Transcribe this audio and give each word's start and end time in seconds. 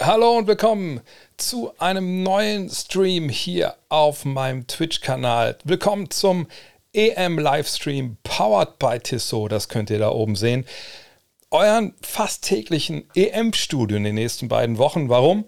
Hallo 0.00 0.38
und 0.38 0.46
willkommen 0.46 1.00
zu 1.38 1.72
einem 1.78 2.22
neuen 2.22 2.70
Stream 2.70 3.28
hier 3.28 3.74
auf 3.88 4.24
meinem 4.24 4.68
Twitch-Kanal. 4.68 5.58
Willkommen 5.64 6.08
zum 6.08 6.46
EM-Livestream 6.92 8.16
powered 8.22 8.78
by 8.78 9.00
Tissot. 9.00 9.50
Das 9.50 9.68
könnt 9.68 9.90
ihr 9.90 9.98
da 9.98 10.10
oben 10.10 10.36
sehen. 10.36 10.66
Euren 11.50 11.94
fast 12.00 12.44
täglichen 12.44 13.10
EM-Studio 13.16 13.96
in 13.96 14.04
den 14.04 14.14
nächsten 14.14 14.46
beiden 14.46 14.78
Wochen. 14.78 15.08
Warum? 15.08 15.44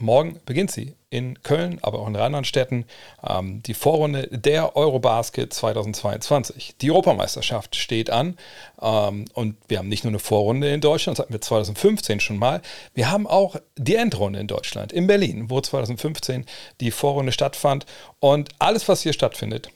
Morgen 0.00 0.40
beginnt 0.46 0.70
sie 0.70 0.94
in 1.10 1.42
Köln, 1.42 1.78
aber 1.82 1.98
auch 1.98 2.08
in 2.08 2.16
anderen 2.16 2.44
Städten. 2.44 2.86
Ähm, 3.22 3.62
die 3.62 3.74
Vorrunde 3.74 4.28
der 4.28 4.76
Eurobasket 4.76 5.52
2022. 5.52 6.76
Die 6.80 6.90
Europameisterschaft 6.90 7.76
steht 7.76 8.08
an 8.08 8.38
ähm, 8.80 9.26
und 9.34 9.56
wir 9.68 9.78
haben 9.78 9.88
nicht 9.88 10.04
nur 10.04 10.10
eine 10.10 10.18
Vorrunde 10.18 10.72
in 10.72 10.80
Deutschland, 10.80 11.18
das 11.18 11.24
hatten 11.24 11.34
wir 11.34 11.40
2015 11.40 12.20
schon 12.20 12.38
mal. 12.38 12.62
Wir 12.94 13.10
haben 13.10 13.26
auch 13.26 13.56
die 13.76 13.96
Endrunde 13.96 14.40
in 14.40 14.46
Deutschland, 14.46 14.92
in 14.92 15.06
Berlin, 15.06 15.50
wo 15.50 15.60
2015 15.60 16.46
die 16.80 16.90
Vorrunde 16.90 17.32
stattfand. 17.32 17.84
Und 18.20 18.50
alles, 18.58 18.88
was 18.88 19.02
hier 19.02 19.12
stattfindet 19.12 19.70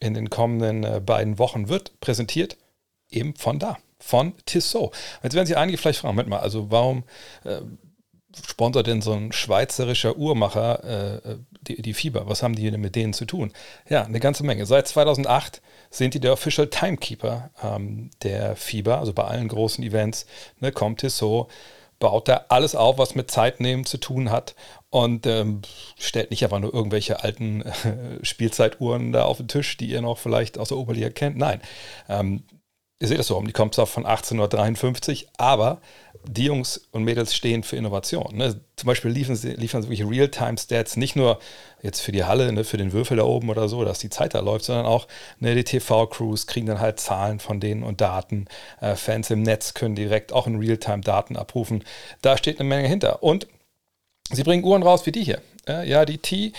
in 0.00 0.14
den 0.14 0.28
kommenden 0.28 0.82
äh, 0.82 1.00
beiden 1.00 1.38
Wochen, 1.38 1.68
wird 1.68 2.00
präsentiert 2.00 2.56
eben 3.10 3.34
von 3.36 3.58
da 3.58 3.78
von 4.00 4.32
Tissot. 4.46 4.94
Jetzt 5.22 5.34
werden 5.34 5.46
sich 5.46 5.56
einige 5.56 5.76
vielleicht 5.76 5.98
fragen, 5.98 6.14
Moment 6.14 6.28
mal, 6.28 6.38
also 6.38 6.70
warum 6.70 7.02
äh, 7.44 7.60
sponsert 8.46 8.86
denn 8.86 9.02
so 9.02 9.12
ein 9.12 9.32
schweizerischer 9.32 10.16
Uhrmacher 10.16 11.22
äh, 11.24 11.36
die, 11.62 11.82
die, 11.82 11.94
Fieber? 11.94 12.28
Was 12.28 12.42
haben 12.42 12.54
die 12.54 12.70
denn 12.70 12.80
mit 12.80 12.94
denen 12.94 13.12
zu 13.12 13.24
tun? 13.24 13.52
Ja, 13.88 14.02
eine 14.02 14.20
ganze 14.20 14.44
Menge. 14.44 14.66
Seit 14.66 14.88
2008 14.88 15.62
sind 15.90 16.14
die 16.14 16.20
der 16.20 16.32
Official 16.32 16.68
Timekeeper 16.68 17.50
ähm, 17.62 18.10
der 18.22 18.56
Fieber, 18.56 18.98
also 18.98 19.12
bei 19.12 19.24
allen 19.24 19.48
großen 19.48 19.82
Events. 19.82 20.26
Ne, 20.60 20.72
kommt 20.72 21.00
Tissot, 21.00 21.48
baut 21.98 22.28
da 22.28 22.44
alles 22.48 22.74
auf, 22.74 22.98
was 22.98 23.14
mit 23.14 23.30
Zeitnehmen 23.30 23.84
zu 23.84 23.98
tun 23.98 24.30
hat 24.30 24.54
und 24.90 25.26
ähm, 25.26 25.62
stellt 25.98 26.30
nicht 26.30 26.44
einfach 26.44 26.60
nur 26.60 26.72
irgendwelche 26.72 27.22
alten 27.22 27.62
äh, 27.62 28.22
Spielzeituhren 28.22 29.12
da 29.12 29.24
auf 29.24 29.38
den 29.38 29.48
Tisch, 29.48 29.76
die 29.76 29.90
ihr 29.90 30.02
noch 30.02 30.18
vielleicht 30.18 30.58
aus 30.58 30.68
der 30.68 30.78
Oberliga 30.78 31.10
kennt. 31.10 31.36
Nein, 31.36 31.60
ähm, 32.08 32.44
ihr 33.00 33.08
seht 33.08 33.18
das 33.18 33.28
so 33.28 33.36
um, 33.36 33.46
die 33.46 33.52
kommt 33.52 33.74
zwar 33.74 33.86
von 33.86 34.04
1853, 34.04 35.28
aber 35.36 35.80
die 36.26 36.44
Jungs 36.44 36.88
und 36.90 37.04
Mädels 37.04 37.34
stehen 37.34 37.62
für 37.62 37.76
Innovation. 37.76 38.36
Ne? 38.36 38.60
Zum 38.76 38.86
Beispiel 38.86 39.10
liefern 39.10 39.36
sie, 39.36 39.52
liefern 39.52 39.82
sie 39.82 39.88
wirklich 39.88 40.08
Real-Time-Stats, 40.08 40.96
nicht 40.96 41.14
nur 41.14 41.38
jetzt 41.80 42.00
für 42.00 42.12
die 42.12 42.24
Halle, 42.24 42.52
ne, 42.52 42.64
für 42.64 42.76
den 42.76 42.92
Würfel 42.92 43.16
da 43.16 43.22
oben 43.22 43.50
oder 43.50 43.68
so, 43.68 43.84
dass 43.84 44.00
die 44.00 44.10
Zeit 44.10 44.34
da 44.34 44.40
läuft, 44.40 44.64
sondern 44.64 44.86
auch 44.86 45.06
ne, 45.38 45.54
die 45.54 45.64
TV-Crews 45.64 46.46
kriegen 46.46 46.66
dann 46.66 46.80
halt 46.80 46.98
Zahlen 46.98 47.38
von 47.38 47.60
denen 47.60 47.84
und 47.84 48.00
Daten. 48.00 48.46
Äh, 48.80 48.96
Fans 48.96 49.30
im 49.30 49.42
Netz 49.42 49.74
können 49.74 49.94
direkt 49.94 50.32
auch 50.32 50.46
in 50.46 50.56
Real-Time 50.56 51.00
Daten 51.00 51.36
abrufen. 51.36 51.84
Da 52.20 52.36
steht 52.36 52.58
eine 52.58 52.68
Menge 52.68 52.88
hinter. 52.88 53.22
Und 53.22 53.46
sie 54.30 54.42
bringen 54.42 54.64
Uhren 54.64 54.82
raus 54.82 55.06
wie 55.06 55.12
die 55.12 55.22
hier. 55.22 55.40
Äh, 55.68 55.88
ja, 55.88 56.04
die 56.04 56.18
T 56.18 56.52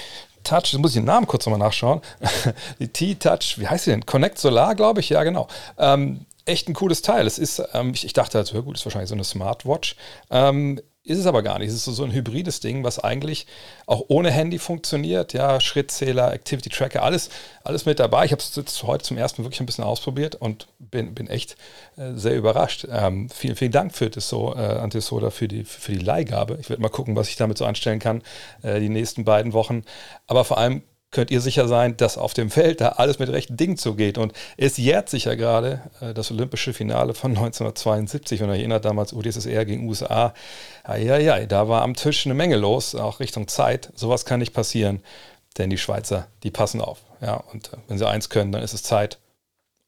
Touch, 0.43 0.71
das 0.71 0.77
muss 0.77 0.91
ich 0.91 0.95
den 0.95 1.05
Namen 1.05 1.27
kurz 1.27 1.45
nochmal 1.45 1.59
nachschauen. 1.59 2.01
die 2.79 2.87
T-Touch, 2.87 3.57
wie 3.57 3.67
heißt 3.67 3.85
sie 3.85 3.91
denn? 3.91 4.05
Connect 4.05 4.37
Solar, 4.39 4.73
glaube 4.73 5.01
ich, 5.01 5.09
ja, 5.09 5.23
genau. 5.23 5.47
Ähm, 5.77 6.25
echt 6.49 6.67
ein 6.67 6.73
cooles 6.73 7.01
Teil. 7.01 7.27
Es 7.27 7.37
ist, 7.37 7.61
ähm, 7.73 7.91
ich, 7.93 8.05
ich, 8.05 8.13
dachte 8.13 8.37
halt, 8.37 8.51
gut, 8.65 8.77
ist 8.77 8.85
wahrscheinlich 8.85 9.09
so 9.09 9.15
eine 9.15 9.23
Smartwatch. 9.23 9.95
Ähm, 10.29 10.79
ist 11.09 11.17
es 11.17 11.25
aber 11.25 11.41
gar 11.41 11.57
nicht. 11.59 11.69
Es 11.69 11.75
ist 11.75 11.85
so, 11.85 12.03
ein 12.03 12.11
hybrides 12.11 12.59
Ding, 12.59 12.83
was 12.83 12.99
eigentlich 12.99 13.47
auch 13.87 14.03
ohne 14.09 14.29
Handy 14.31 14.59
funktioniert. 14.59 15.33
Ja, 15.33 15.59
Schrittzähler, 15.59 16.33
Activity 16.33 16.69
Tracker, 16.69 17.01
alles, 17.01 17.29
alles 17.63 17.85
mit 17.85 17.99
dabei. 17.99 18.25
Ich 18.25 18.31
habe 18.31 18.41
es 18.41 18.55
jetzt 18.55 18.83
heute 18.83 19.05
zum 19.05 19.17
ersten 19.17 19.41
Mal 19.41 19.45
wirklich 19.47 19.61
ein 19.61 19.65
bisschen 19.65 19.83
ausprobiert 19.83 20.35
und 20.35 20.67
bin, 20.77 21.15
bin 21.15 21.27
echt 21.27 21.55
äh, 21.97 22.13
sehr 22.13 22.35
überrascht. 22.35 22.85
Ähm, 22.91 23.29
vielen, 23.29 23.55
vielen 23.55 23.71
Dank 23.71 23.95
für 23.95 24.09
das 24.09 24.29
so, 24.29 24.53
äh, 24.53 24.59
Antisoda 24.59 25.31
für 25.31 25.47
die, 25.47 25.63
für 25.63 25.93
die 25.93 25.99
Leihgabe. 25.99 26.57
Ich 26.61 26.69
werde 26.69 26.81
mal 26.81 26.89
gucken, 26.89 27.15
was 27.15 27.29
ich 27.29 27.37
damit 27.37 27.57
so 27.57 27.65
anstellen 27.65 27.99
kann 27.99 28.21
äh, 28.61 28.79
die 28.79 28.89
nächsten 28.89 29.23
beiden 29.23 29.53
Wochen. 29.53 29.83
Aber 30.27 30.43
vor 30.43 30.57
allem 30.57 30.83
könnt 31.11 31.31
ihr 31.31 31.41
sicher 31.41 31.67
sein, 31.67 31.97
dass 31.97 32.17
auf 32.17 32.33
dem 32.33 32.49
Feld 32.49 32.81
da 32.81 32.89
alles 32.89 33.19
mit 33.19 33.29
rechten 33.29 33.57
Dingen 33.57 33.77
zugeht. 33.77 34.17
Und 34.17 34.33
es 34.57 34.77
jährt 34.77 35.09
sich 35.09 35.25
ja 35.25 35.35
gerade 35.35 35.81
äh, 36.01 36.13
das 36.13 36.31
olympische 36.31 36.73
Finale 36.73 37.13
von 37.13 37.31
1972, 37.31 38.39
wenn 38.39 38.49
ihr 38.49 38.55
erinnert, 38.55 38.85
damals 38.85 39.13
UdSSR 39.13 39.65
gegen 39.65 39.87
USA. 39.87 40.33
Eieiei, 40.83 41.45
da 41.45 41.67
war 41.67 41.81
am 41.81 41.95
Tisch 41.95 42.25
eine 42.25 42.35
Menge 42.35 42.57
los, 42.57 42.95
auch 42.95 43.19
Richtung 43.19 43.47
Zeit. 43.47 43.91
Sowas 43.95 44.25
kann 44.25 44.39
nicht 44.39 44.53
passieren, 44.53 45.01
denn 45.57 45.69
die 45.69 45.77
Schweizer, 45.77 46.27
die 46.43 46.51
passen 46.51 46.81
auf. 46.81 46.99
Ja, 47.21 47.35
und 47.51 47.73
äh, 47.73 47.77
wenn 47.87 47.97
sie 47.97 48.07
eins 48.07 48.29
können, 48.29 48.51
dann 48.51 48.61
ist 48.61 48.73
es 48.73 48.83
Zeit. 48.83 49.17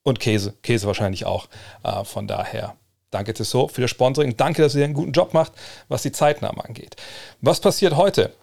Und 0.03 0.19
Käse, 0.19 0.55
Käse 0.63 0.87
wahrscheinlich 0.87 1.25
auch. 1.25 1.47
Äh, 1.83 2.03
von 2.03 2.27
daher 2.27 2.75
Danke 3.11 3.33
Tissot 3.33 3.73
für 3.73 3.81
das 3.81 3.91
Sponsoring. 3.91 4.37
Danke, 4.37 4.61
dass 4.61 4.73
ihr 4.73 4.85
einen 4.85 4.93
guten 4.93 5.11
Job 5.11 5.33
macht, 5.33 5.51
was 5.89 6.01
die 6.01 6.13
Zeitnahme 6.13 6.63
angeht. 6.63 6.95
Was 7.41 7.59
passiert 7.59 7.97
heute? 7.97 8.33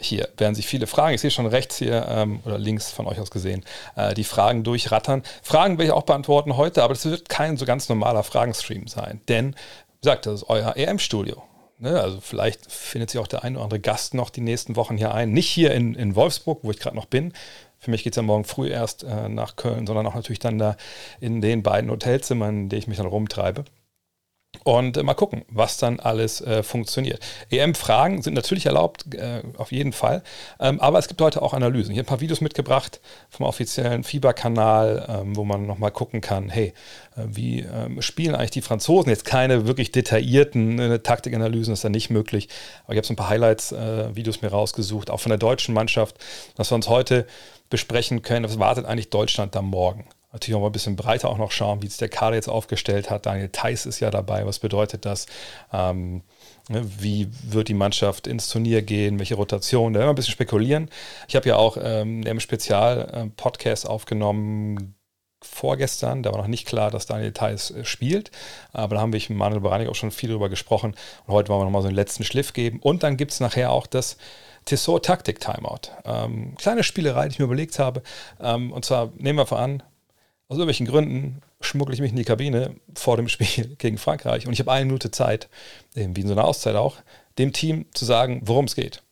Hier 0.00 0.28
werden 0.36 0.54
sich 0.54 0.66
viele 0.66 0.86
Fragen, 0.86 1.14
ich 1.14 1.20
sehe 1.20 1.30
schon 1.30 1.46
rechts 1.46 1.76
hier 1.76 2.06
ähm, 2.08 2.40
oder 2.44 2.58
links 2.58 2.90
von 2.90 3.06
euch 3.06 3.18
aus 3.18 3.30
gesehen, 3.30 3.64
äh, 3.96 4.14
die 4.14 4.24
Fragen 4.24 4.64
durchrattern. 4.64 5.22
Fragen 5.42 5.78
werde 5.78 5.84
ich 5.84 5.92
auch 5.92 6.02
beantworten 6.02 6.56
heute, 6.56 6.82
aber 6.82 6.94
das 6.94 7.04
wird 7.06 7.28
kein 7.28 7.56
so 7.56 7.64
ganz 7.64 7.88
normaler 7.88 8.22
Fragenstream 8.22 8.88
sein, 8.88 9.20
denn, 9.28 9.54
wie 9.54 10.00
gesagt, 10.02 10.26
das 10.26 10.42
ist 10.42 10.48
euer 10.48 10.76
EM-Studio. 10.76 11.42
Ne? 11.78 12.00
Also 12.00 12.20
vielleicht 12.20 12.70
findet 12.70 13.10
sich 13.10 13.20
auch 13.20 13.26
der 13.26 13.44
ein 13.44 13.56
oder 13.56 13.64
andere 13.64 13.80
Gast 13.80 14.14
noch 14.14 14.30
die 14.30 14.40
nächsten 14.40 14.76
Wochen 14.76 14.96
hier 14.96 15.12
ein. 15.12 15.32
Nicht 15.32 15.48
hier 15.48 15.72
in, 15.72 15.94
in 15.94 16.14
Wolfsburg, 16.14 16.60
wo 16.62 16.70
ich 16.70 16.78
gerade 16.78 16.96
noch 16.96 17.06
bin. 17.06 17.32
Für 17.78 17.90
mich 17.90 18.02
geht 18.02 18.14
es 18.14 18.16
ja 18.16 18.22
morgen 18.22 18.44
früh 18.44 18.68
erst 18.68 19.04
äh, 19.04 19.28
nach 19.28 19.56
Köln, 19.56 19.86
sondern 19.86 20.06
auch 20.06 20.14
natürlich 20.14 20.38
dann 20.38 20.58
da 20.58 20.76
in 21.20 21.40
den 21.40 21.62
beiden 21.62 21.90
Hotelzimmern, 21.90 22.62
in 22.62 22.68
denen 22.68 22.80
ich 22.80 22.86
mich 22.88 22.96
dann 22.96 23.06
rumtreibe. 23.06 23.64
Und 24.64 25.02
mal 25.02 25.14
gucken, 25.14 25.44
was 25.48 25.78
dann 25.78 26.00
alles 26.00 26.40
äh, 26.40 26.62
funktioniert. 26.62 27.20
EM-Fragen 27.50 28.22
sind 28.22 28.34
natürlich 28.34 28.66
erlaubt, 28.66 29.14
äh, 29.14 29.42
auf 29.56 29.72
jeden 29.72 29.92
Fall. 29.92 30.22
Ähm, 30.60 30.80
aber 30.80 30.98
es 30.98 31.08
gibt 31.08 31.20
heute 31.20 31.42
auch 31.42 31.54
Analysen. 31.54 31.92
Ich 31.92 31.98
habe 31.98 32.06
ein 32.06 32.08
paar 32.08 32.20
Videos 32.20 32.40
mitgebracht 32.40 33.00
vom 33.30 33.46
offiziellen 33.46 34.04
Fieberkanal, 34.04 35.06
ähm, 35.08 35.36
wo 35.36 35.44
man 35.44 35.66
nochmal 35.66 35.90
gucken 35.90 36.20
kann, 36.20 36.48
hey, 36.48 36.72
äh, 37.16 37.22
wie 37.26 37.60
ähm, 37.60 38.02
spielen 38.02 38.34
eigentlich 38.34 38.50
die 38.50 38.62
Franzosen? 38.62 39.10
Jetzt 39.10 39.24
keine 39.24 39.66
wirklich 39.66 39.92
detaillierten 39.92 40.78
äh, 40.78 40.98
Taktikanalysen, 40.98 41.72
ist 41.72 41.84
da 41.84 41.88
nicht 41.88 42.10
möglich. 42.10 42.48
Aber 42.84 42.94
ich 42.94 42.98
habe 42.98 43.06
so 43.06 43.12
ein 43.12 43.16
paar 43.16 43.28
Highlights-Videos 43.28 44.36
äh, 44.36 44.40
mir 44.42 44.50
rausgesucht, 44.50 45.10
auch 45.10 45.20
von 45.20 45.30
der 45.30 45.38
deutschen 45.38 45.74
Mannschaft, 45.74 46.16
dass 46.56 46.70
wir 46.70 46.76
uns 46.76 46.88
heute 46.88 47.26
besprechen 47.70 48.22
können. 48.22 48.44
Was 48.44 48.58
wartet 48.58 48.86
eigentlich 48.86 49.10
Deutschland 49.10 49.54
da 49.54 49.62
morgen? 49.62 50.06
Natürlich 50.36 50.56
auch 50.56 50.60
mal 50.60 50.68
ein 50.68 50.72
bisschen 50.72 50.96
breiter 50.96 51.28
auch 51.28 51.38
noch 51.38 51.50
schauen, 51.50 51.82
wie 51.82 51.86
es 51.86 51.96
der 51.96 52.08
Kader 52.08 52.36
jetzt 52.36 52.48
aufgestellt 52.48 53.10
hat. 53.10 53.26
Daniel 53.26 53.48
Theiss 53.48 53.86
ist 53.86 54.00
ja 54.00 54.10
dabei. 54.10 54.46
Was 54.46 54.58
bedeutet 54.58 55.04
das? 55.04 55.26
Ähm, 55.72 56.22
ne, 56.68 56.84
wie 56.98 57.28
wird 57.42 57.68
die 57.68 57.74
Mannschaft 57.74 58.26
ins 58.26 58.48
Turnier 58.48 58.82
gehen? 58.82 59.18
Welche 59.18 59.34
Rotation? 59.34 59.92
Da 59.92 60.00
werden 60.00 60.08
wir 60.08 60.12
ein 60.12 60.16
bisschen 60.16 60.32
spekulieren. 60.32 60.90
Ich 61.28 61.36
habe 61.36 61.48
ja 61.48 61.56
auch 61.56 61.76
ähm, 61.80 62.22
im 62.22 62.40
Spezial-Podcast 62.40 63.88
aufgenommen 63.88 64.94
vorgestern. 65.42 66.22
Da 66.22 66.32
war 66.32 66.38
noch 66.38 66.46
nicht 66.46 66.66
klar, 66.66 66.90
dass 66.90 67.06
Daniel 67.06 67.32
Theiss 67.32 67.70
äh, 67.70 67.84
spielt. 67.84 68.30
Aber 68.72 68.96
da 68.96 69.00
haben 69.00 69.12
wir 69.12 69.20
mit 69.20 69.30
Manuel 69.30 69.60
Baranik 69.60 69.88
auch 69.88 69.94
schon 69.94 70.10
viel 70.10 70.30
drüber 70.30 70.48
gesprochen. 70.48 70.94
Und 71.26 71.34
heute 71.34 71.48
wollen 71.48 71.60
wir 71.60 71.64
nochmal 71.64 71.82
so 71.82 71.88
einen 71.88 71.96
letzten 71.96 72.24
Schliff 72.24 72.52
geben. 72.52 72.80
Und 72.80 73.02
dann 73.02 73.16
gibt 73.16 73.32
es 73.32 73.40
nachher 73.40 73.72
auch 73.72 73.86
das 73.86 74.16
Tissot 74.66 75.04
Taktik 75.04 75.40
Timeout. 75.40 75.92
Ähm, 76.04 76.54
kleine 76.56 76.82
Spielerei, 76.82 77.28
die 77.28 77.34
ich 77.34 77.38
mir 77.38 77.44
überlegt 77.44 77.78
habe. 77.78 78.02
Ähm, 78.40 78.72
und 78.72 78.84
zwar 78.84 79.12
nehmen 79.16 79.38
wir 79.38 79.42
einfach 79.42 79.58
an, 79.60 79.82
aus 80.48 80.58
irgendwelchen 80.58 80.86
Gründen 80.86 81.42
schmuggle 81.60 81.94
ich 81.94 82.00
mich 82.00 82.10
in 82.10 82.16
die 82.16 82.24
Kabine 82.24 82.76
vor 82.94 83.16
dem 83.16 83.28
Spiel 83.28 83.74
gegen 83.78 83.98
Frankreich 83.98 84.46
und 84.46 84.52
ich 84.52 84.60
habe 84.60 84.72
eine 84.72 84.86
Minute 84.86 85.10
Zeit, 85.10 85.48
wie 85.94 86.20
in 86.20 86.28
so 86.28 86.34
einer 86.34 86.44
Auszeit 86.44 86.76
auch, 86.76 86.96
dem 87.38 87.52
Team 87.52 87.86
zu 87.92 88.04
sagen, 88.04 88.42
worum 88.44 88.66
es 88.66 88.74
geht. 88.74 89.02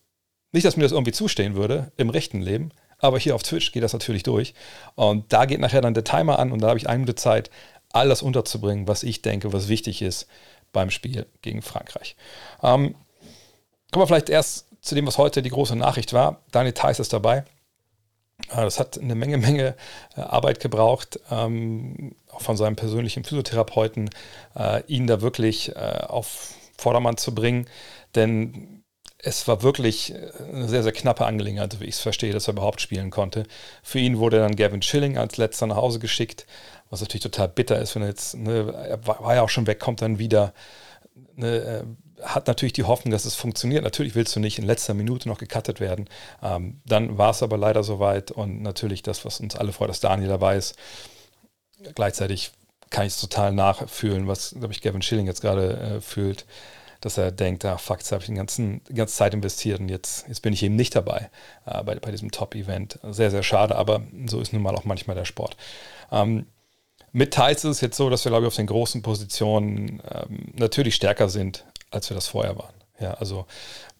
Nicht, 0.51 0.65
dass 0.65 0.77
mir 0.77 0.83
das 0.83 0.93
irgendwie 0.93 1.11
zustehen 1.11 1.55
würde 1.55 1.91
im 1.97 2.09
rechten 2.09 2.41
Leben, 2.41 2.71
aber 2.99 3.19
hier 3.19 3.35
auf 3.35 3.43
Twitch 3.43 3.73
geht 3.73 3.83
das 3.83 3.93
natürlich 3.93 4.23
durch. 4.23 4.53
Und 4.95 5.31
da 5.33 5.45
geht 5.45 5.59
nachher 5.59 5.81
dann 5.81 5.93
der 5.93 6.05
Timer 6.05 6.39
an 6.39 6.51
und 6.51 6.61
da 6.61 6.69
habe 6.69 6.79
ich 6.79 6.87
eine 6.87 6.99
Minute 6.99 7.15
Zeit, 7.15 7.49
all 7.91 8.09
das 8.09 8.21
unterzubringen, 8.21 8.87
was 8.87 9.03
ich 9.03 9.21
denke, 9.21 9.53
was 9.53 9.67
wichtig 9.67 10.01
ist 10.01 10.27
beim 10.71 10.89
Spiel 10.89 11.25
gegen 11.41 11.61
Frankreich. 11.61 12.15
Ähm, 12.63 12.95
kommen 13.91 14.03
wir 14.03 14.07
vielleicht 14.07 14.29
erst 14.29 14.67
zu 14.81 14.95
dem, 14.95 15.07
was 15.07 15.17
heute 15.17 15.41
die 15.41 15.49
große 15.49 15.75
Nachricht 15.75 16.13
war. 16.13 16.41
Daniel 16.51 16.73
Theiss 16.73 16.99
ist 16.99 17.13
dabei. 17.13 17.45
Ah, 18.49 18.63
das 18.63 18.79
hat 18.79 18.99
eine 18.99 19.15
Menge, 19.15 19.37
Menge 19.37 19.75
äh, 20.15 20.21
Arbeit 20.21 20.59
gebraucht, 20.59 21.19
ähm, 21.31 22.15
auch 22.31 22.41
von 22.41 22.57
seinem 22.57 22.75
persönlichen 22.75 23.23
Physiotherapeuten, 23.23 24.09
äh, 24.55 24.83
ihn 24.87 25.07
da 25.07 25.21
wirklich 25.21 25.75
äh, 25.75 26.01
auf 26.07 26.53
Vordermann 26.77 27.17
zu 27.17 27.33
bringen. 27.33 27.67
Denn 28.13 28.83
es 29.19 29.47
war 29.47 29.63
wirklich 29.63 30.13
eine 30.53 30.67
sehr, 30.67 30.83
sehr 30.83 30.91
knappe 30.91 31.25
Angelegenheit, 31.25 31.79
wie 31.79 31.85
ich 31.85 31.95
es 31.95 32.01
verstehe, 32.01 32.33
dass 32.33 32.47
er 32.47 32.53
überhaupt 32.53 32.81
spielen 32.81 33.09
konnte. 33.09 33.45
Für 33.81 33.99
ihn 33.99 34.19
wurde 34.19 34.37
dann 34.39 34.55
Gavin 34.55 34.81
Schilling 34.81 35.17
als 35.17 35.37
letzter 35.37 35.67
nach 35.67 35.77
Hause 35.77 35.99
geschickt, 35.99 36.45
was 36.89 37.01
natürlich 37.01 37.23
total 37.23 37.47
bitter 37.49 37.79
ist, 37.79 37.95
wenn 37.95 38.03
er 38.03 38.09
jetzt, 38.09 38.35
ne, 38.35 38.71
er 38.73 39.07
war 39.07 39.33
ja 39.33 39.41
auch 39.41 39.49
schon 39.49 39.67
weg, 39.67 39.79
kommt 39.79 40.01
dann 40.01 40.19
wieder. 40.19 40.53
Ne, 41.35 41.85
hat 42.21 42.47
natürlich 42.47 42.73
die 42.73 42.83
Hoffnung, 42.83 43.11
dass 43.11 43.25
es 43.25 43.35
funktioniert. 43.35 43.83
Natürlich 43.83 44.15
willst 44.15 44.35
du 44.35 44.39
nicht 44.39 44.59
in 44.59 44.65
letzter 44.65 44.93
Minute 44.93 45.27
noch 45.27 45.37
gecuttet 45.37 45.79
werden. 45.79 46.07
Ähm, 46.41 46.79
dann 46.85 47.17
war 47.17 47.31
es 47.31 47.43
aber 47.43 47.57
leider 47.57 47.83
soweit 47.83 48.31
und 48.31 48.61
natürlich 48.61 49.03
das, 49.03 49.25
was 49.25 49.39
uns 49.39 49.55
alle 49.55 49.73
freut, 49.73 49.89
dass 49.89 49.99
Daniel 49.99 50.29
dabei 50.29 50.57
ist. 50.57 50.75
Gleichzeitig 51.93 52.51
kann 52.89 53.05
ich 53.05 53.13
es 53.13 53.21
total 53.21 53.51
nachfühlen, 53.51 54.27
was, 54.27 54.55
glaube 54.57 54.73
ich, 54.73 54.81
Gavin 54.81 55.01
Schilling 55.01 55.27
jetzt 55.27 55.41
gerade 55.41 55.97
äh, 55.97 56.01
fühlt, 56.01 56.45
dass 57.01 57.17
er 57.17 57.31
denkt, 57.31 57.65
ah 57.65 57.77
fuck, 57.77 57.97
jetzt 57.97 58.11
habe 58.11 58.21
ich 58.21 58.27
den 58.27 58.35
ganzen, 58.35 58.81
die 58.85 58.93
ganze 58.93 59.15
Zeit 59.15 59.33
investiert 59.33 59.79
und 59.79 59.89
jetzt, 59.89 60.27
jetzt 60.27 60.41
bin 60.41 60.53
ich 60.53 60.63
eben 60.63 60.75
nicht 60.75 60.95
dabei 60.95 61.29
äh, 61.65 61.83
bei, 61.83 61.95
bei 61.95 62.11
diesem 62.11 62.31
Top-Event. 62.31 62.99
Sehr, 63.03 63.31
sehr 63.31 63.43
schade, 63.43 63.75
aber 63.75 64.01
so 64.27 64.39
ist 64.39 64.53
nun 64.53 64.61
mal 64.61 64.75
auch 64.75 64.85
manchmal 64.85 65.15
der 65.15 65.25
Sport. 65.25 65.57
Ähm, 66.11 66.45
mit 67.11 67.33
Thais 67.33 67.63
ist 67.63 67.63
es 67.63 67.81
jetzt 67.81 67.97
so, 67.97 68.09
dass 68.09 68.25
wir, 68.25 68.29
glaube 68.29 68.45
ich, 68.45 68.47
auf 68.47 68.55
den 68.55 68.67
großen 68.67 69.01
Positionen 69.01 70.01
ähm, 70.11 70.51
natürlich 70.53 70.95
stärker 70.95 71.29
sind, 71.29 71.63
als 71.91 72.09
wir 72.09 72.15
das 72.15 72.27
vorher 72.27 72.57
waren. 72.57 72.73
Ja, 72.99 73.15
also 73.15 73.45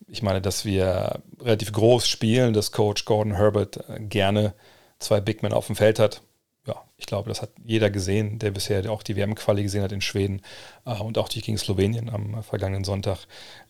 ich 0.07 0.21
meine, 0.21 0.41
dass 0.41 0.65
wir 0.65 1.21
relativ 1.41 1.71
groß 1.71 2.07
spielen, 2.07 2.53
dass 2.53 2.71
Coach 2.71 3.05
Gordon 3.05 3.35
Herbert 3.35 3.89
äh, 3.89 3.99
gerne 3.99 4.53
zwei 4.99 5.19
Big 5.19 5.43
Men 5.43 5.53
auf 5.53 5.67
dem 5.67 5.75
Feld 5.75 5.99
hat. 5.99 6.21
Ja, 6.65 6.83
ich 6.97 7.05
glaube, 7.05 7.29
das 7.29 7.41
hat 7.41 7.49
jeder 7.63 7.89
gesehen, 7.89 8.39
der 8.39 8.51
bisher 8.51 8.89
auch 8.91 9.03
die 9.03 9.15
WM-Quali 9.15 9.63
gesehen 9.63 9.83
hat 9.83 9.91
in 9.91 10.01
Schweden 10.01 10.41
äh, 10.85 10.95
und 10.95 11.17
auch 11.17 11.29
die 11.29 11.41
gegen 11.41 11.57
Slowenien 11.57 12.09
am 12.09 12.41
vergangenen 12.43 12.83
Sonntag 12.83 13.19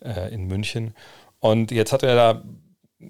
äh, 0.04 0.34
in 0.34 0.48
München. 0.48 0.94
Und 1.40 1.72
jetzt 1.72 1.92
hat 1.92 2.04
er 2.04 2.16
da 2.16 2.32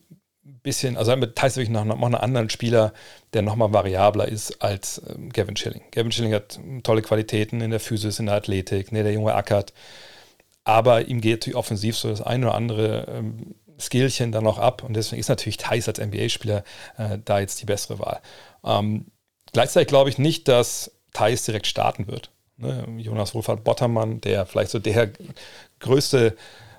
ein 0.01 0.59
bisschen, 0.61 0.97
also 0.97 1.15
mit 1.15 1.35
Tyson 1.35 1.63
wirklich 1.63 1.69
noch, 1.69 1.85
noch 1.85 2.01
einen 2.01 2.15
anderen 2.15 2.49
Spieler, 2.49 2.93
der 3.33 3.41
nochmal 3.41 3.73
variabler 3.73 4.27
ist 4.27 4.61
als 4.61 5.01
ähm, 5.09 5.31
Gavin 5.31 5.55
Schilling. 5.57 5.83
Gavin 5.91 6.11
Schilling 6.11 6.33
hat 6.33 6.59
tolle 6.83 7.01
Qualitäten 7.01 7.61
in 7.61 7.71
der 7.71 7.79
Physis, 7.79 8.19
in 8.19 8.27
der 8.27 8.35
Athletik, 8.35 8.91
ne, 8.91 9.03
der 9.03 9.13
Junge 9.13 9.33
ackert. 9.35 9.73
Aber 10.65 11.07
ihm 11.07 11.21
geht 11.21 11.41
natürlich 11.41 11.55
offensiv 11.55 11.97
so 11.97 12.09
das 12.09 12.21
eine 12.21 12.47
oder 12.47 12.55
andere 12.55 13.07
ähm, 13.07 13.55
Skillchen 13.79 14.31
dann 14.31 14.43
noch 14.43 14.57
ab. 14.57 14.83
Und 14.83 14.95
deswegen 14.95 15.19
ist 15.19 15.29
natürlich 15.29 15.57
Thais 15.57 15.87
als 15.87 15.99
NBA-Spieler 15.99 16.63
äh, 16.97 17.19
da 17.23 17.39
jetzt 17.39 17.61
die 17.61 17.65
bessere 17.65 17.99
Wahl. 17.99 18.19
Ähm, 18.65 19.05
gleichzeitig 19.53 19.87
glaube 19.87 20.09
ich 20.09 20.17
nicht, 20.17 20.47
dass 20.47 20.91
Thais 21.13 21.45
direkt 21.45 21.67
starten 21.67 22.07
wird. 22.07 22.31
Ne? 22.57 22.85
Jonas 22.97 23.35
Wohlfahrt 23.35 23.63
Bottermann, 23.63 24.21
der 24.21 24.45
vielleicht 24.45 24.71
so 24.71 24.79
der 24.79 25.11
größte 25.79 26.35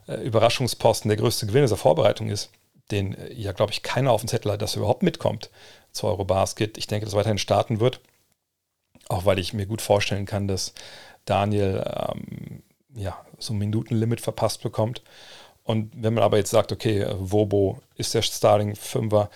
äh, 0.09 0.15
Überraschungsposten, 0.15 1.09
der 1.09 1.19
größte 1.19 1.47
Gewinn 1.47 1.63
dieser 1.63 1.77
Vorbereitung 1.77 2.29
ist, 2.29 2.51
den 2.91 3.15
äh, 3.15 3.33
ja, 3.35 3.53
glaube 3.53 3.73
ich, 3.73 3.83
keiner 3.83 4.11
auf 4.11 4.23
dem 4.23 4.29
Zettel 4.29 4.53
hat, 4.53 4.63
dass 4.63 4.75
er 4.75 4.79
überhaupt 4.79 5.03
mitkommt 5.03 5.51
zu 5.93 6.07
Eurobasket. 6.07 6.77
Ich 6.77 6.87
denke, 6.87 7.05
dass 7.05 7.15
er 7.15 7.19
weiterhin 7.19 7.39
starten 7.39 7.81
wird. 7.81 8.01
Auch 9.09 9.25
weil 9.25 9.39
ich 9.39 9.53
mir 9.53 9.67
gut 9.67 9.83
vorstellen 9.83 10.27
kann, 10.27 10.49
dass 10.49 10.75
Daniel 11.25 11.85
ähm, 11.87 12.63
ja, 12.97 13.17
so 13.39 13.55
ein 13.55 13.59
Minutenlimit 13.59 14.21
verpasst 14.21 14.63
bekommt. 14.63 15.03
Und 15.63 15.93
wenn 15.97 16.15
man 16.15 16.25
aber 16.25 16.39
jetzt 16.39 16.51
sagt, 16.51 16.73
okay, 16.73 17.07
Wobo 17.19 17.81
ist 17.97 18.15
der 18.15 18.23
Starting 18.23 18.77
Fünfer 18.77 19.31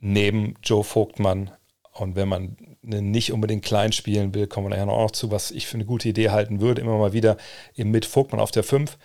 neben 0.00 0.54
Joe 0.62 0.82
Vogtmann 0.84 1.50
und 1.92 2.16
wenn 2.16 2.28
man 2.28 2.56
nicht 2.82 3.32
unbedingt 3.32 3.64
klein 3.64 3.92
spielen 3.92 4.34
will, 4.34 4.46
kommen 4.46 4.66
wir 4.66 4.70
nachher 4.70 4.86
noch 4.86 5.10
zu, 5.12 5.30
was 5.30 5.50
ich 5.50 5.66
für 5.66 5.74
eine 5.74 5.84
gute 5.84 6.08
Idee 6.08 6.30
halten 6.30 6.60
würde, 6.60 6.80
immer 6.80 6.98
mal 6.98 7.12
wieder 7.12 7.36
eben 7.76 7.90
mit 7.90 8.06
Vogtmann 8.06 8.40
auf 8.40 8.50
der 8.50 8.64
5, 8.64 8.98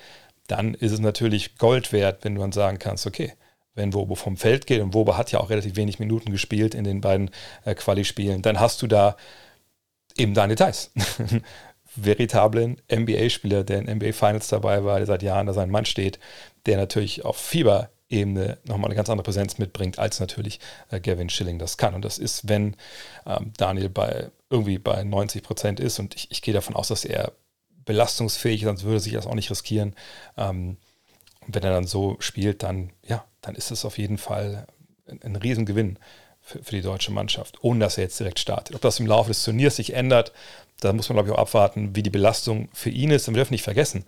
dann 0.48 0.74
ist 0.74 0.94
es 0.94 1.00
natürlich 1.00 1.58
Gold 1.58 1.92
wert, 1.92 2.24
wenn 2.24 2.36
du 2.36 2.42
dann 2.42 2.52
sagen 2.52 2.80
kannst, 2.80 3.06
okay, 3.06 3.34
wenn 3.76 3.94
Wobo 3.94 4.16
vom 4.16 4.38
Feld 4.38 4.66
geht, 4.66 4.82
und 4.82 4.94
Wobo 4.96 5.16
hat 5.16 5.32
ja 5.32 5.40
auch 5.40 5.52
relativ 5.52 5.76
wenig 5.76 6.00
Minuten 6.00 6.32
gespielt 6.32 6.74
in 6.74 6.84
den 6.84 7.02
beiden 7.02 7.30
äh, 7.64 7.76
Quali-Spielen, 7.76 8.42
dann 8.42 8.60
hast 8.60 8.82
du 8.82 8.88
da 8.88 9.16
eben 10.18 10.34
deine 10.34 10.56
Details. 10.56 10.92
Veritablen 12.04 12.82
NBA-Spieler, 12.92 13.64
der 13.64 13.80
in 13.80 13.98
NBA 13.98 14.14
Finals 14.14 14.48
dabei 14.48 14.84
war, 14.84 14.98
der 14.98 15.08
seit 15.08 15.24
Jahren 15.24 15.48
da 15.48 15.54
sein 15.54 15.70
Mann 15.70 15.86
steht, 15.86 16.20
der 16.66 16.78
natürlich 16.78 17.26
auf 17.26 17.38
Fieberebene 17.38 18.58
nochmal 18.64 18.90
eine 18.90 18.96
ganz 18.96 19.10
andere 19.10 19.24
Präsenz 19.26 19.58
mitbringt, 19.58 20.00
als 20.00 20.20
natürlich 20.20 20.60
äh, 20.92 21.00
Gavin 21.00 21.30
Schilling 21.30 21.60
das 21.60 21.78
kann. 21.78 21.94
Und 21.94 22.06
das 22.06 22.18
ist, 22.18 22.48
wenn 22.48 22.76
ähm, 23.26 23.52
Daniel 23.58 23.90
bei 23.90 24.32
irgendwie 24.50 24.78
bei 24.78 25.04
90 25.04 25.44
Prozent 25.44 25.80
ist 25.80 26.00
und 26.00 26.16
ich, 26.16 26.32
ich 26.32 26.42
gehe 26.42 26.54
davon 26.54 26.76
aus, 26.76 26.88
dass 26.88 27.04
er 27.04 27.34
belastungsfähig 27.86 28.62
ist, 28.62 28.68
sonst 28.68 28.84
würde 28.84 29.00
sich 29.00 29.14
das 29.14 29.28
auch 29.28 29.36
nicht 29.36 29.50
riskieren. 29.50 29.96
Ähm, 30.38 30.78
wenn 31.48 31.64
er 31.64 31.72
dann 31.72 31.88
so 31.88 32.18
spielt, 32.20 32.64
dann, 32.64 32.92
ja, 33.04 33.26
dann 33.42 33.56
ist 33.56 33.72
es 33.72 33.86
auf 33.86 33.98
jeden 33.98 34.18
Fall 34.18 34.68
ein, 35.08 35.22
ein 35.24 35.36
Riesengewinn 35.36 35.98
für, 36.42 36.64
für, 36.64 36.76
die 36.76 36.82
deutsche 36.82 37.12
Mannschaft, 37.12 37.64
ohne 37.64 37.80
dass 37.80 37.98
er 37.98 38.04
jetzt 38.04 38.20
direkt 38.20 38.40
startet. 38.40 38.76
Ob 38.76 38.82
das 38.82 39.00
im 39.00 39.08
Laufe 39.08 39.30
des 39.30 39.44
Turniers 39.44 39.78
sich 39.78 39.94
ändert, 39.94 40.34
da 40.82 40.94
muss 40.94 41.10
man, 41.10 41.16
glaube 41.16 41.30
ich, 41.30 41.36
auch 41.36 41.42
abwarten, 41.42 41.96
wie 41.96 42.04
die 42.04 42.10
Belastung 42.10 42.70
für 42.74 42.90
ihn 42.90 43.12
ist. 43.12 43.28
Und 43.28 43.36
wir 43.36 43.40
dürfen 43.40 43.54
nicht 43.54 43.64
vergessen, 43.64 44.06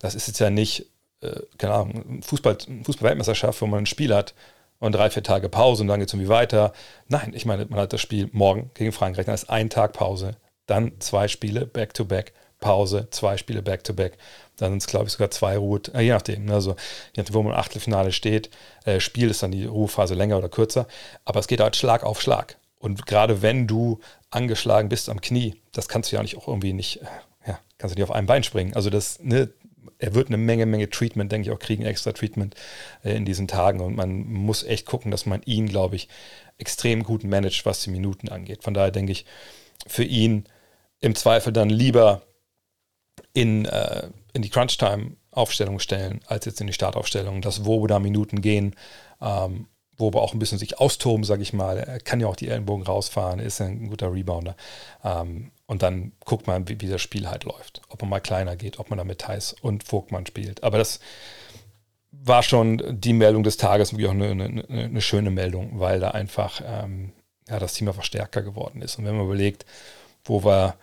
das 0.00 0.14
ist 0.14 0.26
jetzt 0.26 0.38
ja 0.40 0.50
nicht, 0.50 0.86
äh, 1.20 1.40
keine 1.58 1.74
Ahnung, 1.74 2.22
Fußball, 2.22 2.58
Fußball-Weltmeisterschaft, 2.84 3.60
wo 3.60 3.66
man 3.66 3.80
ein 3.80 3.86
Spiel 3.86 4.14
hat 4.14 4.34
und 4.78 4.94
drei, 4.94 5.10
vier 5.10 5.22
Tage 5.22 5.48
Pause 5.48 5.82
und 5.82 5.88
dann 5.88 6.00
geht 6.00 6.08
es 6.08 6.14
irgendwie 6.14 6.28
weiter. 6.28 6.72
Nein, 7.08 7.32
ich 7.34 7.46
meine, 7.46 7.66
man 7.66 7.80
hat 7.80 7.92
das 7.92 8.00
Spiel 8.00 8.28
morgen 8.32 8.70
gegen 8.74 8.92
Frankreich, 8.92 9.26
dann 9.26 9.34
ist 9.34 9.50
ein 9.50 9.70
Tag 9.70 9.92
Pause, 9.92 10.36
dann 10.66 10.92
zwei 11.00 11.28
Spiele 11.28 11.66
back-to-back, 11.66 12.32
-back, 12.32 12.60
Pause, 12.60 13.08
zwei 13.10 13.36
Spiele 13.36 13.62
back-to-back. 13.62 14.14
-back. 14.14 14.18
Dann 14.56 14.72
sind 14.72 14.82
es, 14.82 14.86
glaube 14.86 15.06
ich, 15.06 15.12
sogar 15.12 15.30
zwei 15.30 15.56
Ruhe, 15.56 15.80
äh, 15.92 16.02
je 16.02 16.10
nachdem. 16.10 16.44
Ne? 16.46 16.54
Also, 16.54 16.76
je 17.14 17.22
nachdem, 17.22 17.34
wo 17.34 17.42
man 17.42 17.52
im 17.52 17.58
Achtelfinale 17.58 18.12
steht, 18.12 18.50
äh, 18.84 19.00
Spiel 19.00 19.30
ist 19.30 19.42
dann 19.42 19.50
die 19.50 19.66
Ruhephase 19.66 20.14
länger 20.14 20.38
oder 20.38 20.48
kürzer. 20.48 20.86
Aber 21.24 21.40
es 21.40 21.46
geht 21.46 21.60
halt 21.60 21.76
Schlag 21.76 22.04
auf 22.04 22.20
Schlag. 22.22 22.56
Und 22.84 23.06
gerade 23.06 23.40
wenn 23.40 23.66
du 23.66 23.98
angeschlagen 24.28 24.90
bist 24.90 25.08
am 25.08 25.22
Knie, 25.22 25.54
das 25.72 25.88
kannst 25.88 26.12
du 26.12 26.16
ja 26.16 26.22
nicht 26.22 26.36
auch 26.36 26.48
irgendwie 26.48 26.74
nicht, 26.74 27.00
äh, 27.00 27.06
ja, 27.46 27.58
kannst 27.78 27.94
du 27.94 27.98
nicht 27.98 28.06
auf 28.06 28.14
einem 28.14 28.26
Bein 28.26 28.44
springen. 28.44 28.74
Also 28.74 28.90
das, 28.90 29.20
ne, 29.20 29.48
er 29.98 30.12
wird 30.12 30.28
eine 30.28 30.36
Menge, 30.36 30.66
Menge 30.66 30.90
Treatment, 30.90 31.32
denke 31.32 31.48
ich, 31.48 31.54
auch 31.54 31.58
kriegen, 31.58 31.86
extra 31.86 32.12
Treatment 32.12 32.54
äh, 33.02 33.16
in 33.16 33.24
diesen 33.24 33.48
Tagen. 33.48 33.80
Und 33.80 33.96
man 33.96 34.26
muss 34.26 34.64
echt 34.64 34.84
gucken, 34.84 35.10
dass 35.10 35.24
man 35.24 35.40
ihn, 35.44 35.66
glaube 35.66 35.96
ich, 35.96 36.10
extrem 36.58 37.04
gut 37.04 37.24
managt, 37.24 37.64
was 37.64 37.80
die 37.80 37.90
Minuten 37.90 38.28
angeht. 38.28 38.64
Von 38.64 38.74
daher 38.74 38.90
denke 38.90 39.12
ich, 39.12 39.24
für 39.86 40.04
ihn 40.04 40.44
im 41.00 41.14
Zweifel 41.14 41.54
dann 41.54 41.70
lieber 41.70 42.20
in, 43.32 43.64
äh, 43.64 44.08
in 44.34 44.42
die 44.42 44.50
Crunch-Time-Aufstellung 44.50 45.78
stellen, 45.78 46.20
als 46.26 46.44
jetzt 46.44 46.60
in 46.60 46.66
die 46.66 46.74
Startaufstellung, 46.74 47.40
dass 47.40 47.64
wo 47.64 47.86
da 47.86 47.98
Minuten 47.98 48.42
gehen, 48.42 48.76
ähm, 49.22 49.68
wo 49.96 50.12
wir 50.12 50.22
auch 50.22 50.32
ein 50.32 50.38
bisschen 50.38 50.58
sich 50.58 50.78
austoben, 50.78 51.24
sage 51.24 51.42
ich 51.42 51.52
mal. 51.52 51.78
Er 51.78 52.00
kann 52.00 52.20
ja 52.20 52.26
auch 52.26 52.36
die 52.36 52.48
Ellenbogen 52.48 52.84
rausfahren, 52.84 53.38
ist 53.38 53.60
ein 53.60 53.88
guter 53.88 54.12
Rebounder. 54.12 54.56
Ähm, 55.04 55.52
und 55.66 55.82
dann 55.82 56.12
guckt 56.24 56.46
man, 56.46 56.68
wie, 56.68 56.80
wie, 56.80 56.88
das 56.88 57.00
Spiel 57.00 57.28
halt 57.28 57.44
läuft. 57.44 57.80
Ob 57.88 58.00
man 58.02 58.10
mal 58.10 58.20
kleiner 58.20 58.56
geht, 58.56 58.78
ob 58.78 58.90
man 58.90 58.98
da 58.98 59.04
mit 59.04 59.20
Thais 59.20 59.54
und 59.62 59.84
Vogtmann 59.84 60.26
spielt. 60.26 60.62
Aber 60.62 60.78
das 60.78 61.00
war 62.10 62.42
schon 62.42 62.82
die 63.00 63.12
Meldung 63.12 63.42
des 63.42 63.56
Tages, 63.56 63.92
wirklich 63.92 64.08
auch 64.08 64.12
eine, 64.12 64.30
eine, 64.30 64.64
eine 64.68 65.00
schöne 65.00 65.30
Meldung, 65.30 65.80
weil 65.80 66.00
da 66.00 66.10
einfach 66.10 66.60
ähm, 66.64 67.12
ja, 67.48 67.58
das 67.58 67.74
Team 67.74 67.88
einfach 67.88 68.04
stärker 68.04 68.42
geworden 68.42 68.82
ist. 68.82 68.98
Und 68.98 69.04
wenn 69.04 69.16
man 69.16 69.26
überlegt, 69.26 69.64
wo 70.24 70.44
wir 70.44 70.76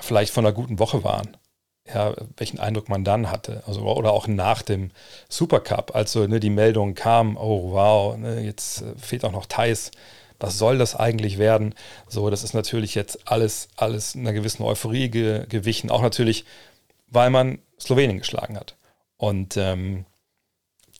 vielleicht 0.00 0.32
von 0.32 0.44
einer 0.44 0.54
guten 0.54 0.78
Woche 0.78 1.04
waren, 1.04 1.36
ja, 1.94 2.14
welchen 2.36 2.58
Eindruck 2.58 2.88
man 2.88 3.04
dann 3.04 3.30
hatte. 3.30 3.62
Also, 3.66 3.82
oder 3.82 4.12
auch 4.12 4.26
nach 4.26 4.62
dem 4.62 4.90
Supercup, 5.28 5.94
als 5.94 6.12
so 6.12 6.26
ne, 6.26 6.40
die 6.40 6.50
Meldung 6.50 6.94
kam, 6.94 7.36
oh 7.36 7.72
wow, 7.72 8.16
ne, 8.16 8.40
jetzt 8.40 8.82
äh, 8.82 8.94
fehlt 8.96 9.24
auch 9.24 9.32
noch 9.32 9.46
Thais. 9.46 9.90
Was 10.38 10.56
soll 10.56 10.78
das 10.78 10.96
eigentlich 10.96 11.38
werden? 11.38 11.74
So, 12.08 12.30
das 12.30 12.42
ist 12.42 12.54
natürlich 12.54 12.94
jetzt 12.94 13.28
alles, 13.28 13.68
alles 13.76 14.16
einer 14.16 14.32
gewissen 14.32 14.62
Euphorie 14.62 15.10
ge 15.10 15.46
gewichen. 15.48 15.90
Auch 15.90 16.02
natürlich, 16.02 16.46
weil 17.08 17.28
man 17.30 17.58
Slowenien 17.78 18.18
geschlagen 18.18 18.56
hat. 18.56 18.76
Und 19.18 19.58
ähm, 19.58 20.06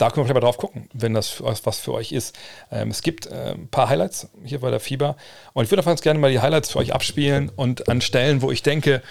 da 0.01 0.09
können 0.09 0.25
wir 0.25 0.25
vielleicht 0.25 0.35
mal 0.35 0.47
drauf 0.47 0.57
gucken, 0.57 0.89
wenn 0.95 1.13
das 1.13 1.43
was 1.43 1.79
für 1.79 1.93
euch 1.93 2.13
ist. 2.13 2.35
Ähm, 2.71 2.89
es 2.89 3.03
gibt 3.03 3.27
äh, 3.27 3.53
ein 3.53 3.69
paar 3.69 3.91
Highlights 3.91 4.29
hier 4.45 4.61
bei 4.61 4.71
der 4.71 4.81
Fieber. 4.81 5.17
Und 5.53 5.65
ich 5.65 5.71
würde 5.71 5.81
einfach 5.81 5.91
ganz 5.91 6.01
gerne 6.01 6.19
mal 6.19 6.31
die 6.31 6.41
Highlights 6.41 6.71
für 6.71 6.79
euch 6.79 6.95
abspielen 6.95 7.51
und 7.55 7.89
an 7.89 8.01
Stellen, 8.01 8.41
wo 8.41 8.51
ich 8.51 8.63
denke, 8.63 9.03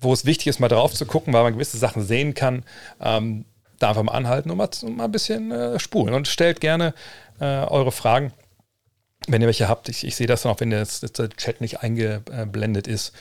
wo 0.00 0.12
es 0.12 0.24
wichtig 0.24 0.46
ist, 0.48 0.60
mal 0.60 0.68
drauf 0.68 0.94
zu 0.94 1.06
gucken, 1.06 1.32
weil 1.32 1.42
man 1.42 1.54
gewisse 1.54 1.78
Sachen 1.78 2.04
sehen 2.04 2.34
kann, 2.34 2.64
ähm, 3.00 3.44
da 3.78 3.90
einfach 3.90 4.02
mal 4.02 4.12
anhalten 4.12 4.50
und 4.50 4.56
mal, 4.56 4.68
mal 4.90 5.04
ein 5.04 5.12
bisschen 5.12 5.50
äh, 5.50 5.78
spulen. 5.78 6.14
Und 6.14 6.28
stellt 6.28 6.60
gerne 6.60 6.94
äh, 7.40 7.44
eure 7.44 7.92
Fragen, 7.92 8.32
wenn 9.26 9.40
ihr 9.40 9.46
welche 9.46 9.68
habt. 9.68 9.88
Ich, 9.88 10.04
ich 10.04 10.16
sehe 10.16 10.26
das 10.26 10.42
dann 10.42 10.52
auch, 10.52 10.60
wenn 10.60 10.70
der, 10.70 10.86
der 10.86 11.28
Chat 11.30 11.60
nicht 11.60 11.80
eingeblendet 11.80 12.86
ist, 12.86 13.12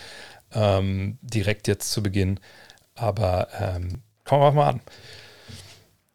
ähm, 0.54 1.18
direkt 1.22 1.68
jetzt 1.68 1.92
zu 1.92 2.02
Beginn. 2.02 2.40
Aber 2.96 3.48
ähm, 3.60 4.02
kommen 4.24 4.42
wir 4.42 4.52
mal 4.52 4.70
an. 4.70 4.82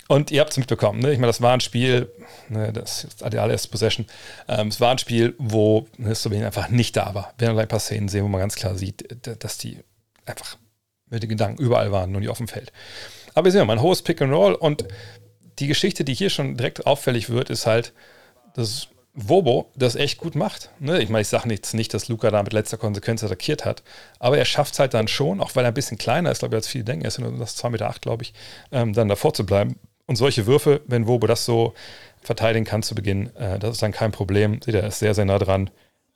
Und 0.09 0.31
ihr 0.31 0.41
habt 0.41 0.51
es 0.51 0.59
mitbekommen, 0.59 1.01
ne? 1.01 1.13
ich 1.13 1.19
meine, 1.19 1.29
das 1.29 1.41
war 1.41 1.55
ein 1.55 1.61
Spiel, 1.61 2.13
ne, 2.51 2.71
das 2.71 3.05
ist 3.05 3.21
die 3.21 3.39
allererste 3.39 3.69
Possession, 3.69 4.05
ähm, 4.47 4.69
es 4.69 4.79
war 4.79 4.91
ein 4.91 4.99
Spiel, 4.99 5.35
wo 5.39 5.87
ne, 5.97 6.15
Slowenien 6.15 6.45
einfach 6.45 6.69
nicht 6.69 6.97
da 6.99 7.15
war. 7.15 7.33
Wir 7.39 7.47
werden 7.47 7.55
gleich 7.55 7.67
ein 7.67 7.69
paar 7.69 7.81
Szenen 7.81 8.09
sehen, 8.09 8.23
wo 8.23 8.29
man 8.29 8.41
ganz 8.41 8.57
klar 8.57 8.75
sieht, 8.75 9.17
dass 9.43 9.57
die 9.57 9.79
einfach 10.27 10.57
mit 11.11 11.23
den 11.23 11.31
Gedanken 11.31 11.63
überall 11.63 11.93
waren, 11.93 12.11
nur 12.11 12.21
nicht 12.21 12.31
auf 12.31 12.39
dem 12.39 12.49
Feld. 12.49 12.73
Aber 13.35 13.45
wir 13.45 13.53
sehen 13.53 13.67
mal, 13.67 13.75
ein 13.75 13.83
hohes 13.83 14.03
Pick 14.03 14.21
and 14.23 14.33
Roll 14.33 14.55
und 14.55 14.85
die 15.59 15.67
Geschichte, 15.67 16.05
die 16.05 16.15
hier 16.15 16.31
schon 16.31 16.57
direkt 16.57 16.87
auffällig 16.87 17.29
wird, 17.31 17.51
ist 17.51 17.67
halt, 17.67 17.93
dass 18.55 18.89
Wobo 19.15 19.71
das 19.77 19.95
echt 19.95 20.19
gut 20.19 20.35
macht. 20.35 20.71
Ne? 20.79 21.03
Ich 21.03 21.11
meine, 21.11 21.23
ich 21.23 21.29
sage 21.29 21.51
jetzt 21.51 21.75
nicht, 21.75 21.93
dass 21.93 22.09
Luca 22.09 22.31
da 22.31 22.43
mit 22.43 22.55
letzter 22.55 22.79
Konsequenz 22.79 23.23
attackiert 23.23 23.65
hat, 23.65 23.83
aber 24.19 24.39
er 24.39 24.47
schafft 24.47 24.73
es 24.73 24.79
halt 24.79 24.95
dann 24.95 25.09
schon, 25.09 25.41
auch 25.41 25.55
weil 25.55 25.65
er 25.65 25.69
ein 25.69 25.75
bisschen 25.75 25.99
kleiner 25.99 26.31
ist, 26.31 26.39
glaube 26.39 26.55
ich, 26.55 26.59
als 26.59 26.69
viele 26.69 26.85
denken, 26.85 27.05
er 27.05 27.09
ist 27.09 27.19
nur 27.19 27.31
das 27.33 27.63
2,8 27.63 27.71
Meter, 27.71 27.95
glaube 28.01 28.23
ich, 28.23 28.33
ähm, 28.71 28.95
dann 28.95 29.09
davor 29.09 29.35
zu 29.35 29.45
bleiben. 29.45 29.79
Und 30.07 30.17
solche 30.17 30.47
Würfe, 30.47 30.81
wenn 30.87 31.07
Wobo 31.07 31.27
das 31.27 31.45
so 31.45 31.75
verteidigen 32.23 32.65
kann 32.65 32.83
zu 32.83 32.95
Beginn, 32.95 33.35
äh, 33.37 33.59
das 33.59 33.73
ist 33.73 33.83
dann 33.83 33.93
kein 33.93 34.13
Problem. 34.13 34.61
Seht 34.63 34.75
ihr, 34.75 34.81
er 34.81 34.89
ist 34.89 34.99
sehr, 34.99 35.15
sehr 35.15 35.27
nah 35.27 35.39
dran, 35.39 35.71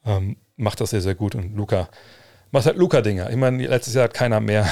ähm, 0.07 0.37
macht 0.57 0.81
das 0.81 0.91
sehr, 0.91 1.03
sehr 1.03 1.15
gut 1.15 1.35
und 1.35 1.55
Luca 1.55 1.89
macht 2.57 2.67
halt 2.67 2.79
Luca-Dinger. 2.79 3.29
Ich 3.29 3.37
meine, 3.37 3.67
letztes 3.67 3.93
Jahr 3.93 4.05
hat 4.05 4.15
keiner 4.15 4.41
mehr, 4.41 4.67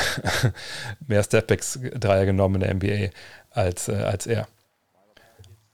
mehr 1.06 1.22
Stepbacks-Dreier 1.22 2.24
genommen 2.24 2.54
in 2.54 2.60
der 2.60 2.74
NBA 2.74 3.10
als, 3.50 3.88
äh, 3.88 3.96
als 3.96 4.26
er. 4.26 4.48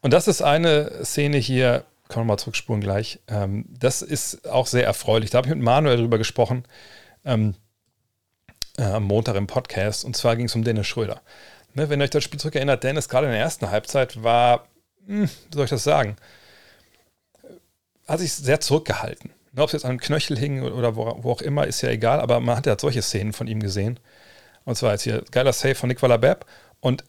Und 0.00 0.12
das 0.12 0.26
ist 0.26 0.42
eine 0.42 1.04
Szene 1.04 1.36
hier, 1.36 1.84
kann 2.08 2.22
man 2.22 2.26
mal 2.26 2.38
zurückspulen 2.38 2.82
gleich. 2.82 3.20
Ähm, 3.28 3.66
das 3.68 4.02
ist 4.02 4.48
auch 4.48 4.66
sehr 4.66 4.84
erfreulich. 4.84 5.30
Da 5.30 5.38
habe 5.38 5.46
ich 5.46 5.54
mit 5.54 5.62
Manuel 5.62 5.98
drüber 5.98 6.18
gesprochen 6.18 6.64
ähm, 7.24 7.54
äh, 8.76 8.82
am 8.82 9.04
Montag 9.04 9.36
im 9.36 9.46
Podcast. 9.46 10.04
Und 10.04 10.16
zwar 10.16 10.34
ging 10.34 10.46
es 10.46 10.54
um 10.56 10.64
Dennis 10.64 10.88
Schröder. 10.88 11.20
Ne, 11.74 11.90
wenn 11.90 12.00
ihr 12.00 12.04
euch 12.04 12.10
das 12.10 12.24
Spiel 12.24 12.40
zurückerinnert, 12.40 12.82
Dennis 12.82 13.08
gerade 13.08 13.26
in 13.26 13.32
der 13.32 13.40
ersten 13.40 13.70
Halbzeit 13.70 14.24
war, 14.24 14.66
hm, 15.06 15.30
wie 15.50 15.54
soll 15.54 15.64
ich 15.64 15.70
das 15.70 15.84
sagen, 15.84 16.16
hat 18.08 18.18
sich 18.18 18.32
sehr 18.32 18.58
zurückgehalten. 18.58 19.30
Ob 19.56 19.66
es 19.66 19.72
jetzt 19.72 19.84
an 19.84 19.90
einem 19.90 20.00
Knöchel 20.00 20.38
hing 20.38 20.62
oder 20.62 20.96
wo, 20.96 21.18
wo, 21.22 21.32
auch 21.32 21.42
immer, 21.42 21.66
ist 21.66 21.82
ja 21.82 21.88
egal, 21.88 22.20
aber 22.20 22.40
man 22.40 22.56
hat 22.56 22.66
ja 22.66 22.76
solche 22.78 23.02
Szenen 23.02 23.32
von 23.32 23.46
ihm 23.46 23.60
gesehen. 23.60 23.98
Und 24.64 24.76
zwar 24.76 24.92
jetzt 24.92 25.02
hier 25.02 25.24
geiler 25.30 25.52
Save 25.52 25.74
von 25.74 25.88
Nicola 25.88 26.16
Bepp. 26.16 26.46
Und 26.80 27.04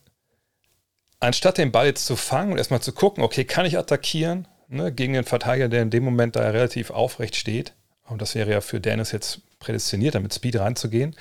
anstatt 1.19 1.57
den 1.57 1.71
Ball 1.71 1.87
jetzt 1.87 2.05
zu 2.05 2.15
fangen 2.15 2.53
und 2.53 2.57
erstmal 2.57 2.81
zu 2.81 2.93
gucken, 2.93 3.23
okay, 3.23 3.45
kann 3.45 3.65
ich 3.65 3.77
attackieren 3.77 4.47
ne, 4.67 4.91
gegen 4.91 5.13
den 5.13 5.23
Verteidiger, 5.23 5.69
der 5.69 5.83
in 5.83 5.89
dem 5.89 6.03
Moment 6.03 6.35
da 6.35 6.41
relativ 6.49 6.89
aufrecht 6.89 7.35
steht, 7.35 7.73
und 8.05 8.21
das 8.21 8.35
wäre 8.35 8.51
ja 8.51 8.61
für 8.61 8.81
Dennis 8.81 9.11
jetzt 9.11 9.41
prädestiniert, 9.59 10.15
damit 10.15 10.33
Speed 10.33 10.57
reinzugehen, 10.59 11.15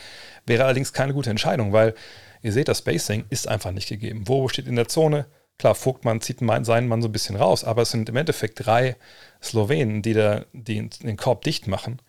wäre 0.46 0.64
allerdings 0.64 0.92
keine 0.92 1.12
gute 1.12 1.30
Entscheidung, 1.30 1.72
weil 1.72 1.94
ihr 2.42 2.52
seht, 2.52 2.68
das 2.68 2.78
Spacing 2.78 3.26
ist 3.28 3.46
einfach 3.46 3.70
nicht 3.70 3.88
gegeben. 3.88 4.24
Wo 4.26 4.48
steht 4.48 4.66
in 4.66 4.76
der 4.76 4.88
Zone? 4.88 5.26
Klar, 5.58 5.74
Vogtmann 5.74 6.22
zieht 6.22 6.38
seinen 6.62 6.88
Mann 6.88 7.02
so 7.02 7.08
ein 7.08 7.12
bisschen 7.12 7.36
raus, 7.36 7.64
aber 7.64 7.82
es 7.82 7.90
sind 7.90 8.08
im 8.08 8.16
Endeffekt 8.16 8.64
drei 8.64 8.96
Slowenen, 9.42 10.02
die, 10.02 10.14
da, 10.14 10.44
die 10.52 10.88
den 10.88 11.16
Korb 11.16 11.42
dicht 11.42 11.66
machen. 11.66 12.00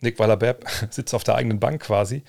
Nick 0.00 0.18
Wallerbeb 0.18 0.66
sitzt 0.90 1.14
auf 1.14 1.24
der 1.24 1.34
eigenen 1.34 1.60
Bank 1.60 1.82
quasi. 1.82 2.22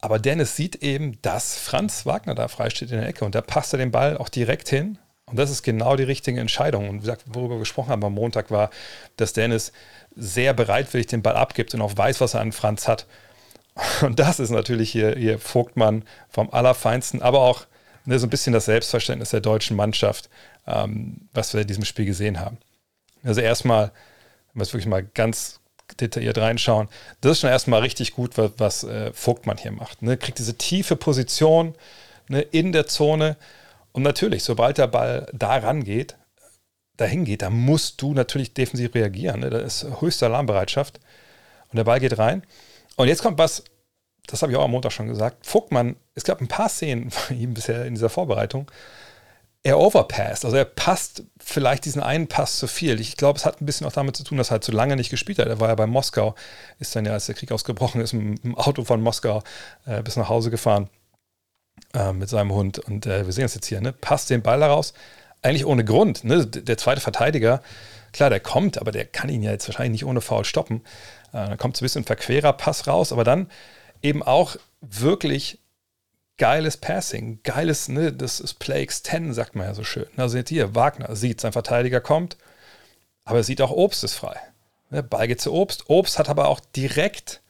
Aber 0.00 0.18
Dennis 0.18 0.56
sieht 0.56 0.76
eben, 0.76 1.20
dass 1.22 1.56
Franz 1.56 2.06
Wagner 2.06 2.34
da 2.34 2.48
frei 2.48 2.70
steht 2.70 2.90
in 2.90 2.98
der 2.98 3.08
Ecke 3.08 3.24
und 3.24 3.34
da 3.34 3.40
passt 3.40 3.72
er 3.72 3.78
den 3.78 3.92
Ball 3.92 4.16
auch 4.16 4.28
direkt 4.28 4.68
hin. 4.68 4.98
Und 5.26 5.38
das 5.38 5.50
ist 5.50 5.62
genau 5.62 5.96
die 5.96 6.02
richtige 6.02 6.40
Entscheidung. 6.40 6.88
Und 6.88 6.96
wie 6.96 7.00
gesagt, 7.00 7.22
worüber 7.26 7.54
wir 7.54 7.60
gesprochen 7.60 7.90
haben 7.90 8.04
am 8.04 8.14
Montag 8.14 8.50
war, 8.50 8.70
dass 9.16 9.32
Dennis 9.32 9.72
sehr 10.14 10.52
bereitwillig 10.54 11.06
den 11.06 11.22
Ball 11.22 11.36
abgibt 11.36 11.72
und 11.72 11.80
auch 11.80 11.96
weiß, 11.96 12.20
was 12.20 12.34
er 12.34 12.40
an 12.40 12.52
Franz 12.52 12.88
hat. 12.88 13.06
Und 14.02 14.18
das 14.18 14.38
ist 14.38 14.50
natürlich 14.50 14.92
hier, 14.92 15.14
hier 15.16 15.38
Vogtmann 15.38 16.04
vom 16.28 16.50
Allerfeinsten, 16.50 17.22
aber 17.22 17.40
auch 17.40 17.66
ne, 18.04 18.18
so 18.18 18.26
ein 18.26 18.30
bisschen 18.30 18.52
das 18.52 18.66
Selbstverständnis 18.66 19.30
der 19.30 19.40
deutschen 19.40 19.76
Mannschaft, 19.76 20.28
ähm, 20.66 21.28
was 21.32 21.54
wir 21.54 21.62
in 21.62 21.66
diesem 21.66 21.86
Spiel 21.86 22.04
gesehen 22.04 22.40
haben. 22.40 22.58
Also 23.22 23.40
erstmal, 23.40 23.92
wenn 24.52 24.60
wir 24.60 24.62
es 24.62 24.72
wirklich 24.72 24.86
mal 24.86 25.02
ganz 25.02 25.60
detailliert 26.00 26.38
reinschauen, 26.38 26.88
das 27.20 27.32
ist 27.32 27.40
schon 27.40 27.50
erstmal 27.50 27.80
richtig 27.80 28.12
gut, 28.12 28.38
was, 28.38 28.52
was 28.58 28.84
äh, 28.84 29.12
Vogtmann 29.12 29.58
hier 29.58 29.72
macht. 29.72 30.02
Ne? 30.02 30.16
Kriegt 30.16 30.38
diese 30.38 30.56
tiefe 30.56 30.96
Position 30.96 31.74
ne, 32.28 32.40
in 32.40 32.72
der 32.72 32.86
Zone 32.86 33.36
und 33.92 34.02
natürlich, 34.02 34.42
sobald 34.42 34.78
der 34.78 34.86
Ball 34.86 35.26
da 35.32 35.56
rangeht, 35.56 36.16
dahin 36.96 37.24
geht, 37.24 37.42
da 37.42 37.50
musst 37.50 38.00
du 38.02 38.14
natürlich 38.14 38.54
defensiv 38.54 38.94
reagieren. 38.94 39.40
Ne? 39.40 39.50
Da 39.50 39.58
ist 39.58 39.86
höchste 40.00 40.26
Alarmbereitschaft 40.26 41.00
und 41.70 41.76
der 41.76 41.84
Ball 41.84 42.00
geht 42.00 42.18
rein. 42.18 42.42
Und 42.96 43.08
jetzt 43.08 43.22
kommt 43.22 43.38
was, 43.38 43.64
das 44.26 44.42
habe 44.42 44.52
ich 44.52 44.58
auch 44.58 44.64
am 44.64 44.70
Montag 44.70 44.92
schon 44.92 45.08
gesagt. 45.08 45.46
Vogtmann, 45.46 45.96
es 46.14 46.24
gab 46.24 46.40
ein 46.40 46.48
paar 46.48 46.68
Szenen 46.68 47.10
von 47.10 47.38
ihm 47.38 47.54
bisher 47.54 47.84
in 47.84 47.94
dieser 47.94 48.10
Vorbereitung. 48.10 48.70
Er 49.64 49.78
overpasst, 49.78 50.44
also 50.44 50.56
er 50.56 50.64
passt 50.64 51.22
vielleicht 51.38 51.84
diesen 51.84 52.02
einen 52.02 52.26
Pass 52.26 52.58
zu 52.58 52.66
viel. 52.66 53.00
Ich 53.00 53.16
glaube, 53.16 53.38
es 53.38 53.46
hat 53.46 53.60
ein 53.60 53.66
bisschen 53.66 53.86
auch 53.86 53.92
damit 53.92 54.16
zu 54.16 54.24
tun, 54.24 54.36
dass 54.36 54.48
er 54.48 54.52
halt 54.52 54.64
zu 54.64 54.72
lange 54.72 54.96
nicht 54.96 55.10
gespielt 55.10 55.38
hat. 55.38 55.46
Er 55.46 55.60
war 55.60 55.68
ja 55.68 55.76
bei 55.76 55.86
Moskau, 55.86 56.34
ist 56.80 56.96
dann 56.96 57.06
ja, 57.06 57.12
als 57.12 57.26
der 57.26 57.36
Krieg 57.36 57.52
ausgebrochen 57.52 58.00
ist, 58.00 58.12
mit 58.12 58.42
dem 58.42 58.56
Auto 58.56 58.82
von 58.82 59.00
Moskau 59.00 59.44
äh, 59.86 60.02
bis 60.02 60.16
nach 60.16 60.28
Hause 60.28 60.50
gefahren 60.50 60.90
äh, 61.94 62.12
mit 62.12 62.28
seinem 62.28 62.52
Hund. 62.52 62.80
Und 62.80 63.06
äh, 63.06 63.24
wir 63.24 63.32
sehen 63.32 63.44
es 63.44 63.54
jetzt 63.54 63.66
hier, 63.66 63.80
ne? 63.80 63.92
passt 63.92 64.30
den 64.30 64.42
Ball 64.42 64.58
daraus, 64.58 64.94
eigentlich 65.42 65.64
ohne 65.64 65.84
Grund. 65.84 66.24
Ne? 66.24 66.44
Der 66.44 66.76
zweite 66.76 67.00
Verteidiger, 67.00 67.62
klar, 68.12 68.30
der 68.30 68.40
kommt, 68.40 68.78
aber 68.78 68.90
der 68.90 69.04
kann 69.04 69.28
ihn 69.28 69.44
ja 69.44 69.52
jetzt 69.52 69.68
wahrscheinlich 69.68 70.02
nicht 70.02 70.04
ohne 70.04 70.20
Foul 70.20 70.44
stoppen. 70.44 70.82
Äh, 71.32 71.46
dann 71.46 71.58
kommt 71.58 71.76
so 71.76 71.82
ein 71.82 71.86
bisschen 71.86 72.02
ein 72.02 72.06
verquerer 72.06 72.52
Pass 72.52 72.88
raus, 72.88 73.12
aber 73.12 73.22
dann 73.22 73.48
eben 74.02 74.24
auch 74.24 74.56
wirklich 74.80 75.60
geiles 76.38 76.76
Passing, 76.76 77.40
geiles, 77.42 77.88
ne, 77.88 78.12
das 78.12 78.40
ist 78.40 78.54
Play 78.54 78.82
Extend, 78.82 79.34
sagt 79.34 79.54
man 79.54 79.66
ja 79.66 79.74
so 79.74 79.84
schön. 79.84 80.06
Also 80.16 80.36
jetzt 80.36 80.48
hier, 80.48 80.74
Wagner 80.74 81.14
sieht, 81.14 81.40
sein 81.40 81.52
Verteidiger 81.52 82.00
kommt, 82.00 82.36
aber 83.24 83.38
er 83.38 83.44
sieht 83.44 83.60
auch 83.60 83.70
Obst 83.70 84.04
ist 84.04 84.14
frei. 84.14 84.36
Ne, 84.90 85.02
Ball 85.02 85.28
geht 85.28 85.40
zu 85.40 85.52
Obst. 85.52 85.88
Obst 85.88 86.18
hat 86.18 86.28
aber 86.28 86.48
auch 86.48 86.60
direkt 86.60 87.40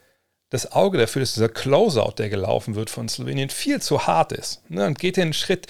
das 0.50 0.70
Auge 0.70 0.98
dafür, 0.98 1.20
dass 1.20 1.32
dieser 1.32 1.48
Closeout, 1.48 2.14
der 2.18 2.28
gelaufen 2.28 2.74
wird 2.74 2.90
von 2.90 3.08
Slowenien, 3.08 3.48
viel 3.48 3.80
zu 3.80 4.06
hart 4.06 4.32
ist. 4.32 4.68
Ne, 4.70 4.86
und 4.86 4.98
geht 4.98 5.16
den 5.16 5.32
Schritt, 5.32 5.66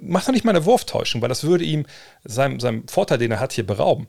macht 0.00 0.26
doch 0.26 0.32
nicht 0.32 0.44
mal 0.44 0.50
eine 0.50 0.64
Wurftäuschung, 0.64 1.22
weil 1.22 1.28
das 1.28 1.44
würde 1.44 1.64
ihm 1.64 1.86
seinem, 2.24 2.58
seinem 2.58 2.88
Vorteil, 2.88 3.18
den 3.18 3.30
er 3.30 3.40
hat, 3.40 3.52
hier 3.52 3.66
berauben. 3.66 4.08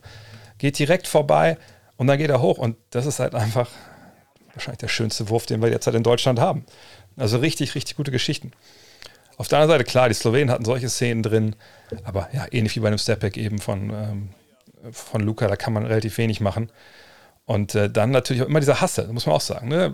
Geht 0.57 0.79
direkt 0.79 1.07
vorbei 1.07 1.57
und 1.97 2.07
dann 2.07 2.17
geht 2.17 2.31
er 2.31 2.41
hoch. 2.41 2.57
Und 2.57 2.77
das 2.89 3.05
ist 3.05 3.19
halt 3.19 3.35
einfach 3.35 3.69
wahrscheinlich 4.55 4.79
der 4.79 4.87
schönste 4.87 5.29
Wurf, 5.29 5.45
den 5.45 5.61
wir 5.61 5.69
halt 5.69 5.87
in 5.87 6.03
Deutschland 6.03 6.39
haben. 6.39 6.65
Also 7.17 7.37
richtig, 7.37 7.75
richtig 7.75 7.95
gute 7.95 8.11
Geschichten. 8.11 8.51
Auf 9.37 9.47
der 9.47 9.59
anderen 9.59 9.79
Seite, 9.79 9.89
klar, 9.89 10.07
die 10.07 10.15
Slowenen 10.15 10.49
hatten 10.49 10.65
solche 10.65 10.89
Szenen 10.89 11.23
drin, 11.23 11.55
aber 12.03 12.29
ja, 12.33 12.45
ähnlich 12.51 12.75
wie 12.75 12.79
bei 12.79 12.87
einem 12.87 12.97
Stepback 12.97 13.37
eben 13.37 13.59
von, 13.59 13.89
ähm, 13.89 14.29
von 14.91 15.21
Luca, 15.21 15.47
da 15.47 15.55
kann 15.55 15.73
man 15.73 15.85
relativ 15.85 16.17
wenig 16.17 16.39
machen. 16.39 16.71
Und 17.45 17.75
äh, 17.75 17.89
dann 17.89 18.11
natürlich 18.11 18.43
auch 18.43 18.47
immer 18.47 18.59
dieser 18.59 18.81
Hasse, 18.81 19.07
muss 19.11 19.25
man 19.25 19.35
auch 19.35 19.41
sagen. 19.41 19.67
Ne? 19.67 19.93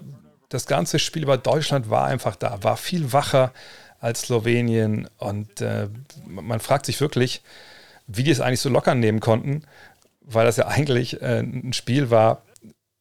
Das 0.49 0.67
ganze 0.67 0.99
Spiel 0.99 1.23
über 1.23 1.37
Deutschland 1.37 1.89
war 1.89 2.05
einfach 2.05 2.35
da, 2.35 2.63
war 2.63 2.77
viel 2.77 3.13
wacher 3.13 3.51
als 3.99 4.21
Slowenien. 4.21 5.09
Und 5.17 5.61
äh, 5.61 5.87
man 6.25 6.59
fragt 6.59 6.85
sich 6.85 7.01
wirklich, 7.01 7.41
wie 8.07 8.23
die 8.23 8.31
es 8.31 8.41
eigentlich 8.41 8.61
so 8.61 8.69
locker 8.69 8.95
nehmen 8.95 9.19
konnten, 9.19 9.63
weil 10.21 10.45
das 10.45 10.57
ja 10.57 10.67
eigentlich 10.67 11.21
äh, 11.21 11.39
ein 11.39 11.73
Spiel 11.73 12.09
war, 12.09 12.43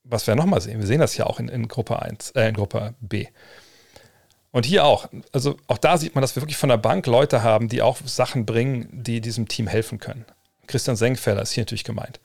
was 0.04 0.26
wir 0.26 0.34
nochmal 0.34 0.60
sehen. 0.60 0.80
Wir 0.80 0.86
sehen 0.86 1.00
das 1.00 1.16
ja 1.16 1.26
auch 1.26 1.38
in, 1.38 1.48
in 1.48 1.68
Gruppe 1.68 2.00
1, 2.00 2.30
äh, 2.32 2.48
in 2.48 2.54
Gruppe 2.54 2.94
B. 3.00 3.26
Und 4.52 4.66
hier 4.66 4.84
auch. 4.84 5.08
Also 5.32 5.56
auch 5.68 5.78
da 5.78 5.96
sieht 5.96 6.14
man, 6.14 6.22
dass 6.22 6.34
wir 6.34 6.42
wirklich 6.42 6.56
von 6.56 6.68
der 6.68 6.76
Bank 6.76 7.06
Leute 7.06 7.42
haben, 7.42 7.68
die 7.68 7.82
auch 7.82 7.98
Sachen 8.04 8.46
bringen, 8.46 8.88
die 8.90 9.20
diesem 9.20 9.48
Team 9.48 9.66
helfen 9.66 9.98
können. 9.98 10.24
Christian 10.66 10.96
Senkfeller 10.96 11.42
ist 11.42 11.52
hier 11.52 11.62
natürlich 11.62 11.84
gemeint. 11.84 12.20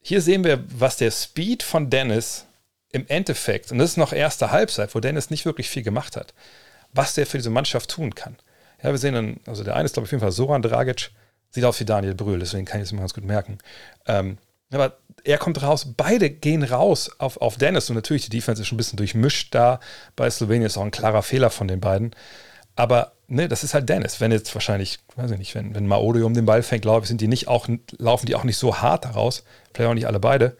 Hier 0.00 0.20
sehen 0.20 0.44
wir, 0.44 0.64
was 0.68 0.96
der 0.96 1.10
Speed 1.10 1.62
von 1.62 1.90
Dennis 1.90 2.46
im 2.92 3.06
Endeffekt, 3.08 3.72
und 3.72 3.78
das 3.78 3.90
ist 3.90 3.96
noch 3.96 4.12
erste 4.12 4.52
Halbzeit, 4.52 4.94
wo 4.94 5.00
Dennis 5.00 5.30
nicht 5.30 5.44
wirklich 5.44 5.68
viel 5.68 5.82
gemacht 5.82 6.16
hat, 6.16 6.32
was 6.92 7.14
der 7.14 7.26
für 7.26 7.38
diese 7.38 7.50
Mannschaft 7.50 7.90
tun 7.90 8.14
kann. 8.14 8.36
Ja, 8.82 8.90
wir 8.90 8.98
sehen 8.98 9.14
dann, 9.14 9.40
also 9.46 9.64
der 9.64 9.74
eine 9.74 9.86
ist, 9.86 9.94
glaube 9.94 10.04
ich, 10.04 10.08
auf 10.08 10.12
jeden 10.12 10.20
Fall 10.20 10.32
Soran 10.32 10.62
Dragic, 10.62 11.10
sieht 11.50 11.64
aus 11.64 11.80
wie 11.80 11.84
Daniel 11.84 12.14
Brühl, 12.14 12.38
deswegen 12.38 12.64
kann 12.64 12.80
ich 12.80 12.86
es 12.86 12.92
mir 12.92 13.00
ganz 13.00 13.14
gut 13.14 13.24
merken. 13.24 13.58
Ähm, 14.06 14.38
aber 14.72 14.98
er 15.24 15.38
kommt 15.38 15.62
raus, 15.62 15.94
beide 15.96 16.30
gehen 16.30 16.62
raus 16.62 17.10
auf, 17.18 17.36
auf 17.38 17.56
Dennis 17.56 17.88
und 17.90 17.96
natürlich 17.96 18.24
die 18.24 18.30
Defense 18.30 18.62
ist 18.62 18.68
schon 18.68 18.76
ein 18.76 18.78
bisschen 18.78 18.96
durchmischt 18.96 19.54
da. 19.54 19.80
Bei 20.14 20.28
Slowenien 20.30 20.66
ist 20.66 20.76
auch 20.76 20.84
ein 20.84 20.90
klarer 20.90 21.22
Fehler 21.22 21.50
von 21.50 21.68
den 21.68 21.80
beiden. 21.80 22.14
Aber 22.76 23.12
ne, 23.26 23.48
das 23.48 23.64
ist 23.64 23.74
halt 23.74 23.88
Dennis. 23.88 24.20
Wenn 24.20 24.32
jetzt 24.32 24.54
wahrscheinlich, 24.54 24.98
weiß 25.16 25.30
ich 25.30 25.38
nicht, 25.38 25.54
wenn, 25.54 25.74
wenn 25.74 25.86
Maodo 25.86 26.24
um 26.24 26.34
den 26.34 26.46
Ball 26.46 26.62
fängt, 26.62 26.82
glaube 26.82 27.04
ich, 27.04 27.08
sind 27.08 27.20
die 27.20 27.28
nicht 27.28 27.48
auch, 27.48 27.68
laufen 27.98 28.26
die 28.26 28.34
auch 28.34 28.44
nicht 28.44 28.58
so 28.58 28.78
hart 28.78 29.04
daraus. 29.04 29.44
Vielleicht 29.74 29.90
auch 29.90 29.94
nicht 29.94 30.06
alle 30.06 30.20
beide. 30.20 30.56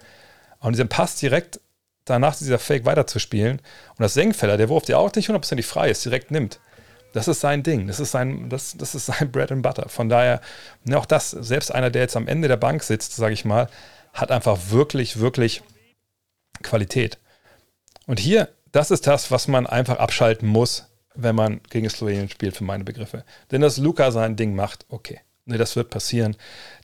Und 0.60 0.72
diesen 0.72 0.88
Pass 0.88 1.16
direkt 1.16 1.60
danach 2.04 2.36
dieser 2.36 2.58
Fake 2.58 2.84
weiterzuspielen 2.84 3.58
und 3.58 4.00
das 4.00 4.14
Senkfeller, 4.14 4.56
der 4.56 4.68
Wurf, 4.68 4.84
der 4.84 4.98
auch 4.98 5.12
nicht 5.14 5.28
hundertprozentig 5.28 5.66
frei 5.66 5.90
ist, 5.90 6.04
direkt 6.04 6.30
nimmt. 6.30 6.60
Das 7.12 7.28
ist 7.28 7.40
sein 7.40 7.62
Ding. 7.62 7.86
Das 7.86 8.00
ist 8.00 8.10
sein, 8.10 8.48
das, 8.48 8.76
das 8.76 8.94
ist 8.94 9.06
sein 9.06 9.30
Bread 9.32 9.52
and 9.52 9.62
Butter. 9.62 9.88
Von 9.88 10.08
daher, 10.08 10.40
ne, 10.84 10.98
auch 10.98 11.06
das, 11.06 11.30
selbst 11.30 11.74
einer, 11.74 11.90
der 11.90 12.02
jetzt 12.02 12.16
am 12.16 12.28
Ende 12.28 12.48
der 12.48 12.56
Bank 12.56 12.82
sitzt, 12.82 13.16
sage 13.16 13.34
ich 13.34 13.44
mal, 13.44 13.68
hat 14.12 14.30
einfach 14.30 14.70
wirklich, 14.70 15.18
wirklich 15.18 15.62
Qualität. 16.62 17.18
Und 18.06 18.18
hier, 18.18 18.48
das 18.72 18.90
ist 18.90 19.06
das, 19.06 19.30
was 19.30 19.48
man 19.48 19.66
einfach 19.66 19.98
abschalten 19.98 20.48
muss, 20.48 20.86
wenn 21.14 21.34
man 21.34 21.60
gegen 21.70 21.88
Slowenien 21.88 22.28
spielt, 22.28 22.56
für 22.56 22.64
meine 22.64 22.84
Begriffe. 22.84 23.24
Denn 23.50 23.62
dass 23.62 23.78
Luca 23.78 24.10
sein 24.10 24.36
Ding 24.36 24.54
macht, 24.54 24.84
okay. 24.88 25.20
Ne, 25.48 25.58
das 25.58 25.76
wird 25.76 25.90
passieren. 25.90 26.36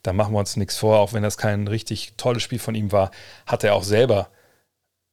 Da 0.05 0.13
machen 0.13 0.33
wir 0.33 0.39
uns 0.39 0.57
nichts 0.57 0.77
vor. 0.77 1.01
Auch 1.01 1.13
wenn 1.13 1.25
das 1.25 1.37
kein 1.37 1.67
richtig 1.67 2.15
tolles 2.17 2.45
Spiel 2.45 2.61
von 2.61 2.77
ihm 2.77 2.93
war, 2.93 3.11
hat 3.45 3.65
er 3.65 3.75
auch 3.75 3.83
selber 3.83 4.29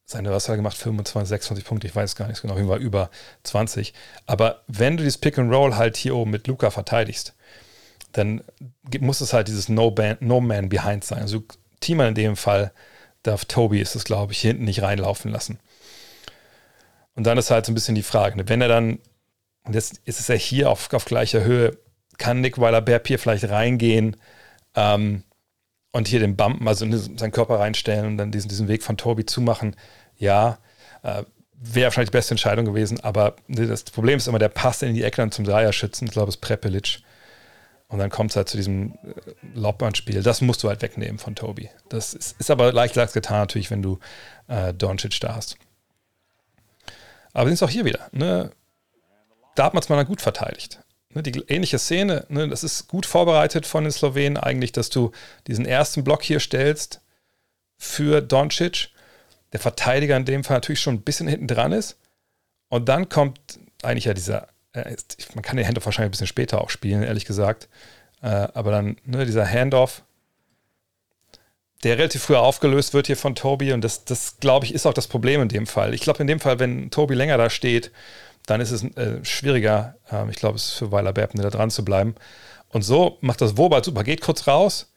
seine, 0.09 0.31
was 0.31 0.45
hat 0.45 0.53
er 0.53 0.57
gemacht? 0.57 0.77
25, 0.77 1.29
26 1.29 1.65
Punkte, 1.65 1.87
ich 1.87 1.95
weiß 1.95 2.15
gar 2.15 2.27
nicht 2.27 2.41
genau, 2.41 2.67
war 2.67 2.77
über 2.77 3.09
20. 3.43 3.93
Aber 4.25 4.63
wenn 4.67 4.97
du 4.97 5.03
dieses 5.03 5.17
Pick 5.17 5.37
and 5.37 5.53
Roll 5.53 5.75
halt 5.75 5.97
hier 5.97 6.15
oben 6.15 6.31
mit 6.31 6.47
Luca 6.47 6.71
verteidigst, 6.71 7.35
dann 8.13 8.41
muss 8.99 9.21
es 9.21 9.33
halt 9.33 9.47
dieses 9.47 9.69
No, 9.69 9.91
Band, 9.91 10.21
no 10.21 10.41
Man 10.41 10.69
Behind 10.69 11.03
sein. 11.03 11.21
Also 11.21 11.43
Teamer 11.79 12.07
in 12.07 12.15
dem 12.15 12.35
Fall 12.35 12.71
darf 13.21 13.45
Toby, 13.45 13.79
ist 13.79 13.95
es 13.95 14.03
glaube 14.03 14.33
ich, 14.33 14.41
hinten 14.41 14.63
nicht 14.63 14.81
reinlaufen 14.81 15.31
lassen. 15.31 15.59
Und 17.15 17.25
dann 17.25 17.37
ist 17.37 17.51
halt 17.51 17.65
so 17.65 17.71
ein 17.71 17.75
bisschen 17.75 17.95
die 17.95 18.03
Frage, 18.03 18.37
ne? 18.37 18.49
wenn 18.49 18.61
er 18.61 18.67
dann, 18.67 18.99
und 19.65 19.75
jetzt 19.75 20.01
ist 20.05 20.19
es 20.19 20.27
ja 20.27 20.35
hier 20.35 20.71
auf, 20.71 20.91
auf 20.93 21.05
gleicher 21.05 21.43
Höhe, 21.43 21.77
kann 22.17 22.41
Nick 22.41 22.57
Weiler-Berb 22.57 23.07
hier 23.07 23.19
vielleicht 23.19 23.49
reingehen 23.49 24.15
ähm, 24.75 25.23
und 25.91 26.07
hier 26.07 26.19
den 26.19 26.35
Bumpen, 26.35 26.67
also 26.67 26.85
seinen 26.89 27.31
Körper 27.31 27.59
reinstellen 27.59 28.05
und 28.05 28.17
dann 28.17 28.31
diesen, 28.31 28.49
diesen 28.49 28.67
Weg 28.67 28.83
von 28.83 28.97
Toby 28.97 29.25
zumachen? 29.25 29.75
Ja, 30.17 30.59
äh, 31.03 31.23
wäre 31.61 31.85
wahrscheinlich 31.85 32.11
die 32.11 32.17
beste 32.17 32.33
Entscheidung 32.33 32.65
gewesen, 32.65 32.99
aber 33.01 33.35
das 33.47 33.83
Problem 33.83 34.17
ist 34.17 34.27
immer, 34.27 34.39
der 34.39 34.49
passt 34.49 34.83
in 34.83 34.93
die 34.93 35.03
Ecke 35.03 35.17
dann 35.17 35.31
zum 35.31 35.45
Dreierschützen. 35.45 36.07
Ich 36.07 36.13
glaube, 36.13 36.29
es 36.29 36.35
ist 36.35 36.41
Prepelic. 36.41 36.99
Und 37.89 37.97
dann 37.97 38.11
kommt 38.11 38.29
es 38.29 38.35
halt 38.35 38.47
zu 38.47 38.55
diesem 38.55 38.93
äh, 38.93 39.55
Lobband-Spiel. 39.55 40.21
Das 40.21 40.41
musst 40.41 40.61
du 40.61 40.69
halt 40.69 40.81
wegnehmen 40.83 41.17
von 41.17 41.35
Tobi. 41.35 41.69
Das 41.89 42.13
ist, 42.13 42.39
ist 42.39 42.51
aber 42.51 42.71
leicht 42.71 42.93
gesagt 42.93 43.13
getan, 43.13 43.39
natürlich, 43.39 43.71
wenn 43.71 43.81
du 43.81 43.99
äh, 44.47 44.73
Doncic 44.75 45.19
da 45.19 45.35
hast. 45.35 45.57
Aber 47.33 47.45
sind 47.45 47.55
es 47.55 47.63
auch 47.63 47.69
hier 47.69 47.85
wieder. 47.85 48.09
Ne? 48.11 48.51
Da 49.55 49.65
hat 49.65 49.73
man 49.73 49.81
es 49.81 49.89
mal 49.89 50.05
gut 50.05 50.21
verteidigt. 50.21 50.79
Ne? 51.13 51.23
Die 51.23 51.39
ähnliche 51.47 51.79
Szene, 51.79 52.25
ne? 52.29 52.47
das 52.47 52.63
ist 52.63 52.87
gut 52.87 53.05
vorbereitet 53.05 53.65
von 53.65 53.83
den 53.83 53.91
Slowenen 53.91 54.37
eigentlich, 54.37 54.71
dass 54.71 54.89
du 54.89 55.11
diesen 55.47 55.65
ersten 55.65 56.03
Block 56.03 56.23
hier 56.23 56.39
stellst 56.39 57.01
für 57.77 58.21
Doncic. 58.21 58.89
Der 59.53 59.59
Verteidiger 59.59 60.15
in 60.15 60.25
dem 60.25 60.43
Fall 60.43 60.57
natürlich 60.57 60.81
schon 60.81 60.95
ein 60.95 61.01
bisschen 61.01 61.27
hinten 61.27 61.47
dran 61.47 61.71
ist. 61.71 61.97
Und 62.69 62.87
dann 62.87 63.09
kommt 63.09 63.39
eigentlich 63.81 64.05
ja 64.05 64.13
dieser 64.13 64.47
äh, 64.73 64.95
man 65.33 65.41
kann 65.41 65.57
den 65.57 65.65
Handoff 65.65 65.85
wahrscheinlich 65.85 66.09
ein 66.09 66.11
bisschen 66.11 66.27
später 66.27 66.61
auch 66.61 66.69
spielen, 66.69 67.03
ehrlich 67.03 67.25
gesagt. 67.25 67.67
Äh, 68.21 68.27
aber 68.27 68.71
dann 68.71 68.97
ne, 69.05 69.25
dieser 69.25 69.47
Handoff, 69.47 70.03
der 71.83 71.97
relativ 71.97 72.23
früh 72.23 72.35
aufgelöst 72.35 72.93
wird 72.93 73.07
hier 73.07 73.17
von 73.17 73.35
Tobi 73.35 73.71
und 73.71 73.83
das, 73.83 74.03
das 74.03 74.37
glaube 74.39 74.65
ich, 74.65 74.73
ist 74.73 74.85
auch 74.85 74.93
das 74.93 75.07
Problem 75.07 75.41
in 75.41 75.49
dem 75.49 75.65
Fall. 75.65 75.93
Ich 75.93 76.01
glaube, 76.01 76.19
in 76.19 76.27
dem 76.27 76.39
Fall, 76.39 76.59
wenn 76.59 76.91
Tobi 76.91 77.15
länger 77.15 77.37
da 77.37 77.49
steht, 77.49 77.91
dann 78.45 78.61
ist 78.61 78.71
es 78.71 78.83
äh, 78.83 79.23
schwieriger, 79.23 79.95
äh, 80.11 80.29
ich 80.29 80.37
glaube, 80.37 80.55
es 80.55 80.65
ist 80.65 80.73
für 80.73 80.91
Weiler 80.91 81.13
Berben, 81.13 81.41
da 81.41 81.49
dran 81.49 81.69
zu 81.69 81.85
bleiben. 81.85 82.15
Und 82.69 82.83
so 82.83 83.17
macht 83.21 83.41
das 83.41 83.57
Wobart 83.57 83.85
super, 83.85 84.03
geht 84.03 84.21
kurz 84.21 84.47
raus, 84.47 84.91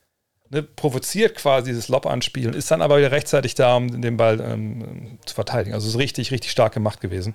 ne, 0.51 0.63
provoziert 0.63 1.37
quasi 1.37 1.71
dieses 1.71 1.89
Lob-Anspiel 1.89 2.49
und 2.49 2.57
ist 2.57 2.71
dann 2.71 2.83
aber 2.83 2.99
wieder 2.99 3.13
rechtzeitig 3.13 3.55
da, 3.55 3.77
um 3.77 4.01
den 4.01 4.17
Ball 4.17 4.41
ähm, 4.41 5.19
zu 5.25 5.35
verteidigen. 5.35 5.75
Also 5.75 5.87
es 5.87 5.95
ist 5.95 5.99
richtig, 5.99 6.31
richtig 6.31 6.51
stark 6.51 6.75
gemacht 6.75 7.01
gewesen 7.01 7.35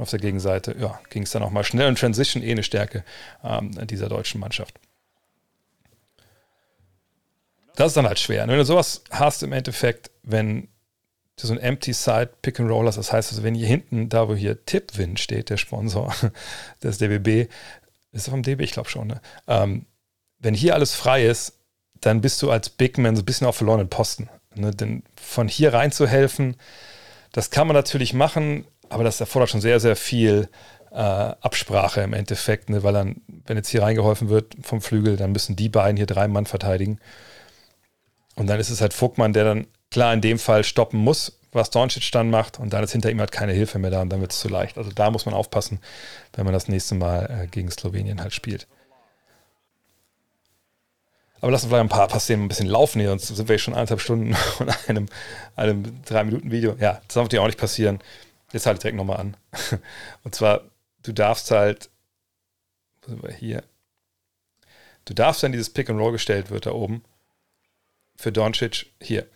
auf 0.00 0.10
der 0.10 0.18
Gegenseite 0.18 0.74
ja, 0.80 0.98
ging 1.10 1.24
es 1.24 1.30
dann 1.30 1.42
auch 1.42 1.50
mal 1.50 1.64
schnell 1.64 1.88
und 1.88 1.98
Transition 1.98 2.42
eh 2.42 2.50
eine 2.50 2.62
Stärke 2.62 3.04
ähm, 3.44 3.70
dieser 3.86 4.08
deutschen 4.08 4.40
Mannschaft. 4.40 4.80
Das 7.76 7.88
ist 7.88 7.96
dann 7.96 8.06
halt 8.06 8.18
schwer. 8.18 8.48
wenn 8.48 8.56
du 8.56 8.64
sowas 8.64 9.04
hast 9.10 9.42
im 9.42 9.52
Endeffekt, 9.52 10.10
wenn 10.22 10.68
so 11.46 11.52
ein 11.52 11.60
Empty 11.60 11.92
Side 11.92 12.30
Pick 12.42 12.60
and 12.60 12.70
Roll 12.70 12.86
hast, 12.86 12.96
das 12.96 13.12
heißt, 13.12 13.30
also 13.30 13.42
wenn 13.42 13.54
hier 13.54 13.66
hinten, 13.66 14.08
da 14.08 14.28
wo 14.28 14.34
hier 14.34 14.64
Tipwin 14.64 15.16
steht, 15.16 15.50
der 15.50 15.56
Sponsor 15.56 16.14
des 16.82 16.98
DBB, 16.98 17.50
ist 18.12 18.28
er 18.28 18.32
vom 18.32 18.42
DB, 18.42 18.64
ich 18.64 18.72
glaube 18.72 18.88
schon, 18.88 19.08
ne? 19.08 19.20
ähm, 19.46 19.86
wenn 20.38 20.54
hier 20.54 20.74
alles 20.74 20.94
frei 20.94 21.26
ist, 21.26 21.54
dann 22.00 22.20
bist 22.20 22.40
du 22.42 22.50
als 22.50 22.70
Big 22.70 22.98
Man 22.98 23.14
so 23.14 23.22
ein 23.22 23.26
bisschen 23.26 23.46
auf 23.46 23.56
verlorenen 23.56 23.88
Posten. 23.88 24.28
Ne? 24.54 24.70
Denn 24.70 25.02
von 25.20 25.48
hier 25.48 25.74
rein 25.74 25.92
zu 25.92 26.06
helfen, 26.06 26.56
das 27.32 27.50
kann 27.50 27.66
man 27.66 27.76
natürlich 27.76 28.14
machen, 28.14 28.64
aber 28.88 29.04
das 29.04 29.20
erfordert 29.20 29.50
schon 29.50 29.60
sehr, 29.60 29.80
sehr 29.80 29.96
viel 29.96 30.48
äh, 30.90 30.96
Absprache 30.96 32.00
im 32.00 32.14
Endeffekt, 32.14 32.70
ne? 32.70 32.82
weil 32.82 32.94
dann, 32.94 33.20
wenn 33.46 33.56
jetzt 33.56 33.68
hier 33.68 33.82
reingeholfen 33.82 34.28
wird 34.28 34.56
vom 34.62 34.80
Flügel, 34.80 35.16
dann 35.16 35.32
müssen 35.32 35.56
die 35.56 35.68
beiden 35.68 35.96
hier 35.96 36.06
drei 36.06 36.26
Mann 36.26 36.46
verteidigen. 36.46 36.98
Und 38.34 38.46
dann 38.46 38.58
ist 38.58 38.70
es 38.70 38.80
halt 38.80 38.94
Vogtmann, 38.94 39.32
der 39.32 39.44
dann 39.44 39.66
klar 39.90 40.12
in 40.14 40.20
dem 40.20 40.38
Fall 40.38 40.64
stoppen 40.64 41.00
muss, 41.00 41.38
was 41.52 41.70
Doncic 41.70 42.10
dann 42.12 42.30
macht. 42.30 42.58
Und 42.58 42.72
dann 42.72 42.84
ist 42.84 42.92
hinter 42.92 43.10
ihm 43.10 43.20
halt 43.20 43.32
keine 43.32 43.52
Hilfe 43.52 43.78
mehr 43.78 43.90
da 43.90 44.02
und 44.02 44.10
dann 44.10 44.20
wird 44.20 44.32
es 44.32 44.40
zu 44.40 44.48
leicht. 44.48 44.78
Also 44.78 44.90
da 44.90 45.10
muss 45.10 45.26
man 45.26 45.34
aufpassen, 45.34 45.80
wenn 46.34 46.44
man 46.44 46.54
das 46.54 46.68
nächste 46.68 46.94
Mal 46.94 47.42
äh, 47.44 47.46
gegen 47.46 47.70
Slowenien 47.70 48.20
halt 48.20 48.32
spielt. 48.32 48.66
Aber 51.40 51.50
lass 51.50 51.62
uns 51.62 51.70
vielleicht 51.70 51.84
ein 51.84 52.08
paar 52.08 52.20
Szenen 52.20 52.44
ein 52.44 52.48
bisschen 52.48 52.66
laufen 52.66 53.00
hier, 53.00 53.08
sonst 53.08 53.28
sind 53.28 53.48
wir 53.48 53.58
schon 53.58 53.74
eineinhalb 53.74 54.00
Stunden 54.00 54.34
von 54.56 54.68
einem, 54.88 55.06
einem 55.56 56.02
drei 56.04 56.24
Minuten 56.24 56.50
Video. 56.50 56.76
Ja, 56.78 57.00
das 57.06 57.14
darf 57.14 57.24
natürlich 57.24 57.42
auch 57.42 57.46
nicht 57.46 57.58
passieren. 57.58 58.00
Jetzt 58.52 58.66
halte 58.66 58.78
ich 58.78 58.82
direkt 58.82 58.96
nochmal 58.96 59.18
an. 59.18 59.36
Und 60.24 60.34
zwar, 60.34 60.62
du 61.02 61.12
darfst 61.12 61.50
halt, 61.50 61.88
wo 63.02 63.12
sind 63.12 63.22
wir 63.22 63.32
hier? 63.32 63.62
Du 65.06 65.14
darfst, 65.14 65.42
wenn 65.42 65.52
dieses 65.52 65.70
Pick 65.70 65.88
and 65.88 65.98
Roll 65.98 66.12
gestellt 66.12 66.50
wird 66.50 66.66
da 66.66 66.72
oben, 66.72 67.02
für 68.16 68.32
Doncic, 68.32 68.86
hier. 69.00 69.26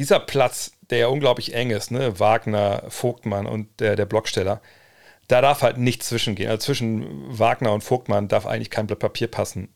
Dieser 0.00 0.18
Platz, 0.18 0.72
der 0.88 0.96
ja 0.96 1.06
unglaublich 1.08 1.52
eng 1.52 1.68
ist, 1.68 1.90
ne? 1.90 2.18
Wagner, 2.18 2.84
Vogtmann 2.88 3.44
und 3.44 3.80
der, 3.80 3.96
der 3.96 4.06
Blocksteller, 4.06 4.62
da 5.28 5.42
darf 5.42 5.60
halt 5.60 5.76
nichts 5.76 6.08
zwischengehen. 6.08 6.48
Also 6.48 6.64
zwischen 6.64 7.38
Wagner 7.38 7.74
und 7.74 7.84
Vogtmann 7.84 8.26
darf 8.26 8.46
eigentlich 8.46 8.70
kein 8.70 8.86
Blatt 8.86 9.00
Papier 9.00 9.28
passen. 9.28 9.68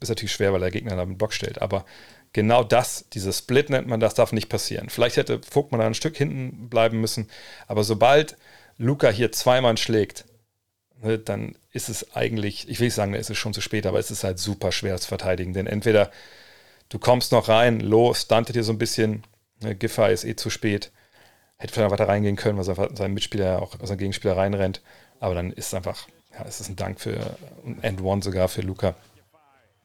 Ist 0.00 0.08
natürlich 0.08 0.32
schwer, 0.32 0.54
weil 0.54 0.60
der 0.60 0.70
Gegner 0.70 0.96
da 0.96 1.02
einen 1.02 1.18
Block 1.18 1.34
stellt, 1.34 1.60
aber 1.60 1.84
genau 2.32 2.64
das, 2.64 3.10
dieses 3.12 3.40
Split 3.40 3.68
nennt 3.68 3.88
man 3.88 4.00
das, 4.00 4.14
darf 4.14 4.32
nicht 4.32 4.48
passieren. 4.48 4.88
Vielleicht 4.88 5.18
hätte 5.18 5.42
Vogtmann 5.42 5.82
ein 5.82 5.92
Stück 5.92 6.16
hinten 6.16 6.70
bleiben 6.70 6.98
müssen, 6.98 7.28
aber 7.66 7.84
sobald 7.84 8.38
Luca 8.78 9.10
hier 9.10 9.32
zweimal 9.32 9.76
schlägt, 9.76 10.24
ne, 11.02 11.18
dann 11.18 11.58
ist 11.72 11.90
es 11.90 12.16
eigentlich, 12.16 12.70
ich 12.70 12.80
will 12.80 12.86
nicht 12.86 12.94
sagen, 12.94 13.12
da 13.12 13.18
ist 13.18 13.28
es 13.28 13.36
schon 13.36 13.52
zu 13.52 13.60
spät, 13.60 13.84
aber 13.84 13.98
es 13.98 14.10
ist 14.10 14.24
halt 14.24 14.38
super 14.38 14.72
schwer 14.72 14.96
zu 14.96 15.08
verteidigen, 15.08 15.52
denn 15.52 15.66
entweder 15.66 16.10
du 16.88 16.98
kommst 16.98 17.32
noch 17.32 17.48
rein, 17.48 17.80
Lo 17.80 18.14
stuntet 18.14 18.56
dir 18.56 18.64
so 18.64 18.72
ein 18.72 18.78
bisschen, 18.78 19.24
ne, 19.62 19.74
Giffey 19.74 20.12
ist 20.12 20.24
eh 20.24 20.36
zu 20.36 20.50
spät, 20.50 20.92
hätte 21.56 21.72
vielleicht 21.72 21.90
weiter 21.90 22.08
reingehen 22.08 22.36
können, 22.36 22.58
weil 22.58 22.96
sein 22.96 23.14
Mitspieler 23.14 23.62
auch, 23.62 23.74
sein 23.82 23.98
Gegenspieler 23.98 24.36
reinrennt, 24.36 24.82
aber 25.20 25.34
dann 25.34 25.52
ist 25.52 25.68
es 25.68 25.74
einfach, 25.74 26.08
ja, 26.32 26.44
es 26.46 26.60
ist 26.60 26.68
ein 26.68 26.76
Dank 26.76 27.00
für 27.00 27.36
ein 27.64 27.82
End 27.82 28.02
One 28.02 28.22
sogar 28.22 28.48
für 28.48 28.60
Luca. 28.60 28.94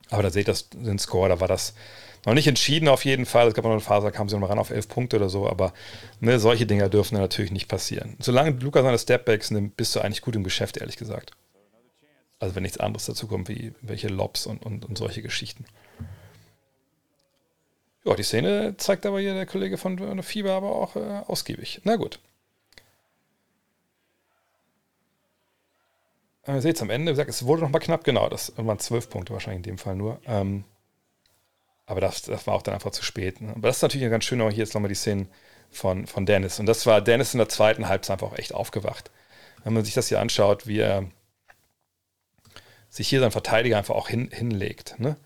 Aber 0.09 0.23
da 0.23 0.29
seht 0.29 0.49
ihr 0.49 0.55
den 0.73 0.99
Score, 0.99 1.29
da 1.29 1.39
war 1.39 1.47
das 1.47 1.73
noch 2.25 2.33
nicht 2.33 2.47
entschieden 2.47 2.87
auf 2.87 3.05
jeden 3.05 3.25
Fall. 3.25 3.47
Es 3.47 3.53
gab 3.53 3.63
noch 3.65 3.71
eine 3.71 3.79
Phase, 3.79 4.05
da 4.05 4.11
kam 4.11 4.29
sie 4.29 4.37
noch 4.37 4.49
ran 4.49 4.59
auf 4.59 4.69
elf 4.69 4.87
Punkte 4.87 5.15
oder 5.15 5.29
so, 5.29 5.49
aber 5.49 5.73
ne, 6.19 6.39
solche 6.39 6.65
Dinger 6.65 6.89
dürfen 6.89 7.17
natürlich 7.17 7.51
nicht 7.51 7.67
passieren. 7.67 8.15
Solange 8.19 8.51
Luca 8.51 8.83
seine 8.83 8.99
Stepbacks 8.99 9.51
nimmt, 9.51 9.77
bist 9.77 9.95
du 9.95 10.01
eigentlich 10.01 10.21
gut 10.21 10.35
im 10.35 10.43
Geschäft, 10.43 10.77
ehrlich 10.77 10.97
gesagt. 10.97 11.31
Also 12.39 12.55
wenn 12.55 12.63
nichts 12.63 12.79
anderes 12.79 13.05
dazu 13.05 13.27
kommt, 13.27 13.49
wie 13.49 13.73
welche 13.81 14.07
Lobs 14.07 14.45
und, 14.45 14.63
und, 14.63 14.85
und 14.85 14.97
solche 14.97 15.21
Geschichten. 15.21 15.65
Ja, 18.03 18.15
die 18.15 18.23
Szene 18.23 18.75
zeigt 18.77 19.05
aber 19.05 19.19
hier 19.19 19.33
der 19.33 19.45
Kollege 19.45 19.77
von 19.77 20.23
Fieber 20.23 20.53
aber 20.53 20.71
auch 20.71 20.95
äh, 20.95 21.21
ausgiebig. 21.27 21.81
Na 21.83 21.95
gut. 21.97 22.19
Äh, 26.43 26.59
Seht 26.61 26.77
es 26.77 26.81
am 26.81 26.89
Ende, 26.89 27.11
es 27.11 27.45
wurde 27.45 27.61
noch 27.61 27.69
mal 27.69 27.79
knapp, 27.79 28.03
genau, 28.03 28.27
das 28.29 28.53
waren 28.57 28.79
zwölf 28.79 29.09
Punkte 29.09 29.33
wahrscheinlich 29.33 29.59
in 29.59 29.71
dem 29.71 29.77
Fall 29.77 29.95
nur. 29.95 30.19
Ähm, 30.25 30.63
aber 31.85 32.01
das, 32.01 32.21
das 32.23 32.47
war 32.47 32.55
auch 32.55 32.61
dann 32.61 32.73
einfach 32.73 32.91
zu 32.91 33.03
spät. 33.03 33.41
Ne? 33.41 33.51
Aber 33.51 33.67
das 33.67 33.77
ist 33.77 33.81
natürlich 33.83 34.09
ganz 34.09 34.23
schön, 34.23 34.41
auch 34.41 34.49
hier 34.49 34.59
jetzt 34.59 34.73
nochmal 34.73 34.89
die 34.89 34.95
Szenen 34.95 35.29
von, 35.69 36.07
von 36.07 36.25
Dennis. 36.25 36.59
Und 36.59 36.65
das 36.65 36.85
war 36.85 37.01
Dennis 37.01 37.33
in 37.33 37.37
der 37.37 37.49
zweiten 37.49 37.87
Halbzeit 37.87 38.13
einfach 38.13 38.31
auch 38.31 38.37
echt 38.37 38.53
aufgewacht. 38.53 39.11
Wenn 39.63 39.73
man 39.73 39.85
sich 39.85 39.93
das 39.93 40.07
hier 40.07 40.19
anschaut, 40.19 40.67
wie 40.67 40.79
er 40.79 41.05
sich 42.89 43.07
hier 43.07 43.19
sein 43.19 43.31
Verteidiger 43.31 43.77
einfach 43.77 43.95
auch 43.95 44.09
hin, 44.09 44.29
hinlegt. 44.31 44.99
Ne? 44.99 45.17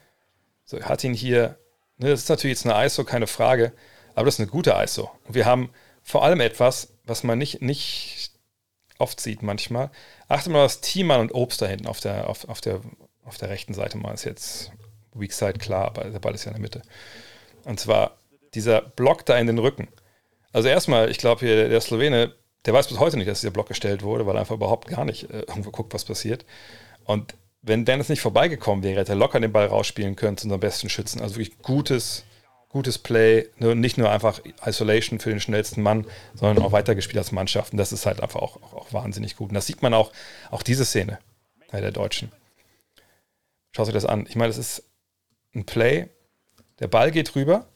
So, 0.66 0.78
er 0.78 0.90
hat 0.90 1.04
ihn 1.04 1.14
hier, 1.14 1.58
ne, 1.98 2.10
das 2.10 2.22
ist 2.22 2.30
natürlich 2.30 2.58
jetzt 2.58 2.66
eine 2.66 2.86
ISO, 2.86 3.04
keine 3.04 3.28
Frage, 3.28 3.74
aber 4.16 4.26
das 4.26 4.36
ist 4.36 4.40
eine 4.42 4.50
gute 4.50 4.76
ISO. 4.84 5.12
Und 5.26 5.36
wir 5.36 5.46
haben 5.46 5.70
vor 6.04 6.24
allem 6.24 6.40
etwas, 6.40 6.94
was 7.06 7.24
man 7.24 7.38
nicht, 7.38 7.62
nicht 7.62 8.32
oft 9.00 9.20
sieht 9.20 9.42
manchmal. 9.42 9.92
Achte 10.28 10.50
mal 10.50 10.64
das 10.64 10.82
Thiemann 10.82 11.22
und 11.22 11.34
Obst 11.34 11.62
da 11.62 11.68
hinten 11.68 11.88
auf 11.88 12.00
der, 12.00 12.30
auf, 12.30 12.48
auf 12.48 12.62
der, 12.62 12.82
auf 13.26 13.38
der 13.38 13.50
rechten 13.50 13.74
Seite 13.74 13.98
mal 13.98 14.14
ist 14.14 14.24
jetzt 14.24 14.72
Weak 15.14 15.34
Side, 15.34 15.54
klar, 15.54 15.86
aber 15.86 16.06
der 16.06 16.20
Ball 16.20 16.36
ist 16.36 16.46
ja 16.46 16.52
in 16.52 16.56
der 16.56 16.62
Mitte. 16.62 16.82
Und 17.64 17.80
zwar 17.80 18.18
dieser 18.54 18.82
Block 18.82 19.26
da 19.26 19.38
in 19.38 19.48
den 19.48 19.60
Rücken. 19.60 19.88
Also 20.54 20.70
erstmal, 20.70 21.10
ich 21.10 21.18
glaube 21.18 21.46
hier, 21.46 21.70
der 21.70 21.82
Slowene, 21.82 22.34
der 22.66 22.74
weiß 22.74 22.88
bis 22.88 23.00
heute 23.00 23.18
nicht, 23.18 23.28
dass 23.28 23.42
dieser 23.42 23.52
Block 23.52 23.68
gestellt 23.68 24.04
wurde, 24.04 24.26
weil 24.26 24.36
er 24.36 24.42
einfach 24.42 24.56
überhaupt 24.56 24.88
gar 24.88 25.06
nicht 25.06 25.30
äh, 25.30 25.40
irgendwo 25.42 25.72
guckt, 25.72 25.94
was 25.94 26.06
passiert. 26.06 26.46
Und 27.04 27.36
wenn 27.66 27.84
Dennis 27.84 28.10
nicht 28.10 28.22
vorbeigekommen 28.22 28.84
wäre, 28.84 29.00
hätte 29.00 29.14
er 29.14 29.18
locker 29.18 29.40
den 29.40 29.52
Ball 29.52 29.68
rausspielen 29.68 30.16
können 30.16 30.38
zu 30.38 30.46
unserem 30.46 30.60
besten 30.60 30.90
Schützen. 30.90 31.22
Also 31.22 31.36
wirklich 31.36 31.58
gutes, 31.60 32.24
gutes 32.70 33.00
Play. 33.00 33.48
Nicht 33.58 33.98
nur 33.98 34.12
einfach 34.12 34.40
Isolation 34.66 35.20
für 35.20 35.32
den 35.32 35.40
schnellsten 35.40 35.82
Mann, 35.82 36.06
sondern 36.36 36.64
auch 36.64 36.72
weitergespielt 36.72 37.18
als 37.18 37.32
Mannschaft. 37.32 37.74
Und 37.74 37.78
das 37.78 37.92
ist 37.92 38.06
halt 38.06 38.22
einfach 38.22 38.42
auch, 38.42 38.62
auch, 38.62 38.74
auch 38.74 38.94
wahnsinnig 38.94 39.36
gut. 39.36 39.50
Und 39.50 39.56
das 39.56 39.66
sieht 39.66 39.82
man 39.82 39.94
auch, 39.94 40.12
auch 40.52 40.62
diese 40.62 40.86
Szene 40.86 41.18
bei 41.72 41.82
der 41.82 41.92
Deutschen. 41.92 42.32
Schaut 43.72 43.88
euch 43.88 43.94
das 43.94 44.06
an. 44.06 44.28
Ich 44.30 44.36
meine, 44.36 44.50
das 44.50 44.58
ist 44.58 44.84
ein 45.56 45.66
Play, 45.66 46.10
der 46.80 46.88
Ball 46.88 47.12
geht 47.12 47.36
rüber. 47.36 47.68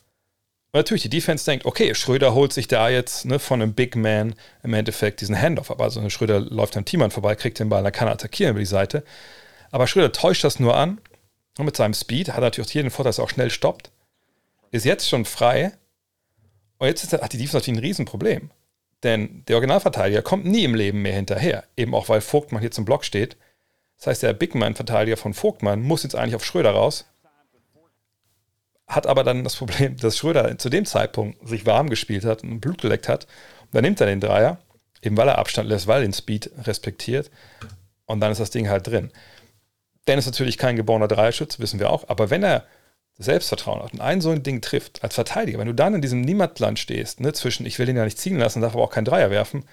Und 0.72 0.78
natürlich, 0.78 1.02
die 1.02 1.10
Defense 1.10 1.46
denkt, 1.46 1.66
okay, 1.66 1.96
Schröder 1.96 2.36
holt 2.36 2.54
sich 2.54 2.68
da 2.68 2.90
jetzt 2.90 3.26
ne, 3.26 3.40
von 3.40 3.60
einem 3.60 3.74
Big 3.74 3.96
Man 3.96 4.36
im 4.62 4.74
Endeffekt 4.76 5.22
diesen 5.22 5.36
Handoff 5.36 5.72
ab. 5.72 5.82
Also 5.82 6.08
Schröder 6.12 6.40
läuft 6.42 6.78
am 6.78 6.86
Teammann 6.86 7.10
vorbei, 7.10 7.34
kriegt 7.34 7.58
den 7.58 7.70
Ball, 7.70 7.82
dann 7.82 7.92
kann 7.92 8.08
er 8.08 8.14
attackieren 8.14 8.52
über 8.52 8.60
die 8.60 8.68
Seite. 8.68 9.04
Aber 9.72 9.88
Schröder 9.88 10.12
täuscht 10.12 10.44
das 10.44 10.60
nur 10.60 10.76
an. 10.76 11.00
Und 11.58 11.66
mit 11.66 11.76
seinem 11.76 11.94
Speed 11.94 12.30
hat 12.30 12.38
er 12.38 12.42
natürlich 12.42 12.70
auch 12.70 12.72
hier 12.72 12.84
den 12.84 12.92
Vorteil, 12.92 13.10
dass 13.10 13.18
er 13.18 13.26
auch 13.26 13.30
schnell 13.30 13.50
stoppt. 13.50 13.92
Ist 14.72 14.86
jetzt 14.86 15.10
schon 15.10 15.26
frei. 15.26 15.74
Und 16.78 16.88
jetzt 16.88 17.04
ist, 17.04 17.14
hat 17.14 17.34
die 17.34 17.38
Defense 17.38 17.58
natürlich 17.58 17.80
ein 17.80 17.84
Riesenproblem. 17.84 18.52
Denn 19.04 19.44
der 19.48 19.56
Originalverteidiger 19.58 20.22
kommt 20.22 20.46
nie 20.46 20.64
im 20.64 20.76
Leben 20.76 21.02
mehr 21.02 21.14
hinterher. 21.14 21.64
Eben 21.76 21.94
auch, 21.94 22.10
weil 22.10 22.22
Vogtmann 22.22 22.62
hier 22.62 22.72
zum 22.72 22.86
Block 22.86 23.04
steht. 23.04 23.38
Das 23.98 24.08
heißt, 24.08 24.24
der 24.24 24.34
Big 24.34 24.56
Man-Verteidiger 24.56 25.18
von 25.18 25.34
Vogtmann 25.34 25.82
muss 25.82 26.04
jetzt 26.04 26.16
eigentlich 26.16 26.36
auf 26.36 26.46
Schröder 26.46 26.72
raus 26.72 27.06
hat 28.90 29.06
aber 29.06 29.24
dann 29.24 29.44
das 29.44 29.56
Problem, 29.56 29.96
dass 29.98 30.18
Schröder 30.18 30.58
zu 30.58 30.70
dem 30.70 30.86
Zeitpunkt 30.86 31.48
sich 31.48 31.66
warm 31.66 31.90
gespielt 31.90 32.26
hat 32.26 32.44
und 32.44 32.60
Blut 32.60 32.82
geleckt 32.82 33.08
hat. 33.08 33.26
Und 33.62 33.76
dann 33.76 33.84
nimmt 33.84 34.02
er 34.02 34.08
den 34.08 34.20
Dreier, 34.20 34.58
eben 35.02 35.16
weil 35.16 35.28
er 35.28 35.38
Abstand 35.38 35.70
lässt, 35.70 35.88
weil 35.88 36.02
er 36.02 36.08
den 36.08 36.14
Speed 36.14 36.52
respektiert. 36.64 37.30
Und 38.06 38.20
dann 38.20 38.32
ist 38.32 38.42
das 38.42 38.50
Ding 38.50 38.68
halt 38.68 38.88
drin. 38.88 39.12
Dennis 40.10 40.26
ist 40.26 40.34
natürlich 40.34 40.58
kein 40.58 40.76
geborener 40.76 41.08
Dreierschütz, 41.08 41.60
wissen 41.60 41.80
wir 41.80 41.92
auch. 41.92 42.10
Aber 42.10 42.30
wenn 42.32 42.44
er 42.44 42.66
Selbstvertrauen 43.20 43.84
hat 43.84 43.94
und 43.94 44.02
ein 44.02 44.22
so 44.22 44.32
ein 44.32 44.42
Ding 44.42 44.62
trifft, 44.62 45.04
als 45.04 45.14
Verteidiger, 45.14 45.60
wenn 45.60 45.68
du 45.68 45.74
dann 45.74 45.94
in 45.94 46.02
diesem 46.02 46.22
Niemandland 46.22 46.80
stehst, 46.80 47.20
ne, 47.20 47.32
zwischen 47.34 47.66
ich 47.66 47.78
will 47.78 47.88
ihn 47.88 47.98
ja 47.98 48.06
nicht 48.06 48.18
ziehen 48.18 48.40
lassen, 48.40 48.62
darf 48.62 48.74
aber 48.74 48.84
auch 48.84 48.92
keinen 48.92 49.06
Dreier 49.06 49.30
werfen, 49.30 49.66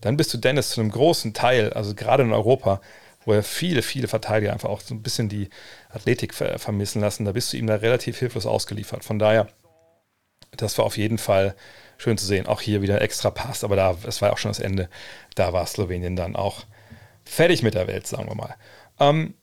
dann 0.00 0.16
bist 0.16 0.32
du 0.32 0.38
Dennis 0.38 0.70
zu 0.70 0.80
einem 0.80 0.90
großen 0.90 1.34
Teil, 1.34 1.72
also 1.74 1.94
gerade 1.94 2.22
in 2.22 2.32
Europa, 2.32 2.80
wo 3.26 3.34
er 3.34 3.42
viele, 3.42 3.82
viele 3.82 4.08
Verteidiger 4.08 4.52
einfach 4.52 4.70
auch 4.70 4.80
so 4.80 4.94
ein 4.94 5.02
bisschen 5.02 5.28
die 5.28 5.50
Athletik 5.90 6.32
ver 6.32 6.58
vermissen 6.58 7.02
lassen. 7.02 7.24
Da 7.26 7.32
bist 7.32 7.52
du 7.52 7.58
ihm 7.58 7.66
da 7.66 7.74
relativ 7.74 8.18
hilflos 8.18 8.46
ausgeliefert. 8.46 9.04
Von 9.04 9.18
daher, 9.18 9.46
das 10.56 10.78
war 10.78 10.86
auf 10.86 10.96
jeden 10.96 11.18
Fall 11.18 11.54
schön 11.98 12.16
zu 12.16 12.24
sehen. 12.24 12.46
Auch 12.46 12.60
hier 12.60 12.82
wieder 12.82 13.02
extra 13.02 13.30
Pass, 13.30 13.62
aber 13.62 13.76
da, 13.76 13.94
das 14.02 14.22
war 14.22 14.30
ja 14.30 14.32
auch 14.32 14.38
schon 14.38 14.50
das 14.50 14.58
Ende. 14.58 14.88
Da 15.34 15.52
war 15.52 15.66
Slowenien 15.66 16.16
dann 16.16 16.34
auch 16.34 16.64
fertig 17.24 17.62
mit 17.62 17.74
der 17.74 17.86
Welt, 17.86 18.06
sagen 18.06 18.28
wir 18.28 18.34
mal. 18.34 18.54
Ähm, 18.98 19.34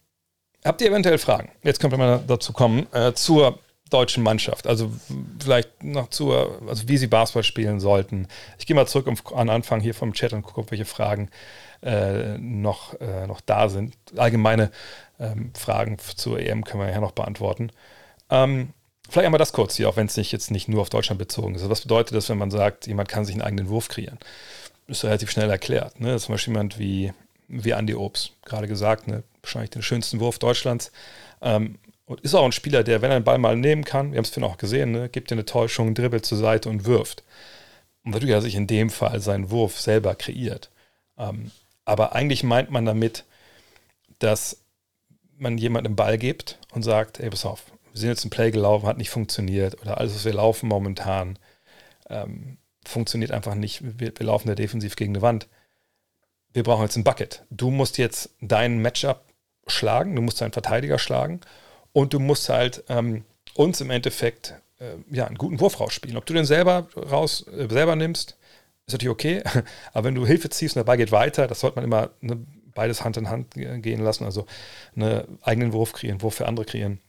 habt 0.63 0.81
ihr 0.81 0.87
eventuell 0.89 1.17
Fragen? 1.17 1.51
Jetzt 1.63 1.79
können 1.79 1.91
wir 1.91 1.97
mal 1.97 2.23
dazu 2.27 2.53
kommen, 2.53 2.87
äh, 2.93 3.13
zur 3.13 3.59
deutschen 3.89 4.23
Mannschaft. 4.23 4.67
Also 4.67 4.91
vielleicht 5.39 5.83
noch 5.83 6.09
zur, 6.09 6.61
also 6.67 6.87
wie 6.87 6.97
sie 6.97 7.07
Basketball 7.07 7.43
spielen 7.43 7.79
sollten. 7.79 8.27
Ich 8.57 8.65
gehe 8.65 8.75
mal 8.75 8.87
zurück 8.87 9.07
an 9.35 9.49
Anfang 9.49 9.81
hier 9.81 9.93
vom 9.93 10.13
Chat 10.13 10.33
und 10.33 10.43
gucke, 10.43 10.61
ob 10.61 10.71
welche 10.71 10.85
Fragen 10.85 11.29
äh, 11.81 12.37
noch, 12.37 12.99
äh, 12.99 13.27
noch 13.27 13.41
da 13.41 13.69
sind. 13.69 13.95
Allgemeine 14.15 14.71
ähm, 15.19 15.51
Fragen 15.57 15.97
zur 16.15 16.39
EM 16.39 16.63
können 16.63 16.83
wir 16.83 16.91
ja 16.91 16.99
noch 16.99 17.11
beantworten. 17.11 17.71
Ähm, 18.29 18.73
vielleicht 19.09 19.25
einmal 19.25 19.39
das 19.39 19.53
kurz 19.53 19.75
hier, 19.75 19.89
auch 19.89 19.95
wenn 19.95 20.07
es 20.07 20.17
nicht 20.17 20.31
jetzt 20.31 20.51
nicht 20.51 20.67
nur 20.67 20.81
auf 20.81 20.89
Deutschland 20.89 21.19
bezogen 21.19 21.55
ist. 21.55 21.67
Was 21.69 21.81
bedeutet 21.81 22.15
das, 22.15 22.29
wenn 22.29 22.37
man 22.37 22.51
sagt, 22.51 22.87
jemand 22.87 23.09
kann 23.09 23.25
sich 23.25 23.35
einen 23.35 23.41
eigenen 23.41 23.69
Wurf 23.69 23.87
kreieren? 23.87 24.19
Ist 24.87 25.03
relativ 25.03 25.31
schnell 25.31 25.49
erklärt. 25.49 25.99
Ne? 25.99 26.17
Zum 26.19 26.33
Beispiel 26.33 26.53
jemand 26.53 26.79
wie, 26.79 27.13
wie 27.47 27.71
Andy 27.71 27.95
Obst, 27.95 28.33
gerade 28.43 28.67
gesagt, 28.67 29.07
ne? 29.07 29.23
Wahrscheinlich 29.41 29.71
den 29.71 29.81
schönsten 29.81 30.19
Wurf 30.19 30.39
Deutschlands. 30.39 30.91
Ähm, 31.41 31.79
und 32.05 32.21
ist 32.21 32.33
auch 32.33 32.43
ein 32.43 32.51
Spieler, 32.51 32.83
der, 32.83 33.01
wenn 33.01 33.11
er 33.11 33.19
den 33.19 33.23
Ball 33.23 33.37
mal 33.37 33.55
nehmen 33.55 33.83
kann, 33.85 34.11
wir 34.11 34.17
haben 34.17 34.25
es 34.25 34.31
vorhin 34.31 34.49
auch 34.49 34.57
gesehen, 34.57 34.91
ne, 34.91 35.09
gibt 35.09 35.29
dir 35.29 35.35
eine 35.35 35.45
Täuschung, 35.45 35.93
dribbelt 35.93 36.25
zur 36.25 36.39
Seite 36.39 36.67
und 36.67 36.85
wirft. 36.85 37.23
Und 38.03 38.11
natürlich 38.11 38.33
hat 38.33 38.39
er 38.39 38.45
sich 38.45 38.55
in 38.55 38.65
dem 38.65 38.89
Fall 38.89 39.19
seinen 39.19 39.51
Wurf 39.51 39.79
selber 39.79 40.15
kreiert. 40.15 40.71
Ähm, 41.17 41.51
aber 41.85 42.13
eigentlich 42.13 42.43
meint 42.43 42.71
man 42.71 42.85
damit, 42.85 43.25
dass 44.17 44.63
man 45.37 45.57
jemandem 45.57 45.95
Ball 45.95 46.17
gibt 46.17 46.57
und 46.71 46.83
sagt, 46.83 47.19
ey, 47.19 47.29
pass 47.29 47.45
auf, 47.45 47.65
wir 47.91 47.99
sind 47.99 48.09
jetzt 48.09 48.25
ein 48.25 48.29
Play 48.29 48.51
gelaufen, 48.51 48.87
hat 48.87 48.97
nicht 48.97 49.09
funktioniert 49.09 49.79
oder 49.81 49.97
alles, 49.99 50.15
was 50.15 50.25
wir 50.25 50.33
laufen 50.33 50.67
momentan, 50.67 51.37
ähm, 52.09 52.57
funktioniert 52.85 53.31
einfach 53.31 53.55
nicht. 53.55 53.99
Wir, 53.99 54.11
wir 54.17 54.25
laufen 54.25 54.47
da 54.47 54.55
defensiv 54.55 54.95
gegen 54.95 55.13
eine 55.13 55.21
Wand. 55.21 55.47
Wir 56.53 56.63
brauchen 56.63 56.83
jetzt 56.83 56.95
ein 56.95 57.03
Bucket. 57.03 57.45
Du 57.49 57.69
musst 57.69 57.97
jetzt 57.97 58.31
deinen 58.41 58.81
Matchup 58.81 59.23
schlagen, 59.69 60.15
du 60.15 60.21
musst 60.21 60.41
deinen 60.41 60.53
Verteidiger 60.53 60.99
schlagen 60.99 61.41
und 61.93 62.13
du 62.13 62.19
musst 62.19 62.49
halt 62.49 62.83
ähm, 62.89 63.23
uns 63.55 63.81
im 63.81 63.89
Endeffekt 63.89 64.55
äh, 64.79 64.95
ja, 65.11 65.27
einen 65.27 65.37
guten 65.37 65.59
Wurf 65.59 65.79
rausspielen. 65.79 66.17
Ob 66.17 66.25
du 66.25 66.33
den 66.33 66.45
selber 66.45 66.87
raus 66.95 67.45
äh, 67.47 67.67
selber 67.69 67.95
nimmst, 67.95 68.37
ist 68.87 68.93
natürlich 68.93 69.11
okay, 69.11 69.43
aber 69.93 70.07
wenn 70.07 70.15
du 70.15 70.25
Hilfe 70.25 70.49
ziehst 70.49 70.77
und 70.77 70.85
Ball 70.85 70.97
geht 70.97 71.11
weiter, 71.11 71.47
das 71.47 71.59
sollte 71.59 71.77
man 71.77 71.85
immer 71.85 72.09
ne, 72.21 72.45
beides 72.73 73.03
Hand 73.03 73.17
in 73.17 73.29
Hand 73.29 73.53
gehen 73.55 74.01
lassen, 74.01 74.25
also 74.25 74.45
einen 74.95 75.39
eigenen 75.41 75.73
Wurf 75.73 75.93
kreieren, 75.93 76.21
Wurf 76.21 76.35
für 76.35 76.47
andere 76.47 76.65
kreieren, 76.65 76.99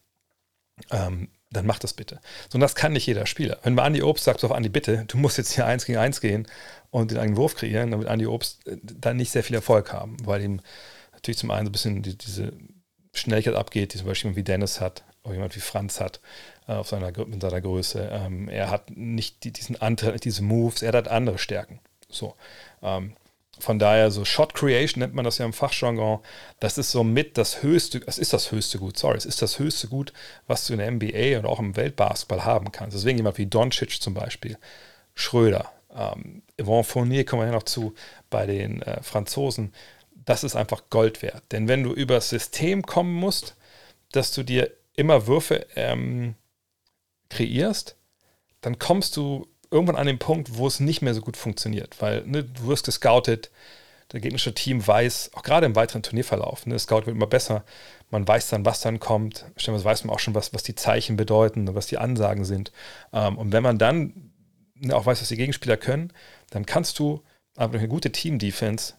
ähm, 0.90 1.28
dann 1.52 1.66
mach 1.66 1.78
das 1.78 1.94
bitte. 1.94 2.20
So, 2.48 2.56
und 2.56 2.60
das 2.60 2.74
kann 2.74 2.92
nicht 2.92 3.06
jeder 3.06 3.26
Spieler. 3.26 3.58
Wenn 3.62 3.74
man 3.74 3.86
Andi 3.86 4.02
Obst 4.02 4.24
sagt, 4.24 4.44
auf 4.44 4.52
Andi, 4.52 4.68
bitte, 4.68 5.04
du 5.08 5.18
musst 5.18 5.36
jetzt 5.36 5.52
hier 5.52 5.66
eins 5.66 5.84
gegen 5.84 5.98
eins 5.98 6.20
gehen 6.20 6.46
und 6.90 7.10
den 7.10 7.18
eigenen 7.18 7.36
Wurf 7.36 7.56
kreieren, 7.56 7.90
dann 7.90 8.00
wird 8.00 8.10
Andi 8.10 8.26
Obst 8.26 8.66
äh, 8.66 8.76
dann 8.82 9.16
nicht 9.16 9.30
sehr 9.30 9.42
viel 9.42 9.56
Erfolg 9.56 9.92
haben, 9.92 10.16
weil 10.24 10.42
ihm 10.42 10.60
natürlich 11.20 11.38
zum 11.38 11.50
einen 11.50 11.66
so 11.66 11.70
ein 11.70 11.72
bisschen 11.72 12.02
die, 12.02 12.16
diese 12.16 12.52
Schnelligkeit 13.12 13.54
abgeht, 13.54 13.94
die 13.94 13.98
zum 13.98 14.06
Beispiel 14.06 14.36
wie 14.36 14.42
Dennis 14.42 14.80
hat, 14.80 15.04
oder 15.22 15.34
jemand 15.34 15.54
wie 15.54 15.60
Franz 15.60 16.00
hat, 16.00 16.20
äh, 16.66 16.72
auf 16.72 16.88
seiner, 16.88 17.16
in 17.18 17.40
seiner 17.40 17.60
Größe. 17.60 18.08
Ähm, 18.10 18.48
er 18.48 18.70
hat 18.70 18.90
nicht 18.90 19.44
die, 19.44 19.52
diesen 19.52 19.80
Anteil, 19.80 20.18
diese 20.18 20.42
Moves, 20.42 20.82
er 20.82 20.92
hat 20.92 21.08
andere 21.08 21.38
Stärken. 21.38 21.80
So. 22.08 22.34
Ähm, 22.82 23.14
von 23.58 23.78
daher, 23.78 24.10
so 24.10 24.24
Shot 24.24 24.54
Creation 24.54 25.00
nennt 25.00 25.14
man 25.14 25.26
das 25.26 25.36
ja 25.36 25.44
im 25.44 25.52
Fachjargon. 25.52 26.20
Das 26.60 26.78
ist 26.78 26.90
so 26.90 27.04
mit 27.04 27.36
das 27.36 27.62
höchste, 27.62 28.00
es 28.06 28.16
ist 28.16 28.32
das 28.32 28.50
höchste 28.50 28.78
Gut, 28.78 28.98
sorry, 28.98 29.18
es 29.18 29.26
ist 29.26 29.42
das 29.42 29.58
höchste 29.58 29.88
Gut, 29.88 30.14
was 30.46 30.66
du 30.66 30.72
in 30.72 30.78
der 30.78 30.90
NBA 30.90 31.38
und 31.38 31.44
auch 31.44 31.58
im 31.58 31.76
Weltbasketball 31.76 32.46
haben 32.46 32.72
kannst. 32.72 32.96
Deswegen 32.96 33.18
jemand 33.18 33.36
wie 33.36 33.46
Doncic 33.46 34.00
zum 34.00 34.14
Beispiel, 34.14 34.56
Schröder, 35.14 35.70
ähm, 35.94 36.42
Yvonne 36.60 36.84
Fournier 36.84 37.24
kommen 37.24 37.42
wir 37.42 37.46
ja 37.46 37.52
noch 37.52 37.64
zu 37.64 37.94
bei 38.30 38.46
den 38.46 38.80
äh, 38.82 39.02
Franzosen. 39.02 39.72
Das 40.24 40.44
ist 40.44 40.56
einfach 40.56 40.90
Gold 40.90 41.22
wert. 41.22 41.42
Denn 41.52 41.68
wenn 41.68 41.82
du 41.82 41.92
über 41.92 42.14
das 42.14 42.28
System 42.28 42.82
kommen 42.82 43.14
musst, 43.14 43.56
dass 44.12 44.32
du 44.32 44.42
dir 44.42 44.70
immer 44.94 45.26
Würfe 45.26 45.66
ähm, 45.76 46.34
kreierst, 47.28 47.96
dann 48.60 48.78
kommst 48.78 49.16
du 49.16 49.46
irgendwann 49.70 49.96
an 49.96 50.06
den 50.06 50.18
Punkt, 50.18 50.56
wo 50.56 50.66
es 50.66 50.80
nicht 50.80 51.00
mehr 51.00 51.14
so 51.14 51.20
gut 51.20 51.36
funktioniert, 51.36 52.00
weil 52.00 52.26
ne, 52.26 52.44
du 52.44 52.66
wirst 52.66 52.84
gescoutet, 52.84 53.50
der 54.12 54.20
gegnerische 54.20 54.52
Team 54.52 54.84
weiß, 54.84 55.30
auch 55.34 55.44
gerade 55.44 55.66
im 55.66 55.76
weiteren 55.76 56.02
Turnierverlauf, 56.02 56.66
ne, 56.66 56.78
Scout 56.78 57.06
wird 57.06 57.16
immer 57.16 57.28
besser, 57.28 57.64
man 58.10 58.26
weiß 58.26 58.48
dann, 58.48 58.64
was 58.64 58.80
dann 58.80 58.98
kommt, 58.98 59.46
stellenweise 59.56 59.84
weiß 59.84 60.04
man 60.04 60.14
auch 60.14 60.18
schon, 60.18 60.34
was, 60.34 60.52
was 60.52 60.64
die 60.64 60.74
Zeichen 60.74 61.16
bedeuten, 61.16 61.72
was 61.74 61.86
die 61.86 61.98
Ansagen 61.98 62.44
sind. 62.44 62.72
Ähm, 63.12 63.38
und 63.38 63.52
wenn 63.52 63.62
man 63.62 63.78
dann 63.78 64.32
ne, 64.74 64.94
auch 64.96 65.06
weiß, 65.06 65.20
was 65.20 65.28
die 65.28 65.36
Gegenspieler 65.36 65.76
können, 65.76 66.12
dann 66.50 66.66
kannst 66.66 66.98
du 66.98 67.22
durch 67.56 67.74
eine 67.74 67.88
gute 67.88 68.10
Team-Defense 68.10 68.94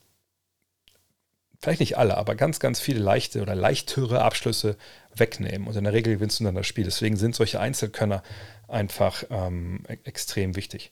vielleicht 1.61 1.79
nicht 1.79 1.97
alle, 1.97 2.17
aber 2.17 2.35
ganz, 2.35 2.59
ganz 2.59 2.79
viele 2.79 2.99
leichte 2.99 3.41
oder 3.41 3.55
leichtere 3.55 4.21
Abschlüsse 4.21 4.77
wegnehmen. 5.15 5.67
Und 5.67 5.75
in 5.75 5.83
der 5.83 5.93
Regel 5.93 6.15
gewinnst 6.15 6.39
du 6.39 6.43
dann 6.43 6.55
das 6.55 6.67
Spiel. 6.67 6.85
Deswegen 6.85 7.17
sind 7.17 7.35
solche 7.35 7.59
Einzelkönner 7.59 8.23
einfach 8.67 9.23
ähm, 9.29 9.83
e-, 9.87 9.97
extrem 10.03 10.55
wichtig. 10.55 10.91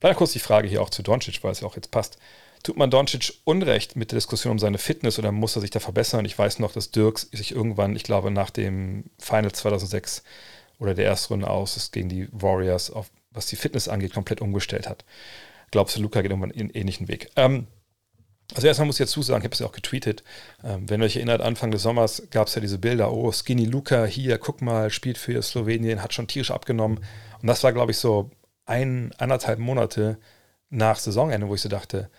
Leider 0.00 0.14
kurz 0.14 0.32
die 0.32 0.38
Frage 0.38 0.68
hier 0.68 0.80
auch 0.80 0.90
zu 0.90 1.02
Doncic, 1.02 1.42
weil 1.42 1.52
es 1.52 1.60
ja 1.60 1.66
auch 1.66 1.76
jetzt 1.76 1.90
passt. 1.90 2.18
Tut 2.62 2.76
man 2.76 2.90
Doncic 2.90 3.40
Unrecht 3.44 3.96
mit 3.96 4.12
der 4.12 4.16
Diskussion 4.16 4.52
um 4.52 4.58
seine 4.58 4.78
Fitness 4.78 5.18
oder 5.18 5.32
muss 5.32 5.56
er 5.56 5.62
sich 5.62 5.70
da 5.70 5.80
verbessern? 5.80 6.24
Ich 6.24 6.38
weiß 6.38 6.58
noch, 6.58 6.72
dass 6.72 6.90
Dirks 6.90 7.22
sich 7.32 7.52
irgendwann, 7.52 7.96
ich 7.96 8.02
glaube, 8.04 8.30
nach 8.30 8.50
dem 8.50 9.04
Final 9.18 9.52
2006 9.52 10.22
oder 10.78 10.94
der 10.94 11.06
ersten 11.06 11.34
Runde 11.34 11.48
aus 11.48 11.76
ist 11.76 11.92
gegen 11.92 12.08
die 12.08 12.28
Warriors, 12.32 12.90
auf, 12.90 13.10
was 13.30 13.46
die 13.46 13.56
Fitness 13.56 13.88
angeht, 13.88 14.14
komplett 14.14 14.40
umgestellt 14.40 14.88
hat. 14.88 15.04
Glaubst 15.70 15.96
du, 15.96 16.02
Luca 16.02 16.20
geht 16.20 16.30
irgendwann 16.30 16.52
einen 16.52 16.70
ähnlichen 16.70 17.08
Weg? 17.08 17.30
Ähm, 17.36 17.66
also 18.54 18.66
erstmal 18.66 18.86
muss 18.86 18.98
ich 18.98 19.06
dazu 19.06 19.22
sagen, 19.22 19.40
ich 19.40 19.44
habe 19.44 19.54
es 19.54 19.60
ja 19.60 19.66
auch 19.66 19.72
getweetet, 19.72 20.24
ähm, 20.64 20.88
wenn 20.88 21.00
ihr 21.00 21.06
euch 21.06 21.16
erinnert, 21.16 21.40
Anfang 21.40 21.70
des 21.70 21.82
Sommers 21.82 22.22
gab 22.30 22.48
es 22.48 22.54
ja 22.54 22.60
diese 22.60 22.78
Bilder, 22.78 23.12
oh, 23.12 23.30
Skinny 23.32 23.64
Luca 23.64 24.04
hier, 24.04 24.38
guck 24.38 24.62
mal, 24.62 24.90
spielt 24.90 25.18
für 25.18 25.40
Slowenien, 25.42 26.02
hat 26.02 26.14
schon 26.14 26.26
tierisch 26.26 26.50
abgenommen. 26.50 26.98
Und 27.40 27.46
das 27.46 27.62
war, 27.62 27.72
glaube 27.72 27.92
ich, 27.92 27.98
so 27.98 28.30
ein, 28.66 29.12
anderthalb 29.18 29.58
Monate 29.58 30.18
nach 30.68 30.98
Saisonende, 30.98 31.48
wo 31.48 31.54
ich 31.54 31.60
so 31.60 31.68
dachte, 31.68 32.10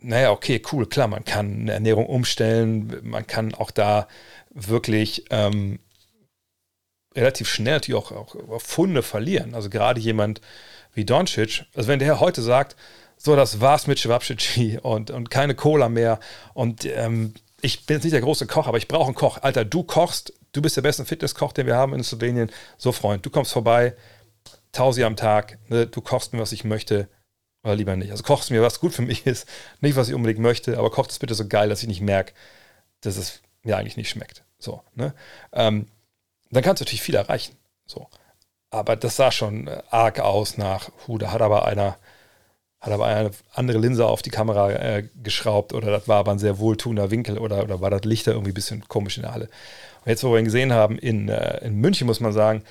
naja, 0.00 0.32
okay, 0.32 0.60
cool, 0.72 0.86
klar, 0.86 1.08
man 1.08 1.24
kann 1.24 1.62
eine 1.62 1.72
Ernährung 1.72 2.06
umstellen, 2.06 2.98
man 3.02 3.26
kann 3.26 3.54
auch 3.54 3.70
da 3.70 4.08
wirklich 4.50 5.24
ähm, 5.30 5.78
relativ 7.14 7.48
schnell 7.48 7.74
natürlich 7.74 8.00
auch, 8.00 8.12
auch 8.12 8.60
Funde 8.60 9.02
verlieren. 9.02 9.54
Also 9.54 9.70
gerade 9.70 10.00
jemand 10.00 10.40
wie 10.94 11.04
Doncic, 11.04 11.64
also 11.74 11.88
wenn 11.88 11.98
der 11.98 12.20
heute 12.20 12.42
sagt, 12.42 12.76
so, 13.24 13.36
das 13.36 13.60
war's 13.60 13.86
mit 13.86 14.00
Schwabschitschi 14.00 14.80
und, 14.82 15.12
und 15.12 15.30
keine 15.30 15.54
Cola 15.54 15.88
mehr. 15.88 16.18
Und 16.54 16.84
ähm, 16.84 17.34
ich 17.60 17.86
bin 17.86 17.96
jetzt 17.96 18.02
nicht 18.02 18.14
der 18.14 18.20
große 18.20 18.48
Koch, 18.48 18.66
aber 18.66 18.78
ich 18.78 18.88
brauche 18.88 19.06
einen 19.06 19.14
Koch. 19.14 19.38
Alter, 19.42 19.64
du 19.64 19.84
kochst, 19.84 20.32
du 20.50 20.60
bist 20.60 20.76
der 20.76 20.82
beste 20.82 21.04
Fitnesskoch, 21.04 21.52
den 21.52 21.66
wir 21.66 21.76
haben 21.76 21.94
in 21.94 22.02
Slowenien. 22.02 22.50
So, 22.78 22.90
Freund, 22.90 23.24
du 23.24 23.30
kommst 23.30 23.52
vorbei, 23.52 23.94
Tausi 24.72 25.04
am 25.04 25.14
Tag, 25.14 25.58
ne? 25.68 25.86
du 25.86 26.00
kochst 26.00 26.32
mir, 26.32 26.40
was 26.40 26.50
ich 26.50 26.64
möchte, 26.64 27.08
oder 27.62 27.76
lieber 27.76 27.94
nicht. 27.94 28.10
Also 28.10 28.24
kochst 28.24 28.50
mir, 28.50 28.60
was 28.60 28.80
gut 28.80 28.92
für 28.92 29.02
mich 29.02 29.24
ist, 29.24 29.46
nicht, 29.80 29.94
was 29.94 30.08
ich 30.08 30.14
unbedingt 30.14 30.40
möchte, 30.40 30.76
aber 30.76 30.90
kocht 30.90 31.12
es 31.12 31.20
bitte 31.20 31.36
so 31.36 31.46
geil, 31.46 31.68
dass 31.68 31.82
ich 31.82 31.88
nicht 31.88 32.00
merke, 32.00 32.32
dass 33.02 33.16
es 33.16 33.40
mir 33.62 33.76
eigentlich 33.76 33.96
nicht 33.96 34.10
schmeckt. 34.10 34.42
So, 34.58 34.82
ne? 34.96 35.14
Ähm, 35.52 35.86
dann 36.50 36.64
kannst 36.64 36.80
du 36.80 36.84
natürlich 36.84 37.02
viel 37.02 37.14
erreichen. 37.14 37.54
So. 37.86 38.08
Aber 38.70 38.96
das 38.96 39.14
sah 39.14 39.30
schon 39.30 39.68
äh, 39.68 39.80
arg 39.90 40.18
aus 40.18 40.58
nach, 40.58 40.90
hu, 41.06 41.18
da 41.18 41.30
hat 41.30 41.40
aber 41.40 41.66
einer 41.66 41.98
hat 42.82 42.92
aber 42.92 43.06
eine 43.06 43.30
andere 43.54 43.78
Linse 43.78 44.06
auf 44.06 44.20
die 44.20 44.30
Kamera 44.30 44.70
äh, 44.72 45.08
geschraubt 45.22 45.72
oder 45.72 45.90
das 45.90 46.08
war 46.08 46.18
aber 46.18 46.32
ein 46.32 46.38
sehr 46.38 46.58
wohltuender 46.58 47.10
Winkel 47.10 47.38
oder, 47.38 47.62
oder 47.62 47.80
war 47.80 47.90
das 47.90 48.04
Licht 48.04 48.26
da 48.26 48.32
irgendwie 48.32 48.50
ein 48.50 48.54
bisschen 48.54 48.86
komisch 48.88 49.16
in 49.16 49.22
der 49.22 49.32
Halle. 49.32 49.48
Und 50.04 50.10
jetzt, 50.10 50.24
wo 50.24 50.32
wir 50.32 50.40
ihn 50.40 50.44
gesehen 50.46 50.72
haben 50.72 50.98
in, 50.98 51.28
äh, 51.28 51.64
in 51.64 51.76
München, 51.76 52.06
muss 52.06 52.20
man 52.20 52.32
sagen, 52.32 52.62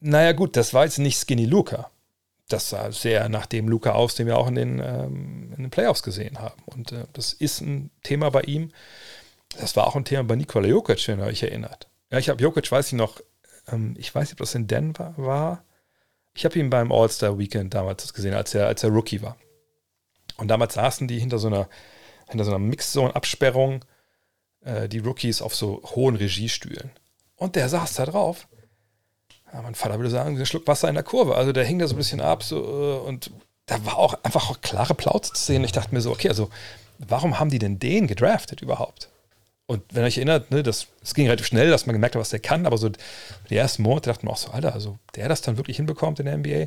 naja 0.00 0.32
gut, 0.32 0.56
das 0.56 0.74
war 0.74 0.84
jetzt 0.84 0.98
nicht 0.98 1.18
Skinny 1.18 1.44
Luca. 1.44 1.90
Das 2.48 2.70
sah 2.70 2.90
sehr 2.90 3.28
nach 3.28 3.46
dem 3.46 3.68
Luca 3.68 3.92
aus, 3.92 4.14
den 4.14 4.26
wir 4.26 4.36
auch 4.38 4.48
in 4.48 4.54
den, 4.54 4.78
ähm, 4.78 5.52
in 5.56 5.62
den 5.64 5.70
Playoffs 5.70 6.02
gesehen 6.02 6.40
haben. 6.40 6.62
Und 6.66 6.92
äh, 6.92 7.04
das 7.12 7.32
ist 7.32 7.60
ein 7.60 7.90
Thema 8.02 8.30
bei 8.30 8.42
ihm. 8.42 8.72
Das 9.58 9.76
war 9.76 9.86
auch 9.86 9.96
ein 9.96 10.04
Thema 10.04 10.24
bei 10.24 10.36
Nikola 10.36 10.66
Jokic, 10.66 11.06
wenn 11.08 11.20
ihr 11.20 11.26
euch 11.26 11.42
erinnert. 11.42 11.88
Ja, 12.10 12.18
ich 12.18 12.28
habe 12.28 12.42
Jokic, 12.42 12.70
weiß 12.70 12.88
ich 12.88 12.92
noch, 12.94 13.20
Ähm, 13.70 13.94
ich 13.98 14.14
weiß 14.14 14.24
nicht, 14.28 14.32
ob 14.34 14.38
das 14.38 14.54
in 14.54 14.66
Denver 14.66 15.14
war. 15.16 15.64
Ich 16.34 16.44
habe 16.44 16.58
ihn 16.58 16.68
beim 16.68 16.90
All-Star 16.90 17.38
Weekend 17.38 17.74
damals 17.74 18.12
gesehen, 18.12 18.34
als 18.34 18.54
er, 18.54 18.66
als 18.66 18.82
er 18.82 18.90
Rookie 18.90 19.22
war. 19.22 19.36
Und 20.36 20.48
damals 20.48 20.74
saßen 20.74 21.06
die 21.06 21.18
hinter 21.20 21.38
so 21.38 21.46
einer, 21.46 21.68
hinter 22.28 22.44
so 22.44 22.50
einer 22.50 22.58
Mixzone-Absperrung, 22.58 23.84
äh, 24.62 24.88
die 24.88 24.98
Rookies 24.98 25.40
auf 25.40 25.54
so 25.54 25.80
hohen 25.94 26.16
Regiestühlen. 26.16 26.90
Und 27.36 27.54
der 27.54 27.68
saß 27.68 27.94
da 27.94 28.06
drauf. 28.06 28.48
Ja, 29.52 29.62
mein 29.62 29.76
Vater 29.76 29.98
würde 29.98 30.10
sagen, 30.10 30.36
ein 30.36 30.46
Schluck 30.46 30.66
Wasser 30.66 30.88
in 30.88 30.96
der 30.96 31.04
Kurve. 31.04 31.36
Also 31.36 31.52
der 31.52 31.64
hing 31.64 31.78
da 31.78 31.86
so 31.86 31.94
ein 31.94 31.98
bisschen 31.98 32.20
ab 32.20 32.42
so, 32.42 32.56
äh, 32.58 33.08
und 33.08 33.30
da 33.66 33.84
war 33.86 33.98
auch 33.98 34.14
einfach 34.24 34.50
auch 34.50 34.60
klare 34.60 34.94
Plauze 34.94 35.32
zu 35.32 35.42
sehen. 35.42 35.64
Ich 35.64 35.72
dachte 35.72 35.94
mir 35.94 36.00
so, 36.00 36.10
okay, 36.10 36.28
also 36.28 36.50
warum 36.98 37.38
haben 37.38 37.50
die 37.50 37.60
denn 37.60 37.78
den 37.78 38.08
gedraftet 38.08 38.60
überhaupt? 38.60 39.08
Und 39.66 39.82
wenn 39.90 40.02
ihr 40.02 40.06
euch 40.06 40.18
erinnert, 40.18 40.50
ne, 40.50 40.62
das, 40.62 40.88
das 41.00 41.14
ging 41.14 41.26
relativ 41.26 41.46
schnell, 41.46 41.70
dass 41.70 41.86
man 41.86 41.94
gemerkt 41.94 42.14
hat, 42.14 42.20
was 42.20 42.28
der 42.28 42.40
kann, 42.40 42.66
aber 42.66 42.76
so 42.76 42.90
die 43.48 43.56
ersten 43.56 43.82
Monate 43.82 44.10
dachte 44.10 44.26
man 44.26 44.34
auch 44.34 44.38
so, 44.38 44.50
Alter, 44.50 44.74
also 44.74 44.98
der 45.16 45.28
das 45.28 45.40
dann 45.40 45.56
wirklich 45.56 45.78
hinbekommt 45.78 46.20
in 46.20 46.26
der 46.26 46.36
NBA. 46.36 46.66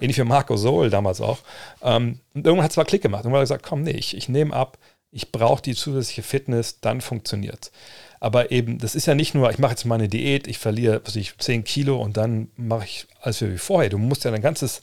Ähnlich 0.00 0.18
wie 0.18 0.22
Marco 0.22 0.56
Soul 0.56 0.90
damals 0.90 1.20
auch. 1.20 1.38
Ähm, 1.82 2.20
und 2.34 2.46
irgendwann 2.46 2.64
hat 2.64 2.70
es 2.70 2.74
zwar 2.74 2.84
Klick 2.84 3.02
gemacht. 3.02 3.24
Irgendwann 3.24 3.40
hat 3.40 3.50
er 3.50 3.56
gesagt, 3.56 3.66
komm, 3.66 3.82
nee, 3.82 3.90
ich, 3.90 4.16
ich 4.16 4.28
nehme 4.28 4.54
ab, 4.54 4.78
ich 5.10 5.32
brauche 5.32 5.62
die 5.62 5.74
zusätzliche 5.74 6.22
Fitness, 6.22 6.80
dann 6.80 7.00
funktioniert 7.00 7.72
Aber 8.20 8.50
eben, 8.52 8.78
das 8.78 8.94
ist 8.94 9.06
ja 9.06 9.14
nicht 9.14 9.34
nur, 9.34 9.50
ich 9.50 9.58
mache 9.58 9.72
jetzt 9.72 9.84
mal 9.84 9.94
eine 9.96 10.08
Diät, 10.08 10.46
ich 10.46 10.58
verliere 10.58 11.00
was 11.04 11.16
ich, 11.16 11.36
10 11.38 11.64
Kilo 11.64 12.00
und 12.00 12.16
dann 12.16 12.50
mache 12.56 12.84
ich 12.84 13.06
alles 13.22 13.40
wie 13.42 13.58
vorher. 13.58 13.90
Du 13.90 13.98
musst 13.98 14.24
ja 14.24 14.30
dein 14.30 14.42
ganzes 14.42 14.82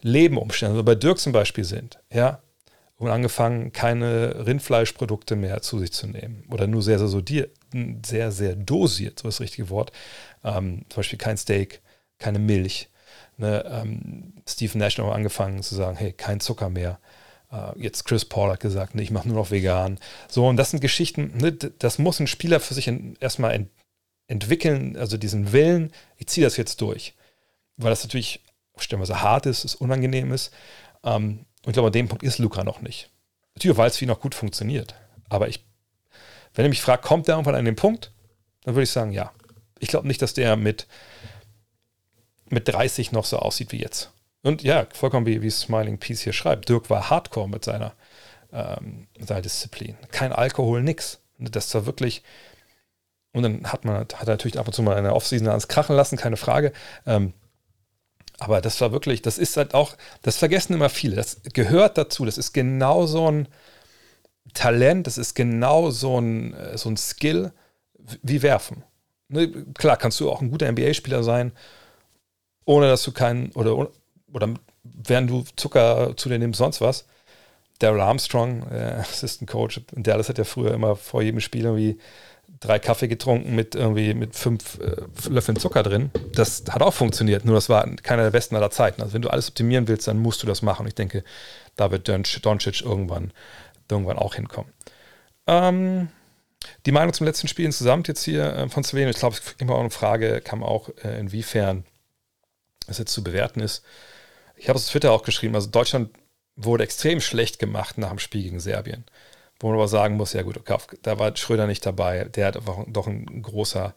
Leben 0.00 0.38
umstellen. 0.38 0.72
Also 0.72 0.84
bei 0.84 0.94
Dirk 0.94 1.18
zum 1.18 1.32
Beispiel 1.32 1.64
sind, 1.64 1.98
ja, 2.12 2.40
und 2.98 3.10
angefangen, 3.10 3.72
keine 3.72 4.46
Rindfleischprodukte 4.46 5.36
mehr 5.36 5.60
zu 5.62 5.78
sich 5.78 5.92
zu 5.92 6.06
nehmen. 6.06 6.44
Oder 6.50 6.66
nur 6.66 6.82
sehr, 6.82 6.98
sehr, 6.98 7.08
sodiert, 7.08 7.56
sehr, 8.04 8.32
sehr 8.32 8.56
dosiert, 8.56 9.18
so 9.18 9.28
ist 9.28 9.36
das 9.36 9.40
richtige 9.44 9.68
Wort. 9.68 9.92
Ähm, 10.42 10.82
zum 10.88 11.00
Beispiel 11.00 11.18
kein 11.18 11.36
Steak, 11.36 11.82
keine 12.18 12.38
Milch. 12.38 12.88
Ne, 13.36 13.64
ähm, 13.70 14.32
Steve 14.48 14.78
Nash 14.78 14.98
hat 14.98 15.04
angefangen 15.04 15.62
zu 15.62 15.74
sagen, 15.74 15.96
hey, 15.96 16.12
kein 16.12 16.40
Zucker 16.40 16.70
mehr. 16.70 16.98
Äh, 17.52 17.78
jetzt 17.78 18.04
Chris 18.04 18.24
Paul 18.24 18.50
hat 18.50 18.60
gesagt, 18.60 18.94
nee, 18.94 19.02
ich 19.02 19.10
mache 19.10 19.28
nur 19.28 19.36
noch 19.36 19.50
vegan. 19.50 19.98
So, 20.28 20.46
und 20.48 20.56
das 20.56 20.70
sind 20.70 20.80
Geschichten, 20.80 21.36
ne, 21.36 21.52
das 21.52 21.98
muss 21.98 22.18
ein 22.18 22.26
Spieler 22.26 22.60
für 22.60 22.72
sich 22.72 22.90
erstmal 23.20 23.52
ent, 23.52 23.70
entwickeln, 24.28 24.96
also 24.96 25.18
diesen 25.18 25.52
Willen, 25.52 25.92
ich 26.16 26.28
ziehe 26.28 26.46
das 26.46 26.56
jetzt 26.56 26.80
durch. 26.80 27.14
Weil 27.76 27.90
das 27.90 28.04
natürlich 28.04 28.42
stellenweise 28.78 29.22
hart 29.22 29.46
ist, 29.46 29.64
es 29.64 29.74
unangenehm 29.74 30.32
ist. 30.32 30.52
Ähm, 31.04 31.46
und 31.66 31.70
ich 31.70 31.74
glaube, 31.74 31.88
an 31.88 31.92
dem 31.92 32.06
Punkt 32.06 32.22
ist 32.22 32.38
Luca 32.38 32.62
noch 32.62 32.80
nicht. 32.80 33.10
Natürlich, 33.56 33.76
weil 33.76 33.88
es 33.88 34.00
wie 34.00 34.06
noch 34.06 34.20
gut 34.20 34.36
funktioniert. 34.36 34.94
Aber 35.28 35.48
ich, 35.48 35.64
wenn 36.54 36.64
ihr 36.64 36.68
mich 36.68 36.80
fragt, 36.80 37.04
kommt 37.04 37.26
der 37.26 37.34
irgendwann 37.34 37.56
an 37.56 37.64
den 37.64 37.74
Punkt, 37.74 38.12
dann 38.62 38.76
würde 38.76 38.84
ich 38.84 38.90
sagen, 38.90 39.10
ja. 39.10 39.32
Ich 39.80 39.88
glaube 39.88 40.06
nicht, 40.06 40.22
dass 40.22 40.32
der 40.32 40.54
mit, 40.54 40.86
mit 42.48 42.68
30 42.68 43.10
noch 43.10 43.24
so 43.24 43.40
aussieht 43.40 43.72
wie 43.72 43.80
jetzt. 43.80 44.12
Und 44.44 44.62
ja, 44.62 44.86
vollkommen 44.92 45.26
wie, 45.26 45.42
wie 45.42 45.50
Smiling 45.50 45.98
Peace 45.98 46.20
hier 46.20 46.32
schreibt, 46.32 46.68
Dirk 46.68 46.88
war 46.88 47.10
hardcore 47.10 47.48
mit 47.48 47.64
seiner, 47.64 47.94
ähm, 48.52 49.08
seiner 49.18 49.42
Disziplin. 49.42 49.96
Kein 50.12 50.32
Alkohol, 50.32 50.84
nix. 50.84 51.18
Das 51.38 51.74
war 51.74 51.84
wirklich. 51.84 52.22
Und 53.32 53.42
dann 53.42 53.72
hat 53.72 53.84
man 53.84 53.96
hat 53.96 54.26
natürlich 54.28 54.56
ab 54.56 54.68
und 54.68 54.72
zu 54.72 54.84
mal 54.84 54.96
eine 54.96 55.14
Offseason 55.14 55.48
ans 55.48 55.66
Krachen 55.66 55.96
lassen, 55.96 56.16
keine 56.16 56.36
Frage. 56.36 56.72
Ähm, 57.06 57.32
aber 58.38 58.60
das 58.60 58.80
war 58.80 58.92
wirklich, 58.92 59.22
das 59.22 59.38
ist 59.38 59.56
halt 59.56 59.74
auch, 59.74 59.96
das 60.22 60.36
vergessen 60.36 60.74
immer 60.74 60.88
viele. 60.88 61.16
Das 61.16 61.40
gehört 61.52 61.96
dazu. 61.96 62.24
Das 62.24 62.38
ist 62.38 62.52
genau 62.52 63.06
so 63.06 63.30
ein 63.30 63.48
Talent, 64.54 65.06
das 65.06 65.18
ist 65.18 65.34
genau 65.34 65.90
so 65.90 66.18
ein, 66.20 66.54
äh, 66.54 66.78
so 66.78 66.88
ein 66.88 66.96
Skill 66.96 67.52
wie 68.22 68.42
Werfen. 68.42 68.84
Ne, 69.28 69.48
klar, 69.74 69.96
kannst 69.96 70.20
du 70.20 70.30
auch 70.30 70.40
ein 70.40 70.50
guter 70.50 70.70
NBA-Spieler 70.70 71.22
sein, 71.22 71.52
ohne 72.64 72.88
dass 72.88 73.02
du 73.02 73.12
keinen, 73.12 73.50
oder, 73.52 73.88
oder 74.32 74.54
während 74.84 75.30
du 75.30 75.44
Zucker 75.56 76.16
zu 76.16 76.28
dir 76.28 76.38
nimmst, 76.38 76.58
sonst 76.58 76.80
was. 76.80 77.06
Daryl 77.78 78.00
Armstrong, 78.00 78.62
äh, 78.70 78.96
Assistant 79.00 79.50
Coach 79.50 79.80
in 79.94 80.02
Dallas, 80.02 80.28
hat 80.28 80.38
ja 80.38 80.44
früher 80.44 80.74
immer 80.74 80.96
vor 80.96 81.22
jedem 81.22 81.40
Spiel 81.40 81.64
irgendwie 81.64 81.98
drei 82.60 82.78
Kaffee 82.78 83.08
getrunken 83.08 83.54
mit 83.54 83.74
irgendwie 83.74 84.14
mit 84.14 84.34
fünf 84.34 84.78
äh, 84.80 85.28
Löffeln 85.28 85.58
Zucker 85.58 85.82
drin. 85.82 86.10
Das 86.32 86.64
hat 86.70 86.82
auch 86.82 86.94
funktioniert, 86.94 87.44
nur 87.44 87.54
das 87.54 87.68
war 87.68 87.86
keiner 88.02 88.22
der 88.22 88.30
besten 88.30 88.56
aller 88.56 88.70
Zeiten. 88.70 89.02
Also 89.02 89.14
wenn 89.14 89.22
du 89.22 89.28
alles 89.28 89.48
optimieren 89.48 89.88
willst, 89.88 90.08
dann 90.08 90.18
musst 90.18 90.42
du 90.42 90.46
das 90.46 90.62
machen. 90.62 90.86
Ich 90.86 90.94
denke, 90.94 91.24
da 91.76 91.90
wird 91.90 92.08
Doncic 92.08 92.80
irgendwann, 92.82 93.32
irgendwann 93.90 94.18
auch 94.18 94.34
hinkommen. 94.34 94.72
Ähm, 95.46 96.08
die 96.86 96.92
Meinung 96.92 97.12
zum 97.12 97.26
letzten 97.26 97.48
Spiel 97.48 97.66
insgesamt 97.66 98.08
jetzt 98.08 98.24
hier 98.24 98.54
äh, 98.54 98.68
von 98.68 98.84
Sven, 98.84 99.08
ich 99.08 99.18
glaube, 99.18 99.36
es 99.36 99.54
immer 99.58 99.74
auch 99.74 99.80
eine 99.80 99.90
Frage, 99.90 100.40
kam 100.40 100.62
auch, 100.62 100.90
äh, 101.04 101.18
inwiefern 101.20 101.84
es 102.86 102.98
jetzt 102.98 103.12
zu 103.12 103.22
bewerten 103.22 103.60
ist. 103.60 103.84
Ich 104.56 104.68
habe 104.68 104.78
es 104.78 104.86
auf 104.86 104.92
Twitter 104.92 105.12
auch 105.12 105.22
geschrieben, 105.22 105.54
also 105.54 105.68
Deutschland 105.68 106.10
wurde 106.56 106.84
extrem 106.84 107.20
schlecht 107.20 107.58
gemacht 107.58 107.98
nach 107.98 108.08
dem 108.08 108.18
Spiel 108.18 108.42
gegen 108.42 108.60
Serbien. 108.60 109.04
Wo 109.58 109.68
man 109.68 109.76
aber 109.76 109.88
sagen 109.88 110.16
muss, 110.16 110.32
ja 110.32 110.42
gut, 110.42 110.58
okay, 110.58 110.76
da 111.02 111.18
war 111.18 111.34
Schröder 111.36 111.66
nicht 111.66 111.84
dabei, 111.86 112.24
der 112.24 112.46
hat 112.46 112.56
einfach 112.56 112.84
doch 112.88 113.06
ein 113.06 113.42
großer 113.42 113.94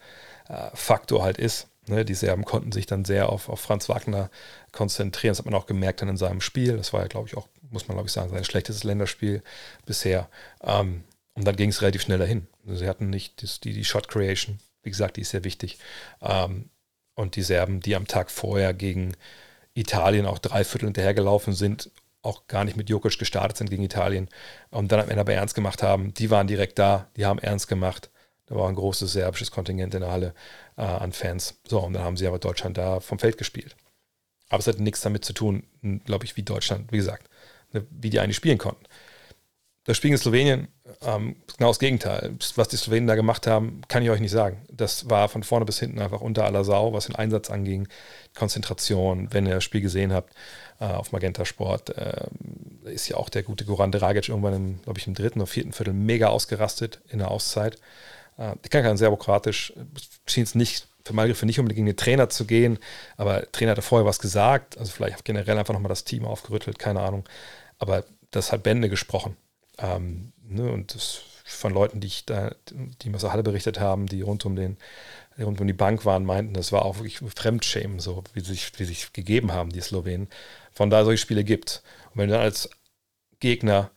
äh, 0.47 0.69
Faktor 0.73 1.23
halt 1.23 1.37
ist. 1.37 1.67
Ne? 1.87 2.05
Die 2.05 2.13
Serben 2.13 2.45
konnten 2.45 2.71
sich 2.71 2.85
dann 2.85 3.03
sehr 3.03 3.29
auf, 3.29 3.49
auf 3.49 3.59
Franz 3.59 3.89
Wagner 3.89 4.29
konzentrieren. 4.71 5.31
Das 5.31 5.39
hat 5.39 5.45
man 5.45 5.55
auch 5.55 5.65
gemerkt 5.65 6.01
dann 6.01 6.09
in 6.09 6.17
seinem 6.17 6.41
Spiel. 6.41 6.77
Das 6.77 6.93
war 6.93 7.01
ja, 7.01 7.07
glaube 7.07 7.27
ich, 7.27 7.35
auch, 7.35 7.47
muss 7.71 7.87
man 7.87 7.95
glaube 7.95 8.07
ich 8.07 8.13
sagen, 8.13 8.29
sein 8.29 8.43
schlechtestes 8.43 8.83
Länderspiel 8.83 9.43
bisher. 9.85 10.29
Ähm, 10.63 11.03
und 11.33 11.45
dann 11.45 11.55
ging 11.55 11.69
es 11.69 11.81
relativ 11.81 12.01
schnell 12.01 12.19
dahin. 12.19 12.47
Sie 12.65 12.87
hatten 12.87 13.09
nicht 13.09 13.63
die, 13.63 13.73
die 13.73 13.85
Shot 13.85 14.07
Creation, 14.07 14.59
wie 14.83 14.89
gesagt, 14.89 15.17
die 15.17 15.21
ist 15.21 15.31
sehr 15.31 15.43
wichtig. 15.43 15.77
Ähm, 16.21 16.69
und 17.15 17.35
die 17.35 17.41
Serben, 17.41 17.81
die 17.81 17.95
am 17.95 18.07
Tag 18.07 18.31
vorher 18.31 18.73
gegen 18.73 19.13
Italien 19.73 20.25
auch 20.25 20.39
drei 20.39 20.63
Viertel 20.63 20.87
hinterhergelaufen 20.87 21.53
sind 21.53 21.91
auch 22.21 22.47
gar 22.47 22.65
nicht 22.65 22.77
mit 22.77 22.89
Jokic 22.89 23.17
gestartet 23.17 23.57
sind 23.57 23.69
gegen 23.69 23.83
Italien 23.83 24.29
und 24.71 24.91
dann 24.91 24.99
am 24.99 25.09
Ende 25.09 25.21
aber 25.21 25.33
ernst 25.33 25.55
gemacht 25.55 25.83
haben. 25.83 26.13
Die 26.13 26.29
waren 26.29 26.47
direkt 26.47 26.77
da, 26.79 27.07
die 27.15 27.25
haben 27.25 27.39
ernst 27.39 27.67
gemacht. 27.67 28.09
Da 28.47 28.55
war 28.55 28.67
ein 28.67 28.75
großes 28.75 29.13
serbisches 29.13 29.51
Kontingent 29.51 29.93
in 29.93 30.01
der 30.01 30.11
Halle 30.11 30.33
äh, 30.75 30.81
an 30.81 31.11
Fans. 31.11 31.59
So, 31.67 31.79
und 31.79 31.93
dann 31.93 32.03
haben 32.03 32.17
sie 32.17 32.27
aber 32.27 32.39
Deutschland 32.39 32.77
da 32.77 32.99
vom 32.99 33.19
Feld 33.19 33.37
gespielt. 33.37 33.75
Aber 34.49 34.59
es 34.59 34.67
hat 34.67 34.79
nichts 34.79 35.01
damit 35.01 35.23
zu 35.23 35.33
tun, 35.33 35.63
glaube 36.05 36.25
ich, 36.25 36.35
wie 36.35 36.43
Deutschland, 36.43 36.91
wie 36.91 36.97
gesagt, 36.97 37.29
ne, 37.71 37.85
wie 37.91 38.09
die 38.09 38.19
eigentlich 38.19 38.35
spielen 38.35 38.57
konnten. 38.57 38.83
Das 39.89 39.97
Spiel 39.97 40.11
in 40.11 40.19
Slowenien, 40.19 40.67
ähm, 41.01 41.37
genau 41.57 41.71
das 41.71 41.79
Gegenteil. 41.79 42.35
Was 42.53 42.67
die 42.67 42.77
Slowenen 42.77 43.07
da 43.07 43.15
gemacht 43.15 43.47
haben, 43.47 43.81
kann 43.87 44.03
ich 44.03 44.11
euch 44.11 44.19
nicht 44.19 44.29
sagen. 44.29 44.61
Das 44.71 45.09
war 45.09 45.29
von 45.29 45.41
vorne 45.41 45.65
bis 45.65 45.79
hinten 45.79 45.97
einfach 45.97 46.21
unter 46.21 46.45
aller 46.45 46.63
Sau, 46.63 46.93
was 46.93 47.07
den 47.07 47.15
Einsatz 47.15 47.49
anging, 47.49 47.87
Konzentration, 48.35 49.29
wenn 49.33 49.47
ihr 49.47 49.55
das 49.55 49.63
Spiel 49.63 49.81
gesehen 49.81 50.13
habt 50.13 50.35
äh, 50.79 50.85
auf 50.85 51.11
Magenta 51.11 51.43
Sport, 51.43 51.97
äh, 51.97 52.27
ist 52.83 53.09
ja 53.09 53.17
auch 53.17 53.29
der 53.29 53.41
gute 53.41 53.65
Goran 53.65 53.91
Dragic 53.91 54.29
irgendwann, 54.29 54.79
glaube 54.83 54.99
ich, 54.99 55.07
im 55.07 55.15
dritten 55.15 55.39
oder 55.39 55.47
vierten 55.47 55.73
Viertel 55.73 55.95
mega 55.95 56.27
ausgerastet 56.27 57.01
in 57.09 57.17
der 57.17 57.31
Auszeit. 57.31 57.77
Äh, 58.37 58.57
ich 58.61 58.69
kann 58.69 58.83
kein 58.83 58.95
serbokratisch, 58.95 59.73
schien 60.27 60.43
es 60.43 60.53
nicht 60.53 60.87
für 61.03 61.13
meine 61.15 61.29
nicht 61.33 61.59
unbedingt 61.59 61.77
gegen 61.77 61.87
den 61.87 61.97
Trainer 61.97 62.29
zu 62.29 62.45
gehen, 62.45 62.77
aber 63.17 63.39
der 63.39 63.51
Trainer 63.51 63.71
hatte 63.71 63.81
vorher 63.81 64.05
was 64.05 64.19
gesagt, 64.19 64.77
also 64.77 64.91
vielleicht 64.91 65.25
generell 65.25 65.57
einfach 65.57 65.73
nochmal 65.73 65.89
das 65.89 66.03
Team 66.03 66.25
aufgerüttelt, 66.25 66.77
keine 66.77 66.99
Ahnung. 66.99 67.27
Aber 67.79 68.03
das 68.29 68.51
hat 68.51 68.61
Bände 68.61 68.87
gesprochen. 68.87 69.35
Ähm, 69.79 70.33
ne, 70.47 70.71
und 70.71 70.93
das 70.95 71.21
von 71.45 71.73
Leuten, 71.73 71.99
die 71.99 72.07
ich 72.07 72.25
da, 72.25 72.51
die 72.71 73.09
mir 73.09 73.15
aus 73.15 73.21
der 73.21 73.31
Halle 73.31 73.43
berichtet 73.43 73.79
haben, 73.79 74.05
die 74.05 74.21
rund 74.21 74.45
um 74.45 74.55
den 74.55 74.77
rund 75.43 75.61
um 75.61 75.67
die 75.67 75.73
Bank 75.73 76.05
waren, 76.05 76.25
meinten, 76.25 76.53
das 76.53 76.71
war 76.71 76.83
auch 76.83 76.97
wirklich 76.97 77.19
Fremdschämen, 77.35 77.99
so 77.99 78.23
wie 78.33 78.41
sich, 78.41 78.71
wie 78.77 78.85
sich 78.85 79.13
gegeben 79.13 79.51
haben, 79.53 79.71
die 79.71 79.81
Slowenen. 79.81 80.27
Von 80.73 80.89
daher 80.89 81.05
solche 81.05 81.21
Spiele 81.21 81.43
gibt. 81.43 81.81
Und 82.11 82.17
wenn 82.17 82.27
du 82.27 82.35
dann 82.35 82.43
als 82.43 82.69
Gegner 83.39 83.91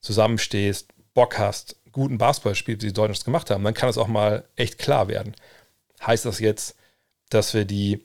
zusammenstehst, 0.00 0.88
Bock 1.14 1.38
hast, 1.38 1.76
guten 1.92 2.18
Basketball 2.18 2.54
spielst, 2.54 2.82
wie 2.82 2.88
die 2.88 2.92
Deutschen 2.92 3.12
es 3.14 3.24
gemacht 3.24 3.50
haben, 3.50 3.64
dann 3.64 3.74
kann 3.74 3.88
es 3.88 3.98
auch 3.98 4.08
mal 4.08 4.44
echt 4.56 4.78
klar 4.78 5.08
werden. 5.08 5.34
Heißt 6.04 6.24
das 6.24 6.38
jetzt, 6.40 6.76
dass 7.30 7.54
wir 7.54 7.64
die 7.64 8.04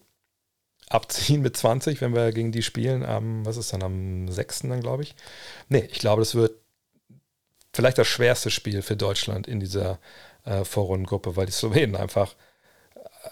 abziehen 0.90 1.42
mit 1.42 1.56
20, 1.58 2.02
wenn 2.02 2.14
wir 2.14 2.32
gegen 2.32 2.52
die 2.52 2.64
spielen, 2.64 3.04
am, 3.04 3.46
was 3.46 3.58
ist 3.58 3.74
dann, 3.74 3.84
am 3.84 4.32
6. 4.32 4.62
dann, 4.62 4.82
glaube 4.82 5.04
ich? 5.04 5.16
Nee, 5.68 5.88
ich 5.92 6.00
glaube, 6.00 6.22
das 6.22 6.36
wird 6.36 6.54
vielleicht 7.80 7.98
das 7.98 8.08
schwerste 8.08 8.52
Spiel 8.52 8.82
für 8.82 8.98
Deutschland 8.98 9.48
in 9.48 9.62
dieser 9.62 10.00
äh, 10.44 10.66
Vorrundengruppe, 10.66 11.38
weil 11.38 11.46
die 11.46 11.54
Slowenen 11.54 11.96
einfach 11.96 12.36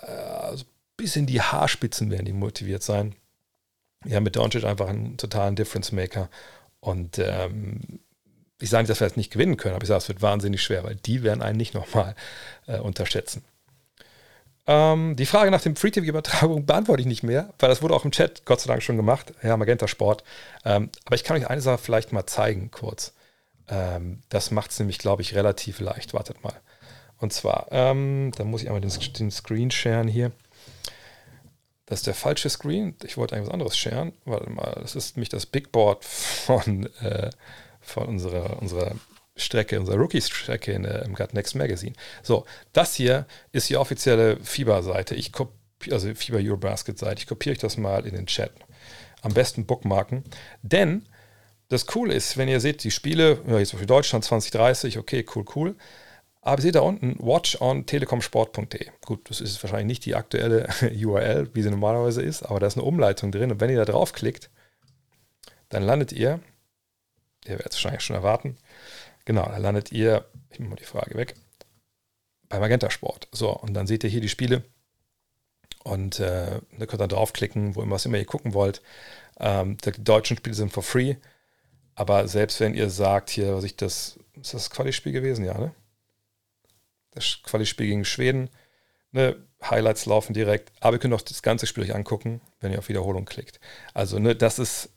äh, 0.04 0.56
bis 0.96 1.18
in 1.18 1.26
die 1.26 1.42
Haarspitzen 1.42 2.10
werden 2.10 2.26
die 2.26 2.32
motiviert 2.32 2.82
sein. 2.82 3.16
Ja, 4.06 4.22
mit 4.22 4.38
Doncic 4.38 4.64
einfach 4.64 4.88
einen 4.88 5.18
totalen 5.18 5.58
Difference 5.58 5.92
Maker. 5.92 6.30
Und 6.80 7.20
ähm, 7.20 8.00
ich 8.62 8.70
sage 8.70 8.84
nicht, 8.84 8.90
dass 8.90 9.02
wir 9.02 9.08
das 9.10 9.18
nicht 9.18 9.34
gewinnen 9.34 9.58
können, 9.58 9.76
aber 9.76 9.84
ich 9.84 9.90
sage, 9.90 9.98
es 9.98 10.08
wird 10.08 10.22
wahnsinnig 10.22 10.64
schwer, 10.64 10.86
weil 10.86 10.96
die 10.96 11.24
werden 11.24 11.42
einen 11.42 11.58
nicht 11.58 11.74
nochmal 11.74 12.16
äh, 12.68 12.80
unterschätzen. 12.80 13.44
Ähm, 14.66 15.18
die 15.18 15.26
Frage 15.26 15.52
nach 15.52 15.62
dem 15.62 15.76
Free-TV-Übertragung 15.76 16.66
beantworte 16.66 17.02
ich 17.02 17.08
nicht 17.08 17.24
mehr, 17.24 17.54
weil 17.60 17.68
das 17.68 17.82
wurde 17.82 17.96
auch 17.96 18.06
im 18.06 18.12
Chat 18.12 18.46
Gott 18.46 18.62
sei 18.62 18.70
Dank 18.70 18.82
schon 18.82 18.96
gemacht. 18.96 19.34
Ja, 19.44 19.58
Magenta 19.58 19.90
Sport. 19.90 20.24
Ähm, 20.64 20.90
aber 21.04 21.16
ich 21.16 21.26
kann 21.26 21.36
euch 21.36 21.50
eine 21.50 21.62
Sache 21.62 21.80
vielleicht 21.80 22.14
mal 22.14 22.26
zeigen, 22.26 22.72
kurz. 22.72 23.14
Ähm, 23.70 24.22
das 24.30 24.52
macht 24.52 24.72
es 24.72 24.80
nämlich, 24.80 25.00
glaube 25.00 25.22
ich, 25.22 25.36
relativ 25.36 25.80
leicht. 25.80 26.14
Wartet 26.14 26.44
mal. 26.44 26.60
Und 27.20 27.34
zwar, 27.34 27.68
ähm, 27.72 28.32
da 28.36 28.44
muss 28.44 28.62
ich 28.62 28.68
einmal 28.68 28.82
den, 28.82 28.92
den 29.14 29.32
Screen 29.32 29.72
sharen 29.72 30.08
hier. 30.08 30.32
Das 31.88 32.00
ist 32.00 32.08
der 32.08 32.14
falsche 32.14 32.50
Screen. 32.50 32.96
Ich 33.04 33.18
wollte 33.18 33.36
eigentlich 33.36 33.48
was 33.48 33.54
anderes 33.54 33.78
sharen. 33.78 34.14
Warte 34.26 34.50
mal, 34.50 34.78
das 34.82 34.96
ist 34.96 35.16
nämlich 35.16 35.30
das 35.30 35.46
Big 35.46 35.72
Board 35.72 36.04
von, 36.06 36.86
äh, 36.98 37.30
von 37.80 38.08
unserer, 38.08 38.62
unserer 38.62 38.96
Strecke, 39.38 39.80
unserer 39.80 39.98
Rookies-Strecke 39.98 40.74
im 40.74 41.16
Gut 41.16 41.34
Next 41.34 41.56
Magazine. 41.56 41.96
So, 42.24 42.46
das 42.74 42.96
hier 42.96 43.26
ist 43.52 43.70
die 43.70 43.78
offizielle 43.78 44.38
FIBA-Seite. 44.38 45.16
Ich 45.16 45.32
kopiere, 45.32 45.94
also 45.96 46.14
FIBA 46.14 46.40
Eurobasket-Seite. 46.40 47.22
Ich 47.22 47.28
kopiere 47.28 47.54
euch 47.54 47.60
das 47.60 47.78
mal 47.78 48.06
in 48.06 48.16
den 48.16 48.26
Chat. 48.26 48.52
Am 49.22 49.34
besten 49.34 49.66
bookmarken. 49.66 50.24
Denn 50.62 51.08
das 51.70 51.86
Coole 51.86 52.14
ist, 52.14 52.38
wenn 52.38 52.48
ihr 52.48 52.60
seht, 52.60 52.84
die 52.84 52.92
Spiele, 52.92 53.42
ja, 53.48 53.60
jetzt 53.60 53.76
für 53.76 53.86
Deutschland 53.86 54.24
2030, 54.24 54.98
okay, 54.98 55.26
cool, 55.36 55.46
cool. 55.56 55.76
Aber 56.42 56.60
ihr 56.60 56.62
seht 56.62 56.76
da 56.76 56.80
unten 56.80 57.18
watch 57.20 57.60
on 57.60 57.86
telekomsport.de. 57.86 58.88
Gut, 59.06 59.30
das 59.30 59.42
ist 59.42 59.62
wahrscheinlich 59.62 59.88
nicht 59.88 60.06
die 60.06 60.16
aktuelle 60.16 60.70
URL, 61.04 61.50
wie 61.54 61.62
sie 61.62 61.70
normalerweise 61.70 62.22
ist, 62.22 62.44
aber 62.44 62.60
da 62.60 62.68
ist 62.68 62.78
eine 62.78 62.86
Umleitung 62.86 63.32
drin. 63.32 63.52
Und 63.52 63.60
wenn 63.60 63.70
ihr 63.70 63.78
da 63.78 63.86
draufklickt, 63.86 64.50
dann 65.70 65.84
landet 65.84 66.14
ihr, 66.14 66.40
ihr 67.46 67.52
werdet 67.52 67.72
es 67.72 67.76
wahrscheinlich 67.76 68.04
schon 68.04 68.16
erwarten, 68.16 68.58
genau, 69.26 69.46
dann 69.46 69.62
landet 69.62 69.92
ihr, 69.92 70.26
ich 70.50 70.60
mache 70.60 70.70
mal 70.70 70.76
die 70.78 70.86
Frage 70.86 71.16
weg, 71.16 71.36
bei 72.48 72.60
Magenta 72.60 72.90
Sport. 72.90 73.28
So, 73.34 73.52
und 73.52 73.74
dann 73.74 73.88
seht 73.88 74.06
ihr 74.06 74.10
hier 74.10 74.22
die 74.22 74.30
Spiele 74.30 74.64
und 75.84 76.22
äh, 76.22 76.62
da 76.78 76.86
könnt 76.86 77.02
ihr 77.02 77.08
draufklicken, 77.10 77.76
wo 77.76 77.82
immer, 77.82 77.96
was 77.96 78.06
immer 78.06 78.18
ihr 78.18 78.26
gucken 78.26 78.54
wollt. 78.54 78.82
Ähm, 79.40 79.78
die 79.84 80.04
deutschen 80.04 80.38
Spiele 80.38 80.56
sind 80.56 80.72
for 80.72 80.84
free, 80.84 81.16
aber 81.98 82.28
selbst 82.28 82.60
wenn 82.60 82.76
ihr 82.76 82.92
sagt, 82.92 83.32
hier, 83.32 83.56
was 83.56 83.64
ich 83.64 83.76
das, 83.76 84.20
ist 84.40 84.54
das 84.54 84.70
Quali-Spiel 84.70 85.14
gewesen? 85.14 85.44
Ja, 85.44 85.58
ne? 85.58 85.74
das 87.10 87.40
Quali-Spiel 87.42 87.88
gegen 87.88 88.06
Schweden. 88.06 88.52
Ne, 89.12 89.36
Highlights 89.64 90.06
laufen 90.06 90.34
direkt, 90.34 90.72
aber 90.80 90.98
ihr 90.98 91.00
könnt 91.00 91.16
auch 91.16 91.22
das 91.22 91.42
ganze 91.42 91.66
Spiel 91.66 91.84
euch 91.84 91.96
angucken, 91.96 92.40
wenn 92.60 92.72
ihr 92.72 92.78
auf 92.78 92.88
Wiederholung 92.88 93.26
klickt. 93.26 93.60
Also, 93.96 94.20
ne, 94.20 94.36
das 94.36 94.60
ist 94.60 94.90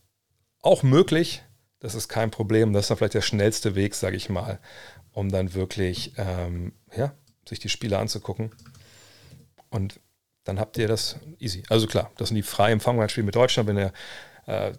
auch 0.60 0.82
möglich. 0.82 1.42
Das 1.78 1.94
ist 1.94 2.08
kein 2.08 2.30
Problem. 2.30 2.74
Das 2.74 2.84
ist 2.84 2.90
dann 2.90 2.98
vielleicht 2.98 3.14
der 3.14 3.22
schnellste 3.22 3.74
Weg, 3.74 3.94
sage 3.94 4.16
ich 4.16 4.28
mal, 4.28 4.58
um 5.12 5.30
dann 5.30 5.54
wirklich 5.54 6.12
ähm, 6.18 6.74
ja, 6.94 7.14
sich 7.48 7.60
die 7.60 7.70
Spiele 7.70 7.98
anzugucken. 7.98 8.50
Und 9.70 10.00
dann 10.44 10.60
habt 10.60 10.76
ihr 10.76 10.86
das 10.86 11.16
easy. 11.38 11.62
Also 11.70 11.86
klar, 11.86 12.10
das 12.18 12.28
sind 12.28 12.36
die 12.36 12.42
frei 12.42 12.72
empfangbaren 12.72 13.08
Spiele 13.08 13.24
mit 13.24 13.36
Deutschland. 13.36 13.70
Wenn 13.70 13.78
ihr 13.78 13.92
äh, 14.44 14.72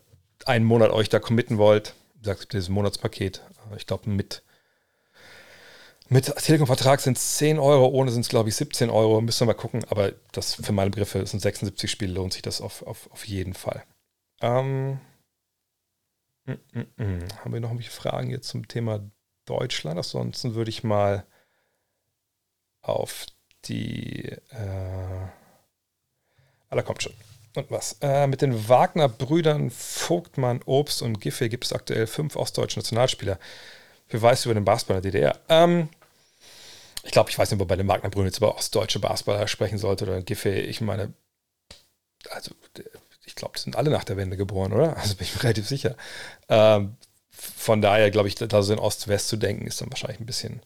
einen 0.45 0.65
Monat 0.65 0.91
euch 0.91 1.10
da 1.10 1.19
committen 1.19 1.57
wollt, 1.57 1.95
sagt 2.21 2.53
dieses 2.53 2.69
Monatspaket, 2.69 3.41
ich 3.75 3.86
glaube 3.86 4.10
mit 4.10 4.43
mit 6.12 6.25
Telekom-Vertrag 6.25 6.99
sind 6.99 7.15
es 7.15 7.38
10 7.38 7.57
Euro, 7.57 7.88
ohne 7.88 8.12
sind 8.12 8.19
es, 8.19 8.27
glaube 8.27 8.49
ich, 8.49 8.55
17 8.57 8.89
Euro. 8.89 9.21
Müssen 9.21 9.47
wir 9.47 9.53
mal 9.53 9.57
gucken. 9.57 9.86
Aber 9.88 10.12
das 10.34 10.55
für 10.55 10.73
meine 10.73 10.89
Begriffe 10.89 11.25
sind 11.25 11.39
76 11.39 11.89
Spiele, 11.89 12.12
lohnt 12.12 12.34
sich 12.34 12.41
das 12.41 12.60
auf, 12.60 12.86
auf, 12.86 13.10
auf 13.12 13.25
jeden 13.25 13.53
Fall. 13.53 13.86
Ähm, 14.41 14.99
mm, 16.43 16.51
mm, 16.73 16.79
mm. 16.97 17.27
Haben 17.39 17.53
wir 17.53 17.62
noch 17.62 17.69
irgendwelche 17.69 17.91
Fragen 17.91 18.29
jetzt 18.29 18.49
zum 18.49 18.67
Thema 18.67 19.10
Deutschland? 19.45 19.97
Ansonsten 19.97 20.53
würde 20.53 20.69
ich 20.69 20.84
mal 20.84 21.25
auf 22.81 23.25
die. 23.63 24.25
Äh, 24.49 25.27
ah, 26.69 26.75
da 26.75 26.81
kommt 26.81 27.03
schon. 27.03 27.13
Und 27.55 27.69
was? 27.69 27.97
Äh, 28.01 28.27
mit 28.27 28.41
den 28.41 28.69
Wagner-Brüdern 28.69 29.71
Vogtmann, 29.71 30.61
Obst 30.65 31.01
und 31.01 31.19
Giffey 31.19 31.49
gibt 31.49 31.65
es 31.65 31.73
aktuell 31.73 32.07
fünf 32.07 32.35
ostdeutsche 32.35 32.79
Nationalspieler. 32.79 33.37
Wer 34.09 34.21
weiß 34.21 34.45
über 34.45 34.53
den 34.53 34.65
Basketball 34.65 35.01
DDR? 35.01 35.37
Ähm, 35.49 35.89
ich 37.03 37.11
glaube, 37.11 37.29
ich 37.29 37.37
weiß 37.37 37.51
nicht, 37.51 37.59
ob 37.59 37.67
bei 37.67 37.75
den 37.75 37.87
Magna 37.87 38.09
Brünn 38.09 38.25
jetzt 38.25 38.37
über 38.37 38.55
ostdeutsche 38.55 38.99
Basketballer 38.99 39.47
sprechen 39.47 39.77
sollte 39.77 40.05
oder 40.05 40.21
Giffey. 40.21 40.59
Ich 40.61 40.81
meine, 40.81 41.13
also 42.29 42.51
ich 43.25 43.35
glaube, 43.35 43.55
die 43.57 43.61
sind 43.61 43.75
alle 43.75 43.89
nach 43.89 44.03
der 44.03 44.17
Wende 44.17 44.37
geboren, 44.37 44.71
oder? 44.71 44.95
Also 44.97 45.15
bin 45.15 45.25
ich 45.25 45.35
mir 45.35 45.43
relativ 45.43 45.67
sicher. 45.67 45.95
Ähm, 46.47 46.95
von 47.31 47.81
daher 47.81 48.11
glaube 48.11 48.27
ich, 48.27 48.35
da 48.35 48.61
so 48.61 48.73
in 48.73 48.79
Ost-West 48.79 49.27
zu 49.27 49.37
denken, 49.37 49.67
ist 49.67 49.81
dann 49.81 49.89
wahrscheinlich 49.89 50.19
ein 50.19 50.25
bisschen, 50.25 50.61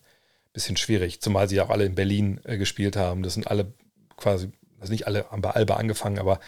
bisschen 0.53 0.77
schwierig. 0.77 1.21
Zumal 1.21 1.47
sie 1.47 1.61
auch 1.61 1.69
alle 1.69 1.85
in 1.85 1.95
Berlin 1.95 2.41
äh, 2.43 2.57
gespielt 2.57 2.95
haben. 2.95 3.23
Das 3.23 3.33
sind 3.33 3.47
alle 3.47 3.73
quasi, 4.17 4.51
also 4.79 4.91
nicht 4.91 5.07
alle 5.07 5.29
haben 5.31 5.41
bei 5.41 5.51
Alba 5.51 5.75
angefangen, 5.75 6.19
aber, 6.19 6.33
äh, 6.33 6.39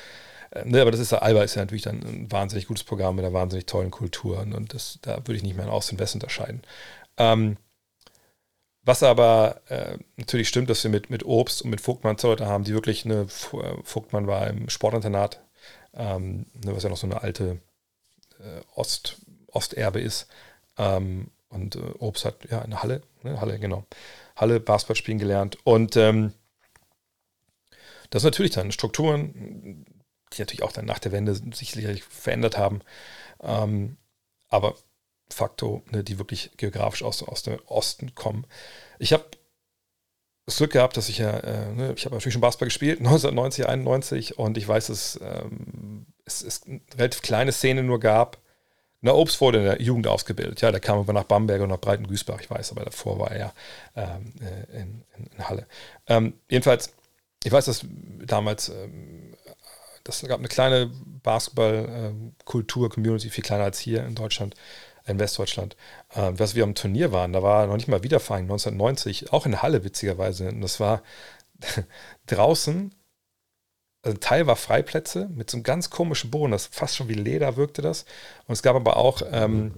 ne, 0.65 0.81
aber 0.81 0.91
das 0.91 0.99
ist 0.99 1.13
Alba 1.13 1.43
ist 1.43 1.55
ja 1.55 1.61
natürlich 1.61 1.83
dann 1.83 2.01
ein 2.01 2.31
wahnsinnig 2.31 2.67
gutes 2.67 2.83
Programm 2.83 3.15
mit 3.15 3.25
einer 3.25 3.33
wahnsinnig 3.33 3.65
tollen 3.65 3.91
Kultur. 3.91 4.39
Und 4.39 4.73
das, 4.73 4.99
da 5.01 5.17
würde 5.17 5.35
ich 5.35 5.43
nicht 5.43 5.55
mehr 5.55 5.65
in 5.65 5.71
Ost 5.71 5.91
und 5.91 5.99
West 5.99 6.15
unterscheiden. 6.15 6.61
Ähm, 7.17 7.57
was 8.87 9.03
aber 9.03 9.61
äh, 9.67 9.97
natürlich 10.15 10.47
stimmt, 10.47 10.69
dass 10.69 10.81
wir 10.83 10.89
mit, 10.89 11.09
mit 11.09 11.25
Obst 11.25 11.61
und 11.61 11.69
mit 11.69 11.81
Vogtmann 11.81 12.15
Leute 12.23 12.47
haben, 12.47 12.63
die 12.63 12.73
wirklich 12.73 13.03
eine, 13.03 13.23
äh, 13.23 13.83
Vogtmann 13.83 14.27
war 14.27 14.47
im 14.47 14.69
Sportinternat, 14.69 15.41
ähm, 15.93 16.45
ne, 16.63 16.73
was 16.73 16.83
ja 16.83 16.89
noch 16.89 16.95
so 16.95 17.05
eine 17.07 17.21
alte 17.21 17.59
äh, 18.39 18.61
Ost, 18.75 19.17
Osterbe 19.47 19.99
ist. 19.99 20.27
Ähm, 20.77 21.31
und 21.49 21.75
äh, 21.75 21.79
Obst 21.99 22.23
hat 22.23 22.49
ja 22.49 22.61
eine 22.61 22.81
Halle, 22.81 23.01
ne, 23.23 23.41
Halle, 23.41 23.59
genau. 23.59 23.83
Halle 24.37 24.61
Basketball 24.61 24.95
spielen 24.95 25.19
gelernt. 25.19 25.57
Und 25.65 25.97
ähm, 25.97 26.31
das 28.09 28.21
sind 28.21 28.31
natürlich 28.31 28.53
dann 28.53 28.71
Strukturen, 28.71 29.85
die 30.33 30.41
natürlich 30.41 30.63
auch 30.63 30.71
dann 30.71 30.85
nach 30.85 30.99
der 30.99 31.11
Wende 31.11 31.35
sich 31.35 31.71
sicherlich 31.71 32.03
verändert 32.03 32.57
haben. 32.57 32.81
Ähm, 33.41 33.97
aber 34.49 34.75
facto, 35.29 35.83
ne, 35.91 36.03
die 36.03 36.17
wirklich 36.17 36.51
geografisch 36.57 37.03
aus, 37.03 37.23
aus 37.23 37.43
dem 37.43 37.59
Osten 37.65 38.15
kommen. 38.15 38.45
Ich 38.99 39.13
habe 39.13 39.25
das 40.45 40.57
Glück 40.57 40.71
gehabt, 40.71 40.95
dass 40.95 41.09
ich 41.09 41.17
ja, 41.17 41.37
äh, 41.39 41.73
ne, 41.73 41.93
ich 41.95 42.05
habe 42.05 42.15
natürlich 42.15 42.33
schon 42.33 42.41
Basketball 42.41 42.67
gespielt, 42.67 42.99
1990, 42.99 43.67
91 43.67 44.39
und 44.39 44.57
ich 44.57 44.67
weiß, 44.67 44.87
dass 44.87 45.19
ähm, 45.21 46.05
es, 46.25 46.41
es 46.41 46.63
eine 46.63 46.81
relativ 46.97 47.21
kleine 47.21 47.51
Szene 47.51 47.83
nur 47.83 47.99
gab. 47.99 48.37
Na, 49.01 49.13
Obst 49.13 49.39
wurde 49.41 49.59
in 49.59 49.65
der 49.65 49.81
Jugend 49.81 50.07
ausgebildet, 50.07 50.61
ja, 50.61 50.71
der 50.71 50.79
kam 50.79 50.97
aber 50.97 51.13
nach 51.13 51.25
Bamberg 51.25 51.61
und 51.61 51.69
nach 51.69 51.79
Breitengüßbach, 51.79 52.41
ich 52.41 52.49
weiß, 52.49 52.71
aber 52.71 52.83
davor 52.83 53.19
war 53.19 53.31
er 53.31 53.37
ja 53.37 53.53
ähm, 53.95 54.33
äh, 54.41 54.81
in, 54.81 55.03
in, 55.15 55.47
Halle. 55.47 55.67
Ähm, 56.07 56.33
jedenfalls, 56.49 56.93
ich 57.43 57.51
weiß, 57.51 57.65
dass 57.65 57.85
damals 58.25 58.69
ähm, 58.69 59.35
das 60.07 60.25
gab 60.27 60.39
eine 60.39 60.47
kleine 60.47 60.89
Basketball-Kultur-Community, 61.23 63.29
viel 63.29 63.43
kleiner 63.43 63.65
als 63.65 63.79
hier 63.79 64.05
in 64.05 64.15
Deutschland 64.15 64.55
in 65.07 65.19
Westdeutschland, 65.19 65.75
äh, 66.13 66.31
was 66.33 66.55
wir 66.55 66.63
am 66.63 66.75
Turnier 66.75 67.11
waren, 67.11 67.33
da 67.33 67.41
war 67.41 67.67
noch 67.67 67.77
nicht 67.77 67.87
mal 67.87 68.03
Wiederverein 68.03 68.43
1990, 68.43 69.31
auch 69.31 69.45
in 69.45 69.61
Halle 69.61 69.83
witzigerweise. 69.83 70.49
Und 70.49 70.61
das 70.61 70.79
war 70.79 71.01
draußen, 72.27 72.93
also 74.03 74.17
ein 74.17 74.19
Teil 74.19 74.47
war 74.47 74.55
Freiplätze 74.55 75.27
mit 75.29 75.49
so 75.49 75.57
einem 75.57 75.63
ganz 75.63 75.89
komischen 75.89 76.29
Boden, 76.29 76.51
das 76.51 76.67
fast 76.67 76.95
schon 76.95 77.09
wie 77.09 77.13
Leder 77.13 77.57
wirkte 77.57 77.81
das. 77.81 78.05
Und 78.47 78.53
es 78.53 78.61
gab 78.61 78.75
aber 78.75 78.97
auch 78.97 79.21
ähm, 79.31 79.73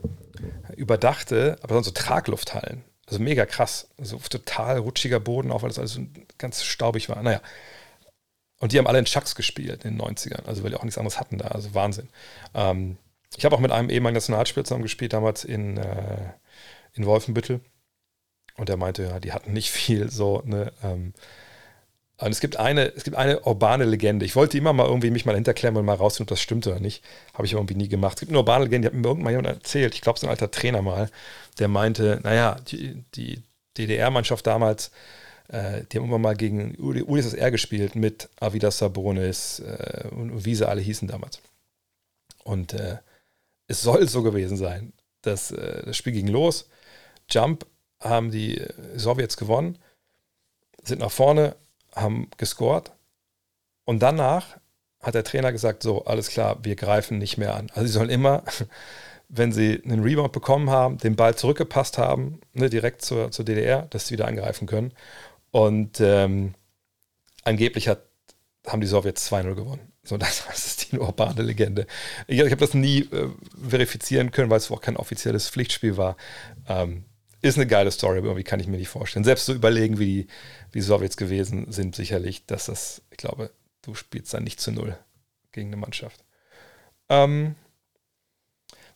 überdachte, 0.76 1.58
aber 1.62 1.76
sonst 1.76 1.88
so 1.88 1.94
Traglufthallen. 1.94 2.84
Also 3.08 3.20
mega 3.20 3.46
krass. 3.46 3.88
So 3.98 4.18
also 4.18 4.30
total 4.30 4.80
rutschiger 4.80 5.20
Boden, 5.20 5.52
auch 5.52 5.64
weil 5.64 5.70
das 5.70 5.80
alles 5.80 6.00
ganz 6.38 6.64
staubig 6.64 7.10
war. 7.10 7.22
Naja. 7.24 7.42
Und 8.60 8.72
die 8.72 8.78
haben 8.78 8.88
alle 8.88 9.00
in 9.00 9.06
Chucks 9.06 9.36
gespielt 9.36 9.86
in 9.86 9.98
den 9.98 10.02
90ern, 10.02 10.46
also 10.46 10.64
weil 10.64 10.72
die 10.72 10.76
auch 10.76 10.84
nichts 10.84 10.98
anderes 10.98 11.20
hatten 11.20 11.38
da. 11.38 11.48
Also 11.48 11.74
Wahnsinn. 11.74 12.10
Ähm, 12.54 12.98
ich 13.38 13.46
habe 13.46 13.56
auch 13.56 13.60
mit 13.60 13.72
einem 13.72 13.90
ehemaligen 13.90 14.16
Nationalspieler 14.16 14.66
zusammen 14.66 14.84
gespielt, 14.84 15.14
damals 15.14 15.44
in, 15.46 15.78
äh, 15.78 16.34
in 16.94 17.06
Wolfenbüttel. 17.06 17.62
Und 18.58 18.70
er 18.70 18.78
meinte, 18.78 19.04
ja, 19.04 19.20
die 19.20 19.32
hatten 19.32 19.54
nicht 19.54 19.72
viel 19.72 20.12
so, 20.12 20.42
ne, 20.46 20.74
ähm, 20.84 21.14
und 22.22 22.32
es 22.32 22.42
gibt 22.42 22.58
eine, 22.58 22.94
es 22.94 23.06
gibt 23.06 23.16
eine 23.16 23.40
urbane 23.42 23.86
Legende. 23.86 24.26
Ich 24.26 24.36
wollte 24.36 24.58
immer 24.58 24.74
mal 24.74 24.86
irgendwie 24.86 25.10
mich 25.10 25.26
mal 25.26 25.36
hinterklemmen 25.36 25.80
und 25.80 25.86
mal 25.86 25.94
rausfinden, 25.94 26.26
ob 26.26 26.30
das 26.30 26.42
stimmt 26.42 26.68
oder 26.68 26.82
nicht. 26.82 27.02
Habe 27.34 27.46
ich 27.46 27.54
irgendwie 27.54 27.76
nie 27.76 27.88
gemacht. 27.88 28.16
Es 28.16 28.20
gibt 28.20 28.32
eine 28.32 28.40
urbane 28.40 28.66
Legende, 28.66 28.90
die 28.90 28.96
hat 28.96 29.02
mir 29.02 29.08
irgendwann 29.08 29.32
jemand 29.32 29.48
erzählt. 29.48 29.96
Ich 29.96 30.02
glaube, 30.02 30.18
es 30.18 30.24
ist 30.24 30.28
ein 30.28 30.30
alter 30.30 30.52
Trainer 30.52 30.82
mal, 30.82 31.10
der 31.60 31.70
meinte, 31.70 32.20
naja, 32.24 32.58
die, 32.68 33.04
die 33.16 33.42
DDR-Mannschaft 33.78 34.46
damals, 34.46 34.92
äh, 35.50 35.84
die 35.86 35.98
haben 35.98 36.06
immer 36.06 36.20
mal 36.20 36.36
gegen 36.36 36.76
UdSSR 36.80 37.52
gespielt 37.52 37.96
mit 37.96 38.30
Avidas 38.40 38.78
Sabonis 38.78 39.60
äh, 39.60 40.08
und 40.10 40.46
wie 40.46 40.56
sie 40.56 40.68
alle 40.68 40.82
hießen 40.82 41.08
damals. 41.08 41.42
Und 42.44 42.74
äh, 42.74 42.98
es 43.68 43.82
soll 43.82 44.08
so 44.08 44.24
gewesen 44.24 44.58
sein. 44.58 44.94
dass 45.22 45.52
äh, 45.52 45.84
das 45.86 45.98
Spiel 45.98 46.14
ging 46.14 46.28
los. 46.28 46.70
Jump 47.30 47.66
haben 48.00 48.32
die 48.32 48.62
Sowjets 48.96 49.36
gewonnen, 49.38 49.78
sind 50.84 51.00
nach 51.02 51.12
vorne, 51.12 51.56
haben 51.94 52.30
gescored. 52.38 52.92
Und 53.86 54.00
danach 54.00 54.58
hat 55.02 55.16
der 55.16 55.24
Trainer 55.24 55.52
gesagt: 55.52 55.84
So, 55.84 56.06
alles 56.06 56.30
klar, 56.30 56.64
wir 56.64 56.76
greifen 56.76 57.18
nicht 57.18 57.38
mehr 57.38 57.56
an. 57.56 57.70
Also, 57.74 57.88
sie 57.88 57.94
sollen 57.94 58.10
immer, 58.10 58.44
wenn 59.30 59.52
sie 59.52 59.82
einen 59.84 60.02
Rebound 60.02 60.32
bekommen 60.32 60.70
haben, 60.70 60.98
den 60.98 61.16
Ball 61.16 61.36
zurückgepasst 61.36 61.98
haben, 61.98 62.40
ne, 62.54 62.70
direkt 62.70 63.04
zur, 63.04 63.32
zur 63.32 63.46
DDR, 63.46 63.84
dass 63.90 64.08
sie 64.08 64.14
wieder 64.14 64.28
angreifen 64.28 64.68
können. 64.68 64.94
Und 65.52 66.00
ähm, 66.00 66.54
angeblich 67.44 67.88
hat, 67.88 68.04
haben 68.68 68.82
die 68.82 68.88
Sowjets 68.88 69.32
2-0 69.32 69.56
gewonnen. 69.56 69.92
So, 70.04 70.18
das, 70.18 70.46
ist 70.50 70.92
die 70.92 71.00
urbane 71.00 71.42
Legende. 71.42 71.88
Ich, 72.28 72.40
ich 72.40 72.52
habe 72.52 72.58
das 72.58 72.74
nie 72.74 73.02
äh, 73.02 73.30
verifizieren 73.68 74.32
können, 74.32 74.50
weil 74.50 74.58
es 74.58 74.72
auch 74.72 74.82
kein 74.82 74.98
offizielles 74.98 75.50
Pflichtspiel 75.50 75.98
war. 75.98 76.18
Ähm, 76.68 77.06
ist 77.42 77.58
eine 77.58 77.68
geile 77.68 77.92
Story, 77.92 78.18
aber 78.18 78.28
irgendwie 78.28 78.44
kann 78.44 78.60
ich 78.60 78.68
mir 78.68 78.78
nicht 78.78 78.90
vorstellen. 78.90 79.24
Selbst 79.24 79.46
so 79.46 79.54
überlegen, 79.54 79.98
wie 79.98 80.06
die, 80.06 80.28
wie 80.72 80.80
die 80.80 80.86
Sowjets 80.86 81.16
gewesen 81.16 81.72
sind, 81.72 81.96
sicherlich, 81.96 82.46
dass 82.46 82.66
das, 82.66 83.02
ich 83.12 83.18
glaube, 83.18 83.52
du 83.82 83.96
spielst 83.96 84.34
dann 84.34 84.44
nicht 84.44 84.60
zu 84.60 84.72
null. 84.72 84.98
gegen 85.52 85.70
eine 85.70 85.78
Mannschaft. 85.78 86.24
Ähm, 87.08 87.56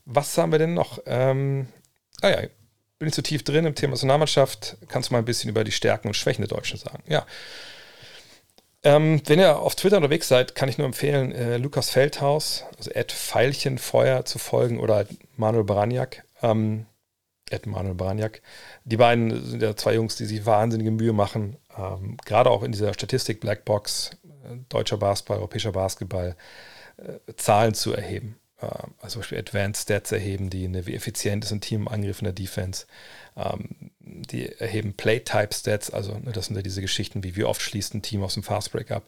was 0.06 0.38
haben 0.38 0.52
wir 0.52 0.60
denn 0.60 0.74
noch? 0.74 1.00
Ähm, 1.06 1.68
ah 2.22 2.30
ja, 2.30 2.48
bin 3.00 3.08
ich 3.08 3.14
zu 3.14 3.24
tief 3.24 3.44
drin 3.44 3.66
im 3.66 3.76
Thema 3.76 3.92
Nationalmannschaft. 3.92 4.78
Kannst 4.88 5.10
du 5.10 5.14
mal 5.14 5.20
ein 5.20 5.26
bisschen 5.26 5.50
über 5.50 5.64
die 5.64 5.72
Stärken 5.72 6.08
und 6.08 6.14
Schwächen 6.14 6.42
der 6.42 6.56
Deutschen 6.56 6.78
sagen? 6.78 7.04
Ja. 7.08 7.26
Ähm, 8.84 9.22
wenn 9.26 9.40
ihr 9.40 9.60
auf 9.60 9.76
Twitter 9.76 9.98
unterwegs 9.98 10.28
seid, 10.28 10.56
kann 10.56 10.68
ich 10.68 10.78
nur 10.78 10.88
empfehlen, 10.88 11.32
äh, 11.32 11.58
Lukas 11.58 11.90
Feldhaus, 11.90 12.66
also 12.78 12.92
Ed 12.92 13.12
Pfeilchenfeuer 13.12 14.26
zu 14.26 14.40
folgen 14.40 14.80
oder 14.80 14.96
halt 14.96 15.10
Manuel 15.38 15.64
Baraniak. 15.64 16.24
Ähm, 16.42 16.86
Ed 17.50 17.66
Manuel 17.66 17.96
Baraniak. 17.96 18.42
Die 18.84 18.98
beiden 18.98 19.46
sind 19.46 19.62
ja 19.62 19.76
zwei 19.76 19.94
Jungs, 19.96 20.16
die 20.16 20.26
sich 20.26 20.46
wahnsinnige 20.46 20.92
Mühe 20.92 21.14
machen, 21.14 21.58
ähm, 21.78 22.18
gerade 22.26 22.50
auch 22.50 22.64
in 22.64 22.72
dieser 22.72 22.94
Statistik 22.94 23.40
Blackbox, 23.40 24.12
äh, 24.24 24.58
deutscher 24.70 24.98
Basketball, 24.98 25.38
europäischer 25.38 25.72
Basketball, 25.72 26.36
äh, 26.98 27.34
Zahlen 27.36 27.74
zu 27.74 27.94
erheben. 27.94 28.38
Äh, 28.64 28.88
also 29.02 29.14
zum 29.14 29.22
Beispiel 29.22 29.40
Advanced 29.40 29.84
Stats 29.84 30.12
erheben, 30.12 30.50
die 30.50 30.66
eine, 30.66 30.86
wie 30.86 30.96
effizient 30.96 31.44
ist 31.44 31.52
ein 31.52 31.62
Team 31.62 31.82
im 31.82 31.88
Angriff 31.88 32.20
in 32.20 32.26
der 32.26 32.34
Defense. 32.34 32.86
Ähm, 33.36 33.92
die 34.00 34.48
erheben 34.48 34.94
Play-Type-Stats, 34.94 35.90
also 35.90 36.18
ne, 36.18 36.32
das 36.32 36.48
sind 36.48 36.56
ja 36.56 36.62
diese 36.62 36.82
Geschichten 36.82 37.24
wie 37.24 37.36
wie 37.36 37.44
oft 37.44 37.62
schließt 37.62 37.94
ein 37.96 38.02
Team 38.02 38.24
aus 38.24 38.36
dem 38.36 38.44
Fast-Break 38.44 38.92
ab, 38.92 39.04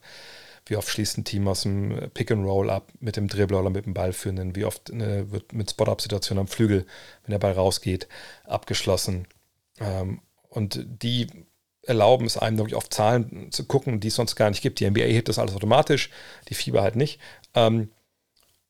wie 0.66 0.78
oft 0.78 0.90
schließt 0.90 1.18
ein 1.18 1.26
Team 1.26 1.48
aus 1.48 1.62
dem 1.62 2.10
Pick-and-Roll 2.14 2.70
ab 2.70 2.92
mit 3.00 3.18
dem 3.18 3.28
Dribbler 3.28 3.60
oder 3.60 3.70
mit 3.70 3.86
dem 3.86 3.94
Ballführenden, 3.94 4.56
wie 4.56 4.66
oft 4.66 4.92
ne, 4.92 5.32
wird 5.32 5.54
mit 5.54 5.70
Spot-Up-Situationen 5.70 6.42
am 6.42 6.48
Flügel, 6.48 6.86
wenn 7.24 7.32
der 7.32 7.40
Ball 7.40 7.54
rausgeht, 7.54 8.08
abgeschlossen. 8.46 9.28
Ähm, 9.80 10.22
und 10.50 10.86
die 10.88 11.28
erlauben 11.84 12.26
es 12.26 12.38
einem 12.38 12.58
wirklich 12.58 12.76
auf 12.76 12.90
Zahlen 12.90 13.52
zu 13.52 13.66
gucken, 13.66 14.00
die 14.00 14.08
es 14.08 14.16
sonst 14.16 14.36
gar 14.36 14.50
nicht 14.50 14.64
gibt. 14.64 14.80
Die 14.80 14.90
NBA 14.90 15.02
hebt 15.02 15.30
das 15.30 15.38
alles 15.38 15.56
automatisch, 15.56 16.10
die 16.50 16.56
Fieber 16.56 16.82
halt 16.82 16.96
nicht. 16.96 17.20
Ähm, 17.54 17.92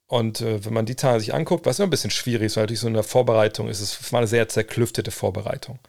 und 0.08 0.42
äh, 0.42 0.64
wenn 0.64 0.74
man 0.74 0.86
die 0.86 0.96
Zahlen 0.96 1.20
sich 1.20 1.34
anguckt, 1.34 1.66
was 1.66 1.80
immer 1.80 1.88
ein 1.88 1.92
bisschen 1.92 2.12
schwierig 2.12 2.48
ist, 2.48 2.58
weil 2.58 2.64
natürlich 2.64 2.82
so 2.82 2.88
in 2.88 2.94
der 2.94 3.04
Vorbereitung 3.04 3.70
ist 3.70 3.82
es 3.82 4.12
mal 4.12 4.20
eine 4.20 4.28
sehr 4.28 4.48
zerklüftete 4.48 5.12
Vorbereitung. 5.12 5.80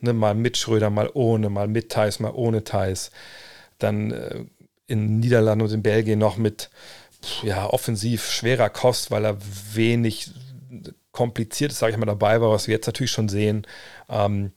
Ne, 0.00 0.12
mal 0.12 0.34
mit 0.34 0.56
Schröder, 0.56 0.90
mal 0.90 1.10
ohne, 1.14 1.48
mal 1.50 1.68
mit 1.68 1.90
Thais, 1.90 2.20
mal 2.20 2.32
ohne 2.34 2.64
Thais. 2.64 3.10
Dann 3.78 4.12
äh, 4.12 4.44
in 4.86 5.20
Niederlanden 5.20 5.64
und 5.64 5.72
in 5.72 5.82
Belgien 5.82 6.18
noch 6.18 6.36
mit 6.36 6.70
ja, 7.42 7.68
offensiv 7.68 8.30
schwerer 8.30 8.70
Kost, 8.70 9.10
weil 9.10 9.24
er 9.24 9.38
wenig 9.74 10.30
kompliziertes, 11.12 11.78
sage 11.78 11.92
ich 11.92 11.98
mal, 11.98 12.06
dabei 12.06 12.40
war, 12.40 12.50
was 12.50 12.68
wir 12.68 12.74
jetzt 12.74 12.86
natürlich 12.86 13.10
schon 13.10 13.28
sehen. 13.28 13.66
Ähm, 14.08 14.52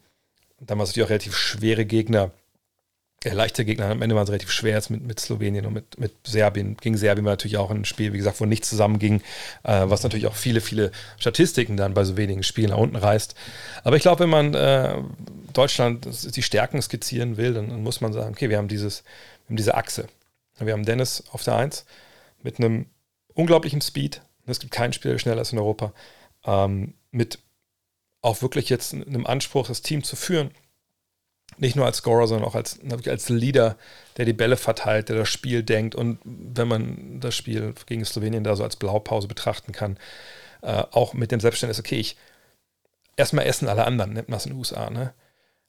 dann 0.60 0.78
war 0.78 0.84
es 0.84 0.90
natürlich 0.90 1.06
auch 1.06 1.10
relativ 1.10 1.36
schwere 1.36 1.86
Gegner 1.86 2.32
äh, 3.24 3.34
leichter 3.34 3.64
Gegner. 3.64 3.88
Am 3.88 4.02
Ende 4.02 4.16
waren 4.16 4.24
es 4.24 4.30
relativ 4.30 4.52
schwer 4.52 4.76
jetzt 4.76 4.90
mit, 4.90 5.04
mit 5.04 5.20
Slowenien 5.20 5.66
und 5.66 5.74
mit, 5.74 6.00
mit 6.00 6.14
Serbien. 6.26 6.78
Gegen 6.78 6.98
Serbien 6.98 7.26
war 7.26 7.34
natürlich 7.34 7.58
auch 7.58 7.72
ein 7.72 7.86
Spiel, 7.86 8.14
wie 8.14 8.18
gesagt, 8.18 8.40
wo 8.40 8.46
nichts 8.46 8.70
zusammenging, 8.70 9.22
äh, 9.64 9.84
was 9.86 10.04
natürlich 10.04 10.28
auch 10.28 10.36
viele, 10.36 10.62
viele 10.62 10.92
Statistiken 11.18 11.78
dann 11.78 11.94
bei 11.94 12.04
so 12.04 12.18
wenigen 12.18 12.44
Spielen 12.44 12.70
nach 12.70 12.78
unten 12.78 12.96
reißt. 12.96 13.36
Aber 13.84 13.96
ich 13.96 14.04
glaube, 14.04 14.22
wenn 14.22 14.30
man 14.30 14.54
äh, 14.54 15.02
Deutschland 15.54 16.08
die 16.36 16.44
Stärken 16.44 16.82
skizzieren 16.82 17.38
will, 17.38 17.54
dann, 17.54 17.70
dann, 17.70 17.84
muss 17.84 18.02
man 18.02 18.14
sagen, 18.14 18.32
okay, 18.32 18.50
wir 18.50 18.58
haben, 18.58 18.68
dieses, 18.68 19.04
wir 19.46 19.50
haben 19.50 19.58
diese 19.58 19.76
Achse. 19.76 20.08
Wir 20.60 20.74
haben 20.74 20.86
Dennis 20.86 21.24
auf 21.32 21.44
der 21.44 21.56
1 21.56 21.86
mit 22.42 22.60
einem 22.60 22.86
unglaublichen 23.34 23.82
Speed. 23.82 24.22
Es 24.46 24.60
gibt 24.60 24.74
keinen 24.74 24.94
Spieler, 24.94 25.14
der 25.14 25.20
schneller 25.20 25.42
ist 25.42 25.54
in 25.54 25.60
Europa. 25.60 25.94
Ähm, 26.46 26.94
mit 27.12 27.40
auch 28.22 28.42
wirklich 28.42 28.70
jetzt 28.70 28.94
einem 28.94 29.26
Anspruch, 29.26 29.68
das 29.68 29.82
Team 29.82 30.04
zu 30.04 30.16
führen 30.16 30.52
nicht 31.60 31.76
nur 31.76 31.86
als 31.86 31.98
Scorer, 31.98 32.28
sondern 32.28 32.48
auch 32.48 32.56
als, 32.56 32.80
als 33.08 33.30
Leader, 33.30 33.78
der 34.18 34.26
die 34.26 34.34
Bälle 34.34 34.58
verteilt, 34.58 35.10
der 35.10 35.18
das 35.18 35.30
Spiel 35.30 35.64
denkt. 35.64 35.96
Und 35.96 36.20
wenn 36.24 36.68
man 36.68 37.20
das 37.20 37.36
Spiel 37.36 37.74
gegen 37.86 38.06
Slowenien 38.06 38.44
da 38.44 38.56
so 38.56 38.64
als 38.64 38.76
Blaupause 38.76 39.28
betrachten 39.28 39.72
kann, 39.72 39.98
äh, 40.62 40.84
auch 40.92 41.14
mit 41.14 41.32
dem 41.32 41.40
Selbstverständnis, 41.40 41.80
okay, 41.80 42.00
ich 42.00 42.18
erstmal 43.18 43.46
essen 43.46 43.68
alle 43.68 43.86
anderen, 43.86 44.14
nennt 44.14 44.30
man 44.30 44.38
es 44.38 44.46
in 44.46 44.54
den 44.54 44.60
USA. 44.60 44.90
Ne? 44.90 45.14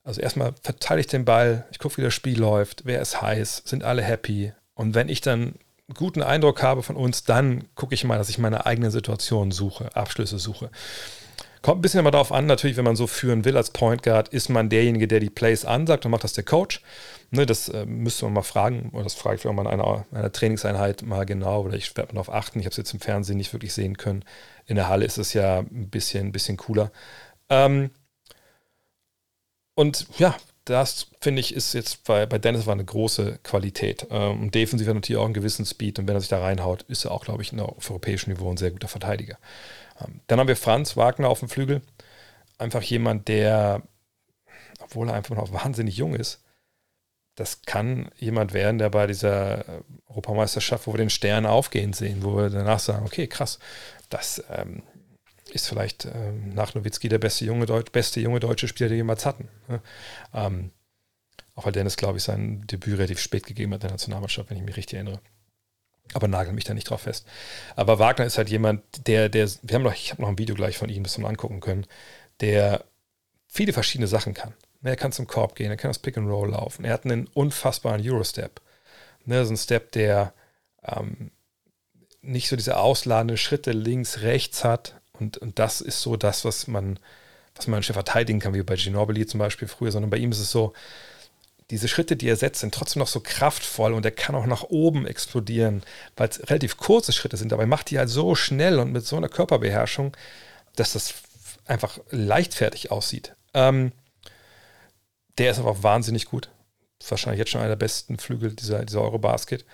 Also 0.04 0.20
erstmal 0.20 0.54
verteile 0.62 1.00
ich 1.00 1.08
den 1.08 1.24
Ball, 1.24 1.66
ich 1.70 1.78
gucke, 1.78 1.98
wie 1.98 2.02
das 2.02 2.14
Spiel 2.14 2.38
läuft, 2.38 2.84
wer 2.84 3.00
ist 3.00 3.20
heiß, 3.20 3.62
sind 3.66 3.84
alle 3.84 4.02
happy. 4.02 4.52
Und 4.74 4.94
wenn 4.94 5.08
ich 5.08 5.20
dann 5.20 5.40
einen 5.40 5.94
guten 5.94 6.22
Eindruck 6.22 6.62
habe 6.62 6.82
von 6.82 6.96
uns, 6.96 7.24
dann 7.24 7.64
gucke 7.74 7.94
ich 7.94 8.04
mal, 8.04 8.16
dass 8.16 8.30
ich 8.30 8.38
meine 8.38 8.66
eigene 8.66 8.90
Situation 8.90 9.50
suche, 9.50 9.94
Abschlüsse 9.94 10.38
suche. 10.38 10.70
Kommt 11.62 11.78
ein 11.78 11.82
bisschen 11.82 12.00
immer 12.00 12.10
darauf 12.10 12.32
an, 12.32 12.46
natürlich, 12.46 12.76
wenn 12.78 12.84
man 12.84 12.96
so 12.96 13.06
führen 13.06 13.44
will 13.44 13.56
als 13.56 13.70
Point 13.70 14.02
Guard, 14.02 14.28
ist 14.28 14.48
man 14.48 14.70
derjenige, 14.70 15.06
der 15.06 15.20
die 15.20 15.28
Plays 15.28 15.64
ansagt 15.66 16.04
und 16.04 16.10
macht 16.10 16.24
das 16.24 16.32
der 16.32 16.44
Coach. 16.44 16.82
Ne, 17.30 17.46
das 17.46 17.68
äh, 17.68 17.84
müsste 17.86 18.24
man 18.24 18.34
mal 18.34 18.42
fragen, 18.42 18.90
oder 18.92 19.04
das 19.04 19.14
frage 19.14 19.36
ich 19.36 19.46
auch 19.46 19.52
mal 19.52 19.62
in 19.62 19.68
einer, 19.68 20.06
einer 20.10 20.32
Trainingseinheit 20.32 21.02
mal 21.02 21.26
genau, 21.26 21.62
oder 21.62 21.76
ich 21.76 21.96
werde 21.96 22.14
mal 22.14 22.22
darauf 22.22 22.34
achten. 22.34 22.58
Ich 22.58 22.64
habe 22.64 22.72
es 22.72 22.78
jetzt 22.78 22.94
im 22.94 23.00
Fernsehen 23.00 23.36
nicht 23.36 23.52
wirklich 23.52 23.72
sehen 23.74 23.96
können. 23.96 24.24
In 24.66 24.76
der 24.76 24.88
Halle 24.88 25.04
ist 25.04 25.18
es 25.18 25.32
ja 25.34 25.58
ein 25.58 25.90
bisschen, 25.90 26.28
ein 26.28 26.32
bisschen 26.32 26.56
cooler. 26.56 26.90
Ähm, 27.50 27.90
und 29.74 30.06
ja, 30.18 30.36
das 30.64 31.08
finde 31.20 31.40
ich 31.40 31.54
ist 31.54 31.72
jetzt 31.74 32.04
bei, 32.04 32.26
bei 32.26 32.38
Dennis 32.38 32.66
war 32.66 32.74
eine 32.74 32.84
große 32.84 33.38
Qualität. 33.42 34.06
Ähm, 34.10 34.42
und 34.42 34.54
defensiv 34.54 34.88
hat 34.88 34.94
natürlich 34.94 35.20
auch 35.20 35.24
einen 35.24 35.34
gewissen 35.34 35.66
Speed 35.66 35.98
und 35.98 36.08
wenn 36.08 36.16
er 36.16 36.20
sich 36.20 36.30
da 36.30 36.40
reinhaut, 36.40 36.82
ist 36.82 37.04
er 37.04 37.12
auch, 37.12 37.24
glaube 37.24 37.42
ich, 37.42 37.58
auf 37.58 37.90
europäischem 37.90 38.32
Niveau 38.32 38.50
ein 38.50 38.56
sehr 38.56 38.70
guter 38.70 38.88
Verteidiger. 38.88 39.38
Ähm, 40.04 40.20
dann 40.26 40.40
haben 40.40 40.48
wir 40.48 40.56
Franz 40.56 40.96
Wagner 40.96 41.28
auf 41.28 41.40
dem 41.40 41.48
Flügel. 41.48 41.82
Einfach 42.58 42.82
jemand, 42.82 43.28
der, 43.28 43.82
obwohl 44.80 45.08
er 45.08 45.14
einfach 45.14 45.36
noch 45.36 45.52
wahnsinnig 45.52 45.96
jung 45.96 46.14
ist, 46.14 46.42
das 47.36 47.62
kann 47.62 48.10
jemand 48.18 48.52
werden, 48.52 48.78
der 48.78 48.90
bei 48.90 49.06
dieser 49.06 49.66
äh, 49.66 49.82
Europameisterschaft, 50.08 50.86
wo 50.86 50.92
wir 50.92 50.98
den 50.98 51.10
Stern 51.10 51.46
aufgehen 51.46 51.92
sehen, 51.92 52.22
wo 52.22 52.36
wir 52.36 52.50
danach 52.50 52.80
sagen, 52.80 53.06
okay, 53.06 53.26
krass, 53.28 53.58
das 54.10 54.44
ähm, 54.50 54.82
ist 55.50 55.68
vielleicht 55.68 56.04
ähm, 56.04 56.52
nach 56.54 56.74
Nowitzki 56.74 57.08
der 57.08 57.18
beste 57.18 57.44
junge, 57.44 57.66
beste 57.92 58.20
junge 58.20 58.40
deutsche 58.40 58.68
Spieler, 58.68 58.88
den 58.88 58.96
wir 58.96 58.98
jemals 58.98 59.24
hatten. 59.24 59.48
Ne? 59.68 59.80
Ähm, 60.34 60.70
auch 61.54 61.64
weil 61.64 61.72
Dennis, 61.72 61.96
glaube 61.96 62.18
ich, 62.18 62.24
sein 62.24 62.66
Debüt 62.66 62.98
relativ 62.98 63.20
spät 63.20 63.46
gegeben 63.46 63.72
hat 63.72 63.82
in 63.82 63.88
der 63.88 63.92
Nationalmannschaft, 63.92 64.50
wenn 64.50 64.56
ich 64.56 64.62
mich 64.62 64.76
richtig 64.76 64.94
erinnere. 64.94 65.20
Aber 66.12 66.28
nagel 66.28 66.52
mich 66.52 66.64
da 66.64 66.74
nicht 66.74 66.90
drauf 66.90 67.02
fest. 67.02 67.26
Aber 67.76 67.98
Wagner 67.98 68.26
ist 68.26 68.38
halt 68.38 68.50
jemand, 68.50 68.82
der, 69.06 69.28
der, 69.28 69.48
wir 69.62 69.74
haben 69.74 69.82
noch, 69.82 69.94
ich 69.94 70.10
habe 70.10 70.22
noch 70.22 70.28
ein 70.28 70.38
Video 70.38 70.54
gleich 70.54 70.76
von 70.76 70.88
ihm, 70.88 71.04
das 71.04 71.18
wir 71.18 71.28
angucken 71.28 71.60
können, 71.60 71.86
der 72.40 72.84
viele 73.46 73.72
verschiedene 73.72 74.08
Sachen 74.08 74.34
kann. 74.34 74.54
Er 74.82 74.96
kann 74.96 75.12
zum 75.12 75.26
Korb 75.26 75.54
gehen, 75.54 75.70
er 75.70 75.76
kann 75.76 75.90
das 75.90 75.98
Pick 75.98 76.16
and 76.16 76.28
Roll 76.28 76.50
laufen. 76.50 76.84
Er 76.84 76.94
hat 76.94 77.04
einen 77.04 77.26
unfassbaren 77.28 78.00
Eurostep. 78.02 78.60
Ne, 79.26 79.44
so 79.44 79.52
ein 79.52 79.56
Step, 79.58 79.92
der 79.92 80.32
ähm, 80.82 81.30
nicht 82.22 82.48
so 82.48 82.56
diese 82.56 82.78
ausladenden 82.78 83.36
Schritte 83.36 83.72
links, 83.72 84.22
rechts 84.22 84.64
hat. 84.64 85.00
Und, 85.12 85.38
und 85.38 85.58
das 85.58 85.80
ist 85.80 86.00
so 86.00 86.16
das, 86.16 86.44
was 86.44 86.66
man, 86.66 86.98
was 87.54 87.66
man 87.66 87.82
verteidigen 87.82 88.40
kann, 88.40 88.54
wie 88.54 88.62
bei 88.62 88.76
Ginobili 88.76 89.26
zum 89.26 89.38
Beispiel 89.38 89.68
früher, 89.68 89.92
sondern 89.92 90.10
bei 90.10 90.16
ihm 90.16 90.32
ist 90.32 90.40
es 90.40 90.50
so, 90.50 90.72
diese 91.70 91.88
Schritte, 91.88 92.16
die 92.16 92.28
er 92.28 92.36
setzt, 92.36 92.60
sind 92.60 92.74
trotzdem 92.74 93.00
noch 93.00 93.08
so 93.08 93.20
kraftvoll 93.20 93.92
und 93.94 94.04
er 94.04 94.10
kann 94.10 94.34
auch 94.34 94.46
nach 94.46 94.64
oben 94.64 95.06
explodieren, 95.06 95.82
weil 96.16 96.28
es 96.28 96.40
relativ 96.50 96.76
kurze 96.76 97.12
Schritte 97.12 97.36
sind, 97.36 97.52
er 97.52 97.66
macht 97.66 97.90
die 97.90 97.98
halt 97.98 98.08
so 98.08 98.34
schnell 98.34 98.78
und 98.78 98.92
mit 98.92 99.06
so 99.06 99.16
einer 99.16 99.28
Körperbeherrschung, 99.28 100.16
dass 100.76 100.92
das 100.92 101.14
einfach 101.66 101.98
leichtfertig 102.10 102.90
aussieht. 102.90 103.34
Ähm, 103.54 103.92
der 105.38 105.52
ist 105.52 105.58
aber 105.58 105.82
wahnsinnig 105.82 106.26
gut. 106.26 106.50
Wahrscheinlich 107.08 107.38
jetzt 107.38 107.50
schon 107.50 107.60
einer 107.60 107.70
der 107.70 107.76
besten 107.76 108.18
Flügel 108.18 108.52
dieser, 108.52 108.84
dieser 108.84 109.00
Eurobasket. 109.00 109.64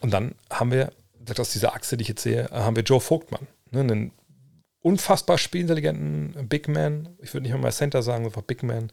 Und 0.00 0.10
dann 0.10 0.34
haben 0.50 0.72
wir, 0.72 0.92
aus 1.38 1.52
dieser 1.52 1.74
Achse, 1.74 1.96
die 1.96 2.02
ich 2.02 2.08
jetzt 2.08 2.22
sehe, 2.22 2.48
haben 2.50 2.74
wir 2.74 2.82
Joe 2.82 3.00
Vogtmann. 3.00 3.46
Ne, 3.70 3.80
einen 3.80 4.12
unfassbar 4.80 5.38
spielintelligenten 5.38 6.48
Big 6.48 6.66
Man. 6.66 7.10
Ich 7.20 7.32
würde 7.32 7.46
nicht 7.46 7.56
mal 7.56 7.72
Center 7.72 8.02
sagen, 8.02 8.24
einfach 8.24 8.42
Big 8.42 8.64
Man. 8.64 8.90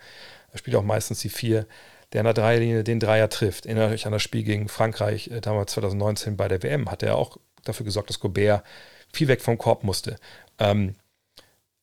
Er 0.52 0.60
spielt 0.60 0.76
auch 0.76 0.84
meistens 0.84 1.20
die 1.20 1.30
vier 1.30 1.66
der 2.14 2.22
an 2.22 2.26
der 2.26 2.34
Dreierlinie 2.34 2.84
den 2.84 3.00
Dreier 3.00 3.30
trifft. 3.30 3.66
Erinnert 3.66 3.92
euch 3.92 4.06
an 4.06 4.12
das 4.12 4.24
Spiel 4.24 4.44
gegen 4.44 4.68
Frankreich 4.68 5.30
äh, 5.30 5.42
damals 5.42 5.74
2019 5.74 6.38
bei 6.38 6.48
der 6.48 6.64
WM. 6.64 6.90
Hat 6.90 7.04
er 7.04 7.16
auch 7.16 7.38
dafür 7.64 7.86
gesorgt, 7.86 8.10
dass 8.10 8.20
Gobert 8.20 8.64
viel 9.12 9.28
weg 9.28 9.42
vom 9.42 9.58
Korb 9.58 9.84
musste. 9.84 10.18
Ähm, 10.58 10.96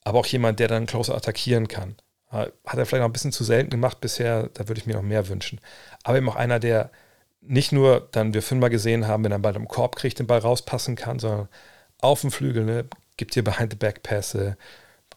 aber 0.04 0.20
auch 0.20 0.26
jemand, 0.26 0.60
der 0.60 0.68
dann 0.68 0.86
closer 0.86 1.14
attackieren 1.14 1.68
kann. 1.68 1.96
Äh, 2.30 2.46
hat 2.66 2.78
er 2.78 2.86
vielleicht 2.86 3.02
noch 3.02 3.08
ein 3.08 3.12
bisschen 3.12 3.32
zu 3.32 3.44
selten 3.44 3.70
gemacht 3.70 4.00
bisher, 4.00 4.48
da 4.54 4.68
würde 4.68 4.80
ich 4.80 4.86
mir 4.86 4.94
noch 4.94 5.02
mehr 5.02 5.28
wünschen. 5.28 5.60
Aber 6.04 6.16
eben 6.16 6.28
auch 6.28 6.36
einer, 6.36 6.58
der 6.58 6.90
nicht 7.40 7.72
nur 7.72 8.08
dann 8.12 8.34
wir 8.34 8.42
fünfmal 8.42 8.70
gesehen 8.70 9.06
haben, 9.06 9.24
wenn 9.24 9.32
er 9.32 9.38
bald 9.38 9.56
im 9.56 9.68
Korb 9.68 9.96
kriegt, 9.96 10.18
den 10.18 10.26
Ball 10.26 10.40
rauspassen 10.40 10.96
kann, 10.96 11.18
sondern 11.18 11.48
auf 12.00 12.20
dem 12.20 12.30
Flügel, 12.30 12.64
ne, 12.64 12.84
gibt 13.16 13.34
hier 13.34 13.44
Behind-the-Back-Pässe, 13.44 14.56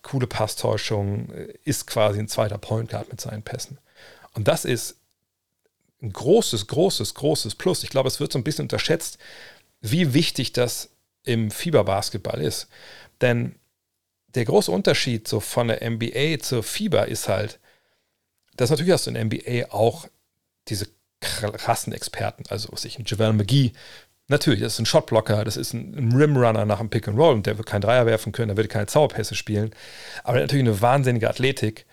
coole 0.01 0.28
Passtäuschung, 0.28 1.32
äh, 1.32 1.53
ist 1.64 1.88
quasi 1.88 2.20
ein 2.20 2.28
zweiter 2.28 2.57
Point 2.57 2.89
Guard 2.89 3.10
mit 3.10 3.20
seinen 3.20 3.43
Pässen. 3.43 3.80
Und 4.34 4.47
das 4.47 4.66
ist 4.66 4.99
ein 6.02 6.14
großes, 6.14 6.68
großes, 6.68 7.14
großes 7.14 7.56
Plus. 7.56 7.84
Ich 7.84 7.89
glaube, 7.89 8.08
es 8.08 8.20
wird 8.20 8.32
so 8.32 8.39
ein 8.39 8.43
bisschen 8.43 8.66
unterschätzt, 8.66 9.18
wie 9.82 10.14
wichtig 10.14 10.54
das 10.54 10.89
im 11.24 11.52
Fieberbasketball 11.52 12.41
ist. 12.41 12.68
Denn 13.22 13.56
der 14.36 14.45
große 14.45 14.72
Unterschied 14.72 15.28
so 15.28 15.39
von 15.39 15.68
der 15.68 15.88
NBA 15.89 16.39
zur 16.39 16.64
Fieber 16.64 17.08
ist 17.08 17.28
halt, 17.28 17.60
dass 18.56 18.70
natürlich 18.70 18.93
hast 18.93 19.08
du 19.08 19.12
in 19.12 19.16
der 19.16 19.26
NBA 19.26 19.74
auch 19.74 20.08
diese 20.68 20.88
krassen 21.20 21.91
Experten, 21.93 22.43
also 22.50 22.70
was 22.72 22.86
ich, 22.86 22.97
Javel 23.06 23.34
McGee, 23.34 23.74
Natürlich, 24.30 24.60
das 24.60 24.74
ist 24.74 24.80
ein 24.80 24.86
Shotblocker, 24.86 25.43
das 25.43 25.58
ist 25.58 25.74
ein, 25.74 25.95
ein 25.97 26.16
Rimrunner 26.16 26.64
nach 26.64 26.80
einem 26.80 26.91
Pick 26.91 27.08
and 27.08 27.18
Roll 27.18 27.34
und 27.34 27.47
der 27.47 27.58
wird 27.58 27.68
keinen 27.68 27.82
Dreier 27.82 28.06
werfen 28.06 28.32
können, 28.32 28.50
der 28.50 28.58
wird 28.58 28.70
keine 28.70 28.86
Zauberpässe 28.86 29.34
spielen. 29.34 29.72
Aber 30.24 30.38
er 30.38 30.41
natürlich 30.43 30.66
eine 30.66 30.80
wahnsinnige 30.82 31.28
Athletik 31.28 31.88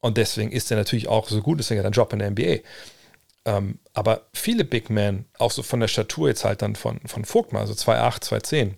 und 0.00 0.16
deswegen 0.16 0.50
ist 0.50 0.70
er 0.70 0.78
natürlich 0.78 1.06
auch 1.06 1.28
so 1.28 1.42
gut, 1.42 1.58
deswegen 1.58 1.80
hat 1.80 1.84
er 1.84 1.88
einen 1.88 1.92
Job 1.92 2.12
in 2.14 2.18
der 2.20 2.30
NBA. 2.30 2.66
Ähm, 3.44 3.80
aber 3.92 4.28
viele 4.32 4.64
Big 4.64 4.90
Men, 4.90 5.26
auch 5.38 5.50
so 5.50 5.62
von 5.62 5.80
der 5.80 5.88
Statur 5.88 6.28
jetzt 6.28 6.44
halt 6.44 6.62
dann 6.62 6.76
von, 6.76 7.00
von 7.06 7.24
Vogtmann, 7.24 7.62
also 7.62 7.74
2,8, 7.74 8.22
2,10, 8.22 8.74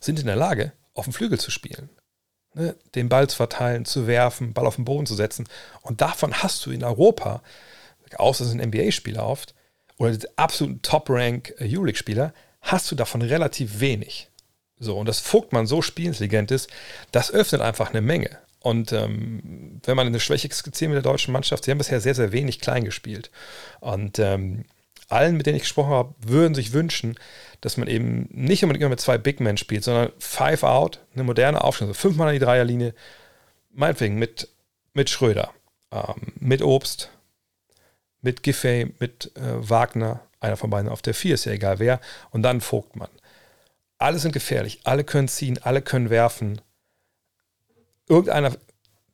sind 0.00 0.18
in 0.20 0.26
der 0.26 0.36
Lage, 0.36 0.72
auf 0.94 1.04
dem 1.04 1.12
Flügel 1.12 1.38
zu 1.38 1.50
spielen. 1.50 1.90
Ne? 2.54 2.74
Den 2.94 3.08
Ball 3.08 3.28
zu 3.28 3.36
verteilen, 3.36 3.84
zu 3.84 4.06
werfen, 4.06 4.54
Ball 4.54 4.66
auf 4.66 4.76
den 4.76 4.86
Boden 4.86 5.06
zu 5.06 5.14
setzen. 5.14 5.46
Und 5.82 6.00
davon 6.00 6.42
hast 6.42 6.64
du 6.64 6.70
in 6.70 6.84
Europa, 6.84 7.42
außer 8.16 8.44
es 8.44 8.50
sind 8.50 8.64
NBA-Spieler 8.64 9.26
oft, 9.26 9.54
oder 9.98 10.12
die 10.12 10.38
absoluten 10.38 10.82
Top-Rank 10.82 11.54
äh, 11.58 11.64
Euroleague-Spieler, 11.64 12.32
hast 12.62 12.90
du 12.90 12.94
davon 12.96 13.22
relativ 13.22 13.80
wenig. 13.80 14.30
So, 14.78 14.98
und 14.98 15.06
dass 15.06 15.20
Vogtmann 15.20 15.66
so 15.66 15.80
spielintelligent 15.80 16.50
ist, 16.50 16.68
das 17.12 17.30
öffnet 17.30 17.62
einfach 17.62 17.90
eine 17.90 18.02
Menge. 18.02 18.38
Und 18.66 18.90
ähm, 18.90 19.80
wenn 19.84 19.94
man 19.94 20.08
eine 20.08 20.18
Schwäche 20.18 20.52
skizziert 20.52 20.90
mit 20.90 20.96
der 20.96 21.08
deutschen 21.08 21.30
Mannschaft, 21.30 21.62
sie 21.62 21.70
haben 21.70 21.78
bisher 21.78 22.00
sehr, 22.00 22.16
sehr 22.16 22.32
wenig 22.32 22.58
klein 22.58 22.82
gespielt. 22.82 23.30
Und 23.78 24.18
ähm, 24.18 24.64
allen, 25.08 25.36
mit 25.36 25.46
denen 25.46 25.54
ich 25.54 25.62
gesprochen 25.62 25.92
habe, 25.92 26.14
würden 26.18 26.56
sich 26.56 26.72
wünschen, 26.72 27.16
dass 27.60 27.76
man 27.76 27.86
eben 27.86 28.28
nicht 28.32 28.64
unbedingt 28.64 28.82
immer 28.82 28.90
mit 28.90 29.00
zwei 29.00 29.18
Big 29.18 29.38
Men 29.38 29.56
spielt, 29.56 29.84
sondern 29.84 30.10
Five 30.18 30.64
Out, 30.64 30.98
eine 31.14 31.22
moderne 31.22 31.62
Aufstellung, 31.62 31.94
so 31.94 32.00
fünfmal 32.00 32.26
an 32.26 32.34
die 32.34 32.40
Dreierlinie, 32.40 32.92
meinetwegen 33.70 34.16
mit, 34.16 34.48
mit 34.94 35.10
Schröder, 35.10 35.52
ähm, 35.92 36.32
mit 36.40 36.60
Obst, 36.60 37.12
mit 38.20 38.42
Giffey, 38.42 38.92
mit 38.98 39.30
äh, 39.36 39.70
Wagner, 39.70 40.22
einer 40.40 40.56
von 40.56 40.70
beiden 40.70 40.90
auf 40.90 41.02
der 41.02 41.14
Vier, 41.14 41.34
ist 41.34 41.44
ja 41.44 41.52
egal 41.52 41.78
wer, 41.78 42.00
und 42.32 42.42
dann 42.42 42.60
Vogtmann. 42.60 43.10
Alle 43.98 44.18
sind 44.18 44.32
gefährlich, 44.32 44.80
alle 44.82 45.04
können 45.04 45.28
ziehen, 45.28 45.60
alle 45.62 45.82
können 45.82 46.10
werfen. 46.10 46.60
Irgendeiner 48.08 48.56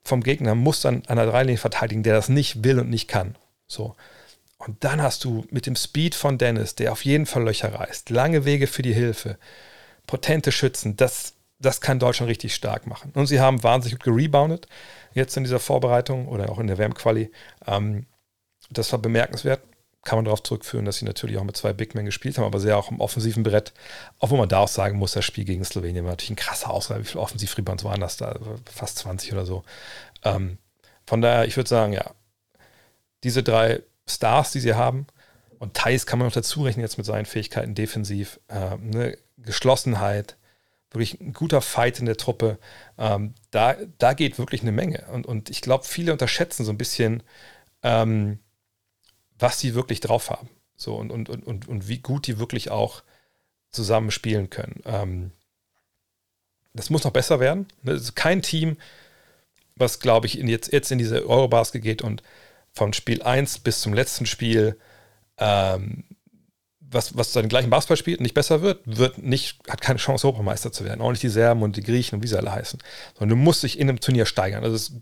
vom 0.05 0.23
Gegner 0.23 0.55
muss 0.55 0.81
dann 0.81 1.03
an 1.07 1.17
der 1.17 1.27
Dreilinie 1.27 1.59
verteidigen, 1.59 2.03
der 2.03 2.15
das 2.15 2.29
nicht 2.29 2.65
will 2.65 2.81
und 2.81 2.91
nicht 2.91 3.09
kann. 3.09 3.37
So. 3.67 3.95
Und 4.59 4.85
dann 4.85 5.03
hast 5.03 5.25
du 5.25 5.45
mit 5.51 5.67
dem 5.67 5.77
Speed 5.77 6.15
von 6.15 6.39
Dennis, 6.39 6.75
der 6.75 6.93
auf 6.93 7.05
jeden 7.05 7.27
Fall 7.27 7.45
Löcher 7.45 7.75
reißt, 7.75 8.11
lange 8.11 8.45
Wege 8.45 8.67
für 8.67 8.83
die 8.83 8.95
Hilfe, 8.95 9.39
potente 10.07 10.53
Schützen, 10.53 10.97
das, 10.97 11.35
das 11.59 11.81
kann 11.81 11.99
Deutschland 11.99 12.31
richtig 12.31 12.55
stark 12.55 12.87
machen. 12.87 13.13
Und 13.15 13.27
sie 13.27 13.41
haben 13.41 13.63
wahnsinnig 13.63 13.99
gut 13.99 14.05
gereboundet, 14.05 14.69
jetzt 15.15 15.37
in 15.37 15.45
dieser 15.45 15.59
Vorbereitung 15.59 16.29
oder 16.29 16.51
auch 16.51 16.59
in 16.59 16.69
der 16.69 16.79
WM-Quali. 16.79 17.31
Ähm, 17.67 18.07
das 18.71 18.93
war 18.93 19.01
bemerkenswert. 19.01 19.63
Kann 20.05 20.19
man 20.19 20.25
darauf 20.25 20.43
zurückführen, 20.43 20.85
dass 20.85 20.97
sie 20.97 21.05
natürlich 21.05 21.39
auch 21.39 21.45
mit 21.45 21.57
zwei 21.57 21.73
Big 21.73 21.95
Men 21.95 22.07
gespielt 22.07 22.37
haben, 22.37 22.45
aber 22.45 22.59
sehr 22.59 22.77
auch 22.77 22.91
im 22.91 23.01
offensiven 23.01 23.45
Brett. 23.45 23.73
Auch 24.19 24.31
wenn 24.31 24.39
man 24.39 24.49
da 24.49 24.59
auch 24.59 24.69
sagen 24.69 24.99
muss, 24.99 25.13
das 25.13 25.25
Spiel 25.25 25.45
gegen 25.45 25.65
Slowenien 25.65 26.05
war 26.05 26.13
natürlich 26.13 26.31
ein 26.31 26.37
krasser 26.37 26.71
Auswahl. 26.71 27.01
Wie 27.01 27.05
viele 27.05 27.21
Offensiv-Rebounds 27.21 27.85
waren 27.85 28.01
das 28.01 28.17
da? 28.17 28.39
Fast 28.65 28.99
20 28.99 29.33
oder 29.33 29.47
so. 29.47 29.63
Ähm, 30.25 30.59
von 31.07 31.21
daher, 31.21 31.47
ich 31.47 31.57
würde 31.57 31.69
sagen, 31.69 31.93
ja, 31.93 32.11
diese 33.23 33.43
drei 33.43 33.83
Stars, 34.09 34.51
die 34.51 34.61
sie 34.61 34.75
haben, 34.75 35.07
und 35.59 35.75
Thais 35.75 36.07
kann 36.07 36.19
man 36.19 36.27
noch 36.27 36.35
dazu 36.35 36.65
rechnen 36.65 36.83
jetzt 36.83 36.97
mit 36.97 37.07
seinen 37.07 37.25
Fähigkeiten 37.25 37.77
defensiv, 37.77 38.41
äh, 38.49 38.55
eine 38.55 39.17
Geschlossenheit, 39.39 40.37
wirklich 40.91 41.21
ein 41.21 41.33
guter 41.33 41.61
Fight 41.61 42.01
in 42.01 42.07
der 42.07 42.17
Truppe. 42.17 42.59
Ähm, 42.99 43.35
da, 43.53 43.77
da 43.99 44.13
geht 44.15 44.39
wirklich 44.39 44.63
eine 44.63 44.73
Menge. 44.73 45.05
Und, 45.13 45.25
und 45.25 45.51
ich 45.51 45.61
glaube, 45.61 45.85
viele 45.85 46.11
unterschätzen 46.11 46.65
so 46.65 46.73
ein 46.73 46.79
bisschen, 46.79 47.23
ähm, 47.85 48.41
was 49.43 49.59
sie 49.59 49.75
wirklich 49.75 50.01
drauf 50.01 50.31
haben. 50.31 50.49
So 50.77 50.95
und, 50.95 51.11
und, 51.11 51.29
und, 51.29 51.69
und 51.69 51.89
wie 51.89 51.99
gut 51.99 52.27
die 52.27 52.39
wirklich 52.39 52.71
auch 52.71 53.03
zusammen 53.71 54.11
spielen 54.11 54.51
können. 54.51 54.83
Ähm, 54.85 55.33
das 56.75 56.91
muss 56.91 57.05
noch 57.05 57.13
besser 57.13 57.41
werden. 57.41 57.67
Das 57.83 58.01
ist 58.01 58.17
kein 58.17 58.43
Team, 58.43 58.77
was, 59.77 60.01
glaube 60.01 60.27
ich, 60.27 60.39
in 60.39 60.49
jetzt, 60.49 60.73
jetzt 60.73 60.91
in 60.91 60.99
diese 60.99 61.29
Eurobasket 61.29 61.83
geht 61.83 62.03
und 62.03 62.23
von 62.73 62.93
Spiel 62.93 63.23
1 63.23 63.59
bis 63.61 63.81
zum 63.81 63.93
letzten 63.93 64.27
Spiel, 64.27 64.79
ähm, 65.39 66.05
was, 66.81 67.17
was 67.17 67.33
den 67.33 67.49
gleichen 67.49 67.71
Basketball 67.71 67.97
spielt 67.97 68.19
und 68.19 68.25
nicht 68.25 68.35
besser 68.35 68.63
wird, 68.63 68.81
wird 68.85 69.19
nicht, 69.19 69.59
hat 69.69 69.81
keine 69.81 69.99
Chance, 69.99 70.27
Europameister 70.27 70.73
zu 70.73 70.85
werden. 70.85 71.01
Auch 71.01 71.11
nicht 71.11 71.23
die 71.23 71.29
Serben 71.29 71.63
und 71.63 71.77
die 71.77 71.83
Griechen 71.83 72.17
und 72.17 72.23
wie 72.23 72.29
sie 72.29 72.37
alle 72.37 72.53
heißen. 72.53 72.79
Sondern 73.15 73.39
du 73.39 73.43
musst 73.43 73.63
dich 73.63 73.79
in 73.79 73.89
einem 73.89 74.01
Turnier 74.01 74.27
steigern. 74.27 74.63
Also 74.63 74.77
es, 74.77 74.93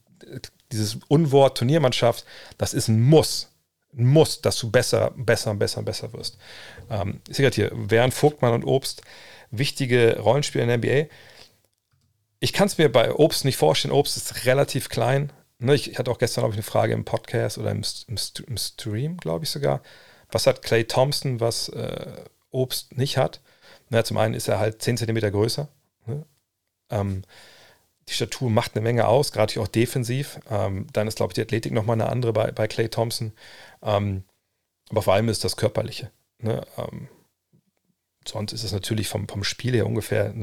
dieses 0.72 0.98
Unwort 1.08 1.58
Turniermannschaft, 1.58 2.24
das 2.58 2.74
ist 2.74 2.88
ein 2.88 3.02
Muss 3.02 3.49
muss, 3.92 4.40
dass 4.40 4.58
du 4.58 4.70
besser, 4.70 5.12
besser, 5.16 5.54
besser, 5.54 5.82
besser 5.82 6.12
wirst. 6.12 6.38
Ähm, 6.90 7.20
ich 7.28 7.36
sehe 7.36 7.44
gerade 7.44 7.54
hier, 7.54 7.70
während 7.72 8.14
Vogtmann 8.14 8.54
und 8.54 8.64
Obst 8.64 9.02
wichtige 9.50 10.18
Rollenspieler 10.20 10.64
in 10.64 10.68
der 10.68 10.78
NBA. 10.78 11.12
Ich 12.38 12.52
kann 12.52 12.68
es 12.68 12.78
mir 12.78 12.90
bei 12.90 13.12
Obst 13.12 13.44
nicht 13.44 13.56
vorstellen. 13.56 13.92
Obst 13.92 14.16
ist 14.16 14.46
relativ 14.46 14.88
klein. 14.88 15.32
Ne, 15.58 15.74
ich, 15.74 15.90
ich, 15.90 15.98
hatte 15.98 16.10
auch 16.10 16.18
gestern, 16.18 16.42
glaube 16.42 16.54
ich, 16.54 16.58
eine 16.58 16.62
Frage 16.62 16.94
im 16.94 17.04
Podcast 17.04 17.58
oder 17.58 17.70
im, 17.70 17.82
im, 18.08 18.16
im 18.46 18.56
Stream, 18.56 19.16
glaube 19.18 19.44
ich 19.44 19.50
sogar. 19.50 19.82
Was 20.30 20.46
hat 20.46 20.62
Clay 20.62 20.84
Thompson, 20.84 21.40
was 21.40 21.68
äh, 21.68 22.24
Obst 22.50 22.96
nicht 22.96 23.18
hat? 23.18 23.40
Na, 23.90 24.04
zum 24.04 24.16
einen 24.16 24.34
ist 24.34 24.48
er 24.48 24.58
halt 24.58 24.80
10 24.80 24.96
cm 24.98 25.18
größer. 25.32 25.68
Ne? 26.06 26.24
Ähm, 26.90 27.22
die 28.10 28.14
Statur 28.14 28.50
macht 28.50 28.74
eine 28.74 28.82
Menge 28.82 29.06
aus, 29.06 29.32
gerade 29.32 29.60
auch 29.60 29.68
defensiv. 29.68 30.40
Ähm, 30.50 30.86
dann 30.92 31.06
ist, 31.06 31.16
glaube 31.16 31.30
ich, 31.30 31.34
die 31.34 31.42
Athletik 31.42 31.72
nochmal 31.72 31.94
eine 31.94 32.08
andere 32.08 32.32
bei, 32.32 32.50
bei 32.50 32.66
Clay 32.66 32.88
Thompson. 32.88 33.32
Ähm, 33.82 34.24
aber 34.90 35.02
vor 35.02 35.14
allem 35.14 35.28
ist 35.28 35.44
das 35.44 35.56
Körperliche. 35.56 36.10
Ne? 36.38 36.66
Ähm, 36.76 37.08
sonst 38.26 38.52
ist 38.52 38.64
es 38.64 38.72
natürlich 38.72 39.08
vom, 39.08 39.28
vom 39.28 39.44
Spiel 39.44 39.74
her 39.74 39.86
ungefähr 39.86 40.34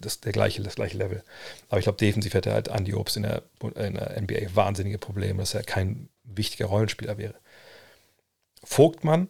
das, 0.00 0.20
der 0.20 0.32
gleiche, 0.32 0.62
das 0.62 0.74
gleiche 0.74 0.98
Level. 0.98 1.22
Aber 1.68 1.78
ich 1.78 1.84
glaube, 1.84 1.98
defensiv 1.98 2.34
hätte 2.34 2.52
halt 2.52 2.68
Andy 2.68 2.92
Obst 2.94 3.16
in 3.16 3.22
der, 3.22 3.42
in 3.76 3.94
der 3.94 4.20
NBA 4.20 4.54
wahnsinnige 4.54 4.98
Probleme, 4.98 5.40
dass 5.40 5.54
er 5.54 5.62
kein 5.62 6.08
wichtiger 6.24 6.66
Rollenspieler 6.66 7.18
wäre. 7.18 7.34
Vogtmann 8.64 9.28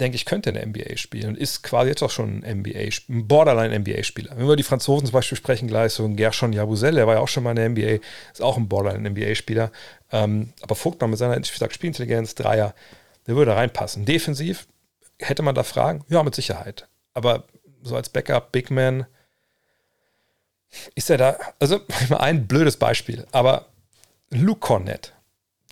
denke 0.00 0.16
ich, 0.16 0.24
könnte 0.24 0.50
in 0.50 0.54
der 0.54 0.66
NBA 0.66 0.96
spielen 0.96 1.30
und 1.30 1.38
ist 1.38 1.62
quasi 1.62 1.90
jetzt 1.90 2.02
auch 2.02 2.10
schon 2.10 2.42
ein 2.44 2.60
NBA, 2.60 2.78
ein 3.08 3.26
Borderline-NBA-Spieler. 3.26 4.36
Wenn 4.36 4.46
wir 4.46 4.56
die 4.56 4.62
Franzosen 4.62 5.06
zum 5.06 5.12
Beispiel 5.12 5.36
sprechen, 5.36 5.66
gleich 5.66 5.92
so 5.92 6.04
ein 6.04 6.16
Gershon 6.16 6.52
Jabusel, 6.52 6.94
der 6.94 7.06
war 7.06 7.14
ja 7.14 7.20
auch 7.20 7.28
schon 7.28 7.42
mal 7.42 7.50
in 7.50 7.56
der 7.56 7.68
NBA, 7.68 8.04
ist 8.32 8.42
auch 8.42 8.56
ein 8.56 8.68
Borderline-NBA-Spieler. 8.68 9.72
Ähm, 10.12 10.52
aber 10.60 10.76
Vogtmann 10.76 11.10
mit 11.10 11.18
seiner, 11.18 11.36
ich 11.36 11.50
sag, 11.50 11.72
Spielintelligenz, 11.72 12.36
Dreier, 12.36 12.74
der 13.26 13.34
würde 13.34 13.56
reinpassen. 13.56 14.04
Defensiv 14.04 14.68
hätte 15.18 15.42
man 15.42 15.54
da 15.54 15.64
Fragen? 15.64 16.04
Ja, 16.08 16.22
mit 16.22 16.34
Sicherheit. 16.34 16.86
Aber 17.14 17.44
so 17.82 17.96
als 17.96 18.08
Backup, 18.08 18.52
Big 18.52 18.70
Man, 18.70 19.06
ist 20.94 21.10
er 21.10 21.18
da, 21.18 21.36
also 21.58 21.80
ein 22.10 22.46
blödes 22.46 22.76
Beispiel, 22.76 23.26
aber 23.32 23.66
Luke 24.30 24.60
Cornett, 24.60 25.12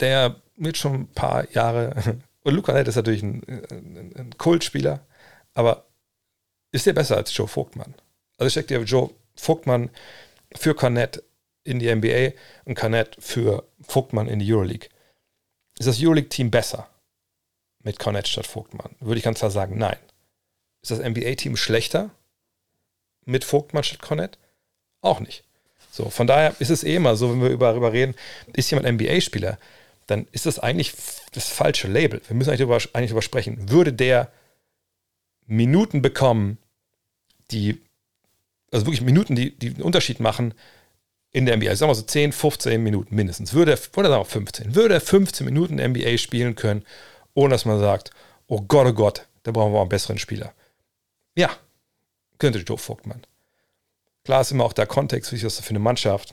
der 0.01 0.37
mit 0.57 0.77
schon 0.77 0.95
ein 0.95 1.09
paar 1.09 1.49
Jahre 1.53 2.18
und 2.47 2.55
Luca 2.55 2.72
Nett 2.72 2.86
ist 2.86 2.94
natürlich 2.94 3.24
ein, 3.24 3.42
ein, 3.49 4.12
ein 4.16 4.38
Kultspieler, 4.38 5.05
aber 5.55 5.88
ist 6.70 6.86
der 6.86 6.92
besser 6.92 7.16
als 7.16 7.36
Joe 7.36 7.49
Vogtmann? 7.49 7.92
Also 8.38 8.51
steckt 8.51 8.70
ja 8.70 8.78
Joe 8.78 9.11
Vogtmann 9.34 9.90
für 10.55 10.72
Cornett 10.72 11.24
in 11.64 11.80
die 11.80 11.92
NBA 11.92 12.38
und 12.64 12.76
Cornett 12.76 13.16
für 13.18 13.66
Vogtmann 13.80 14.28
in 14.28 14.38
die 14.38 14.55
Euroleague. 14.55 14.88
Ist 15.76 15.88
das 15.88 16.01
Euroleague-Team 16.01 16.53
besser 16.53 16.88
mit 17.82 17.99
Cornett 17.99 18.28
statt 18.28 18.47
Vogtmann? 18.47 18.94
Würde 19.01 19.18
ich 19.18 19.24
ganz 19.24 19.40
klar 19.40 19.51
sagen, 19.51 19.76
nein. 19.76 19.99
Ist 20.82 20.92
das 20.92 21.01
NBA-Team 21.01 21.57
schlechter 21.57 22.11
mit 23.24 23.42
Vogtmann 23.42 23.82
statt 23.82 24.03
Cornett? 24.03 24.38
Auch 25.01 25.18
nicht. 25.18 25.42
So, 25.90 26.11
von 26.11 26.28
daher 26.28 26.55
ist 26.61 26.70
es 26.70 26.84
eh 26.84 26.94
immer 26.94 27.16
so, 27.16 27.32
wenn 27.32 27.42
wir 27.42 27.57
darüber 27.57 27.92
reden, 27.92 28.14
ist 28.53 28.70
jemand 28.70 28.86
NBA-Spieler, 28.88 29.59
dann 30.07 30.26
ist 30.32 30.46
das 30.46 30.59
eigentlich 30.59 30.94
das 31.32 31.48
falsche 31.48 31.88
Label. 31.88 32.20
Wir 32.26 32.36
müssen 32.36 32.50
eigentlich 32.50 32.61
darüber, 32.61 32.76
eigentlich 32.92 33.11
darüber 33.11 33.22
sprechen. 33.22 33.70
Würde 33.70 33.92
der 33.92 34.30
Minuten 35.46 36.02
bekommen, 36.02 36.59
die, 37.50 37.80
also 38.72 38.86
wirklich 38.86 39.02
Minuten, 39.02 39.34
die, 39.36 39.57
die 39.57 39.68
einen 39.68 39.82
Unterschied 39.82 40.20
machen 40.20 40.54
in 41.32 41.46
der 41.46 41.57
NBA, 41.57 41.68
also 41.68 41.80
sagen 41.80 41.90
wir 41.90 41.94
so 41.94 42.02
10, 42.02 42.32
15 42.32 42.82
Minuten 42.82 43.14
mindestens, 43.14 43.52
würde 43.52 43.72
er, 43.72 43.78
oder 43.98 44.09
sagen 44.09 44.20
wir 44.20 44.24
15, 44.24 44.74
würde 44.74 44.94
er 44.94 45.00
15 45.00 45.44
Minuten 45.44 45.74
NBA 45.74 46.18
spielen 46.18 46.54
können, 46.54 46.84
ohne 47.34 47.50
dass 47.50 47.64
man 47.64 47.78
sagt, 47.78 48.11
oh 48.46 48.62
Gott, 48.62 48.86
oh 48.86 48.92
Gott, 48.92 49.26
da 49.42 49.50
brauchen 49.50 49.72
wir 49.72 49.80
einen 49.80 49.88
besseren 49.88 50.18
Spieler. 50.18 50.54
Ja, 51.34 51.50
könnte 52.38 52.61
Joe 52.61 52.78
Vogtmann. 52.78 53.22
Klar 54.24 54.40
ist 54.40 54.50
immer 54.50 54.64
auch 54.64 54.72
der 54.72 54.86
Kontext, 54.86 55.30
wie 55.30 55.36
ist 55.36 55.44
das 55.44 55.61
für 55.61 55.70
eine 55.70 55.78
Mannschaft, 55.78 56.32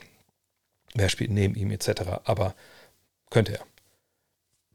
wer 0.94 1.10
spielt 1.10 1.32
neben 1.32 1.56
ihm 1.56 1.72
etc., 1.72 2.04
aber 2.24 2.56
könnte 3.34 3.54
er. 3.54 3.66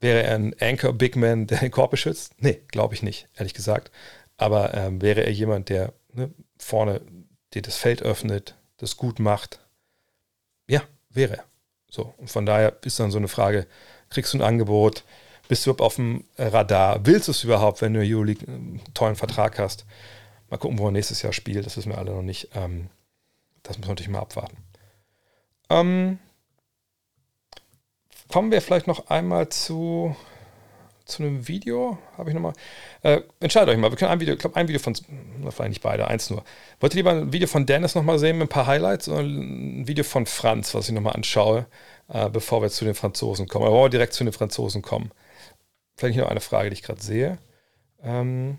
Wäre 0.01 0.23
er 0.23 0.35
ein 0.35 0.55
Anchor 0.61 0.93
Big 0.93 1.17
Man, 1.17 1.47
der 1.47 1.59
den 1.59 1.71
Korb 1.71 1.91
beschützt? 1.91 2.35
Nee, 2.39 2.61
glaube 2.69 2.95
ich 2.95 3.03
nicht, 3.03 3.29
ehrlich 3.37 3.55
gesagt. 3.55 3.91
Aber 4.37 4.75
ähm, 4.75 5.01
wäre 5.01 5.25
er 5.25 5.33
jemand, 5.33 5.69
der 5.71 5.93
ne, 6.13 6.31
vorne 6.59 7.01
dir 7.55 7.63
das 7.63 7.77
Feld 7.77 8.03
öffnet, 8.03 8.57
das 8.77 8.97
gut 8.97 9.19
macht? 9.19 9.61
Ja, 10.69 10.83
wäre 11.11 11.39
er. 11.39 11.45
So, 11.91 12.15
und 12.19 12.31
von 12.31 12.47
daher 12.47 12.77
ist 12.83 13.01
dann 13.01 13.11
so 13.11 13.19
eine 13.19 13.29
Frage, 13.29 13.67
kriegst 14.11 14.35
du 14.35 14.39
ein 14.39 14.43
Angebot, 14.43 15.05
Bist 15.49 15.67
du 15.67 15.73
auf 15.73 15.97
dem 15.97 16.25
Radar? 16.37 17.07
Willst 17.07 17.29
du 17.29 17.33
es 17.33 17.43
überhaupt, 17.43 17.81
wenn 17.81 17.95
du 17.95 18.01
Euroleague 18.01 18.47
einen 18.47 18.83
tollen 18.93 19.17
Vertrag 19.17 19.59
hast? 19.59 19.87
Mal 20.51 20.59
gucken, 20.59 20.79
wo 20.79 20.87
er 20.87 20.93
nächstes 20.93 21.23
Jahr 21.23 21.33
spielt. 21.33 21.65
Das 21.65 21.77
wissen 21.79 21.91
wir 21.91 21.99
alle 21.99 22.13
noch 22.13 22.23
nicht. 22.23 22.51
Ähm, 22.55 22.91
das 23.63 23.79
muss 23.79 23.87
man 23.87 23.97
natürlich 23.97 24.13
mal 24.13 24.21
abwarten. 24.21 24.59
Ähm, 25.71 26.19
kommen 28.29 28.51
wir 28.51 28.63
vielleicht 28.63 28.87
noch 28.87 29.09
einmal 29.09 29.49
zu, 29.49 30.15
zu 31.05 31.23
einem 31.23 31.49
Video. 31.49 31.99
Habe 32.17 32.31
ich 32.31 32.35
nochmal. 32.35 32.53
Äh, 33.03 33.23
entscheidet 33.41 33.71
euch 33.71 33.79
mal. 33.79 33.91
Wir 33.91 33.97
können 33.97 34.11
ein 34.11 34.21
Video, 34.21 34.35
ich 34.35 34.41
glaube, 34.41 34.57
ein 34.57 34.69
Video 34.69 34.81
von, 34.81 34.95
vielleicht 34.95 35.69
nicht 35.69 35.83
beide, 35.83 36.09
eins 36.09 36.31
nur. 36.31 36.45
Wollt 36.81 36.93
ihr 36.95 36.99
lieber 36.99 37.13
ein 37.13 37.33
Video 37.33 37.49
von 37.49 37.67
Dennis 37.67 37.95
nochmal 37.95 38.19
sehen 38.19 38.39
mit 38.39 38.47
ein 38.47 38.51
paar 38.51 38.67
Highlights 38.67 39.09
oder 39.09 39.21
ein 39.21 39.87
Video 39.89 40.05
von 40.05 40.27
Franz, 40.27 40.75
was 40.75 40.89
ich 40.89 40.95
nochmal 40.95 41.15
anschaue, 41.15 41.67
äh, 42.09 42.29
bevor 42.29 42.63
wir 42.63 42.71
zu 42.71 42.85
den 42.85 42.95
Franzosen 42.95 43.49
kommen? 43.49 43.65
Oder 43.65 43.73
wollen 43.73 43.85
wir 43.85 43.91
direkt 43.91 44.13
zu 44.13 44.25
den 44.25 44.33
Franzosen 44.33 44.83
kommen? 44.83 45.11
Vielleicht 45.97 46.19
noch 46.19 46.29
eine 46.29 46.41
Frage, 46.41 46.71
die 46.71 46.75
ich 46.75 46.83
gerade 46.83 47.03
sehe. 47.03 47.39
Ähm, 48.03 48.59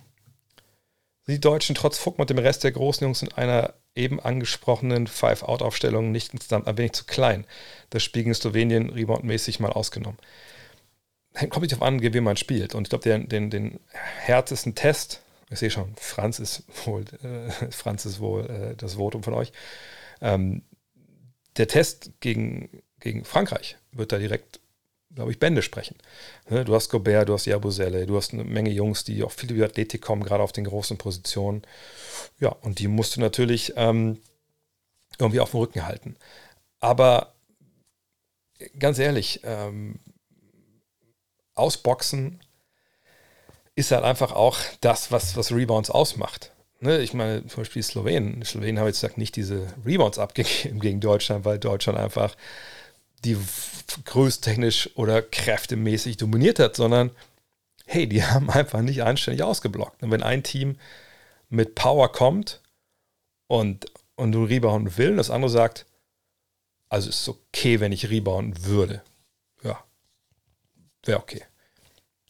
die 1.28 1.40
Deutschen 1.40 1.76
trotz 1.76 1.98
Fuck 1.98 2.18
und 2.18 2.30
dem 2.30 2.40
Rest 2.40 2.64
der 2.64 2.72
großen 2.72 3.06
Jungs 3.06 3.22
in 3.22 3.32
einer 3.32 3.76
eben 4.00 4.20
angesprochenen 4.20 5.08
Five-Out-Aufstellung 5.08 6.12
nicht 6.12 6.34
insgesamt 6.34 6.68
ein 6.68 6.78
wenig 6.78 6.94
zu 6.94 7.06
klein. 7.06 7.46
Das 7.90 8.04
Spiel 8.04 8.24
gegen 8.24 8.34
Slowenien 8.34 8.90
reboundmäßig 8.90 9.60
mal 9.60 9.72
ausgenommen. 9.72 10.18
Kommt 11.34 11.62
nicht 11.62 11.76
auf 11.76 11.82
an, 11.82 12.02
wie 12.02 12.20
man 12.22 12.38
spielt. 12.38 12.74
Und 12.74 12.84
ich 12.84 12.90
glaube, 12.90 13.04
den, 13.04 13.30
den, 13.30 13.50
den 13.50 13.80
härtesten 13.94 14.76
Test, 14.76 15.22
ich 15.50 15.60
sehe 15.60 15.70
schon, 15.70 15.94
Franz 15.96 16.40
ist 16.40 16.64
wohl, 16.86 17.06
äh, 17.24 17.52
Franz 17.72 18.06
ist 18.06 18.20
wohl 18.20 18.46
äh, 18.50 18.76
das 18.76 18.96
Votum 18.96 19.24
von 19.24 19.34
euch. 19.34 19.52
Ähm, 20.22 20.64
der 21.58 21.68
Test 21.68 22.12
gegen, 22.20 22.82
gegen 23.00 23.26
Frankreich 23.26 23.78
wird 23.92 24.12
da 24.12 24.18
direkt 24.18 24.59
glaube 25.14 25.32
ich, 25.32 25.40
Bände 25.40 25.62
sprechen. 25.62 25.96
Ne, 26.50 26.66
du 26.66 26.76
hast 26.76 26.90
Gobert, 26.90 27.30
du 27.30 27.34
hast 27.34 27.46
Jabusele, 27.46 28.06
du 28.06 28.16
hast 28.18 28.34
eine 28.34 28.44
Menge 28.44 28.70
Jungs, 28.70 29.04
die 29.04 29.24
auch 29.24 29.32
viel 29.32 29.52
über 29.52 29.66
Athletik 29.66 30.02
kommen, 30.02 30.24
gerade 30.24 30.44
auf 30.44 30.52
den 30.52 30.66
großen 30.66 30.98
Positionen. 30.98 31.64
Ja, 32.40 32.50
und 32.62 32.80
die 32.80 32.88
musst 32.88 33.16
du 33.16 33.20
natürlich 33.22 33.74
ähm, 33.76 34.20
irgendwie 35.18 35.40
auf 35.40 35.52
dem 35.52 35.60
Rücken 35.60 35.86
halten. 35.86 36.16
Aber 36.80 37.34
ganz 38.78 39.00
ehrlich, 39.00 39.42
ähm, 39.44 40.00
ausboxen 41.56 42.40
ist 43.76 43.92
halt 43.92 44.04
einfach 44.04 44.32
auch 44.32 44.58
das, 44.82 45.12
was, 45.12 45.36
was 45.36 45.52
Rebounds 45.52 45.90
ausmacht. 45.90 46.52
Ne, 46.82 47.00
ich 47.00 47.14
meine, 47.14 47.46
zum 47.48 47.64
Beispiel 47.64 47.84
Slowenen. 47.84 48.40
Die 48.40 48.46
Slowenen 48.46 48.80
haben 48.80 48.88
jetzt 48.88 49.02
gesagt, 49.02 49.18
nicht 49.18 49.36
diese 49.36 49.68
Rebounds 49.86 50.20
abgegeben 50.20 50.80
gegen 50.80 51.02
Deutschland, 51.02 51.44
weil 51.46 51.60
Deutschland 51.60 51.98
einfach 51.98 52.36
die 53.22 53.38
größtechnisch 54.06 54.92
oder 54.96 55.22
kräftemäßig 55.22 56.18
dominiert 56.18 56.60
hat, 56.60 56.76
sondern 56.76 57.12
hey, 57.86 58.08
die 58.08 58.24
haben 58.26 58.50
einfach 58.50 58.82
nicht 58.82 59.04
anständig 59.04 59.44
ausgeblockt. 59.44 60.04
Und 60.04 60.12
wenn 60.12 60.24
ein 60.24 60.44
Team 60.44 60.78
mit 61.50 61.76
Power 61.76 62.12
kommt 62.12 62.62
und, 63.48 63.92
und 64.16 64.32
du 64.32 64.44
rebounden 64.44 64.98
will, 64.98 65.12
und 65.12 65.18
das 65.18 65.32
andere 65.32 65.50
sagt, 65.50 65.86
also 66.88 67.10
ist 67.10 67.28
okay, 67.28 67.80
wenn 67.80 67.92
ich 67.92 68.10
rebounden 68.10 68.66
würde. 68.66 69.04
Ja, 69.64 69.84
wäre 71.04 71.20
okay. 71.20 71.44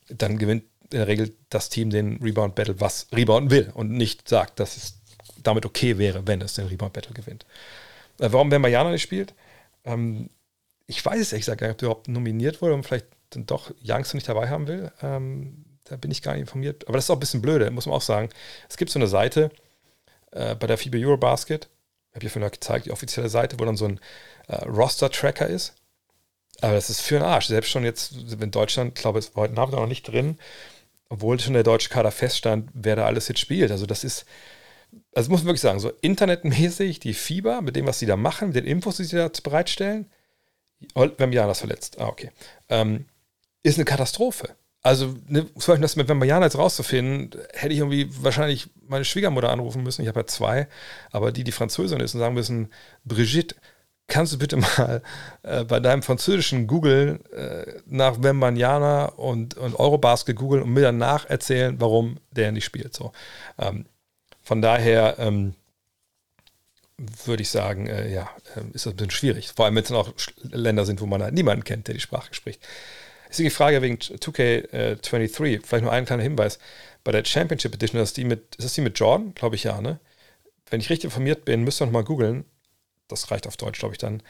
Dann 0.09 0.37
gewinnt 0.37 0.63
in 0.91 0.97
der 0.97 1.07
Regel 1.07 1.35
das 1.49 1.69
Team 1.69 1.91
den 1.91 2.17
Rebound 2.21 2.55
Battle, 2.55 2.81
was 2.81 3.07
rebounden 3.13 3.51
will 3.51 3.71
und 3.73 3.91
nicht 3.91 4.27
sagt, 4.27 4.59
dass 4.59 4.75
es 4.75 4.99
damit 5.43 5.65
okay 5.65 5.97
wäre, 5.97 6.25
wenn 6.27 6.41
es 6.41 6.55
den 6.55 6.67
Rebound 6.67 6.93
Battle 6.93 7.13
gewinnt. 7.13 7.45
Äh, 8.19 8.31
warum 8.31 8.51
Wembanyama 8.51 8.91
nicht 8.91 9.03
spielt? 9.03 9.33
Ähm, 9.85 10.29
ich 10.89 11.05
weiß 11.05 11.19
es 11.19 11.31
ehrlich 11.31 11.45
gesagt 11.45 11.61
gar 11.61 11.67
nicht, 11.67 11.75
ob 11.75 11.77
der 11.77 11.87
überhaupt 11.87 12.07
nominiert 12.07 12.61
wurde 12.61 12.73
und 12.73 12.83
vielleicht 12.83 13.05
dann 13.29 13.45
doch 13.45 13.71
Youngster 13.83 14.15
nicht 14.15 14.27
dabei 14.27 14.49
haben 14.49 14.67
will. 14.67 14.91
Ähm, 15.03 15.63
da 15.83 15.97
bin 15.97 16.09
ich 16.09 16.23
gar 16.23 16.33
nicht 16.33 16.41
informiert. 16.41 16.87
Aber 16.87 16.97
das 16.97 17.05
ist 17.05 17.11
auch 17.11 17.15
ein 17.15 17.19
bisschen 17.19 17.43
blöde, 17.43 17.69
muss 17.69 17.85
man 17.85 17.95
auch 17.95 18.01
sagen. 18.01 18.29
Es 18.67 18.75
gibt 18.75 18.89
so 18.91 18.97
eine 18.97 19.07
Seite 19.07 19.51
äh, 20.31 20.55
bei 20.55 20.65
der 20.65 20.79
FIBA 20.79 20.97
Eurobasket, 20.97 21.69
habe 22.15 22.25
ich 22.25 22.31
vorhin 22.31 22.49
gezeigt, 22.49 22.87
die 22.87 22.91
offizielle 22.91 23.29
Seite, 23.29 23.59
wo 23.59 23.65
dann 23.65 23.77
so 23.77 23.85
ein 23.85 23.99
äh, 24.47 24.65
Roster-Tracker 24.65 25.47
ist. 25.47 25.75
Aber 26.61 26.73
das 26.73 26.89
ist 26.89 27.01
für 27.01 27.15
den 27.15 27.23
Arsch. 27.23 27.47
Selbst 27.47 27.69
schon 27.69 27.83
jetzt, 27.83 28.39
wenn 28.39 28.49
Deutschland, 28.49 28.97
ich 28.97 29.01
glaube, 29.01 29.21
war 29.35 29.43
heute 29.43 29.61
Abend 29.61 29.75
noch 29.75 29.85
nicht 29.85 30.07
drin, 30.07 30.39
obwohl 31.07 31.39
schon 31.39 31.53
der 31.53 31.63
deutsche 31.63 31.89
Kader 31.89 32.11
feststand, 32.11 32.67
wer 32.73 32.95
da 32.95 33.05
alles 33.05 33.27
jetzt 33.27 33.39
spielt. 33.39 33.69
Also 33.71 33.85
das 33.85 34.03
ist, 34.03 34.25
also 35.13 35.29
muss 35.29 35.41
man 35.41 35.49
wirklich 35.49 35.61
sagen, 35.61 35.79
so 35.79 35.91
internetmäßig 36.01 36.99
die 36.99 37.13
FIBA, 37.13 37.61
mit 37.61 37.75
dem, 37.75 37.85
was 37.85 37.99
sie 37.99 38.07
da 38.07 38.15
machen, 38.15 38.47
mit 38.47 38.57
den 38.57 38.65
Infos, 38.65 38.97
die 38.97 39.03
sie 39.03 39.17
da 39.17 39.29
bereitstellen, 39.43 40.09
Wembanyama 40.95 41.51
ist 41.51 41.59
verletzt. 41.59 41.99
Ah, 41.99 42.07
okay. 42.07 42.31
Ähm, 42.69 43.05
ist 43.63 43.77
eine 43.77 43.85
Katastrophe. 43.85 44.55
Also, 44.81 45.13
ne, 45.27 45.45
das 45.81 45.95
mit 45.97 46.07
Wembanyama 46.07 46.45
jetzt 46.45 46.57
rauszufinden, 46.57 47.31
hätte 47.53 47.73
ich 47.73 47.79
irgendwie 47.79 48.09
wahrscheinlich 48.23 48.69
meine 48.87 49.03
Schwiegermutter 49.03 49.49
anrufen 49.49 49.83
müssen. 49.83 50.01
Ich 50.01 50.07
habe 50.07 50.21
ja 50.21 50.27
zwei, 50.27 50.67
aber 51.11 51.33
die, 51.33 51.43
die 51.43 51.51
Französin 51.51 51.99
ist 51.99 52.13
und 52.13 52.21
sagen 52.21 52.33
müssen, 52.33 52.71
Brigitte, 53.03 53.55
kannst 54.07 54.33
du 54.33 54.37
bitte 54.37 54.57
mal 54.57 55.01
äh, 55.43 55.65
bei 55.65 55.79
deinem 55.79 56.01
französischen 56.01 56.65
Google 56.65 57.19
äh, 57.33 57.81
nach 57.85 58.23
Wembanyama 58.23 59.05
und, 59.05 59.55
und 59.55 59.77
Eurobasket 59.77 60.35
googeln 60.35 60.63
und 60.63 60.71
mir 60.73 60.81
danach 60.81 61.29
erzählen, 61.29 61.79
warum 61.79 62.17
der 62.31 62.51
nicht 62.51 62.65
spielt. 62.65 62.93
So. 62.93 63.11
Ähm, 63.57 63.85
von 64.41 64.61
daher, 64.61 65.15
ähm, 65.19 65.55
würde 67.25 67.41
ich 67.41 67.49
sagen, 67.49 67.87
äh, 67.87 68.11
ja, 68.11 68.29
äh, 68.55 68.61
ist 68.73 68.85
das 68.85 68.93
ein 68.93 68.97
bisschen 68.97 69.11
schwierig. 69.11 69.51
Vor 69.55 69.65
allem, 69.65 69.75
wenn 69.75 69.83
es 69.83 69.89
dann 69.89 69.97
auch 69.97 70.13
Länder 70.43 70.85
sind, 70.85 71.01
wo 71.01 71.05
man 71.05 71.21
halt 71.21 71.33
niemanden 71.33 71.63
kennt, 71.63 71.87
der 71.87 71.95
die 71.95 72.01
Sprache 72.01 72.33
spricht. 72.33 72.61
Ist 73.29 73.39
die 73.39 73.49
Frage 73.49 73.81
wegen 73.81 73.97
2K23, 73.97 75.43
äh, 75.45 75.59
vielleicht 75.63 75.83
nur 75.83 75.91
ein 75.91 76.05
kleiner 76.05 76.23
Hinweis. 76.23 76.59
Bei 77.03 77.11
der 77.11 77.23
Championship 77.23 77.73
Edition, 77.73 78.01
ist, 78.01 78.17
die 78.17 78.25
mit, 78.25 78.55
ist 78.55 78.65
das 78.65 78.73
die 78.73 78.81
mit 78.81 78.99
Jordan? 78.99 79.33
Glaube 79.35 79.55
ich 79.55 79.63
ja, 79.63 79.81
ne? 79.81 79.99
Wenn 80.69 80.81
ich 80.81 80.89
richtig 80.89 81.05
informiert 81.05 81.45
bin, 81.45 81.63
müsst 81.63 81.81
ihr 81.81 81.85
noch 81.85 81.93
mal 81.93 82.03
googeln. 82.03 82.45
Das 83.07 83.31
reicht 83.31 83.47
auf 83.47 83.57
Deutsch, 83.57 83.79
glaube 83.79 83.93
ich, 83.93 83.99
dann. 83.99 84.21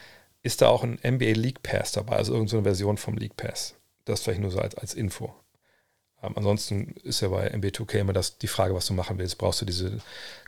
Ist 0.42 0.62
da 0.62 0.68
auch 0.68 0.82
ein 0.82 0.98
NBA 1.04 1.32
League 1.32 1.62
Pass 1.62 1.92
dabei, 1.92 2.16
also 2.16 2.32
irgendeine 2.32 2.62
Version 2.62 2.96
vom 2.96 3.18
League 3.18 3.36
Pass. 3.36 3.74
Das 4.06 4.22
vielleicht 4.22 4.40
nur 4.40 4.50
so 4.50 4.58
als, 4.58 4.74
als 4.74 4.94
Info. 4.94 5.34
Ähm, 6.22 6.32
ansonsten 6.36 6.94
ist 7.02 7.20
ja 7.20 7.28
bei 7.28 7.52
MB2K 7.52 7.98
immer 7.98 8.12
das, 8.12 8.38
die 8.38 8.48
Frage, 8.48 8.74
was 8.74 8.86
du 8.86 8.94
machen 8.94 9.18
willst. 9.18 9.38
Brauchst 9.38 9.60
du 9.60 9.64
diese 9.64 9.98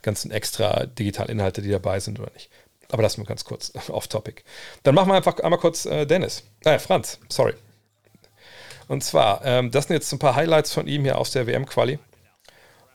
ganzen 0.03 0.31
extra 0.31 0.87
digitalen 0.87 1.31
Inhalte, 1.31 1.62
die 1.62 1.70
dabei 1.70 2.01
sind 2.01 2.20
oder 2.20 2.33
nicht? 2.35 2.51
Aber 2.91 3.03
das 3.03 3.16
nur 3.16 3.27
ganz 3.27 3.45
kurz 3.45 3.73
off-topic. 3.89 4.43
Dann 4.83 4.95
machen 4.95 5.09
wir 5.09 5.14
einfach 5.14 5.39
einmal 5.39 5.59
kurz 5.59 5.87
äh, 5.87 6.07
Dennis. 6.07 6.45
Äh, 6.64 6.79
Franz, 6.79 7.18
sorry. 7.29 7.55
Und 8.89 9.03
zwar, 9.03 9.45
ähm, 9.45 9.70
das 9.70 9.87
sind 9.87 9.95
jetzt 9.95 10.12
ein 10.12 10.18
paar 10.18 10.35
Highlights 10.35 10.73
von 10.73 10.87
ihm 10.87 11.03
hier 11.03 11.18
aus 11.18 11.31
der 11.31 11.47
WM-Quali. 11.47 11.99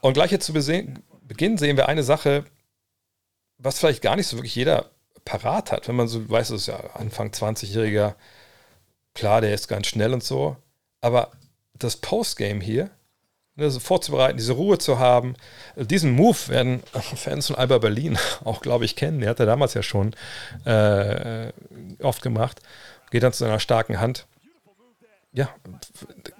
Und 0.01 0.13
gleich 0.13 0.31
jetzt 0.31 0.45
zu 0.45 0.53
Beginn 0.53 1.57
sehen 1.57 1.77
wir 1.77 1.87
eine 1.87 2.03
Sache, 2.03 2.45
was 3.57 3.79
vielleicht 3.79 4.03
gar 4.03 4.15
nicht 4.15 4.27
so 4.27 4.37
wirklich 4.37 4.55
jeder 4.55 4.91
parat 5.25 5.71
hat. 5.71 5.87
Wenn 5.87 5.95
man 5.95 6.07
so 6.07 6.29
weiß, 6.29 6.49
das 6.49 6.61
ist 6.61 6.67
ja 6.67 6.79
Anfang 6.93 7.29
20-Jähriger, 7.31 8.15
klar, 9.15 9.41
der 9.41 9.53
ist 9.53 9.67
ganz 9.67 9.87
schnell 9.87 10.13
und 10.13 10.23
so. 10.23 10.55
Aber 11.01 11.31
das 11.79 11.97
Postgame 11.97 12.61
hier, 12.61 12.89
also 13.57 13.79
vorzubereiten, 13.79 14.37
diese 14.37 14.53
Ruhe 14.53 14.77
zu 14.77 14.99
haben. 14.99 15.35
Diesen 15.75 16.11
Move 16.11 16.37
werden 16.47 16.83
Fans 17.15 17.47
von 17.47 17.55
Alba 17.55 17.79
Berlin 17.79 18.17
auch, 18.43 18.61
glaube 18.61 18.85
ich, 18.85 18.95
kennen. 18.95 19.21
Der 19.21 19.29
hat 19.29 19.39
er 19.39 19.45
damals 19.45 19.73
ja 19.73 19.83
schon 19.83 20.15
äh, 20.65 21.51
oft 22.01 22.21
gemacht. 22.21 22.61
Geht 23.09 23.23
dann 23.23 23.33
zu 23.33 23.39
seiner 23.39 23.59
starken 23.59 23.99
Hand. 23.99 24.27
Ja, 25.33 25.49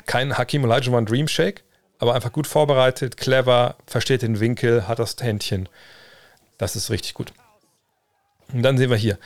kein 0.05 0.37
Hakim 0.37 0.63
Olajuwon 0.63 1.05
Dream 1.05 1.27
Shake, 1.27 1.63
aber 1.99 2.15
einfach 2.15 2.31
gut 2.31 2.47
vorbereitet, 2.47 3.17
clever, 3.17 3.75
versteht 3.85 4.21
den 4.21 4.39
Winkel, 4.39 4.87
hat 4.87 4.99
das 4.99 5.15
Händchen. 5.19 5.69
Das 6.57 6.75
ist 6.75 6.89
richtig 6.89 7.13
gut. 7.13 7.33
Und 8.51 8.63
dann 8.63 8.77
sehen 8.77 8.89
wir 8.89 8.97
hier. 8.97 9.17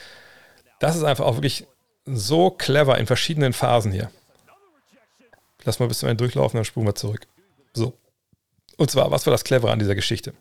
Das 0.80 0.95
ist 0.95 1.03
einfach 1.03 1.26
auch 1.26 1.36
wirklich 1.36 1.68
so 2.05 2.49
clever 2.49 2.97
in 2.97 3.05
verschiedenen 3.05 3.53
Phasen 3.53 3.91
hier. 3.91 4.09
Lass 5.64 5.80
mal 5.80 5.88
bis 5.88 5.99
zum 5.99 6.09
Ende 6.09 6.24
durchlaufen, 6.24 6.57
dann 6.57 6.66
spulen 6.66 6.88
wir 6.88 6.95
zurück. 6.95 7.28
So. 7.74 7.93
Und 8.78 8.89
zwar, 8.89 9.12
was 9.12 9.26
war 9.26 9.32
das 9.32 9.43
Clevere 9.43 9.72
an 9.72 9.80
dieser 9.80 9.95
Geschichte? 9.95 10.34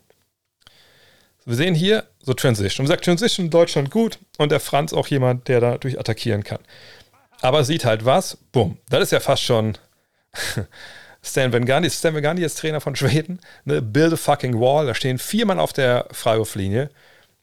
Wir 1.45 1.55
sehen 1.55 1.75
hier 1.75 2.05
so 2.21 2.33
Transition. 2.33 2.83
Und 2.83 2.87
sagt 2.87 3.05
Transition 3.05 3.49
Deutschland 3.49 3.91
gut 3.91 4.19
und 4.37 4.51
der 4.51 4.59
Franz 4.59 4.93
auch 4.93 5.07
jemand, 5.07 5.47
der 5.47 5.59
da 5.59 5.77
durch 5.77 5.99
attackieren 5.99 6.43
kann. 6.43 6.59
Aber 7.41 7.63
sieht 7.63 7.85
halt 7.85 8.05
was, 8.05 8.37
bumm. 8.51 8.77
Das 8.89 9.01
ist 9.01 9.11
ja 9.11 9.19
fast 9.19 9.41
schon 9.41 9.77
Stan 11.23 11.51
Van 11.51 11.65
Gundy. 11.65 11.89
Stan 11.89 12.13
Van 12.13 12.21
Gundy 12.21 12.43
ist 12.43 12.59
Trainer 12.59 12.81
von 12.81 12.95
Schweden. 12.95 13.39
Ne? 13.65 13.81
Build 13.81 14.13
a 14.13 14.17
fucking 14.17 14.59
wall. 14.59 14.85
Da 14.85 14.93
stehen 14.93 15.17
vier 15.17 15.45
Mann 15.45 15.59
auf 15.59 15.73
der 15.73 16.07
Freiwurflinie. 16.11 16.91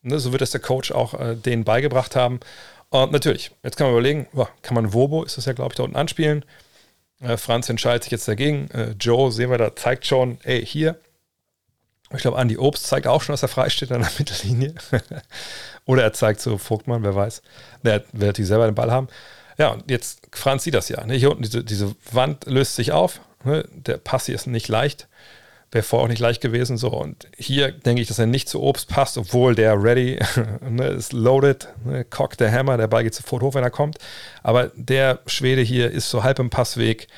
Ne? 0.03 0.19
So 0.21 0.31
wird 0.33 0.43
es 0.43 0.53
der 0.53 0.61
Coach 0.61 0.93
auch 0.93 1.15
äh, 1.15 1.35
denen 1.35 1.65
beigebracht 1.65 2.15
haben. 2.15 2.39
Und 2.91 3.13
natürlich, 3.13 3.51
jetzt 3.63 3.77
kann 3.77 3.87
man 3.87 3.95
überlegen, 3.95 4.29
kann 4.63 4.75
man 4.75 4.93
Wobo, 4.95 5.23
ist 5.25 5.37
das 5.37 5.45
ja, 5.45 5.53
glaube 5.53 5.73
ich, 5.73 5.77
da 5.77 5.83
unten 5.83 5.97
anspielen. 5.97 6.45
Äh, 7.21 7.37
Franz 7.37 7.69
entscheidet 7.69 8.05
sich 8.05 8.13
jetzt 8.13 8.29
dagegen. 8.29 8.71
Äh, 8.71 8.95
Joe, 9.01 9.33
sehen 9.33 9.51
wir 9.51 9.59
da, 9.59 9.75
zeigt 9.75 10.07
schon, 10.07 10.39
ey, 10.45 10.65
hier. 10.65 10.99
Ich 12.15 12.23
glaube, 12.23 12.39
Andy 12.39 12.57
Obst 12.57 12.87
zeigt 12.87 13.07
auch 13.07 13.21
schon, 13.21 13.33
dass 13.35 13.43
er 13.43 13.49
frei 13.49 13.69
steht 13.69 13.93
an 13.93 14.01
der 14.01 14.11
Mittellinie. 14.19 14.75
Oder 15.85 16.03
er 16.03 16.13
zeigt 16.13 16.41
so 16.41 16.59
Vogtmann, 16.59 17.03
wer 17.03 17.15
weiß. 17.15 17.43
Der 17.83 18.05
wird 18.13 18.39
die 18.39 18.45
selber 18.45 18.67
den 18.67 18.75
Ball 18.75 18.91
haben. 18.91 19.09
Ja, 19.59 19.71
und 19.71 19.91
jetzt, 19.91 20.21
Franz 20.33 20.65
sieht 20.65 20.75
das 20.75 20.89
ja. 20.89 21.05
Ne? 21.05 21.15
Hier 21.15 21.31
unten, 21.31 21.43
diese, 21.43 21.65
diese 21.65 21.95
Wand 22.13 22.47
löst 22.47 22.77
sich 22.77 22.93
auf. 22.93 23.21
Ne? 23.45 23.69
Der 23.73 23.99
Pass 23.99 24.27
hier 24.27 24.35
ist 24.35 24.47
nicht 24.47 24.69
leicht. 24.69 25.08
Wäre 25.71 25.83
vorher 25.83 26.05
auch 26.05 26.09
nicht 26.09 26.21
leicht 26.21 26.41
gewesen. 26.41 26.77
So, 26.77 26.89
und 26.89 27.29
hier 27.37 27.73
denke 27.73 28.01
ich, 28.01 28.09
dass 28.09 28.19
er 28.19 28.27
nicht 28.27 28.49
zu 28.49 28.63
Obst 28.63 28.89
passt, 28.89 29.19
obwohl 29.19 29.55
der 29.55 29.83
ready 29.83 30.19
ne, 30.69 30.87
ist 30.89 31.13
loaded. 31.13 31.69
Ne? 31.85 32.05
Cock 32.05 32.37
der 32.39 32.51
Hammer, 32.51 32.77
der 32.77 32.87
Ball 32.87 33.05
geht 33.05 33.15
sofort 33.15 33.43
hoch, 33.43 33.55
wenn 33.55 33.65
er 33.65 33.71
kommt. 33.71 33.99
Aber 34.43 34.71
der 34.75 35.21
Schwede 35.27 35.63
hier 35.63 35.91
ist 35.91 36.09
so 36.09 36.23
halb 36.23 36.39
im 36.39 36.51
Passweg 36.51 37.09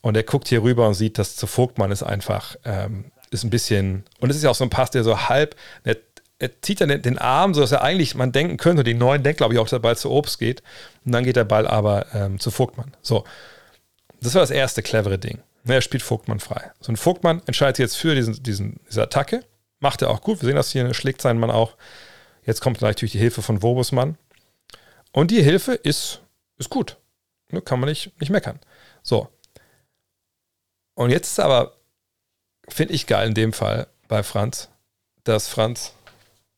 und 0.00 0.16
er 0.16 0.22
guckt 0.22 0.48
hier 0.48 0.62
rüber 0.62 0.88
und 0.88 0.94
sieht, 0.94 1.18
dass 1.18 1.36
zu 1.36 1.46
Vogtmann 1.46 1.90
ist 1.90 2.02
einfach, 2.02 2.56
ähm, 2.64 3.06
ist 3.30 3.44
ein 3.44 3.50
bisschen, 3.50 4.04
und 4.20 4.30
es 4.30 4.36
ist 4.36 4.42
ja 4.42 4.50
auch 4.50 4.54
so 4.54 4.64
ein 4.64 4.70
Pass, 4.70 4.90
der 4.90 5.04
so 5.04 5.28
halb, 5.28 5.54
der 5.84 5.96
er 6.42 6.60
zieht 6.60 6.80
dann 6.80 6.88
den, 6.88 7.18
Arm, 7.18 7.54
sodass 7.54 7.70
er 7.70 7.82
eigentlich, 7.82 8.16
man 8.16 8.32
denken 8.32 8.56
könnte, 8.56 8.82
die 8.82 8.94
Neuen 8.94 9.22
denkt, 9.22 9.36
glaube 9.36 9.54
ich, 9.54 9.60
auch, 9.60 9.64
dass 9.64 9.70
der 9.70 9.78
Ball 9.78 9.96
zu 9.96 10.10
Obst 10.10 10.40
geht. 10.40 10.60
Und 11.04 11.12
dann 11.12 11.22
geht 11.22 11.36
der 11.36 11.44
Ball 11.44 11.68
aber 11.68 12.06
ähm, 12.14 12.40
zu 12.40 12.50
Vogtmann. 12.50 12.90
So. 13.00 13.22
Das 14.20 14.34
war 14.34 14.42
das 14.42 14.50
erste 14.50 14.82
clevere 14.82 15.20
Ding. 15.20 15.38
Er 15.64 15.80
spielt 15.80 16.02
Vogtmann 16.02 16.40
frei. 16.40 16.72
So 16.80 16.92
ein 16.92 16.96
Vogtmann 16.96 17.42
entscheidet 17.46 17.76
sich 17.76 17.84
jetzt 17.84 17.96
für 17.96 18.14
diesen, 18.14 18.42
diesen, 18.42 18.80
diese 18.88 19.02
Attacke. 19.02 19.44
Macht 19.78 20.02
er 20.02 20.10
auch 20.10 20.20
gut. 20.20 20.40
Wir 20.40 20.46
sehen 20.46 20.56
das 20.56 20.70
hier, 20.72 20.92
schlägt 20.94 21.22
seinen 21.22 21.40
Mann 21.40 21.50
auch. 21.50 21.76
Jetzt 22.44 22.60
kommt 22.60 22.80
natürlich 22.80 23.12
die 23.12 23.18
Hilfe 23.18 23.42
von 23.42 23.62
Wobusmann. 23.62 24.16
Und 25.12 25.30
die 25.30 25.42
Hilfe 25.42 25.74
ist, 25.74 26.20
ist 26.58 26.70
gut. 26.70 26.96
Ne, 27.50 27.62
kann 27.62 27.78
man 27.80 27.88
nicht, 27.88 28.18
nicht 28.20 28.30
meckern. 28.30 28.58
So. 29.02 29.28
Und 30.94 31.10
jetzt 31.10 31.32
ist 31.32 31.40
aber, 31.40 31.76
finde 32.68 32.94
ich 32.94 33.06
geil 33.06 33.28
in 33.28 33.34
dem 33.34 33.52
Fall 33.52 33.86
bei 34.08 34.22
Franz, 34.22 34.68
dass 35.24 35.48
Franz 35.48 35.94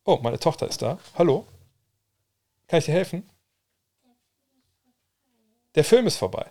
Oh, 0.07 0.19
meine 0.23 0.39
Tochter 0.39 0.69
ist 0.69 0.83
da. 0.83 0.99
Hallo? 1.15 1.47
Kann 2.69 2.79
ich 2.79 2.85
dir 2.85 2.93
helfen? 2.93 3.29
Der 5.75 5.85
Film 5.85 6.07
ist 6.07 6.19
vorbei. 6.19 6.47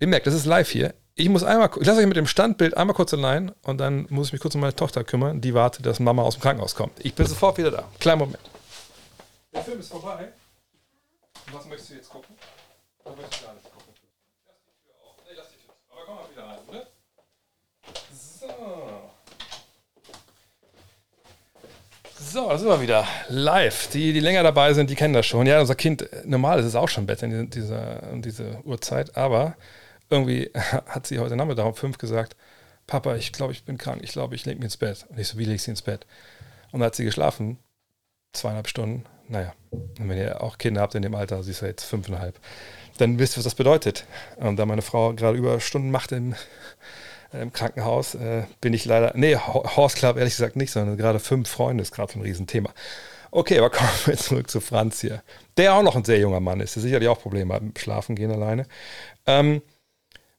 Ihr 0.00 0.06
merkt, 0.06 0.26
das 0.26 0.34
ist 0.34 0.46
live 0.46 0.70
hier. 0.70 0.94
Ich 1.18 1.30
muss 1.30 1.42
einmal, 1.42 1.70
ich 1.80 1.86
lasse 1.86 2.00
euch 2.00 2.06
mit 2.06 2.18
dem 2.18 2.26
Standbild 2.26 2.76
einmal 2.76 2.94
kurz 2.94 3.14
allein 3.14 3.50
und 3.62 3.78
dann 3.78 4.06
muss 4.10 4.26
ich 4.26 4.32
mich 4.34 4.42
kurz 4.42 4.54
um 4.54 4.60
meine 4.60 4.76
Tochter 4.76 5.02
kümmern. 5.02 5.40
Die 5.40 5.54
wartet, 5.54 5.86
dass 5.86 5.98
Mama 5.98 6.20
aus 6.20 6.34
dem 6.34 6.42
Krankenhaus 6.42 6.74
kommt. 6.74 6.92
Ich 7.02 7.14
bin 7.14 7.26
sofort 7.26 7.56
wieder 7.56 7.70
da. 7.70 7.84
Kleinen 7.98 8.18
Moment. 8.18 8.38
Der 9.54 9.62
Film 9.62 9.80
ist 9.80 9.90
vorbei. 9.90 10.28
Was 11.52 11.64
möchtest 11.64 11.90
du 11.90 11.94
jetzt 11.94 12.10
gucken? 12.10 12.36
Oder 13.02 13.16
möchtest 13.16 13.40
du 13.40 13.46
gar 13.46 13.54
nicht 13.54 13.64
gucken? 13.64 13.94
Lass 14.44 14.56
die 14.66 14.84
Tür 14.84 14.94
auf. 15.02 15.16
Nee, 15.24 15.34
lass 15.38 15.48
die 15.48 15.56
Tür. 15.64 15.74
Aber 15.90 16.00
komm 16.04 16.16
mal 16.16 16.30
wieder 16.30 16.44
rein, 16.44 16.58
oder? 16.68 16.86
So. 22.20 22.40
So, 22.42 22.48
da 22.50 22.58
sind 22.58 22.68
wir 22.68 22.80
wieder 22.82 23.08
live. 23.28 23.88
Die, 23.88 24.12
die 24.12 24.20
länger 24.20 24.42
dabei 24.42 24.74
sind, 24.74 24.90
die 24.90 24.94
kennen 24.94 25.14
das 25.14 25.24
schon. 25.24 25.46
Ja, 25.46 25.60
unser 25.60 25.76
Kind, 25.76 26.06
normal 26.26 26.60
ist 26.60 26.66
es 26.66 26.74
auch 26.74 26.90
schon 26.90 27.06
Bett 27.06 27.22
in 27.22 27.48
dieser, 27.48 28.02
in 28.10 28.20
dieser 28.20 28.62
Uhrzeit, 28.66 29.16
aber 29.16 29.56
irgendwie 30.10 30.50
hat 30.54 31.06
sie 31.06 31.18
heute 31.18 31.36
Nachmittag 31.36 31.66
um 31.66 31.74
fünf 31.74 31.98
gesagt, 31.98 32.36
Papa, 32.86 33.16
ich 33.16 33.32
glaube, 33.32 33.52
ich 33.52 33.64
bin 33.64 33.78
krank, 33.78 34.00
ich 34.02 34.12
glaube, 34.12 34.34
ich 34.34 34.44
lege 34.46 34.58
mich 34.58 34.66
ins 34.66 34.76
Bett. 34.76 35.06
Und 35.08 35.18
ich 35.18 35.28
so, 35.28 35.38
wie 35.38 35.44
legst 35.44 35.66
du 35.66 35.72
ins 35.72 35.82
Bett? 35.82 36.06
Und 36.70 36.80
dann 36.80 36.86
hat 36.86 36.94
sie 36.94 37.04
geschlafen, 37.04 37.58
zweieinhalb 38.32 38.68
Stunden. 38.68 39.04
Naja, 39.28 39.54
und 39.70 40.08
wenn 40.08 40.18
ihr 40.18 40.40
auch 40.40 40.56
Kinder 40.58 40.82
habt 40.82 40.94
in 40.94 41.02
dem 41.02 41.16
Alter, 41.16 41.42
sie 41.42 41.50
ist 41.50 41.62
ja 41.62 41.66
jetzt 41.66 41.84
fünfeinhalb, 41.84 42.38
dann 42.98 43.18
wisst 43.18 43.34
ihr, 43.34 43.38
was 43.38 43.44
das 43.44 43.56
bedeutet. 43.56 44.04
Und 44.36 44.56
da 44.56 44.66
meine 44.66 44.82
Frau 44.82 45.14
gerade 45.14 45.36
über 45.36 45.58
Stunden 45.58 45.90
macht 45.90 46.12
im 46.12 46.34
äh, 47.32 47.42
im 47.42 47.52
Krankenhaus 47.52 48.14
äh, 48.14 48.44
bin 48.60 48.72
ich 48.72 48.84
leider, 48.84 49.12
nee, 49.14 49.36
Horse 49.36 49.96
Club 49.96 50.16
ehrlich 50.16 50.34
gesagt 50.34 50.56
nicht, 50.56 50.70
sondern 50.70 50.96
gerade 50.96 51.18
fünf 51.18 51.48
Freunde 51.48 51.82
ist 51.82 51.92
gerade 51.92 52.12
so 52.12 52.18
ein 52.18 52.22
Riesenthema. 52.22 52.70
Okay, 53.30 53.58
aber 53.58 53.70
kommen 53.70 53.90
wir 54.04 54.16
zurück 54.16 54.50
zu 54.50 54.60
Franz 54.60 55.00
hier, 55.00 55.22
der 55.56 55.74
auch 55.74 55.82
noch 55.82 55.96
ein 55.96 56.04
sehr 56.04 56.18
junger 56.18 56.40
Mann 56.40 56.60
ist, 56.60 56.76
der 56.76 56.82
sicherlich 56.82 57.08
auch 57.08 57.20
Probleme 57.20 57.54
hat 57.54 57.62
mit 57.62 57.78
Schlafen 57.78 58.16
gehen 58.16 58.30
alleine. 58.30 58.66
Ähm, 59.26 59.62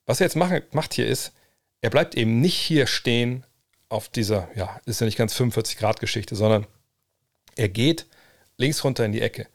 was 0.07 0.19
er 0.19 0.25
jetzt 0.25 0.35
macht, 0.35 0.93
hier 0.93 1.05
ist, 1.05 1.33
er 1.81 1.91
bleibt 1.91 2.15
eben 2.15 2.41
nicht 2.41 2.57
hier 2.57 2.87
stehen 2.87 3.45
auf 3.89 4.09
dieser, 4.09 4.49
ja, 4.55 4.79
ist 4.85 4.99
ja 4.99 5.05
nicht 5.05 5.17
ganz 5.17 5.33
45 5.35 5.77
Grad 5.77 5.99
Geschichte, 5.99 6.35
sondern 6.35 6.65
er 7.55 7.69
geht 7.69 8.07
links 8.57 8.83
runter 8.83 9.05
in 9.05 9.11
die 9.11 9.21
Ecke. 9.21 9.47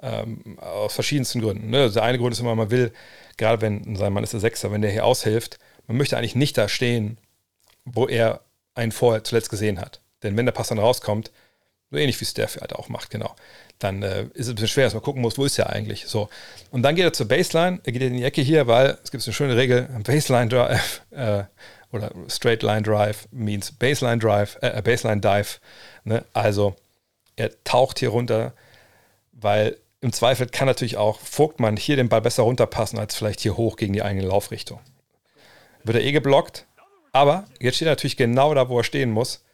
Ähm, 0.00 0.58
aus 0.58 0.94
verschiedensten 0.94 1.40
Gründen. 1.40 1.70
Ne? 1.70 1.88
Der 1.90 2.02
eine 2.02 2.18
Grund 2.18 2.34
ist 2.34 2.40
immer, 2.40 2.56
man 2.56 2.72
will, 2.72 2.92
gerade 3.36 3.62
wenn 3.62 3.94
sein 3.94 4.12
Mann 4.12 4.24
ist 4.24 4.32
der 4.32 4.40
Sechser, 4.40 4.72
wenn 4.72 4.82
der 4.82 4.90
hier 4.90 5.04
aushilft, 5.04 5.58
man 5.86 5.96
möchte 5.96 6.18
eigentlich 6.18 6.34
nicht 6.34 6.58
da 6.58 6.68
stehen, 6.68 7.18
wo 7.84 8.08
er 8.08 8.40
einen 8.74 8.92
vorher 8.92 9.22
zuletzt 9.22 9.50
gesehen 9.50 9.80
hat. 9.80 10.00
Denn 10.22 10.36
wenn 10.36 10.46
der 10.46 10.52
Pass 10.52 10.68
dann 10.68 10.78
rauskommt, 10.78 11.30
so 11.92 11.98
ähnlich 11.98 12.20
wie 12.20 12.24
Steph 12.24 12.60
halt 12.60 12.74
auch 12.74 12.88
macht, 12.88 13.10
genau, 13.10 13.36
dann 13.78 14.02
äh, 14.02 14.24
ist 14.34 14.46
es 14.46 14.48
ein 14.48 14.54
bisschen 14.56 14.68
schwer, 14.68 14.84
dass 14.84 14.94
man 14.94 15.02
gucken 15.02 15.22
muss, 15.22 15.38
wo 15.38 15.44
ist 15.44 15.58
er 15.58 15.70
eigentlich. 15.70 16.06
So. 16.06 16.28
Und 16.72 16.82
dann 16.82 16.96
geht 16.96 17.04
er 17.04 17.12
zur 17.12 17.28
Baseline, 17.28 17.80
er 17.84 17.92
geht 17.92 18.02
in 18.02 18.14
die 18.14 18.24
Ecke 18.24 18.42
hier, 18.42 18.66
weil 18.66 18.98
es 19.04 19.10
gibt 19.10 19.24
eine 19.24 19.32
schöne 19.32 19.56
Regel, 19.56 19.88
Baseline 20.04 20.48
Drive 20.48 21.02
äh, 21.10 21.44
oder 21.92 22.10
Straight 22.28 22.62
Line 22.62 22.82
Drive 22.82 23.28
means 23.30 23.70
Baseline 23.70 24.18
Drive, 24.18 24.58
äh, 24.60 24.82
Baseline 24.82 25.20
Dive. 25.20 25.58
Ne? 26.02 26.24
Also 26.32 26.74
er 27.36 27.50
taucht 27.62 28.00
hier 28.00 28.08
runter, 28.08 28.54
weil 29.32 29.76
im 30.00 30.12
Zweifel 30.12 30.46
kann 30.46 30.66
natürlich 30.66 30.96
auch 30.96 31.20
Vogtmann 31.20 31.76
hier 31.76 31.96
den 31.96 32.08
Ball 32.08 32.20
besser 32.20 32.42
runterpassen, 32.42 32.98
als 32.98 33.14
vielleicht 33.14 33.40
hier 33.40 33.56
hoch 33.56 33.76
gegen 33.76 33.92
die 33.92 34.02
eigene 34.02 34.26
Laufrichtung 34.26 34.80
wird 35.84 35.96
er 35.96 36.04
eh 36.04 36.12
geblockt. 36.12 36.66
Aber 37.12 37.44
jetzt 37.60 37.76
steht 37.76 37.86
er 37.86 37.92
natürlich 37.92 38.16
genau 38.16 38.54
da, 38.54 38.68
wo 38.68 38.78
er 38.78 38.84
stehen 38.84 39.10
muss, 39.10 39.44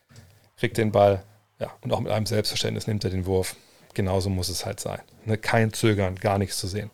kriegt 0.57 0.77
den 0.77 0.93
Ball, 0.93 1.25
ja, 1.59 1.73
und 1.81 1.93
auch 1.93 2.01
mit 2.01 2.13
einem 2.13 2.27
Selbstverständnis 2.27 2.87
nimmt 2.87 3.05
er 3.05 3.11
den 3.11 3.27
Wurf. 3.27 3.57
Genauso 3.95 4.31
muss 4.31 4.49
es 4.49 4.65
halt 4.65 4.81
sein. 4.81 5.01
Ne? 5.25 5.39
Kein 5.39 5.73
Zögern, 5.73 6.17
gar 6.17 6.39
nichts 6.39 6.59
zu 6.59 6.69
sehen. 6.69 6.91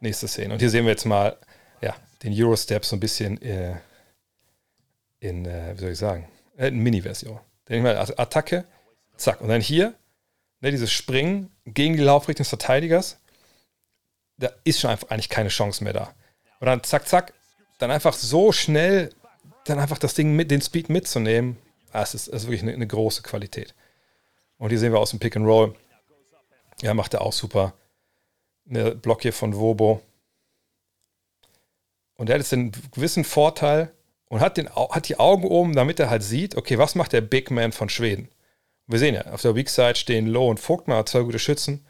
Nächste 0.00 0.26
Szene. 0.26 0.54
Und 0.54 0.60
hier 0.60 0.70
sehen 0.70 0.84
wir 0.84 0.92
jetzt 0.92 1.04
mal, 1.04 1.36
ja, 1.80 1.94
den 2.22 2.32
Eurostep 2.34 2.84
so 2.84 2.96
ein 2.96 3.00
bisschen 3.00 3.40
äh, 3.42 3.76
in, 5.20 5.44
äh, 5.44 5.74
wie 5.76 5.80
soll 5.80 5.90
ich 5.90 5.98
sagen, 5.98 6.28
äh, 6.56 6.68
in 6.68 6.78
Mini-Version. 6.78 7.38
Denke 7.68 7.82
mal, 7.82 7.96
Attacke, 7.98 8.64
zack. 9.16 9.40
Und 9.40 9.48
dann 9.48 9.60
hier, 9.60 9.94
ne, 10.60 10.70
dieses 10.70 10.90
Springen 10.90 11.50
gegen 11.66 11.96
die 11.96 12.02
Laufrichtung 12.02 12.42
des 12.42 12.48
Verteidigers, 12.48 13.18
da 14.38 14.50
ist 14.64 14.80
schon 14.80 14.90
einfach 14.90 15.10
eigentlich 15.10 15.28
keine 15.28 15.50
Chance 15.50 15.84
mehr 15.84 15.92
da. 15.92 16.14
Und 16.58 16.66
dann 16.66 16.82
zack, 16.82 17.06
zack, 17.06 17.34
dann 17.78 17.90
einfach 17.90 18.14
so 18.14 18.52
schnell, 18.52 19.10
dann 19.66 19.78
einfach 19.78 19.98
das 19.98 20.14
Ding 20.14 20.34
mit, 20.34 20.50
den 20.50 20.62
Speed 20.62 20.88
mitzunehmen, 20.88 21.58
das 21.92 22.14
ist, 22.14 22.28
das 22.28 22.42
ist 22.42 22.48
wirklich 22.48 22.62
eine, 22.62 22.72
eine, 22.72 22.86
große 22.86 23.22
Qualität. 23.22 23.74
Und 24.58 24.70
hier 24.70 24.78
sehen 24.78 24.92
wir 24.92 24.98
aus 24.98 25.10
dem 25.10 25.18
Pick 25.18 25.36
and 25.36 25.46
Roll. 25.46 25.74
Ja, 26.82 26.94
macht 26.94 27.14
er 27.14 27.22
auch 27.22 27.32
super. 27.32 27.74
Eine 28.68 28.94
Block 28.94 29.22
hier 29.22 29.32
von 29.32 29.56
Wobo. 29.56 30.00
Und 32.14 32.28
er 32.28 32.34
hat 32.34 32.40
jetzt 32.40 32.52
einen 32.52 32.72
gewissen 32.92 33.24
Vorteil 33.24 33.92
und 34.28 34.40
hat, 34.40 34.56
den, 34.56 34.68
hat 34.68 35.08
die 35.08 35.18
Augen 35.18 35.44
oben, 35.44 35.74
damit 35.74 35.98
er 35.98 36.10
halt 36.10 36.22
sieht, 36.22 36.56
okay, 36.56 36.78
was 36.78 36.94
macht 36.94 37.12
der 37.12 37.22
Big 37.22 37.50
Man 37.50 37.72
von 37.72 37.88
Schweden? 37.88 38.28
wir 38.90 38.98
sehen 38.98 39.14
ja, 39.14 39.22
auf 39.26 39.42
der 39.42 39.54
Weak 39.54 39.70
Side 39.70 39.94
stehen 39.94 40.26
Low 40.26 40.48
und 40.50 40.58
Vogtmann, 40.58 41.06
zwei 41.06 41.20
gute 41.20 41.38
Schützen. 41.38 41.86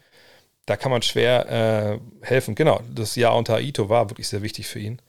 Da 0.67 0.77
kann 0.77 0.91
man 0.91 1.01
schwer 1.01 1.49
äh, 1.49 2.25
helfen. 2.25 2.53
Genau, 2.53 2.81
das 2.93 3.15
Jahr 3.15 3.35
unter 3.35 3.55
Aito 3.55 3.89
war 3.89 4.09
wirklich 4.11 4.27
sehr 4.27 4.43
wichtig 4.43 4.67
für 4.67 4.79
ihn. 4.79 5.01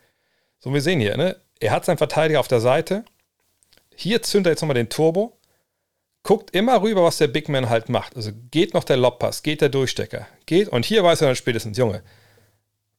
So, 0.59 0.73
wir 0.73 0.81
sehen 0.81 1.01
hier, 1.01 1.17
ne? 1.17 1.37
er 1.61 1.71
hat 1.71 1.85
seinen 1.85 1.99
Verteidiger 1.99 2.41
auf 2.41 2.49
der 2.49 2.61
Seite. 2.61 3.05
Hier 3.97 4.23
zündet 4.23 4.51
er 4.51 4.53
jetzt 4.53 4.63
nochmal 4.63 4.75
den 4.75 4.89
Turbo. 4.89 5.39
Guckt 6.23 6.55
immer 6.55 6.83
rüber, 6.83 7.03
was 7.03 7.19
der 7.19 7.27
Big 7.27 7.49
Man 7.49 7.69
halt 7.69 7.89
macht. 7.89 8.17
Also 8.17 8.31
geht 8.51 8.75
noch 8.75 8.85
der 8.85 8.97
Lobpass, 8.97 9.43
geht 9.43 9.61
der 9.61 9.69
Durchstecker, 9.69 10.27
geht. 10.47 10.69
Und 10.69 10.85
hier 10.85 11.03
weiß 11.03 11.21
er 11.21 11.29
dann 11.29 11.37
spätestens, 11.37 11.77
Junge, 11.77 12.03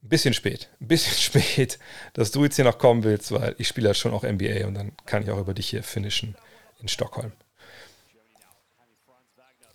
ein 0.03 0.09
bisschen 0.09 0.33
spät, 0.33 0.69
ein 0.81 0.87
bisschen 0.87 1.17
spät, 1.17 1.79
dass 2.13 2.31
du 2.31 2.43
jetzt 2.43 2.57
hier 2.57 2.65
noch 2.65 2.77
kommen 2.77 3.03
willst, 3.03 3.31
weil 3.31 3.55
ich 3.57 3.67
spiele 3.67 3.89
ja 3.89 3.93
schon 3.93 4.13
auch 4.13 4.23
NBA 4.23 4.67
und 4.67 4.73
dann 4.75 4.91
kann 5.05 5.23
ich 5.23 5.31
auch 5.31 5.39
über 5.39 5.53
dich 5.53 5.69
hier 5.69 5.83
finishen 5.83 6.35
in 6.81 6.87
Stockholm. 6.89 7.31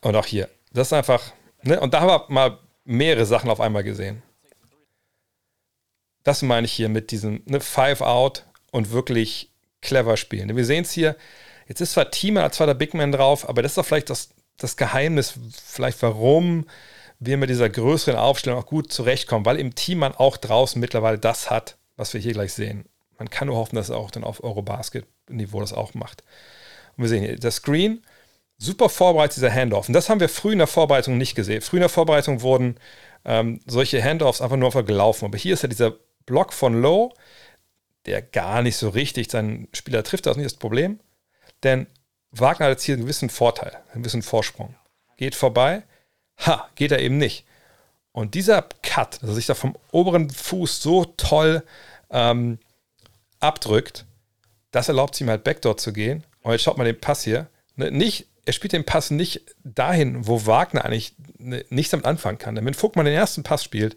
Und 0.02 0.14
auch 0.14 0.26
hier, 0.26 0.48
das 0.72 0.88
ist 0.88 0.92
einfach, 0.92 1.32
ne? 1.62 1.80
Und 1.80 1.94
da 1.94 2.00
haben 2.00 2.08
wir 2.08 2.24
mal 2.28 2.58
mehrere 2.84 3.26
Sachen 3.26 3.50
auf 3.50 3.60
einmal 3.60 3.82
gesehen. 3.82 4.22
Das 6.22 6.42
meine 6.42 6.66
ich 6.66 6.72
hier 6.72 6.88
mit 6.88 7.10
diesem 7.10 7.42
ne, 7.46 7.60
Five 7.60 8.02
Out 8.02 8.44
und 8.70 8.90
wirklich 8.90 9.50
clever 9.80 10.16
spielen. 10.16 10.54
Wir 10.56 10.64
sehen 10.64 10.82
es 10.82 10.92
hier, 10.92 11.16
jetzt 11.66 11.80
ist 11.80 11.92
zwar 11.92 12.10
Team 12.10 12.36
als 12.36 12.56
zweiter 12.56 12.74
Big 12.74 12.94
Man 12.94 13.12
drauf, 13.12 13.48
aber 13.48 13.62
das 13.62 13.72
ist 13.72 13.78
doch 13.78 13.86
vielleicht 13.86 14.10
das, 14.10 14.30
das 14.56 14.76
Geheimnis, 14.76 15.34
vielleicht 15.64 16.02
warum 16.02 16.66
wir 17.20 17.36
mit 17.36 17.50
dieser 17.50 17.68
größeren 17.68 18.16
Aufstellung 18.16 18.58
auch 18.58 18.66
gut 18.66 18.92
zurechtkommen, 18.92 19.44
weil 19.44 19.58
im 19.58 19.74
Team 19.74 19.98
man 19.98 20.14
auch 20.14 20.36
draußen 20.36 20.80
mittlerweile 20.80 21.18
das 21.18 21.50
hat, 21.50 21.76
was 21.96 22.14
wir 22.14 22.20
hier 22.20 22.32
gleich 22.32 22.52
sehen. 22.52 22.84
Man 23.18 23.30
kann 23.30 23.48
nur 23.48 23.56
hoffen, 23.56 23.76
dass 23.76 23.88
er 23.88 23.96
auch 23.96 24.12
dann 24.12 24.22
auf 24.22 24.42
Eurobasket-Niveau 24.42 25.60
das 25.60 25.72
auch 25.72 25.94
macht. 25.94 26.22
Und 26.96 27.02
wir 27.02 27.08
sehen 27.08 27.24
hier, 27.24 27.36
das 27.36 27.56
Screen, 27.56 28.04
super 28.56 28.88
vorbereitet, 28.88 29.36
dieser 29.36 29.52
Handoff. 29.52 29.88
Und 29.88 29.94
das 29.94 30.08
haben 30.08 30.20
wir 30.20 30.28
früh 30.28 30.52
in 30.52 30.58
der 30.58 30.66
Vorbereitung 30.68 31.18
nicht 31.18 31.34
gesehen. 31.34 31.60
Früh 31.60 31.78
in 31.78 31.82
der 31.82 31.88
Vorbereitung 31.88 32.42
wurden 32.42 32.76
ähm, 33.24 33.60
solche 33.66 34.02
Handoffs 34.02 34.40
einfach 34.40 34.56
nur 34.56 34.70
gelaufen. 34.84 35.24
Aber 35.24 35.38
hier 35.38 35.54
ist 35.54 35.62
ja 35.62 35.68
dieser 35.68 35.94
Block 36.26 36.52
von 36.52 36.80
Low, 36.80 37.12
der 38.08 38.22
gar 38.22 38.62
nicht 38.62 38.76
so 38.76 38.88
richtig 38.88 39.30
seinen 39.30 39.68
Spieler 39.72 40.02
trifft, 40.02 40.26
das 40.26 40.32
ist 40.32 40.36
nicht 40.38 40.52
das 40.52 40.58
Problem. 40.58 41.00
Denn 41.62 41.86
Wagner 42.30 42.66
hat 42.66 42.72
jetzt 42.72 42.84
hier 42.84 42.94
einen 42.94 43.02
gewissen 43.02 43.30
Vorteil, 43.30 43.76
einen 43.92 44.02
gewissen 44.02 44.22
Vorsprung. 44.22 44.74
Geht 45.16 45.34
vorbei, 45.34 45.82
ha, 46.38 46.68
geht 46.74 46.92
er 46.92 47.00
eben 47.00 47.18
nicht. 47.18 47.44
Und 48.12 48.34
dieser 48.34 48.62
Cut, 48.82 49.22
dass 49.22 49.30
er 49.30 49.34
sich 49.34 49.46
da 49.46 49.54
vom 49.54 49.76
oberen 49.92 50.30
Fuß 50.30 50.82
so 50.82 51.04
toll 51.04 51.62
ähm, 52.10 52.58
abdrückt, 53.40 54.06
das 54.70 54.88
erlaubt 54.88 55.14
es 55.14 55.20
ihm 55.20 55.30
halt 55.30 55.44
Backdoor 55.44 55.76
zu 55.76 55.92
gehen. 55.92 56.24
Und 56.42 56.52
jetzt 56.52 56.62
schaut 56.62 56.78
mal 56.78 56.84
den 56.84 57.00
Pass 57.00 57.22
hier. 57.22 57.48
Ne, 57.76 57.90
nicht, 57.90 58.26
er 58.44 58.52
spielt 58.52 58.72
den 58.72 58.84
Pass 58.84 59.10
nicht 59.10 59.42
dahin, 59.64 60.26
wo 60.26 60.46
Wagner 60.46 60.84
eigentlich 60.84 61.14
ne, 61.38 61.64
nichts 61.70 61.90
damit 61.90 62.06
anfangen 62.06 62.38
kann. 62.38 62.54
Denn 62.54 62.64
wenn 62.64 62.74
Vogtmann 62.74 63.06
den 63.06 63.14
ersten 63.14 63.42
Pass 63.42 63.64
spielt, 63.64 63.96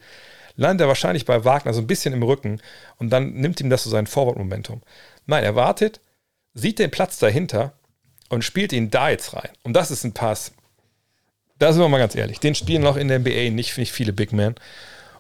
landet 0.55 0.85
er 0.85 0.87
wahrscheinlich 0.87 1.25
bei 1.25 1.43
Wagner 1.45 1.73
so 1.73 1.81
ein 1.81 1.87
bisschen 1.87 2.13
im 2.13 2.23
Rücken 2.23 2.61
und 2.97 3.09
dann 3.09 3.33
nimmt 3.33 3.59
ihm 3.61 3.69
das 3.69 3.83
so 3.83 3.89
sein 3.89 4.07
Forward-Momentum. 4.07 4.81
Nein, 5.25 5.43
er 5.43 5.55
wartet, 5.55 5.99
sieht 6.53 6.79
den 6.79 6.91
Platz 6.91 7.19
dahinter 7.19 7.73
und 8.29 8.43
spielt 8.43 8.73
ihn 8.73 8.89
da 8.89 9.09
jetzt 9.09 9.33
rein. 9.33 9.49
Und 9.63 9.73
das 9.73 9.91
ist 9.91 10.03
ein 10.03 10.13
Pass. 10.13 10.53
Da 11.59 11.71
sind 11.71 11.81
wir 11.81 11.89
mal 11.89 11.99
ganz 11.99 12.15
ehrlich. 12.15 12.39
Den 12.39 12.55
spielen 12.55 12.81
noch 12.81 12.97
in 12.97 13.07
der 13.07 13.19
NBA 13.19 13.51
nicht, 13.51 13.77
nicht 13.77 13.91
viele 13.91 14.13
Big 14.13 14.33
Men. 14.33 14.55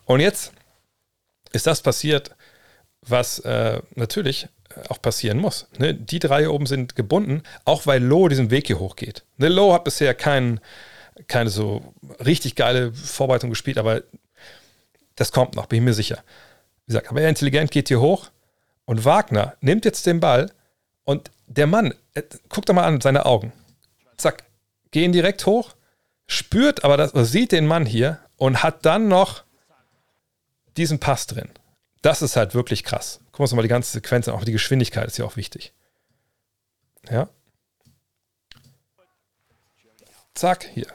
Und 0.05 0.21
jetzt 0.21 0.53
ist 1.51 1.67
das 1.67 1.81
passiert, 1.81 2.31
was 3.01 3.39
äh, 3.39 3.81
natürlich 3.95 4.47
auch 4.89 5.01
passieren 5.01 5.37
muss. 5.37 5.67
Ne? 5.77 5.93
Die 5.93 6.19
drei 6.19 6.39
hier 6.39 6.53
oben 6.53 6.65
sind 6.65 6.95
gebunden, 6.95 7.43
auch 7.65 7.85
weil 7.85 8.01
Low 8.03 8.27
diesen 8.27 8.51
Weg 8.51 8.67
hier 8.67 8.79
hochgeht. 8.79 9.23
Ne? 9.37 9.49
Low 9.49 9.73
hat 9.73 9.83
bisher 9.83 10.13
kein, 10.13 10.59
keine 11.27 11.49
so 11.49 11.93
richtig 12.25 12.55
geile 12.55 12.93
Vorbereitung 12.93 13.49
gespielt, 13.49 13.77
aber 13.77 14.03
das 15.21 15.31
kommt 15.31 15.55
noch, 15.55 15.67
bin 15.67 15.77
ich 15.77 15.85
mir 15.85 15.93
sicher. 15.93 16.23
Wie 16.85 16.87
gesagt, 16.87 17.09
aber 17.09 17.21
er 17.21 17.29
intelligent 17.29 17.69
geht 17.69 17.87
hier 17.89 18.01
hoch 18.01 18.31
und 18.85 19.05
Wagner 19.05 19.55
nimmt 19.61 19.85
jetzt 19.85 20.05
den 20.07 20.19
Ball 20.19 20.51
und 21.03 21.29
der 21.45 21.67
Mann, 21.67 21.93
äh, 22.15 22.23
guck 22.49 22.65
doch 22.65 22.73
mal 22.73 22.85
an 22.85 23.01
seine 23.01 23.25
Augen. 23.25 23.53
Zack, 24.17 24.43
gehen 24.89 25.11
direkt 25.11 25.45
hoch, 25.45 25.75
spürt 26.25 26.83
aber 26.83 26.97
das, 26.97 27.11
sieht 27.31 27.51
den 27.51 27.67
Mann 27.67 27.85
hier 27.85 28.19
und 28.37 28.63
hat 28.63 28.83
dann 28.85 29.07
noch 29.07 29.43
diesen 30.75 30.99
Pass 30.99 31.27
drin. 31.27 31.49
Das 32.01 32.23
ist 32.23 32.35
halt 32.35 32.55
wirklich 32.55 32.83
krass. 32.83 33.19
Gucken 33.25 33.39
wir 33.39 33.43
uns 33.43 33.53
mal 33.53 33.61
die 33.61 33.67
ganze 33.67 33.91
Sequenz 33.91 34.27
an. 34.27 34.33
Auch 34.33 34.43
die 34.43 34.51
Geschwindigkeit 34.51 35.05
ist 35.05 35.19
ja 35.19 35.25
auch 35.25 35.35
wichtig. 35.35 35.71
Ja. 37.11 37.29
Zack, 40.33 40.67
hier. 40.73 40.87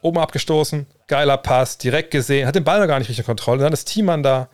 Oben 0.00 0.18
abgestoßen, 0.18 0.86
geiler 1.06 1.36
Pass, 1.36 1.78
direkt 1.78 2.10
gesehen, 2.10 2.46
hat 2.46 2.54
den 2.54 2.64
Ball 2.64 2.80
noch 2.80 2.86
gar 2.86 2.98
nicht 2.98 3.08
richtig 3.08 3.24
in 3.24 3.26
Kontrolle. 3.26 3.62
Dann 3.62 3.72
ist 3.72 3.86
Thiemann 3.86 4.22
da 4.22 4.48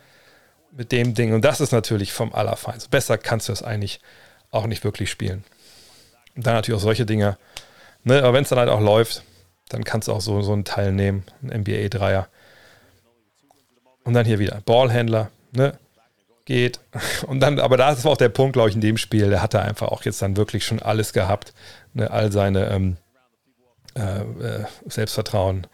mit 0.71 0.91
dem 0.91 1.13
Ding. 1.13 1.33
Und 1.33 1.43
das 1.43 1.61
ist 1.61 1.71
natürlich 1.71 2.13
vom 2.13 2.33
Allerfeinsten. 2.33 2.89
Besser 2.89 3.17
kannst 3.17 3.49
du 3.49 3.53
es 3.53 3.63
eigentlich 3.63 3.99
auch 4.51 4.67
nicht 4.67 4.83
wirklich 4.83 5.09
spielen. 5.09 5.43
Und 6.35 6.45
dann 6.45 6.55
natürlich 6.55 6.79
auch 6.79 6.83
solche 6.83 7.05
Dinge. 7.05 7.37
Ne? 8.03 8.19
Aber 8.23 8.33
wenn 8.33 8.43
es 8.43 8.49
dann 8.49 8.59
halt 8.59 8.69
auch 8.69 8.81
läuft, 8.81 9.23
dann 9.69 9.83
kannst 9.83 10.07
du 10.07 10.13
auch 10.13 10.21
so, 10.21 10.41
so 10.41 10.53
einen 10.53 10.65
Teil 10.65 10.91
nehmen, 10.91 11.23
ein 11.41 11.61
NBA-Dreier. 11.61 12.27
Und 14.03 14.13
dann 14.13 14.25
hier 14.25 14.39
wieder 14.39 14.61
Ballhändler, 14.65 15.29
ne? 15.51 15.77
geht. 16.45 16.79
Und 17.27 17.39
dann, 17.39 17.59
aber 17.59 17.77
das 17.77 18.03
war 18.03 18.11
auch 18.11 18.17
der 18.17 18.29
Punkt, 18.29 18.53
glaube 18.53 18.69
ich, 18.69 18.75
in 18.75 18.81
dem 18.81 18.97
Spiel. 18.97 19.29
Der 19.29 19.41
hatte 19.41 19.61
einfach 19.61 19.89
auch 19.89 20.03
jetzt 20.03 20.21
dann 20.21 20.37
wirklich 20.37 20.65
schon 20.65 20.81
alles 20.81 21.13
gehabt. 21.13 21.53
Ne? 21.93 22.09
All 22.09 22.31
seine 22.31 22.69
ähm, 22.69 22.97
äh, 23.95 24.21
äh, 24.21 24.65
Selbstvertrauen. 24.85 25.67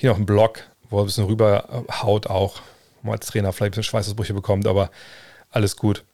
Hier 0.00 0.10
noch 0.10 0.16
ein 0.16 0.26
Block, 0.26 0.60
wo 0.90 0.98
er 0.98 1.02
ein 1.02 1.06
bisschen 1.06 1.24
rüberhaut 1.24 2.28
auch. 2.28 2.60
Wo 3.02 3.08
man 3.08 3.18
als 3.18 3.26
Trainer 3.26 3.52
vielleicht 3.52 3.70
ein 3.70 3.80
bisschen 3.80 3.82
Schweißausbrüche 3.82 4.32
bekommt, 4.32 4.68
aber 4.68 4.92
alles 5.50 5.76
gut. 5.76 6.04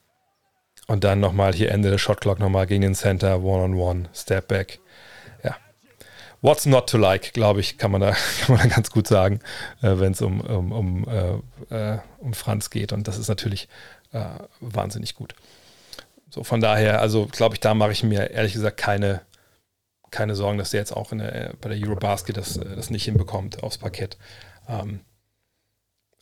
Und 0.87 1.05
dann 1.05 1.21
nochmal 1.21 1.53
hier 1.53 1.71
Ende 1.71 1.91
der 1.91 1.99
Shotclock 1.99 2.39
nochmal 2.39 2.67
gegen 2.67 2.81
den 2.81 2.95
Center, 2.95 3.43
One-on-One, 3.43 4.09
Step 4.15 4.49
Back. 4.49 4.81
Ja. 5.43 5.55
What's 6.41 6.65
not 6.65 6.89
to 6.89 6.97
like, 6.97 7.35
glaube 7.35 7.61
ich, 7.61 7.77
kann 7.77 7.91
man, 7.91 8.01
da, 8.01 8.13
kann 8.41 8.57
man 8.57 8.67
da 8.71 8.75
ganz 8.75 8.91
gut 8.91 9.07
sagen, 9.07 9.41
äh, 9.83 9.99
wenn 9.99 10.13
es 10.13 10.23
um, 10.23 10.41
um, 10.41 10.73
um, 10.73 11.07
äh, 11.71 11.95
äh, 11.95 11.99
um 12.21 12.33
Franz 12.33 12.71
geht. 12.71 12.91
Und 12.95 13.07
das 13.07 13.19
ist 13.19 13.29
natürlich 13.29 13.69
äh, 14.13 14.25
wahnsinnig 14.61 15.15
gut. 15.15 15.35
So, 16.31 16.43
von 16.43 16.63
daher, 16.63 17.03
also 17.03 17.27
glaube 17.27 17.57
ich, 17.57 17.61
da 17.61 17.75
mache 17.75 17.93
ich 17.93 18.03
mir 18.03 18.31
ehrlich 18.31 18.55
gesagt 18.55 18.79
keine, 18.79 19.21
keine 20.15 20.35
Sorgen, 20.37 20.59
dass 20.59 20.71
der 20.71 20.81
jetzt 20.81 20.93
auch 20.93 21.11
der, 21.11 21.55
bei 21.61 21.69
der 21.69 21.79
Eurobasket 21.79 22.37
das, 22.37 22.57
äh, 22.57 22.77
das 22.77 22.91
nicht 22.91 23.05
hinbekommt 23.05 23.63
aufs 23.63 23.79
Parkett. 23.79 24.17
Ähm, 24.69 25.01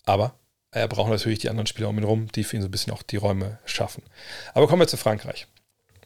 aber 0.04 0.34
er 0.70 0.88
braucht 0.88 1.10
natürlich 1.10 1.38
die 1.38 1.50
anderen 1.50 1.66
Spieler 1.66 1.90
um 1.90 1.98
ihn 1.98 2.04
rum, 2.04 2.28
die 2.32 2.42
für 2.42 2.56
ihn 2.56 2.62
so 2.62 2.68
ein 2.68 2.70
bisschen 2.70 2.92
auch 2.92 3.02
die 3.02 3.16
Räume 3.16 3.58
schaffen. 3.66 4.02
Aber 4.54 4.66
kommen 4.66 4.80
wir 4.80 4.88
zu 4.88 4.96
Frankreich. 4.96 5.46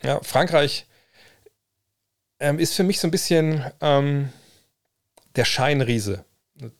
Ja, 0.02 0.20
Frankreich 0.22 0.86
ähm, 2.40 2.58
ist 2.58 2.74
für 2.74 2.82
mich 2.82 2.98
so 2.98 3.06
ein 3.06 3.12
bisschen 3.12 3.64
ähm, 3.80 4.30
der 5.36 5.44
Scheinriese 5.44 6.24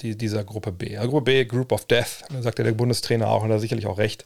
die, 0.01 0.17
dieser 0.17 0.43
Gruppe 0.43 0.73
B. 0.73 0.93
Ja, 0.93 1.05
Gruppe 1.07 1.23
B, 1.23 1.45
Group 1.45 1.73
of 1.73 1.87
Death, 1.87 2.25
sagt 2.41 2.59
ja 2.59 2.65
der 2.65 2.73
Bundestrainer 2.73 3.29
auch 3.29 3.43
und 3.43 3.51
da 3.51 3.59
sicherlich 3.59 3.87
auch 3.87 3.99
recht. 3.99 4.25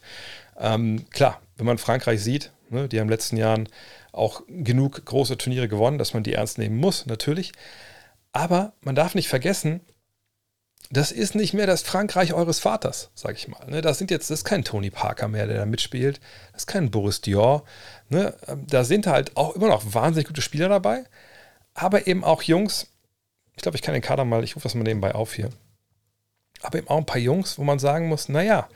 Ähm, 0.61 1.05
klar, 1.09 1.41
wenn 1.57 1.65
man 1.65 1.79
Frankreich 1.79 2.23
sieht, 2.23 2.51
ne, 2.69 2.87
die 2.87 2.97
haben 2.97 3.05
in 3.05 3.07
den 3.07 3.13
letzten 3.13 3.37
Jahren 3.37 3.67
auch 4.11 4.43
genug 4.47 5.03
große 5.03 5.37
Turniere 5.37 5.67
gewonnen, 5.67 5.97
dass 5.97 6.13
man 6.13 6.23
die 6.23 6.33
ernst 6.33 6.57
nehmen 6.57 6.77
muss, 6.77 7.05
natürlich. 7.07 7.51
Aber 8.31 8.73
man 8.81 8.95
darf 8.95 9.15
nicht 9.15 9.27
vergessen, 9.27 9.81
das 10.91 11.11
ist 11.11 11.35
nicht 11.35 11.53
mehr 11.53 11.67
das 11.67 11.83
Frankreich 11.83 12.33
eures 12.33 12.59
Vaters, 12.59 13.11
sag 13.15 13.35
ich 13.35 13.47
mal. 13.47 13.65
Ne? 13.69 13.81
Das 13.81 13.97
sind 13.97 14.11
jetzt, 14.11 14.29
das 14.29 14.39
ist 14.39 14.45
kein 14.45 14.63
Tony 14.63 14.89
Parker 14.89 15.27
mehr, 15.27 15.47
der 15.47 15.57
da 15.57 15.65
mitspielt. 15.65 16.19
Das 16.51 16.63
ist 16.63 16.67
kein 16.67 16.91
Boris 16.91 17.21
Dior. 17.21 17.63
Ne? 18.09 18.35
Da 18.67 18.83
sind 18.83 19.07
halt 19.07 19.37
auch 19.37 19.55
immer 19.55 19.67
noch 19.67 19.93
wahnsinnig 19.93 20.27
gute 20.27 20.41
Spieler 20.41 20.67
dabei, 20.67 21.05
aber 21.73 22.07
eben 22.07 22.23
auch 22.23 22.43
Jungs. 22.43 22.87
Ich 23.55 23.63
glaube, 23.63 23.77
ich 23.77 23.81
kann 23.81 23.93
den 23.93 24.03
Kader 24.03 24.25
mal, 24.25 24.43
ich 24.43 24.55
rufe 24.55 24.63
das 24.63 24.75
mal 24.75 24.83
nebenbei 24.83 25.15
auf 25.15 25.33
hier. 25.33 25.49
Aber 26.61 26.77
eben 26.77 26.89
auch 26.89 26.97
ein 26.97 27.05
paar 27.05 27.17
Jungs, 27.17 27.57
wo 27.57 27.63
man 27.63 27.79
sagen 27.79 28.07
muss, 28.07 28.27
naja, 28.27 28.67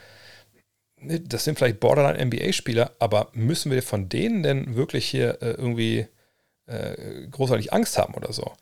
das 1.01 1.43
sind 1.43 1.57
vielleicht 1.57 1.79
Borderline-NBA-Spieler, 1.79 2.91
aber 2.99 3.29
müssen 3.33 3.71
wir 3.71 3.83
von 3.83 4.09
denen 4.09 4.43
denn 4.43 4.75
wirklich 4.75 5.05
hier 5.05 5.41
äh, 5.41 5.51
irgendwie 5.51 6.07
äh, 6.67 7.27
großartig 7.29 7.73
Angst 7.73 7.97
haben 7.97 8.13
oder 8.13 8.33
so? 8.33 8.53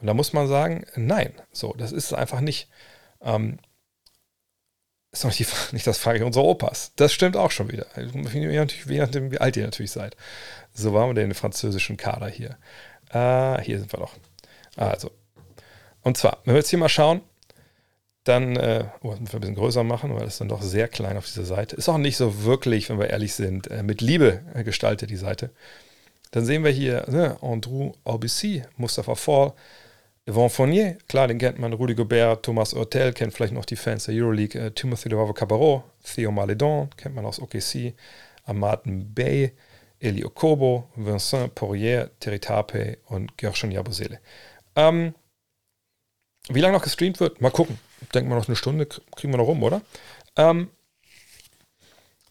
Und 0.00 0.06
da 0.06 0.14
muss 0.14 0.32
man 0.32 0.48
sagen, 0.48 0.86
nein, 0.96 1.32
so, 1.52 1.74
das 1.76 1.92
ist 1.92 2.14
einfach 2.14 2.40
nicht. 2.40 2.68
Ähm, 3.20 3.58
ist 5.12 5.24
noch 5.24 5.38
nicht, 5.38 5.72
nicht 5.72 5.86
das 5.86 5.98
Frage 5.98 6.24
unserer 6.24 6.44
Opas. 6.44 6.92
Das 6.96 7.12
stimmt 7.12 7.36
auch 7.36 7.50
schon 7.50 7.70
wieder. 7.70 7.86
Je 7.96 8.98
nachdem, 8.98 9.32
wie 9.32 9.40
alt 9.40 9.56
ihr 9.56 9.64
natürlich 9.64 9.90
seid. 9.90 10.16
So 10.72 10.94
waren 10.94 11.10
wir 11.10 11.14
den 11.14 11.34
französischen 11.34 11.96
Kader 11.96 12.28
hier. 12.28 12.56
Äh, 13.12 13.60
hier 13.62 13.78
sind 13.78 13.92
wir 13.92 13.98
doch. 13.98 14.14
Also. 14.76 15.10
Und 16.02 16.16
zwar, 16.16 16.38
wenn 16.44 16.54
wir 16.54 16.60
jetzt 16.60 16.70
hier 16.70 16.78
mal 16.78 16.88
schauen, 16.88 17.20
dann, 18.24 18.56
äh, 18.56 18.84
oh, 19.02 19.10
das 19.10 19.20
müssen 19.20 19.32
wir 19.32 19.38
ein 19.38 19.40
bisschen 19.40 19.54
größer 19.54 19.84
machen, 19.84 20.14
weil 20.14 20.24
das 20.24 20.38
dann 20.38 20.48
doch 20.48 20.62
sehr 20.62 20.88
klein 20.88 21.16
auf 21.16 21.26
dieser 21.26 21.44
Seite. 21.44 21.76
Ist 21.76 21.88
auch 21.88 21.98
nicht 21.98 22.16
so 22.16 22.44
wirklich, 22.44 22.90
wenn 22.90 22.98
wir 22.98 23.08
ehrlich 23.08 23.34
sind, 23.34 23.68
äh, 23.70 23.82
mit 23.82 24.00
Liebe 24.02 24.42
äh, 24.54 24.62
gestaltet, 24.62 25.10
die 25.10 25.16
Seite. 25.16 25.50
Dann 26.30 26.44
sehen 26.44 26.62
wir 26.62 26.70
hier 26.70 27.06
ne, 27.08 27.38
Andrew 27.40 27.92
Aubissy, 28.04 28.62
Mustafa 28.76 29.14
Fall, 29.14 29.52
Yvon 30.28 30.50
Fournier, 30.50 30.98
klar, 31.08 31.28
den 31.28 31.38
kennt 31.38 31.58
man, 31.58 31.72
Rudy 31.72 31.94
Gobert, 31.94 32.44
Thomas 32.44 32.74
Hurtel, 32.74 33.12
kennt 33.14 33.32
vielleicht 33.32 33.54
noch 33.54 33.64
die 33.64 33.76
Fans 33.76 34.04
der 34.04 34.14
Euroleague, 34.14 34.60
äh, 34.60 34.70
Timothy 34.70 35.08
Levavo 35.08 35.32
Cabarro, 35.32 35.82
Theo 36.04 36.30
Maledon, 36.30 36.90
kennt 36.96 37.14
man 37.14 37.24
aus 37.24 37.40
OKC, 37.40 37.94
Amaden 38.44 39.14
Bay, 39.14 39.52
Eli 39.98 40.24
Okobo, 40.24 40.88
Vincent 40.94 41.54
Poirier, 41.54 42.10
Terry 42.20 42.38
Tape 42.38 42.98
und 43.06 43.36
Gershon 43.38 43.70
Yabusele. 43.70 44.20
Ähm, 44.76 45.14
wie 46.48 46.60
lange 46.60 46.74
noch 46.74 46.82
gestreamt 46.82 47.18
wird, 47.18 47.40
mal 47.40 47.50
gucken. 47.50 47.78
Denken 48.14 48.30
wir 48.30 48.36
noch 48.36 48.48
eine 48.48 48.56
Stunde, 48.56 48.86
kriegen 48.86 49.32
wir 49.32 49.38
noch 49.38 49.46
rum, 49.46 49.62
oder? 49.62 49.82
Ähm, 50.36 50.70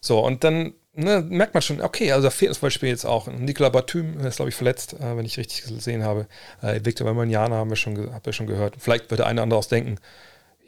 so, 0.02 0.20
und 0.20 0.44
dann 0.44 0.74
ne, 0.94 1.22
merkt 1.22 1.54
man 1.54 1.62
schon, 1.62 1.82
okay, 1.82 2.12
also 2.12 2.24
da 2.24 2.30
fehlt 2.30 2.54
zum 2.54 2.62
Beispiel 2.62 2.90
jetzt 2.90 3.06
auch 3.06 3.28
Nicolas 3.28 3.72
Batum, 3.72 4.20
ist 4.20 4.38
glaube 4.38 4.50
ich 4.50 4.56
verletzt, 4.56 4.94
äh, 4.94 5.18
wenn 5.18 5.26
ich 5.26 5.38
richtig 5.38 5.64
gesehen 5.64 6.04
habe. 6.04 6.28
Äh, 6.62 6.82
Victor 6.84 7.06
Wembanyama 7.08 7.56
haben 7.56 7.70
wir 7.70 7.76
schon, 7.76 8.14
hab 8.14 8.34
schon 8.34 8.48
gehört. 8.48 8.76
Vielleicht 8.80 9.10
wird 9.10 9.20
der 9.20 9.28
eine 9.28 9.40
oder 9.40 9.44
andere 9.44 9.60
ausdenken, 9.60 10.00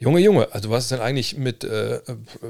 Junge, 0.02 0.18
Junge, 0.18 0.48
also 0.50 0.68
was 0.68 0.82
ist 0.82 0.90
denn 0.90 1.00
eigentlich 1.00 1.36
mit, 1.36 1.62
äh, 1.62 2.00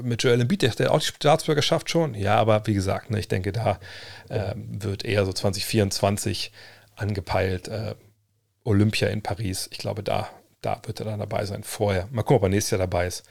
mit 0.01 0.23
Joel 0.23 0.41
Embiid, 0.41 0.79
der 0.79 0.91
auch 0.91 0.99
die 0.99 1.05
Staatsbürgerschaft 1.05 1.87
schon? 1.87 2.15
Ja, 2.15 2.37
aber 2.37 2.65
wie 2.65 2.73
gesagt, 2.73 3.11
ne, 3.11 3.19
ich 3.19 3.27
denke, 3.27 3.51
da 3.51 3.79
äh, 4.29 4.55
wird 4.55 5.05
eher 5.05 5.23
so 5.23 5.31
2024 5.31 6.51
angepeilt. 6.95 7.67
Äh, 7.67 7.93
Olympia 8.63 9.09
in 9.09 9.21
Paris, 9.21 9.69
ich 9.71 9.77
glaube, 9.77 10.01
da, 10.01 10.29
da 10.63 10.81
wird 10.85 10.99
er 10.99 11.05
dann 11.05 11.19
dabei 11.19 11.45
sein, 11.45 11.63
vorher. 11.63 12.07
Mal 12.11 12.23
gucken, 12.23 12.37
ob 12.37 12.43
er 12.43 12.49
nächstes 12.49 12.71
Jahr 12.71 12.79
dabei 12.79 13.07
ist. 13.07 13.23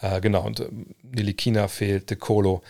Äh, 0.00 0.20
genau, 0.20 0.44
und 0.44 0.60
ähm, 0.60 0.94
Nilikina 1.02 1.68
fehlt, 1.68 2.10
De 2.10 2.16
Colo. 2.16 2.62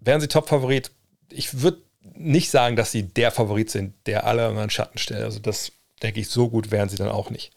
Wären 0.00 0.20
sie 0.20 0.28
Top-Favorit? 0.28 0.90
Ich 1.30 1.60
würde 1.60 1.82
nicht 2.14 2.50
sagen, 2.50 2.76
dass 2.76 2.92
sie 2.92 3.02
der 3.02 3.30
Favorit 3.30 3.70
sind, 3.70 3.94
der 4.06 4.26
alle 4.26 4.48
in 4.48 4.56
den 4.56 4.70
Schatten 4.70 4.98
stellt. 4.98 5.24
Also 5.24 5.40
das 5.40 5.72
denke 6.02 6.20
ich, 6.20 6.28
so 6.28 6.48
gut 6.48 6.70
wären 6.70 6.88
sie 6.88 6.96
dann 6.96 7.08
auch 7.08 7.30
nicht. 7.30 7.52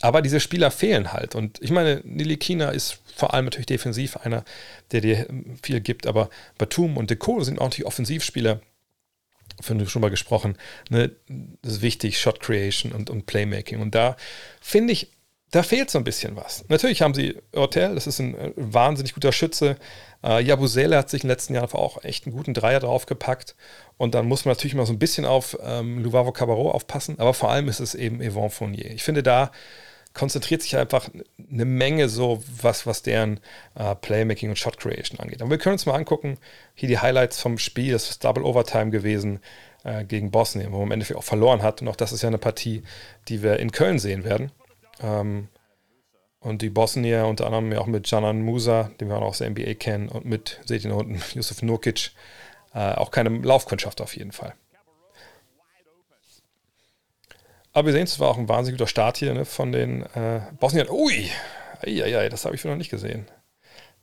Aber 0.00 0.22
diese 0.22 0.40
Spieler 0.40 0.70
fehlen 0.70 1.12
halt. 1.12 1.34
Und 1.34 1.60
ich 1.60 1.70
meine, 1.70 2.00
Nili 2.04 2.36
Kina 2.36 2.70
ist 2.70 3.00
vor 3.16 3.34
allem 3.34 3.46
natürlich 3.46 3.66
defensiv 3.66 4.16
einer, 4.18 4.44
der 4.92 5.00
dir 5.00 5.26
viel 5.62 5.80
gibt. 5.80 6.06
Aber 6.06 6.30
Batum 6.56 6.96
und 6.96 7.10
Deco 7.10 7.42
sind 7.42 7.58
auch 7.58 7.64
natürlich 7.64 7.86
Offensivspieler. 7.86 8.60
Von 9.60 9.86
schon 9.88 10.02
mal 10.02 10.10
gesprochen. 10.10 10.56
Ne? 10.90 11.12
Das 11.62 11.74
ist 11.74 11.82
wichtig, 11.82 12.20
Shot 12.20 12.40
Creation 12.40 12.92
und, 12.92 13.10
und 13.10 13.26
Playmaking. 13.26 13.80
Und 13.80 13.94
da 13.94 14.16
finde 14.60 14.92
ich, 14.92 15.12
da 15.50 15.62
fehlt 15.62 15.90
so 15.90 15.98
ein 15.98 16.04
bisschen 16.04 16.36
was. 16.36 16.64
Natürlich 16.68 17.02
haben 17.02 17.14
sie 17.14 17.40
Hotel, 17.54 17.94
das 17.94 18.06
ist 18.06 18.18
ein 18.18 18.34
äh, 18.34 18.52
wahnsinnig 18.56 19.14
guter 19.14 19.32
Schütze. 19.32 19.76
Äh, 20.22 20.42
Jabusele 20.42 20.96
hat 20.96 21.08
sich 21.08 21.22
in 21.22 21.28
den 21.28 21.32
letzten 21.32 21.54
Jahren 21.54 21.72
auch 21.72 22.04
echt 22.04 22.26
einen 22.26 22.36
guten 22.36 22.54
Dreier 22.54 22.80
draufgepackt. 22.80 23.56
Und 23.96 24.14
dann 24.14 24.26
muss 24.26 24.44
man 24.44 24.54
natürlich 24.54 24.74
mal 24.74 24.86
so 24.86 24.92
ein 24.92 24.98
bisschen 24.98 25.24
auf 25.24 25.58
ähm, 25.62 26.02
Luvavo 26.02 26.32
Cabarro 26.32 26.70
aufpassen, 26.70 27.18
aber 27.18 27.34
vor 27.34 27.50
allem 27.50 27.68
ist 27.68 27.80
es 27.80 27.94
eben 27.94 28.20
Yvonne 28.20 28.50
Fournier. 28.50 28.90
Ich 28.90 29.02
finde, 29.02 29.22
da 29.22 29.50
konzentriert 30.18 30.62
sich 30.62 30.76
einfach 30.76 31.08
eine 31.50 31.64
Menge 31.64 32.08
so, 32.08 32.42
was, 32.60 32.86
was 32.86 33.02
deren 33.02 33.40
äh, 33.76 33.94
Playmaking 33.94 34.50
und 34.50 34.58
Shot 34.58 34.78
Creation 34.78 35.20
angeht. 35.20 35.40
Und 35.40 35.50
wir 35.50 35.58
können 35.58 35.74
uns 35.74 35.86
mal 35.86 35.94
angucken, 35.94 36.38
hier 36.74 36.88
die 36.88 36.98
Highlights 36.98 37.40
vom 37.40 37.56
Spiel, 37.56 37.92
das 37.92 38.10
ist 38.10 38.24
Double 38.24 38.42
Overtime 38.42 38.90
gewesen 38.90 39.40
äh, 39.84 40.04
gegen 40.04 40.32
Bosnien, 40.32 40.72
wo 40.72 40.78
man 40.78 40.88
im 40.88 40.92
Endeffekt 40.92 41.18
auch 41.18 41.24
verloren 41.24 41.62
hat. 41.62 41.80
Und 41.80 41.88
auch 41.88 41.96
das 41.96 42.12
ist 42.12 42.22
ja 42.22 42.28
eine 42.28 42.38
Partie, 42.38 42.82
die 43.28 43.44
wir 43.44 43.60
in 43.60 43.70
Köln 43.70 44.00
sehen 44.00 44.24
werden. 44.24 44.50
Ähm, 45.00 45.48
und 46.40 46.62
die 46.62 46.70
Bosnier 46.70 47.26
unter 47.26 47.46
anderem 47.46 47.70
ja 47.72 47.78
auch 47.78 47.86
mit 47.86 48.10
Janan 48.10 48.42
Musa, 48.42 48.90
den 49.00 49.08
wir 49.08 49.16
auch 49.18 49.22
aus 49.22 49.38
der 49.38 49.50
NBA 49.50 49.74
kennen, 49.74 50.08
und 50.08 50.24
mit, 50.24 50.60
seht 50.64 50.84
ihr 50.84 50.90
da 50.90 50.96
unten, 50.96 51.22
Yusuf 51.34 51.62
Nurkic, 51.62 52.10
äh, 52.74 52.94
auch 52.94 53.12
keine 53.12 53.30
Laufkundschaft 53.30 54.00
auf 54.00 54.16
jeden 54.16 54.32
Fall. 54.32 54.54
Aber 57.72 57.86
wir 57.86 57.92
sehen, 57.92 58.04
es 58.04 58.18
war 58.18 58.28
auch 58.28 58.38
ein 58.38 58.48
wahnsinnig 58.48 58.78
guter 58.78 58.88
Start 58.88 59.18
hier 59.18 59.34
ne, 59.34 59.44
von 59.44 59.72
den 59.72 60.02
äh, 60.14 60.40
Bosniern. 60.58 60.88
Ui, 60.90 61.30
ja, 61.86 62.28
das 62.28 62.44
habe 62.44 62.54
ich 62.54 62.64
noch 62.64 62.76
nicht 62.76 62.90
gesehen. 62.90 63.26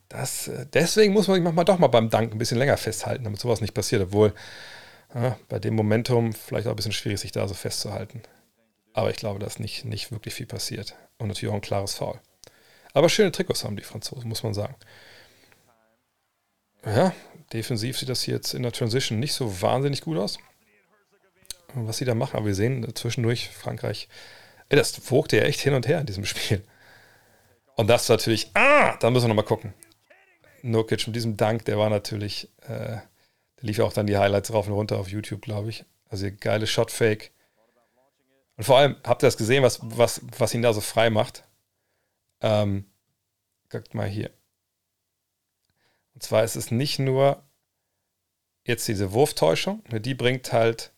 Das, 0.08 0.48
äh, 0.48 0.66
deswegen 0.72 1.12
muss 1.12 1.28
man 1.28 1.36
sich 1.36 1.44
manchmal 1.44 1.64
doch 1.64 1.78
mal 1.78 1.88
beim 1.88 2.10
Dank 2.10 2.32
ein 2.32 2.38
bisschen 2.38 2.58
länger 2.58 2.76
festhalten, 2.76 3.24
damit 3.24 3.40
sowas 3.40 3.60
nicht 3.60 3.74
passiert, 3.74 4.02
obwohl 4.02 4.32
äh, 5.14 5.32
bei 5.48 5.58
dem 5.58 5.74
Momentum 5.74 6.32
vielleicht 6.32 6.66
auch 6.66 6.72
ein 6.72 6.76
bisschen 6.76 6.92
schwierig, 6.92 7.20
sich 7.20 7.32
da 7.32 7.46
so 7.48 7.54
festzuhalten. 7.54 8.22
Aber 8.92 9.10
ich 9.10 9.16
glaube, 9.16 9.38
dass 9.38 9.58
nicht, 9.58 9.84
nicht 9.84 10.10
wirklich 10.10 10.34
viel 10.34 10.46
passiert. 10.46 10.94
Und 11.18 11.28
natürlich 11.28 11.50
auch 11.50 11.56
ein 11.56 11.60
klares 11.60 11.94
Foul. 11.94 12.18
Aber 12.94 13.08
schöne 13.08 13.32
Trikots 13.32 13.64
haben 13.64 13.76
die 13.76 13.82
Franzosen, 13.82 14.28
muss 14.28 14.42
man 14.42 14.54
sagen. 14.54 14.74
Ja, 16.84 17.12
defensiv 17.52 17.98
sieht 17.98 18.08
das 18.08 18.22
hier 18.22 18.34
jetzt 18.34 18.54
in 18.54 18.62
der 18.62 18.72
Transition 18.72 19.18
nicht 19.18 19.34
so 19.34 19.60
wahnsinnig 19.60 20.02
gut 20.02 20.18
aus. 20.18 20.38
Was 21.74 21.98
sie 21.98 22.04
da 22.04 22.14
machen, 22.14 22.36
aber 22.36 22.46
wir 22.46 22.54
sehen 22.54 22.94
zwischendurch 22.94 23.48
Frankreich. 23.48 24.08
Ey, 24.68 24.76
das 24.76 25.10
wogte 25.10 25.36
ja 25.36 25.42
echt 25.44 25.60
hin 25.60 25.74
und 25.74 25.86
her 25.86 26.00
in 26.00 26.06
diesem 26.06 26.24
Spiel. 26.24 26.64
Und 27.76 27.88
das 27.88 28.08
natürlich, 28.08 28.50
ah, 28.54 28.96
da 28.96 29.10
müssen 29.10 29.24
wir 29.24 29.28
nochmal 29.28 29.44
gucken. 29.44 29.74
Nurkic 30.62 31.06
mit 31.06 31.14
diesem 31.14 31.36
Dank, 31.36 31.64
der 31.66 31.78
war 31.78 31.90
natürlich, 31.90 32.48
äh, 32.62 32.98
der 32.98 33.02
lief 33.60 33.78
ja 33.78 33.84
auch 33.84 33.92
dann 33.92 34.06
die 34.06 34.16
Highlights 34.16 34.52
rauf 34.52 34.66
und 34.66 34.72
runter 34.72 34.98
auf 34.98 35.08
YouTube, 35.08 35.42
glaube 35.42 35.68
ich. 35.68 35.84
Also 36.08 36.28
geile 36.40 36.66
Shot-Fake. 36.66 37.32
Und 38.56 38.64
vor 38.64 38.78
allem, 38.78 38.96
habt 39.04 39.22
ihr 39.22 39.26
das 39.26 39.36
gesehen, 39.36 39.62
was, 39.62 39.80
was, 39.82 40.22
was 40.38 40.54
ihn 40.54 40.62
da 40.62 40.72
so 40.72 40.80
frei 40.80 41.10
macht? 41.10 41.44
Ähm, 42.40 42.86
guckt 43.68 43.94
mal 43.94 44.08
hier. 44.08 44.30
Und 46.14 46.22
zwar 46.22 46.44
ist 46.44 46.56
es 46.56 46.70
nicht 46.70 46.98
nur 46.98 47.42
jetzt 48.64 48.88
diese 48.88 49.12
Wurftäuschung, 49.12 49.84
die 49.90 50.14
bringt 50.14 50.52
halt 50.52 50.92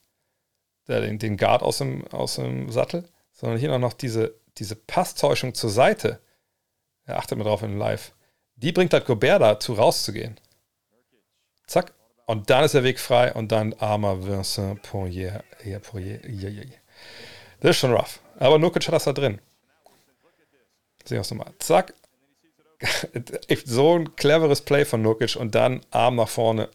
den, 0.89 1.18
den 1.18 1.36
Guard 1.36 1.62
aus 1.62 1.78
dem, 1.78 2.07
aus 2.09 2.36
dem 2.36 2.70
Sattel, 2.70 3.09
sondern 3.32 3.59
hier 3.59 3.76
noch 3.78 3.93
diese, 3.93 4.34
diese 4.57 4.76
Passtäuschung 4.76 5.55
zur 5.55 5.70
Seite. 5.70 6.20
Ja, 7.07 7.16
achtet 7.16 7.39
mal 7.39 7.45
drauf 7.45 7.62
in 7.62 7.78
Live. 7.78 8.12
Die 8.57 8.72
bringt 8.72 8.93
halt 8.93 9.07
Gobert 9.07 9.41
dazu, 9.41 9.74
rauszugehen. 9.74 10.39
Zack. 11.66 11.93
Und 12.26 12.51
dann 12.51 12.64
ist 12.64 12.74
der 12.74 12.84
Weg 12.84 12.99
frei 12.99 13.32
und 13.32 13.53
dann 13.53 13.72
armer 13.74 14.26
Vincent 14.26 14.82
Poirier. 14.82 15.43
Ja, 15.64 15.78
Poirier. 15.78 16.20
Ja, 16.28 16.49
ja, 16.49 16.62
ja. 16.62 16.76
Das 17.61 17.70
ist 17.70 17.78
schon 17.78 17.93
rough. 17.93 18.20
Aber 18.39 18.59
Nurkic 18.59 18.86
hat 18.86 18.95
das 18.95 19.05
da 19.05 19.12
drin. 19.12 19.41
Sehen 21.05 21.16
wir 21.16 21.20
es 21.20 21.30
nochmal. 21.30 21.53
Zack. 21.59 21.95
so 23.64 23.97
ein 23.97 24.14
cleveres 24.16 24.61
Play 24.61 24.84
von 24.84 25.03
Nurkic 25.03 25.36
und 25.36 25.55
dann 25.55 25.80
Arm 25.91 26.16
nach 26.16 26.28
vorne. 26.28 26.68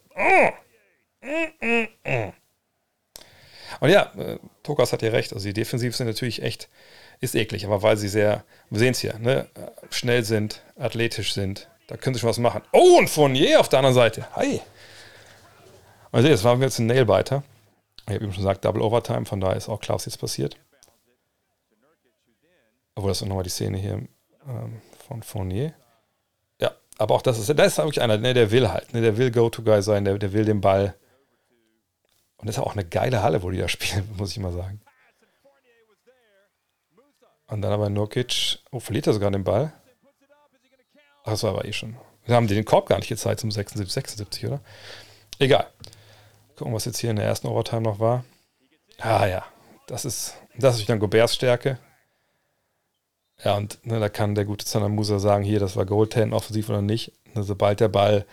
Und 3.80 3.90
ja, 3.90 4.12
äh, 4.18 4.40
Tokas 4.64 4.94
hat 4.94 5.02
ja 5.02 5.10
recht. 5.10 5.34
Also 5.34 5.46
die 5.46 5.54
Defensiv 5.54 5.96
sind 5.96 6.08
natürlich 6.08 6.42
echt, 6.42 6.70
ist 7.20 7.36
eklig, 7.36 7.66
aber 7.66 7.82
weil 7.82 7.98
sie 7.98 8.08
sehr, 8.08 8.44
wir 8.70 8.80
sehen 8.80 8.92
es 8.92 9.00
hier, 9.00 9.18
ne, 9.20 9.48
schnell 9.90 10.24
sind, 10.24 10.62
athletisch 10.78 11.34
sind, 11.34 11.70
da 11.88 11.98
können 11.98 12.14
sie 12.14 12.20
schon 12.20 12.30
was 12.30 12.40
machen. 12.40 12.62
Oh, 12.72 12.98
und 12.98 13.10
Fournier 13.10 13.60
auf 13.60 13.70
der 13.70 13.80
anderen 13.80 13.96
Seite. 13.96 14.28
Hi. 14.36 14.62
Also 16.12 16.44
waren 16.44 16.60
wir 16.60 16.68
jetzt 16.68 16.80
ein 16.80 16.86
Nailbiter. 16.86 17.44
Ich 18.08 18.14
habe 18.14 18.24
eben 18.24 18.34
schon 18.34 18.44
gesagt, 18.44 18.66
Double 18.66 18.82
Overtime, 18.82 19.26
von 19.26 19.40
daher 19.40 19.56
ist 19.56 19.70
auch 19.70 19.80
klar, 19.80 19.96
was 19.96 20.06
jetzt 20.06 20.20
passiert. 20.20 20.58
Obwohl 22.96 23.10
das 23.10 23.22
ist 23.22 23.28
nochmal 23.28 23.44
die 23.44 23.50
Szene 23.50 23.78
hier 23.78 23.94
ähm, 24.48 24.82
von 25.08 25.24
Fournier. 25.24 25.74
Ja, 26.62 26.72
aber 26.98 27.16
auch 27.16 27.22
das 27.22 27.40
ist, 27.40 27.48
da 27.58 27.64
ist 27.64 27.78
wirklich 27.78 28.02
einer, 28.02 28.18
ne, 28.18 28.34
der 28.34 28.52
will 28.52 28.70
halt, 28.70 28.94
ne, 28.94 29.02
der 29.02 29.18
will 29.18 29.32
Go-To-Guy 29.32 29.82
sein, 29.82 30.06
der, 30.06 30.18
der 30.18 30.34
will 30.34 30.46
den 30.46 30.62
Ball. 30.62 30.96
Und 32.44 32.48
das 32.48 32.58
ist 32.58 32.62
auch 32.62 32.74
eine 32.74 32.84
geile 32.84 33.24
Halle, 33.24 33.42
wo 33.42 33.52
die 33.52 33.58
da 33.58 33.68
spielen, 33.70 34.04
muss 34.18 34.32
ich 34.32 34.40
mal 34.40 34.52
sagen. 34.52 34.82
Und 37.48 37.62
dann 37.62 37.72
aber 37.72 37.90
Nurkic, 37.90 38.60
oh, 38.70 38.82
verliert 38.82 39.08
er 39.08 39.14
sogar 39.14 39.32
den 39.32 39.46
Ball? 39.46 39.72
Ach, 41.24 41.32
das 41.32 41.44
war 41.44 41.52
aber 41.52 41.64
eh 41.64 41.72
schon. 41.72 41.96
Wir 42.26 42.36
haben 42.36 42.48
den 42.48 42.66
Korb 42.66 42.90
gar 42.90 42.98
nicht 42.98 43.08
gezeigt 43.08 43.40
zum 43.40 43.50
76, 43.50 43.88
76, 44.18 44.46
oder? 44.46 44.60
Egal. 45.40 45.68
Gucken, 46.58 46.74
was 46.74 46.84
jetzt 46.84 46.98
hier 46.98 47.12
in 47.12 47.16
der 47.16 47.26
ersten 47.26 47.48
Overtime 47.48 47.84
noch 47.84 48.02
war. 48.02 48.26
Ah 49.00 49.26
ja, 49.26 49.46
das 49.88 50.04
ist, 50.04 50.36
das 50.58 50.78
ist 50.78 50.90
dann 50.90 51.00
Goberts 51.00 51.36
Stärke. 51.36 51.80
Ja, 53.42 53.56
und 53.56 53.86
ne, 53.86 54.02
da 54.02 54.10
kann 54.10 54.36
der 54.36 54.44
gute 54.44 54.66
Zanamusa 54.66 55.18
sagen, 55.20 55.46
hier, 55.46 55.62
das 55.62 55.78
war 55.78 55.86
Goaltend 55.86 56.34
offensiv 56.34 56.68
oder 56.68 56.82
nicht. 56.82 57.14
Ne, 57.36 57.44
sobald 57.44 57.80
der 57.80 57.88
Ball 57.88 58.26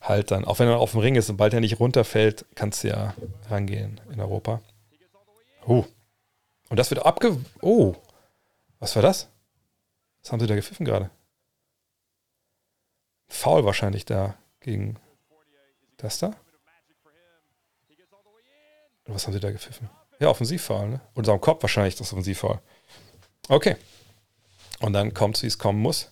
halt 0.00 0.30
dann, 0.30 0.44
auch 0.44 0.58
wenn 0.58 0.68
er 0.68 0.78
auf 0.78 0.92
dem 0.92 1.00
Ring 1.00 1.14
ist, 1.16 1.26
sobald 1.26 1.52
er 1.52 1.60
nicht 1.60 1.80
runterfällt, 1.80 2.46
kannst 2.54 2.84
du 2.84 2.88
ja 2.88 3.14
rangehen 3.48 4.00
in 4.12 4.20
Europa. 4.20 4.60
Oh. 5.66 5.84
Und 6.68 6.78
das 6.78 6.90
wird 6.90 7.04
abge... 7.04 7.38
Oh. 7.60 7.94
Was 8.78 8.96
war 8.96 9.02
das? 9.02 9.28
Was 10.22 10.32
haben 10.32 10.40
sie 10.40 10.46
da 10.46 10.54
gepfiffen 10.54 10.86
gerade? 10.86 11.10
Foul 13.28 13.64
wahrscheinlich 13.64 14.04
da 14.04 14.36
gegen 14.60 14.96
das 15.98 16.18
da? 16.18 16.34
Was 19.06 19.26
haben 19.26 19.34
sie 19.34 19.40
da 19.40 19.50
gepfiffen? 19.50 19.90
Ja, 20.18 20.28
Offensivfoul, 20.28 20.88
ne? 20.88 21.00
Und 21.14 21.28
am 21.28 21.40
Kopf 21.40 21.62
wahrscheinlich 21.62 21.96
das 21.96 22.12
Offensivfoul. 22.12 22.60
Okay. 23.48 23.76
Und 24.80 24.92
dann 24.92 25.14
kommt 25.14 25.36
es, 25.36 25.42
wie 25.42 25.46
es 25.46 25.58
kommen 25.58 25.80
muss. 25.80 26.10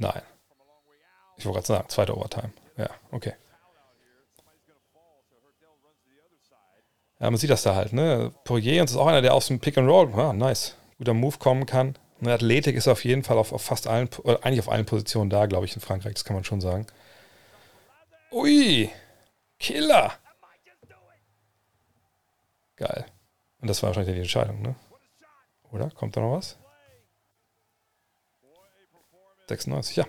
Nein. 0.00 0.22
Ich 1.36 1.44
wollte 1.44 1.56
gerade 1.58 1.66
sagen, 1.66 1.88
zweite 1.90 2.16
Overtime. 2.16 2.52
Ja, 2.76 2.88
okay. 3.10 3.34
Ja, 7.18 7.30
man 7.30 7.36
sieht 7.36 7.50
das 7.50 7.62
da 7.62 7.74
halt, 7.74 7.92
ne? 7.92 8.32
Poirier 8.44 8.82
ist 8.82 8.96
auch 8.96 9.06
einer, 9.06 9.20
der 9.20 9.34
aus 9.34 9.48
dem 9.48 9.60
Pick 9.60 9.76
and 9.76 9.86
Roll, 9.86 10.10
ah, 10.18 10.32
nice, 10.32 10.74
guter 10.96 11.12
Move 11.12 11.36
kommen 11.36 11.66
kann. 11.66 11.98
Eine 12.18 12.32
Athletik 12.32 12.76
ist 12.76 12.88
auf 12.88 13.04
jeden 13.04 13.22
Fall 13.22 13.36
auf, 13.36 13.52
auf 13.52 13.62
fast 13.62 13.86
allen, 13.86 14.08
eigentlich 14.40 14.60
auf 14.60 14.70
allen 14.70 14.86
Positionen 14.86 15.28
da, 15.28 15.44
glaube 15.44 15.66
ich, 15.66 15.74
in 15.74 15.82
Frankreich, 15.82 16.14
das 16.14 16.24
kann 16.24 16.34
man 16.34 16.44
schon 16.44 16.62
sagen. 16.62 16.86
Ui, 18.32 18.90
Killer. 19.58 20.14
Geil. 22.76 23.04
Und 23.60 23.68
das 23.68 23.82
war 23.82 23.88
wahrscheinlich 23.88 24.14
die 24.14 24.20
Entscheidung, 24.22 24.62
ne? 24.62 24.74
Oder? 25.70 25.90
Kommt 25.90 26.16
da 26.16 26.22
noch 26.22 26.38
was? 26.38 26.56
96, 29.50 29.96
ja. 29.96 30.06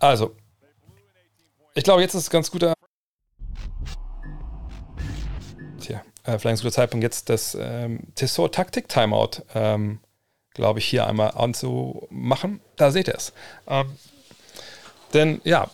Also, 0.00 0.36
ich 1.74 1.84
glaube, 1.84 2.02
jetzt 2.02 2.14
ist 2.14 2.22
es 2.22 2.30
ganz 2.30 2.50
guter. 2.50 2.74
Tja, 5.80 6.02
äh, 6.24 6.38
vielleicht 6.38 6.46
ein 6.46 6.56
guter 6.56 6.72
Zeitpunkt, 6.72 7.02
jetzt 7.02 7.28
das 7.28 7.56
ähm, 7.58 8.00
Tessor-Taktik-Timeout, 8.14 9.42
ähm, 9.54 10.00
glaube 10.54 10.80
ich, 10.80 10.86
hier 10.86 11.06
einmal 11.06 11.30
anzumachen. 11.30 12.60
Da 12.76 12.90
seht 12.90 13.08
ihr 13.08 13.14
es. 13.14 13.32
Ähm, 13.66 13.96
denn 15.14 15.40
ja, 15.44 15.70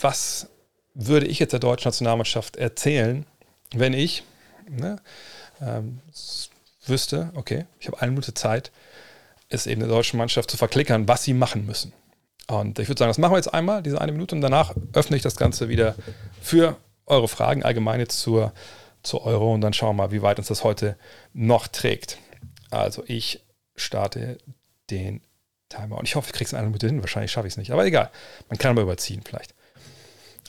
was 0.00 0.48
würde 0.94 1.26
ich 1.26 1.38
jetzt 1.38 1.52
der 1.52 1.60
deutschen 1.60 1.88
Nationalmannschaft 1.88 2.56
erzählen, 2.56 3.26
wenn 3.74 3.94
ich, 3.94 4.24
ne, 4.68 4.96
ähm, 5.60 6.00
wüsste, 6.86 7.30
okay, 7.34 7.66
ich 7.80 7.86
habe 7.86 8.00
eine 8.00 8.10
Minute 8.10 8.34
Zeit, 8.34 8.70
ist 9.48 9.66
eben 9.66 9.80
der 9.80 9.88
deutschen 9.88 10.18
Mannschaft 10.18 10.50
zu 10.50 10.56
verklickern, 10.56 11.08
was 11.08 11.24
sie 11.24 11.34
machen 11.34 11.66
müssen. 11.66 11.92
Und 12.48 12.78
ich 12.78 12.88
würde 12.88 12.98
sagen, 12.98 13.10
das 13.10 13.18
machen 13.18 13.32
wir 13.32 13.36
jetzt 13.38 13.52
einmal, 13.52 13.82
diese 13.82 14.00
eine 14.00 14.12
Minute, 14.12 14.34
und 14.34 14.40
danach 14.40 14.74
öffne 14.92 15.16
ich 15.16 15.22
das 15.22 15.36
Ganze 15.36 15.68
wieder 15.68 15.94
für 16.40 16.76
eure 17.06 17.28
Fragen 17.28 17.62
allgemein 17.62 18.00
jetzt 18.00 18.20
zur, 18.20 18.52
zur 19.02 19.24
Euro 19.24 19.54
und 19.54 19.60
dann 19.60 19.72
schauen 19.72 19.96
wir 19.96 20.04
mal, 20.04 20.12
wie 20.12 20.22
weit 20.22 20.38
uns 20.38 20.48
das 20.48 20.64
heute 20.64 20.96
noch 21.32 21.68
trägt. 21.68 22.18
Also 22.70 23.04
ich 23.06 23.44
starte 23.76 24.38
den 24.90 25.22
Timer 25.68 25.98
und 25.98 26.06
ich 26.06 26.14
hoffe, 26.14 26.28
ich 26.28 26.32
kriege 26.32 26.46
es 26.46 26.52
in 26.52 26.58
einer 26.58 26.66
Minute 26.66 26.86
hin. 26.86 27.00
Wahrscheinlich 27.00 27.32
schaffe 27.32 27.46
ich 27.46 27.54
es 27.54 27.58
nicht, 27.58 27.70
aber 27.70 27.84
egal. 27.84 28.10
Man 28.48 28.58
kann 28.58 28.72
aber 28.72 28.82
überziehen 28.82 29.22
vielleicht. 29.24 29.54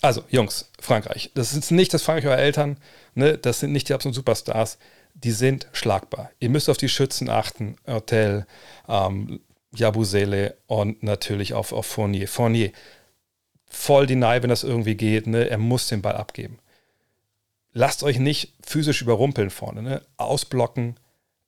Also, 0.01 0.23
Jungs, 0.29 0.69
Frankreich. 0.79 1.31
Das 1.33 1.53
ist 1.53 1.71
nicht 1.71 1.93
das 1.93 2.03
Frankreich 2.03 2.25
eurer 2.25 2.37
Eltern. 2.37 2.77
Ne? 3.15 3.37
Das 3.37 3.61
sind 3.61 3.71
nicht 3.71 3.87
die 3.87 3.93
absoluten 3.93 4.15
Superstars. 4.15 4.77
die 5.15 5.31
sind 5.31 5.67
schlagbar. 5.73 6.31
Ihr 6.39 6.49
müsst 6.49 6.69
auf 6.69 6.77
die 6.77 6.89
Schützen 6.89 7.29
achten, 7.29 7.77
Hotel, 7.87 8.47
ähm, 8.89 9.41
Jabusele 9.73 10.57
und 10.67 11.03
natürlich 11.03 11.53
auf, 11.53 11.71
auf 11.73 11.85
Fournier. 11.85 12.27
Fournier, 12.27 12.71
voll 13.65 14.07
deny, 14.07 14.41
wenn 14.41 14.49
das 14.49 14.63
irgendwie 14.63 14.95
geht, 14.95 15.27
ne? 15.27 15.49
er 15.49 15.57
muss 15.57 15.87
den 15.87 16.01
Ball 16.01 16.15
abgeben. 16.15 16.59
Lasst 17.73 18.03
euch 18.03 18.19
nicht 18.19 18.53
physisch 18.63 19.01
überrumpeln 19.01 19.49
vorne, 19.49 19.81
ne? 19.81 20.01
ausblocken, 20.17 20.95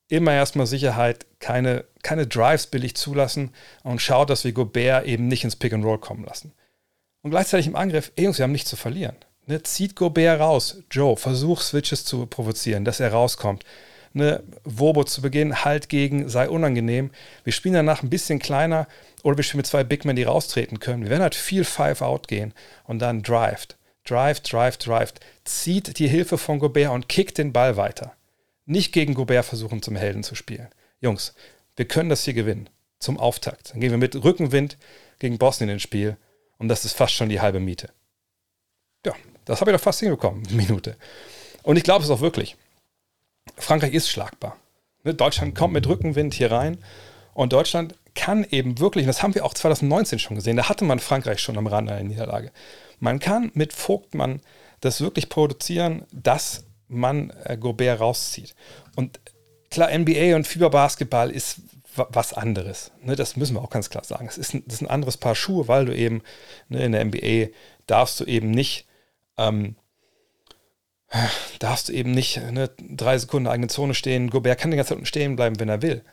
immer 0.07 0.33
erstmal 0.33 0.65
Sicherheit, 0.65 1.25
keine, 1.39 1.85
keine 2.01 2.27
Drives 2.27 2.67
billig 2.67 2.95
zulassen 2.95 3.51
und 3.83 4.01
schaut, 4.01 4.29
dass 4.29 4.43
wir 4.43 4.51
Gobert 4.51 5.05
eben 5.05 5.27
nicht 5.27 5.43
ins 5.43 5.55
Pick 5.55 5.73
and 5.73 5.85
Roll 5.85 5.99
kommen 5.99 6.25
lassen. 6.25 6.53
Und 7.21 7.31
gleichzeitig 7.31 7.67
im 7.67 7.75
Angriff, 7.75 8.11
ey 8.15 8.25
Jungs, 8.25 8.37
wir 8.37 8.43
haben 8.43 8.51
nichts 8.51 8.69
zu 8.69 8.75
verlieren. 8.75 9.15
Ne? 9.45 9.61
Zieht 9.63 9.95
Gobert 9.95 10.39
raus. 10.39 10.83
Joe, 10.91 11.15
versuch 11.15 11.61
Switches 11.61 12.05
zu 12.05 12.25
provozieren, 12.25 12.85
dass 12.85 12.99
er 12.99 13.11
rauskommt. 13.11 13.63
Ne? 14.15 14.41
Wobo 14.63 15.03
zu 15.03 15.21
Beginn, 15.21 15.65
halt 15.65 15.89
gegen, 15.89 16.29
sei 16.29 16.47
unangenehm. 16.49 17.11
Wir 17.43 17.51
spielen 17.51 17.73
danach 17.73 18.01
ein 18.01 18.09
bisschen 18.09 18.39
kleiner 18.39 18.87
oder 19.23 19.35
wir 19.35 19.43
spielen 19.43 19.59
mit 19.59 19.67
zwei 19.67 19.83
Big 19.83 20.05
Men, 20.05 20.15
die 20.15 20.23
raustreten 20.23 20.79
können. 20.79 21.03
Wir 21.03 21.09
werden 21.09 21.21
halt 21.21 21.35
viel 21.35 21.65
Five-Out 21.65 22.29
gehen 22.29 22.53
und 22.85 22.99
dann 22.99 23.23
drived. 23.23 23.75
Drive, 24.05 24.39
drive, 24.39 24.77
drive. 24.77 25.13
Zieht 25.43 25.99
die 25.99 26.07
Hilfe 26.07 26.37
von 26.37 26.59
Gobert 26.59 26.91
und 26.91 27.09
kickt 27.09 27.37
den 27.37 27.51
Ball 27.51 27.75
weiter. 27.75 28.13
Nicht 28.65 28.93
gegen 28.93 29.15
Gobert 29.15 29.43
versuchen, 29.43 29.81
zum 29.81 29.97
Helden 29.97 30.23
zu 30.23 30.33
spielen. 30.33 30.69
Jungs, 31.01 31.33
wir 31.75 31.85
können 31.85 32.09
das 32.09 32.23
hier 32.23 32.33
gewinnen. 32.33 32.69
Zum 32.99 33.19
Auftakt. 33.19 33.73
Dann 33.73 33.81
gehen 33.81 33.91
wir 33.91 33.97
mit 33.97 34.15
Rückenwind 34.15 34.77
gegen 35.19 35.37
Bosnien 35.37 35.69
ins 35.69 35.81
Spiel. 35.81 36.15
Und 36.57 36.69
das 36.69 36.85
ist 36.85 36.93
fast 36.93 37.13
schon 37.13 37.27
die 37.27 37.41
halbe 37.41 37.59
Miete. 37.59 37.89
Ja, 39.05 39.13
das 39.43 39.59
habe 39.59 39.71
ich 39.71 39.77
doch 39.77 39.83
fast 39.83 39.99
hinbekommen, 39.99 40.47
eine 40.47 40.55
Minute. 40.61 40.95
Und 41.63 41.75
ich 41.75 41.83
glaube 41.83 42.05
es 42.05 42.09
auch 42.09 42.21
wirklich. 42.21 42.55
Frankreich 43.57 43.93
ist 43.93 44.09
schlagbar. 44.09 44.57
Ne, 45.03 45.13
Deutschland 45.13 45.55
kommt 45.55 45.73
mit 45.73 45.87
Rückenwind 45.87 46.33
hier 46.33 46.51
rein 46.51 46.77
und 47.33 47.53
Deutschland 47.53 47.95
kann 48.15 48.45
eben 48.49 48.79
wirklich, 48.79 49.03
und 49.03 49.09
das 49.09 49.21
haben 49.21 49.35
wir 49.35 49.45
auch 49.45 49.53
2019 49.53 50.19
schon 50.19 50.35
gesehen, 50.35 50.57
da 50.57 50.69
hatte 50.69 50.85
man 50.85 50.99
Frankreich 50.99 51.39
schon 51.39 51.57
am 51.57 51.67
Rande 51.67 51.93
einer 51.93 52.03
Niederlage. 52.03 52.51
Man 52.99 53.19
kann 53.19 53.51
mit 53.53 53.73
Vogtmann 53.73 54.41
das 54.79 55.01
wirklich 55.01 55.29
produzieren, 55.29 56.05
dass 56.11 56.65
man 56.87 57.31
äh, 57.43 57.57
Gobert 57.57 57.99
rauszieht. 57.99 58.55
Und 58.95 59.19
klar, 59.69 59.95
NBA 59.97 60.35
und 60.35 60.47
Fieberbasketball 60.47 61.29
ist 61.29 61.61
was 61.95 62.33
anderes. 62.33 62.91
Ne, 63.01 63.15
das 63.15 63.35
müssen 63.35 63.55
wir 63.55 63.61
auch 63.61 63.69
ganz 63.69 63.89
klar 63.89 64.03
sagen. 64.03 64.27
Es 64.27 64.37
ist 64.37 64.53
das 64.53 64.75
ist 64.75 64.81
ein 64.81 64.89
anderes 64.89 65.17
Paar 65.17 65.35
Schuhe, 65.35 65.67
weil 65.67 65.85
du 65.85 65.95
eben 65.95 66.21
ne, 66.69 66.83
in 66.83 66.91
der 66.91 67.05
NBA 67.05 67.53
darfst 67.87 68.19
du 68.19 68.25
eben 68.25 68.51
nicht, 68.51 68.87
ähm, 69.37 69.75
darfst 71.59 71.89
du 71.89 71.93
eben 71.93 72.11
nicht 72.11 72.37
ne, 72.51 72.69
drei 72.77 73.17
Sekunden 73.17 73.47
eigene 73.47 73.67
Zone 73.67 73.93
stehen. 73.93 74.29
Gobert 74.29 74.59
kann 74.59 74.71
die 74.71 74.77
ganze 74.77 74.95
Zeit 74.95 75.07
stehen 75.07 75.35
bleiben, 75.35 75.59
wenn 75.59 75.69
er 75.69 75.81
will. 75.81 76.03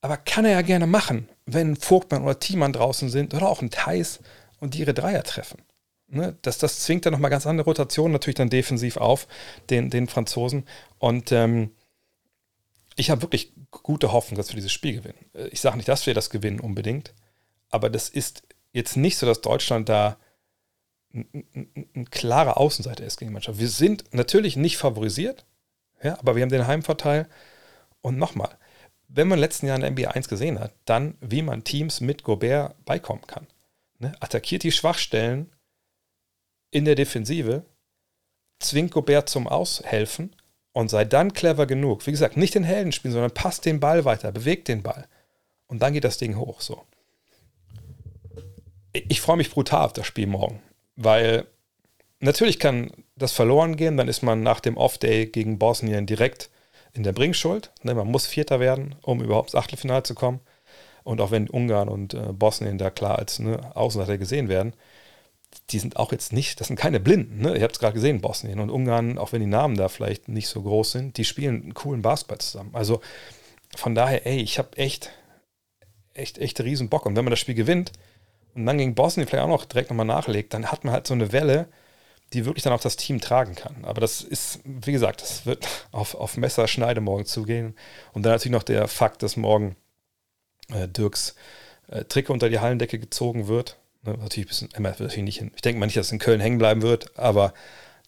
Aber 0.00 0.16
kann 0.16 0.44
er 0.44 0.52
ja 0.52 0.62
gerne 0.62 0.86
machen, 0.86 1.28
wenn 1.46 1.76
Vogtmann 1.76 2.24
oder 2.24 2.38
Thiemann 2.38 2.72
draußen 2.72 3.08
sind 3.08 3.34
oder 3.34 3.48
auch 3.48 3.62
ein 3.62 3.70
Thais 3.70 4.20
und 4.60 4.74
die 4.74 4.80
ihre 4.80 4.94
Dreier 4.94 5.22
treffen. 5.22 5.62
Ne, 6.08 6.36
das, 6.42 6.58
das 6.58 6.80
zwingt 6.80 7.06
dann 7.06 7.14
nochmal 7.14 7.30
ganz 7.30 7.46
andere 7.46 7.64
Rotationen 7.64 8.12
natürlich 8.12 8.34
dann 8.34 8.50
defensiv 8.50 8.98
auf, 8.98 9.26
den, 9.70 9.88
den 9.88 10.08
Franzosen. 10.08 10.64
Und 10.98 11.32
ähm, 11.32 11.70
ich 12.96 13.10
habe 13.10 13.22
wirklich 13.22 13.52
gute 13.70 14.12
Hoffnung, 14.12 14.36
dass 14.36 14.48
wir 14.48 14.56
dieses 14.56 14.72
Spiel 14.72 14.96
gewinnen. 14.96 15.24
Äh, 15.34 15.48
ich 15.48 15.60
sage 15.60 15.76
nicht, 15.76 15.88
dass 15.88 16.06
wir 16.06 16.12
das 16.12 16.28
gewinnen 16.28 16.60
unbedingt, 16.60 17.14
aber 17.70 17.88
das 17.88 18.10
ist 18.10 18.42
jetzt 18.72 18.96
nicht 18.96 19.16
so, 19.16 19.24
dass 19.24 19.40
Deutschland 19.40 19.88
da 19.88 20.18
ein, 21.14 21.88
ein, 21.94 22.10
klarer 22.10 22.56
Außenseiter 22.56 23.04
ist 23.04 23.18
gegen 23.18 23.30
die 23.30 23.34
Mannschaft. 23.34 23.58
Wir 23.58 23.68
sind 23.68 24.12
natürlich 24.12 24.56
nicht 24.56 24.76
favorisiert, 24.76 25.44
ja, 26.02 26.18
aber 26.18 26.36
wir 26.36 26.42
haben 26.42 26.50
den 26.50 26.66
Heimvorteil. 26.66 27.28
Und 28.00 28.18
nochmal, 28.18 28.56
wenn 29.08 29.28
man 29.28 29.38
in 29.38 29.42
letzten 29.42 29.66
Jahren 29.66 29.82
in 29.82 29.94
der 29.94 30.06
NBA 30.06 30.12
1 30.12 30.28
gesehen 30.28 30.58
hat, 30.58 30.72
dann 30.84 31.16
wie 31.20 31.42
man 31.42 31.64
Teams 31.64 32.00
mit 32.00 32.24
Gobert 32.24 32.82
beikommen 32.84 33.26
kann. 33.26 33.46
Ne? 33.98 34.12
Attackiert 34.20 34.62
die 34.62 34.72
Schwachstellen 34.72 35.52
in 36.70 36.84
der 36.84 36.94
Defensive, 36.94 37.64
zwingt 38.58 38.92
Gobert 38.92 39.28
zum 39.28 39.46
Aushelfen 39.46 40.34
und 40.72 40.88
sei 40.88 41.04
dann 41.04 41.32
clever 41.32 41.66
genug. 41.66 42.06
Wie 42.06 42.10
gesagt, 42.10 42.36
nicht 42.36 42.54
den 42.54 42.64
Helden 42.64 42.92
spielen, 42.92 43.12
sondern 43.12 43.32
passt 43.32 43.66
den 43.66 43.80
Ball 43.80 44.04
weiter, 44.04 44.32
bewegt 44.32 44.68
den 44.68 44.82
Ball. 44.82 45.06
Und 45.66 45.80
dann 45.82 45.92
geht 45.92 46.04
das 46.04 46.18
Ding 46.18 46.36
hoch. 46.36 46.60
So. 46.60 46.84
Ich 48.92 49.20
freue 49.20 49.36
mich 49.36 49.50
brutal 49.50 49.86
auf 49.86 49.92
das 49.92 50.06
Spiel 50.06 50.26
morgen, 50.26 50.60
weil 50.96 51.46
natürlich 52.20 52.58
kann 52.58 52.90
das 53.16 53.32
verloren 53.32 53.76
gehen, 53.76 53.96
dann 53.96 54.08
ist 54.08 54.22
man 54.22 54.42
nach 54.42 54.60
dem 54.60 54.76
Off-Day 54.76 55.26
gegen 55.26 55.58
Bosnien 55.58 56.06
direkt 56.06 56.50
in 56.92 57.02
der 57.02 57.12
Bringschuld. 57.12 57.70
Ne, 57.82 57.94
man 57.94 58.08
muss 58.08 58.26
Vierter 58.26 58.60
werden, 58.60 58.94
um 59.02 59.22
überhaupt 59.22 59.50
ins 59.50 59.54
Achtelfinale 59.54 60.02
zu 60.02 60.14
kommen. 60.14 60.40
Und 61.04 61.20
auch 61.20 61.30
wenn 61.30 61.50
Ungarn 61.50 61.88
und 61.88 62.14
äh, 62.14 62.32
Bosnien 62.32 62.78
da 62.78 62.90
klar 62.90 63.18
als 63.18 63.38
ne, 63.38 63.74
Außenseiter 63.74 64.18
gesehen 64.18 64.48
werden, 64.48 64.74
die 65.70 65.78
sind 65.78 65.96
auch 65.96 66.12
jetzt 66.12 66.32
nicht, 66.32 66.60
das 66.60 66.68
sind 66.68 66.76
keine 66.76 67.00
Blinden. 67.00 67.40
Ne? 67.40 67.56
Ihr 67.56 67.62
habt 67.62 67.74
es 67.74 67.80
gerade 67.80 67.94
gesehen, 67.94 68.20
Bosnien 68.20 68.60
und 68.60 68.70
Ungarn, 68.70 69.18
auch 69.18 69.32
wenn 69.32 69.40
die 69.40 69.46
Namen 69.46 69.76
da 69.76 69.88
vielleicht 69.88 70.28
nicht 70.28 70.48
so 70.48 70.62
groß 70.62 70.92
sind, 70.92 71.16
die 71.16 71.24
spielen 71.24 71.62
einen 71.62 71.74
coolen 71.74 72.02
Basketball 72.02 72.38
zusammen. 72.38 72.70
Also 72.74 73.00
von 73.76 73.94
daher, 73.94 74.26
ey, 74.26 74.38
ich 74.38 74.58
habe 74.58 74.76
echt, 74.76 75.10
echt, 76.14 76.38
echt 76.38 76.60
riesen 76.60 76.88
Bock. 76.88 77.04
Und 77.06 77.16
wenn 77.16 77.24
man 77.24 77.32
das 77.32 77.40
Spiel 77.40 77.54
gewinnt 77.54 77.92
und 78.54 78.66
dann 78.66 78.78
gegen 78.78 78.94
Bosnien 78.94 79.26
vielleicht 79.26 79.44
auch 79.44 79.48
noch 79.48 79.64
direkt 79.64 79.90
nochmal 79.90 80.06
nachlegt, 80.06 80.54
dann 80.54 80.70
hat 80.70 80.84
man 80.84 80.92
halt 80.92 81.06
so 81.06 81.14
eine 81.14 81.32
Welle, 81.32 81.68
die 82.32 82.44
wirklich 82.44 82.62
dann 82.62 82.72
auch 82.72 82.80
das 82.80 82.96
Team 82.96 83.20
tragen 83.20 83.54
kann. 83.54 83.84
Aber 83.84 84.00
das 84.00 84.22
ist, 84.22 84.60
wie 84.64 84.92
gesagt, 84.92 85.22
das 85.22 85.46
wird 85.46 85.66
auf, 85.92 86.14
auf 86.14 86.36
Messerschneide 86.36 87.00
morgen 87.00 87.26
zugehen. 87.26 87.74
Und 88.12 88.24
dann 88.24 88.32
natürlich 88.32 88.52
noch 88.52 88.62
der 88.62 88.88
Fakt, 88.88 89.22
dass 89.22 89.36
morgen 89.36 89.76
äh, 90.70 90.88
Dirks 90.88 91.34
äh, 91.88 92.04
Trikot 92.04 92.32
unter 92.32 92.48
die 92.48 92.60
Hallendecke 92.60 92.98
gezogen 92.98 93.48
wird. 93.48 93.76
Ne, 94.02 94.16
natürlich 94.18 94.46
ein 94.46 94.48
bisschen, 94.48 94.82
natürlich 94.82 95.16
nicht 95.18 95.38
hin. 95.38 95.52
Ich 95.54 95.62
denke 95.62 95.78
mal 95.78 95.86
nicht, 95.86 95.96
dass 95.96 96.06
es 96.06 96.12
in 96.12 96.18
Köln 96.18 96.40
hängen 96.40 96.58
bleiben 96.58 96.82
wird, 96.82 97.18
aber 97.18 97.52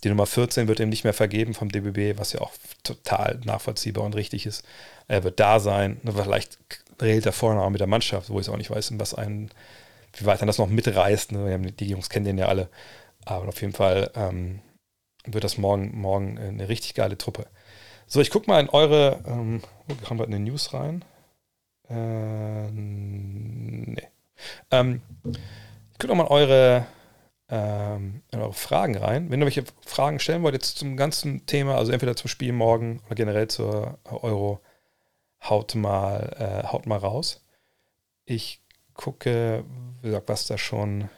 die 0.03 0.09
Nummer 0.09 0.27
14 0.27 0.69
wird 0.69 0.81
ihm 0.81 0.91
nicht 0.91 1.05
mehr 1.05 1.15
vergeben 1.15 1.55
vom 1.55 1.71
DBB, 1.71 2.19
was 2.19 2.33
ja 2.33 2.41
auch 2.41 2.53
total 2.83 3.41
nachvollziehbar 3.45 4.05
und 4.05 4.15
richtig 4.15 4.45
ist. 4.45 4.65
Er 5.09 5.25
wird 5.25 5.41
da 5.41 5.61
sein. 5.61 6.01
Vielleicht 6.05 6.59
redet 7.01 7.27
er 7.27 7.33
vorne 7.33 7.63
auch 7.63 7.71
mit 7.71 7.81
der 7.81 7.87
Mannschaft, 7.87 8.29
wo 8.29 8.39
ich 8.39 8.47
es 8.47 8.53
auch 8.53 8.59
nicht 8.59 8.71
weiß, 8.71 8.93
was 8.99 9.15
einen, 9.15 9.51
wie 10.17 10.27
weit 10.27 10.41
er 10.41 10.47
das 10.47 10.59
noch 10.59 10.69
mitreißt. 10.69 11.33
Ne? 11.33 11.59
Die 11.73 11.89
Jungs 11.89 12.09
kennen 12.09 12.25
den 12.25 12.39
ja 12.39 12.47
alle. 12.47 12.69
Aber 13.25 13.49
auf 13.49 13.61
jeden 13.61 13.73
Fall 13.73 14.11
ähm, 14.15 14.61
wird 15.25 15.45
das 15.45 15.59
morgen, 15.59 15.99
morgen 15.99 16.39
eine 16.39 16.69
richtig 16.69 16.95
geile 16.95 17.17
Truppe. 17.17 17.47
So, 18.07 18.21
ich 18.21 18.31
gucke 18.31 18.51
mal 18.51 18.61
in 18.61 18.69
eure, 18.69 19.23
ähm, 19.27 19.63
oh, 19.89 19.95
kommen 20.07 20.21
wir 20.21 20.27
in 20.27 20.33
die 20.33 20.51
News 20.51 20.75
rein? 20.75 21.05
Äh, 21.89 22.71
nee. 22.71 24.03
Ähm, 24.71 25.03
ich 25.25 25.99
gucke 25.99 26.09
nochmal 26.09 26.27
eure, 26.29 26.87
ähm, 27.49 28.23
in 28.31 28.41
eure 28.41 28.53
Fragen 28.53 28.97
rein. 28.97 29.31
Wenn 29.31 29.41
ihr 29.41 29.47
welche 29.47 29.65
Fragen 29.87 30.19
stellen 30.19 30.43
wollt, 30.43 30.55
jetzt 30.55 30.79
zum 30.79 30.97
ganzen 30.97 31.47
Thema, 31.47 31.77
also 31.77 31.93
entweder 31.93 32.17
zum 32.17 32.29
Spiel 32.29 32.53
morgen 32.53 33.01
oder 33.07 33.15
generell 33.15 33.49
zur 33.49 33.99
Euro, 34.05 34.61
haut 35.43 35.75
mal, 35.75 36.37
äh, 36.39 36.67
haut 36.67 36.87
mal 36.87 36.99
raus. 36.99 37.45
Ich 38.27 38.64
gucke, 38.95 39.65
was 40.03 40.47
da 40.47 40.59
schon 40.59 41.09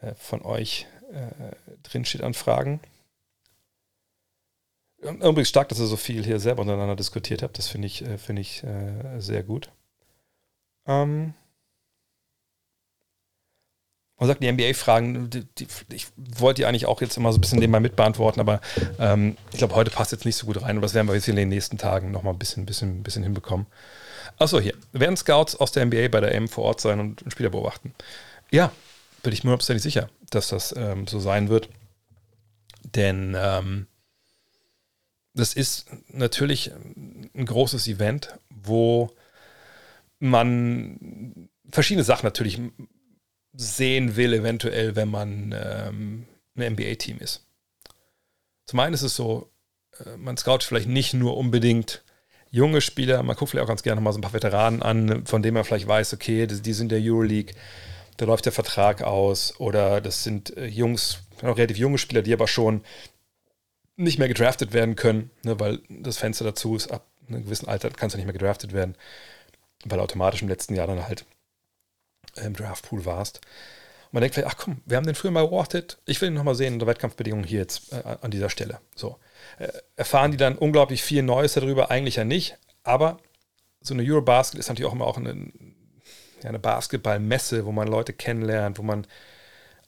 äh, 0.00 0.14
von 0.14 0.42
euch 0.42 0.86
äh, 1.12 1.54
drin 1.82 2.04
steht 2.04 2.22
an 2.22 2.34
Fragen. 2.34 2.80
Übrigens 5.02 5.48
stark, 5.48 5.68
dass 5.70 5.80
ihr 5.80 5.86
so 5.86 5.96
viel 5.96 6.24
hier 6.24 6.40
selber 6.40 6.60
untereinander 6.62 6.96
diskutiert 6.96 7.42
habt. 7.42 7.56
Das 7.58 7.68
finde 7.68 7.86
ich, 7.86 8.04
äh, 8.04 8.18
find 8.18 8.38
ich 8.38 8.62
äh, 8.64 9.18
sehr 9.18 9.42
gut. 9.42 9.70
Ähm, 10.86 11.34
man 14.18 14.26
sagt, 14.26 14.42
die 14.42 14.52
NBA-Fragen, 14.52 15.30
ich 15.90 16.08
wollte 16.16 16.60
die 16.60 16.66
eigentlich 16.66 16.84
auch 16.84 17.00
jetzt 17.00 17.16
immer 17.16 17.32
so 17.32 17.38
ein 17.38 17.40
bisschen 17.40 17.58
nebenbei 17.58 17.80
mitbeantworten, 17.80 18.38
aber 18.38 18.60
ähm, 18.98 19.38
ich 19.50 19.56
glaube, 19.56 19.74
heute 19.74 19.90
passt 19.90 20.12
jetzt 20.12 20.26
nicht 20.26 20.36
so 20.36 20.44
gut 20.44 20.60
rein 20.60 20.76
und 20.76 20.82
das 20.82 20.92
werden 20.92 21.08
wir 21.08 21.14
jetzt 21.14 21.28
in 21.28 21.36
den 21.36 21.48
nächsten 21.48 21.78
Tagen 21.78 22.10
nochmal 22.10 22.34
ein 22.34 22.38
bisschen, 22.38 22.66
bisschen, 22.66 23.02
bisschen 23.02 23.22
hinbekommen. 23.22 23.66
Achso, 24.40 24.58
hier. 24.58 24.74
Werden 24.92 25.18
Scouts 25.18 25.54
aus 25.54 25.70
der 25.70 25.84
NBA 25.84 26.08
bei 26.08 26.20
der 26.20 26.34
M 26.34 26.48
vor 26.48 26.64
Ort 26.64 26.80
sein 26.80 26.98
und 26.98 27.22
Spieler 27.28 27.50
beobachten? 27.50 27.94
Ja, 28.50 28.72
bin 29.22 29.34
ich 29.34 29.44
mir 29.44 29.50
hundertprozentig 29.50 29.82
sicher, 29.82 30.08
dass 30.30 30.48
das 30.48 30.74
ähm, 30.74 31.06
so 31.06 31.20
sein 31.20 31.50
wird. 31.50 31.68
Denn 32.82 33.36
ähm, 33.38 33.86
das 35.34 35.52
ist 35.52 35.88
natürlich 36.08 36.72
ein 36.72 37.44
großes 37.44 37.86
Event, 37.86 38.34
wo 38.48 39.14
man 40.20 41.50
verschiedene 41.70 42.04
Sachen 42.04 42.24
natürlich 42.24 42.58
sehen 43.52 44.16
will, 44.16 44.32
eventuell, 44.32 44.96
wenn 44.96 45.10
man 45.10 45.54
ähm, 45.54 46.26
ein 46.56 46.72
NBA-Team 46.72 47.18
ist. 47.18 47.44
Zum 48.64 48.80
einen 48.80 48.94
ist 48.94 49.02
es 49.02 49.16
so, 49.16 49.50
äh, 49.98 50.16
man 50.16 50.38
scout 50.38 50.60
vielleicht 50.62 50.88
nicht 50.88 51.12
nur 51.12 51.36
unbedingt 51.36 52.02
junge 52.50 52.80
Spieler, 52.80 53.22
man 53.22 53.36
guckt 53.36 53.50
vielleicht 53.50 53.64
auch 53.64 53.68
ganz 53.68 53.82
gerne 53.82 54.00
mal 54.00 54.12
so 54.12 54.18
ein 54.18 54.22
paar 54.22 54.32
Veteranen 54.32 54.82
an, 54.82 55.24
von 55.26 55.42
denen 55.42 55.54
man 55.54 55.64
vielleicht 55.64 55.86
weiß, 55.86 56.14
okay, 56.14 56.46
die, 56.46 56.72
sind 56.72 56.90
der 56.90 57.00
Euroleague, 57.00 57.54
da 58.16 58.26
läuft 58.26 58.44
der 58.44 58.52
Vertrag 58.52 59.02
aus, 59.02 59.58
oder 59.58 60.00
das 60.00 60.24
sind 60.24 60.56
äh, 60.56 60.66
Jungs, 60.66 61.22
relativ 61.42 61.78
junge 61.78 61.98
Spieler, 61.98 62.22
die 62.22 62.32
aber 62.32 62.48
schon 62.48 62.82
nicht 63.96 64.18
mehr 64.18 64.28
gedraftet 64.28 64.72
werden 64.72 64.96
können, 64.96 65.30
ne, 65.42 65.60
weil 65.60 65.80
das 65.88 66.18
Fenster 66.18 66.44
dazu 66.44 66.74
ist, 66.74 66.90
ab 66.90 67.06
einem 67.28 67.44
gewissen 67.44 67.68
Alter 67.68 67.90
kannst 67.90 68.14
du 68.14 68.18
nicht 68.18 68.26
mehr 68.26 68.32
gedraftet 68.32 68.72
werden, 68.72 68.96
weil 69.84 70.00
automatisch 70.00 70.42
im 70.42 70.48
letzten 70.48 70.74
Jahr 70.74 70.86
dann 70.86 71.06
halt 71.06 71.24
im 72.36 72.54
Draftpool 72.54 73.04
warst. 73.04 73.40
Und 74.06 74.14
man 74.14 74.22
denkt 74.22 74.34
vielleicht, 74.34 74.52
ach 74.52 74.58
komm, 74.58 74.80
wir 74.86 74.96
haben 74.96 75.06
den 75.06 75.14
früher 75.14 75.30
mal 75.30 75.46
beobachtet, 75.46 75.98
ich 76.06 76.20
will 76.20 76.30
ihn 76.30 76.34
nochmal 76.34 76.54
sehen 76.54 76.72
in 76.72 76.78
der 76.78 76.88
Wettkampfbedingungen 76.88 77.46
hier 77.46 77.60
jetzt 77.60 77.92
äh, 77.92 78.16
an 78.20 78.30
dieser 78.30 78.50
Stelle. 78.50 78.80
So. 78.96 79.16
Äh, 79.58 79.68
erfahren 79.96 80.30
die 80.30 80.36
dann 80.36 80.58
unglaublich 80.58 81.02
viel 81.02 81.22
Neues 81.22 81.54
darüber? 81.54 81.90
Eigentlich 81.90 82.16
ja 82.16 82.24
nicht, 82.24 82.56
aber 82.82 83.18
so 83.80 83.94
eine 83.94 84.02
Eurobasket 84.02 84.58
ist 84.58 84.68
natürlich 84.68 84.88
auch 84.88 84.94
immer 84.94 85.06
auch 85.06 85.16
eine, 85.16 85.52
eine 86.44 86.58
Basketballmesse, 86.58 87.64
wo 87.64 87.72
man 87.72 87.88
Leute 87.88 88.12
kennenlernt, 88.12 88.78
wo 88.78 88.82
man 88.82 89.06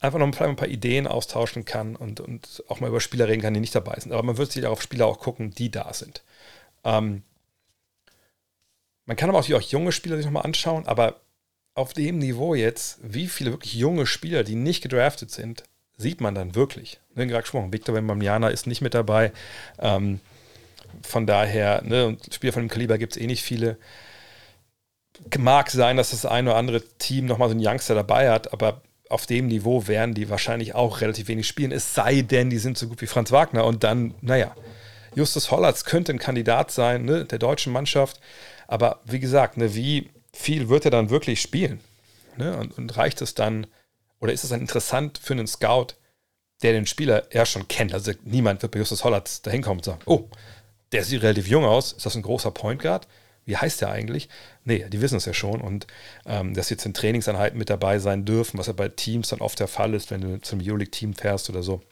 einfach 0.01 0.19
noch 0.19 0.27
ein 0.27 0.57
paar 0.57 0.69
Ideen 0.69 1.07
austauschen 1.07 1.65
kann 1.65 1.95
und, 1.95 2.21
und 2.21 2.65
auch 2.69 2.81
mal 2.81 2.89
über 2.89 3.01
Spieler 3.01 3.29
reden 3.29 3.43
kann, 3.43 3.55
die 3.55 3.61
nicht 3.61 3.75
dabei 3.75 3.99
sind. 3.99 4.13
Aber 4.13 4.23
man 4.23 4.37
wird 4.37 4.51
sich 4.51 4.67
auf 4.67 4.83
Spieler 4.83 5.07
auch 5.07 5.21
gucken, 5.21 5.53
die 5.53 5.71
da 5.71 5.93
sind. 5.95 6.23
Ähm, 6.85 7.23
man 9.05 9.17
kann 9.17 9.29
aber 9.29 9.39
auch, 9.39 9.51
auch 9.51 9.61
junge 9.61 9.93
Spieler 9.93 10.17
sich 10.17 10.25
nochmal 10.25 10.45
anschauen, 10.45 10.87
aber 10.87 11.21
auf 11.75 11.93
dem 11.93 12.19
Niveau 12.19 12.55
jetzt, 12.55 12.99
wie 13.03 13.29
viele 13.29 13.53
wirklich 13.53 13.75
junge 13.75 14.07
Spieler, 14.07 14.45
die 14.45 14.57
nicht 14.57 14.83
gedraftet 14.83 15.31
sind, 15.31 15.65
sieht 15.97 16.21
man 16.21 16.35
dann 16.35 16.55
wirklich. 16.55 17.01
Ne, 17.15 17.27
gerade 17.27 17.43
gesprochen, 17.43 17.73
Victor 17.73 17.95
Wembanyama 17.95 18.49
ist 18.49 18.67
nicht 18.67 18.81
mit 18.81 18.95
dabei. 18.95 19.33
Ähm, 19.79 20.21
von 21.03 21.27
daher, 21.27 21.83
ne, 21.83 22.07
und 22.07 22.33
Spieler 22.33 22.53
von 22.53 22.63
dem 22.63 22.69
Kaliber 22.69 22.99
gibt 22.99 23.17
es 23.17 23.23
eh 23.23 23.27
nicht 23.27 23.43
viele. 23.43 23.77
Mag 25.39 25.71
sein, 25.71 25.97
dass 25.97 26.11
das 26.11 26.27
ein 26.27 26.47
oder 26.47 26.57
andere 26.57 26.83
Team 26.99 27.27
nochmal 27.27 27.49
so 27.49 27.55
einen 27.55 27.67
Youngster 27.67 27.95
dabei 27.95 28.31
hat, 28.31 28.53
aber 28.53 28.83
auf 29.13 29.27
dem 29.27 29.47
Niveau 29.47 29.87
werden 29.87 30.15
die 30.15 30.31
wahrscheinlich 30.31 30.75
auch 30.75 31.03
relativ 31.03 31.29
wenig 31.29 31.47
spielen, 31.47 31.71
es 31.71 31.95
sei 31.95 32.23
denn, 32.23 32.49
die 32.49 32.59
sind 32.59 32.79
so 32.79 32.89
gut 32.89 33.03
wie 33.03 33.07
Franz 33.07 33.31
Wagner 33.31 33.67
und 33.67 33.85
dann, 33.85 34.15
naja, 34.23 34.55
Justus 35.15 35.51
Hollatz 35.51 35.85
könnte 35.85 36.13
ein 36.13 36.19
Kandidat 36.19 36.71
sein, 36.71 37.05
ne, 37.05 37.27
der 37.27 37.39
deutschen 37.39 37.73
Mannschaft, 37.73 38.21
aber 38.67 39.01
wie 39.05 39.21
gesagt, 39.21 39.59
ne, 39.59 39.75
wie 39.75 40.11
viel 40.33 40.71
wird 40.71 40.87
er 40.87 40.91
dann 40.91 41.11
wirklich 41.11 41.43
spielen? 41.43 41.81
Ne, 42.39 42.57
und, 42.57 42.79
und 42.79 42.97
reicht 42.97 43.21
es 43.21 43.35
dann, 43.35 43.67
oder 44.19 44.33
ist 44.33 44.45
es 44.45 44.51
dann 44.51 44.61
interessant 44.61 45.21
für 45.23 45.35
einen 45.35 45.47
Scout, 45.47 45.89
der 46.63 46.73
den 46.73 46.87
Spieler 46.87 47.31
eher 47.33 47.47
schon 47.47 47.69
kennt? 47.69 47.93
Also 47.95 48.13
niemand 48.25 48.63
wird 48.63 48.73
bei 48.73 48.79
Justus 48.79 49.05
Hollatz 49.05 49.43
dahin 49.43 49.63
kommen 49.63 49.81
und 49.81 49.85
sagen, 49.85 50.01
oh, 50.07 50.29
der 50.93 51.05
sieht 51.05 51.23
relativ 51.23 51.49
jung 51.49 51.65
aus, 51.65 51.93
ist 51.93 52.07
das 52.07 52.15
ein 52.15 52.23
großer 52.23 52.51
Point 52.51 52.81
Guard? 52.83 53.07
wie 53.45 53.57
heißt 53.57 53.81
der 53.81 53.91
eigentlich? 53.91 54.29
Nee, 54.65 54.87
die 54.89 55.01
wissen 55.01 55.17
es 55.17 55.25
ja 55.25 55.35
schon. 55.35 55.61
Und 55.61 55.87
ähm, 56.27 56.55
dass 56.55 56.71
jetzt 56.71 56.87
in 56.87 56.95
Trainingseinheiten 56.95 57.59
mit 57.59 57.71
dabei 57.71 57.99
sein 57.99 58.25
dürfen, 58.25 58.59
was 58.59 58.69
ja 58.69 58.73
bei 58.73 58.89
Teams 58.89 59.29
dann 59.29 59.41
oft 59.41 59.59
der 59.59 59.69
Fall 59.69 59.95
ist, 59.95 60.11
wenn 60.11 60.21
du 60.21 60.41
zum 60.41 60.61
Euroleague-Team 60.61 61.15
fährst 61.15 61.51
oder 61.51 61.63
so. 61.63 61.83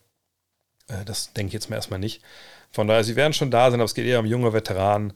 Äh, 0.89 1.05
das 1.05 1.33
denke 1.33 1.49
ich 1.49 1.55
jetzt 1.55 1.71
mal 1.71 1.77
erstmal 1.77 1.99
nicht. 1.99 2.23
Von 2.71 2.87
daher, 2.87 3.03
sie 3.03 3.17
werden 3.17 3.33
schon 3.33 3.51
da 3.51 3.71
sein, 3.71 3.81
aber 3.81 3.87
es 3.87 3.95
geht 3.95 4.07
eher 4.07 4.21
um 4.21 4.27
junge 4.27 4.53
Veteranen. 4.53 5.13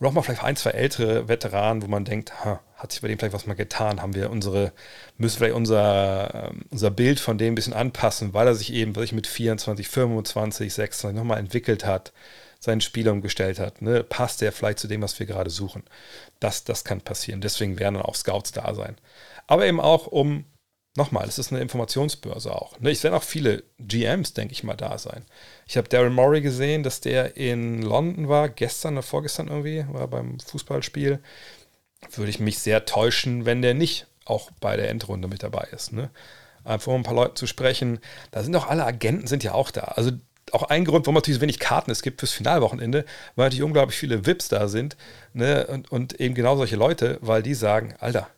Oder 0.00 0.10
auch 0.10 0.12
mal 0.12 0.22
vielleicht 0.22 0.44
ein, 0.44 0.56
zwei 0.56 0.70
ältere 0.70 1.28
Veteranen, 1.28 1.82
wo 1.82 1.86
man 1.88 2.04
denkt, 2.04 2.44
ha, 2.44 2.60
hat 2.76 2.92
sich 2.92 3.02
bei 3.02 3.08
dem 3.08 3.18
vielleicht 3.18 3.34
was 3.34 3.46
mal 3.46 3.54
getan? 3.54 4.00
Haben 4.00 4.14
wir 4.14 4.30
unsere, 4.30 4.72
müssen 5.16 5.38
vielleicht 5.38 5.56
unser, 5.56 6.50
ähm, 6.50 6.62
unser 6.70 6.90
Bild 6.90 7.18
von 7.18 7.38
dem 7.38 7.52
ein 7.52 7.54
bisschen 7.56 7.72
anpassen, 7.72 8.32
weil 8.34 8.46
er 8.46 8.54
sich 8.54 8.72
eben, 8.72 8.94
was 8.94 9.04
ich 9.04 9.12
mit 9.12 9.26
24, 9.26 9.88
25, 9.88 10.72
26 10.72 11.16
nochmal 11.18 11.38
entwickelt 11.38 11.84
hat 11.84 12.12
sein 12.60 12.80
Spiel 12.80 13.08
umgestellt 13.08 13.58
hat. 13.60 13.82
Ne? 13.82 14.02
Passt 14.02 14.40
der 14.40 14.52
vielleicht 14.52 14.78
zu 14.78 14.88
dem, 14.88 15.02
was 15.02 15.18
wir 15.18 15.26
gerade 15.26 15.50
suchen? 15.50 15.84
Das, 16.40 16.64
das 16.64 16.84
kann 16.84 17.00
passieren. 17.00 17.40
Deswegen 17.40 17.78
werden 17.78 17.94
dann 17.94 18.02
auch 18.02 18.16
Scouts 18.16 18.52
da 18.52 18.74
sein. 18.74 18.96
Aber 19.46 19.66
eben 19.66 19.80
auch 19.80 20.06
um, 20.06 20.44
nochmal, 20.98 21.26
es 21.26 21.38
ist 21.38 21.50
eine 21.50 21.62
Informationsbörse 21.62 22.54
auch. 22.54 22.78
Ne? 22.80 22.90
Es 22.90 23.02
werden 23.02 23.14
auch 23.14 23.22
viele 23.22 23.62
GMs, 23.78 24.34
denke 24.34 24.52
ich 24.52 24.64
mal, 24.64 24.76
da 24.76 24.98
sein. 24.98 25.24
Ich 25.66 25.78
habe 25.78 25.88
Daryl 25.88 26.10
Morey 26.10 26.42
gesehen, 26.42 26.82
dass 26.82 27.00
der 27.00 27.38
in 27.38 27.80
London 27.80 28.28
war, 28.28 28.50
gestern 28.50 28.94
oder 28.94 29.02
vorgestern 29.02 29.48
irgendwie, 29.48 29.86
war 29.90 30.08
beim 30.08 30.38
Fußballspiel. 30.40 31.20
Würde 32.14 32.30
ich 32.30 32.40
mich 32.40 32.58
sehr 32.58 32.84
täuschen, 32.84 33.46
wenn 33.46 33.62
der 33.62 33.72
nicht 33.72 34.06
auch 34.26 34.50
bei 34.60 34.76
der 34.76 34.90
Endrunde 34.90 35.28
mit 35.28 35.42
dabei 35.42 35.66
ist. 35.72 35.92
Ne? 35.92 36.10
Einfach 36.64 36.92
um 36.92 37.00
ein 37.00 37.04
paar 37.04 37.14
Leuten 37.14 37.36
zu 37.36 37.46
sprechen. 37.46 38.00
Da 38.30 38.42
sind 38.42 38.54
auch 38.54 38.68
alle 38.68 38.84
Agenten 38.84 39.26
sind 39.26 39.42
ja 39.42 39.54
auch 39.54 39.70
da. 39.70 39.80
Also 39.80 40.12
auch 40.52 40.64
ein 40.64 40.84
Grund, 40.84 41.06
warum 41.06 41.14
natürlich 41.14 41.36
so 41.36 41.42
wenig 41.42 41.58
Karten 41.58 41.90
es 41.90 42.02
gibt 42.02 42.20
fürs 42.20 42.32
Finalwochenende, 42.32 43.04
weil 43.36 43.46
natürlich 43.46 43.62
unglaublich 43.62 43.98
viele 43.98 44.26
VIPs 44.26 44.48
da 44.48 44.68
sind 44.68 44.96
ne? 45.32 45.66
und, 45.66 45.90
und 45.90 46.20
eben 46.20 46.34
genau 46.34 46.56
solche 46.56 46.76
Leute, 46.76 47.18
weil 47.20 47.42
die 47.42 47.54
sagen, 47.54 47.94
Alter, 48.00 48.28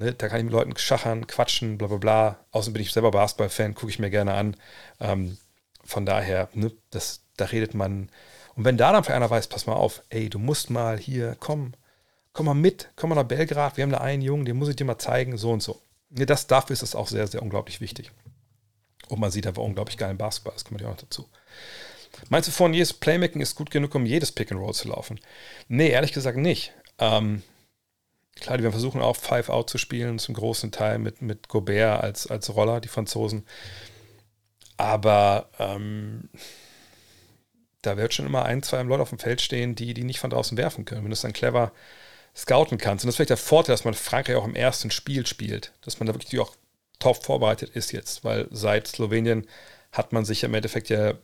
ne, 0.00 0.14
da 0.14 0.28
kann 0.28 0.38
ich 0.38 0.44
mit 0.44 0.52
Leuten 0.52 0.76
schachern, 0.76 1.26
quatschen, 1.26 1.78
bla 1.78 1.88
bla 1.88 1.98
bla. 1.98 2.44
Außerdem 2.50 2.74
bin 2.74 2.82
ich 2.82 2.92
selber 2.92 3.10
Basketball-Fan, 3.10 3.74
gucke 3.74 3.90
ich 3.90 3.98
mir 3.98 4.10
gerne 4.10 4.34
an. 4.34 4.56
Ähm, 4.98 5.38
von 5.84 6.06
daher, 6.06 6.48
ne, 6.54 6.72
das, 6.90 7.22
da 7.36 7.46
redet 7.46 7.74
man. 7.74 8.10
Und 8.56 8.64
wenn 8.64 8.76
da 8.76 8.92
dann 8.92 9.04
für 9.04 9.14
einer 9.14 9.30
weiß, 9.30 9.46
pass 9.46 9.66
mal 9.66 9.74
auf, 9.74 10.02
ey, 10.08 10.28
du 10.28 10.38
musst 10.38 10.70
mal 10.70 10.98
hier, 10.98 11.36
komm, 11.38 11.74
komm 12.32 12.46
mal 12.46 12.54
mit, 12.54 12.90
komm 12.96 13.10
mal 13.10 13.16
nach 13.16 13.24
Belgrad, 13.24 13.76
wir 13.76 13.82
haben 13.82 13.92
da 13.92 13.98
einen 13.98 14.22
Jungen, 14.22 14.44
den 14.44 14.56
muss 14.56 14.68
ich 14.68 14.76
dir 14.76 14.84
mal 14.84 14.98
zeigen, 14.98 15.36
so 15.36 15.52
und 15.52 15.62
so. 15.62 15.80
Ne, 16.10 16.26
das, 16.26 16.46
dafür 16.46 16.74
ist 16.74 16.82
es 16.82 16.94
auch 16.94 17.06
sehr, 17.06 17.26
sehr 17.26 17.42
unglaublich 17.42 17.80
wichtig. 17.80 18.10
Und 19.08 19.20
man 19.20 19.30
sieht 19.30 19.46
einfach 19.46 19.62
unglaublich 19.62 19.98
geilen 19.98 20.16
Basketball, 20.16 20.54
das 20.54 20.64
kommt 20.64 20.80
ja 20.80 20.88
auch 20.88 20.92
noch 20.92 21.00
dazu. 21.00 21.28
Meinst 22.28 22.48
du, 22.48 22.52
Fourniers 22.52 22.92
Playmaking 22.92 23.40
ist 23.40 23.54
gut 23.54 23.70
genug, 23.70 23.94
um 23.94 24.06
jedes 24.06 24.32
Pick 24.32 24.50
and 24.50 24.60
Roll 24.60 24.74
zu 24.74 24.88
laufen? 24.88 25.20
Nee, 25.68 25.90
ehrlich 25.90 26.12
gesagt 26.12 26.38
nicht. 26.38 26.72
Ähm, 26.98 27.42
klar, 28.40 28.56
die 28.56 28.62
werden 28.62 28.72
versuchen 28.72 29.00
auch 29.00 29.16
Five 29.16 29.48
Out 29.48 29.70
zu 29.70 29.78
spielen, 29.78 30.18
zum 30.18 30.34
großen 30.34 30.72
Teil 30.72 30.98
mit, 30.98 31.22
mit 31.22 31.48
Gobert 31.48 32.02
als, 32.02 32.26
als 32.26 32.54
Roller, 32.54 32.80
die 32.80 32.88
Franzosen. 32.88 33.46
Aber 34.76 35.50
ähm, 35.58 36.30
da 37.82 37.96
wird 37.96 38.14
schon 38.14 38.26
immer 38.26 38.44
ein, 38.44 38.62
zwei 38.62 38.82
Leute 38.82 39.02
auf 39.02 39.10
dem 39.10 39.18
Feld 39.18 39.40
stehen, 39.40 39.74
die, 39.74 39.94
die 39.94 40.04
nicht 40.04 40.20
von 40.20 40.30
draußen 40.30 40.56
werfen 40.56 40.84
können. 40.84 41.02
Wenn 41.02 41.10
du 41.10 41.14
es 41.14 41.22
dann 41.22 41.32
clever 41.32 41.72
scouten 42.36 42.78
kannst. 42.78 43.04
Und 43.04 43.08
das 43.08 43.14
ist 43.14 43.16
vielleicht 43.16 43.30
der 43.30 43.36
Vorteil, 43.36 43.74
dass 43.74 43.84
man 43.84 43.94
Frankreich 43.94 44.36
auch 44.36 44.44
im 44.44 44.54
ersten 44.54 44.90
Spiel 44.90 45.26
spielt, 45.26 45.72
dass 45.82 45.98
man 45.98 46.06
da 46.06 46.14
wirklich 46.14 46.38
auch 46.40 46.54
top 46.98 47.24
vorbereitet 47.24 47.70
ist 47.70 47.92
jetzt, 47.92 48.24
weil 48.24 48.46
seit 48.50 48.86
Slowenien 48.86 49.46
hat 49.92 50.12
man 50.12 50.24
sich 50.24 50.44
im 50.44 50.54
Endeffekt 50.54 50.88
ja 50.90 51.14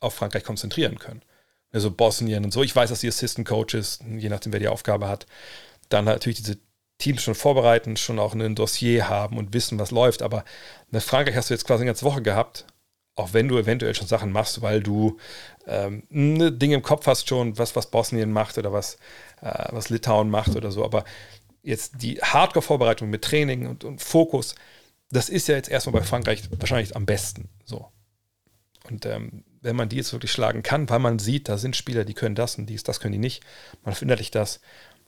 auf 0.00 0.14
Frankreich 0.14 0.44
konzentrieren 0.44 0.98
können. 0.98 1.22
Also 1.72 1.90
Bosnien 1.90 2.44
und 2.44 2.52
so. 2.52 2.62
Ich 2.62 2.76
weiß, 2.76 2.90
dass 2.90 3.00
die 3.00 3.08
Assistant 3.08 3.48
Coaches, 3.48 3.98
je 4.06 4.28
nachdem 4.28 4.52
wer 4.52 4.60
die 4.60 4.68
Aufgabe 4.68 5.08
hat, 5.08 5.26
dann 5.88 6.04
natürlich 6.04 6.38
diese 6.38 6.58
Teams 6.98 7.22
schon 7.22 7.34
vorbereiten, 7.34 7.96
schon 7.96 8.18
auch 8.18 8.34
ein 8.34 8.54
Dossier 8.54 9.08
haben 9.08 9.36
und 9.38 9.52
wissen, 9.52 9.78
was 9.78 9.90
läuft. 9.90 10.22
Aber 10.22 10.44
mit 10.90 11.02
Frankreich 11.02 11.36
hast 11.36 11.50
du 11.50 11.54
jetzt 11.54 11.66
quasi 11.66 11.82
eine 11.82 11.90
ganze 11.90 12.04
Woche 12.04 12.22
gehabt, 12.22 12.66
auch 13.14 13.32
wenn 13.32 13.48
du 13.48 13.58
eventuell 13.58 13.94
schon 13.94 14.06
Sachen 14.06 14.32
machst, 14.32 14.62
weil 14.62 14.82
du 14.82 15.18
ähm, 15.66 16.04
ne 16.08 16.52
Dinge 16.52 16.76
im 16.76 16.82
Kopf 16.82 17.06
hast 17.06 17.28
schon, 17.28 17.58
was, 17.58 17.76
was 17.76 17.90
Bosnien 17.90 18.30
macht 18.32 18.56
oder 18.58 18.72
was, 18.72 18.96
äh, 19.42 19.68
was 19.70 19.88
Litauen 19.88 20.30
macht 20.30 20.56
oder 20.56 20.70
so. 20.70 20.84
Aber 20.84 21.04
jetzt 21.62 22.02
die 22.02 22.20
Hardcore-Vorbereitung 22.20 23.10
mit 23.10 23.22
Training 23.22 23.66
und, 23.66 23.84
und 23.84 24.00
Fokus, 24.00 24.54
das 25.10 25.28
ist 25.28 25.48
ja 25.48 25.56
jetzt 25.56 25.68
erstmal 25.68 26.00
bei 26.00 26.06
Frankreich 26.06 26.42
wahrscheinlich 26.58 26.96
am 26.96 27.06
besten. 27.06 27.48
So. 27.64 27.90
Und 28.88 29.04
ähm, 29.06 29.44
wenn 29.60 29.76
man 29.76 29.88
die 29.88 29.96
jetzt 29.96 30.12
wirklich 30.12 30.32
schlagen 30.32 30.62
kann, 30.62 30.88
weil 30.88 31.00
man 31.00 31.18
sieht, 31.18 31.48
da 31.48 31.58
sind 31.58 31.76
Spieler, 31.76 32.04
die 32.04 32.14
können 32.14 32.34
das 32.34 32.56
und 32.56 32.66
dies, 32.66 32.84
das 32.84 33.00
können 33.00 33.12
die 33.12 33.18
nicht, 33.18 33.42
man 33.84 33.94
sich 33.94 34.30
das, 34.30 34.60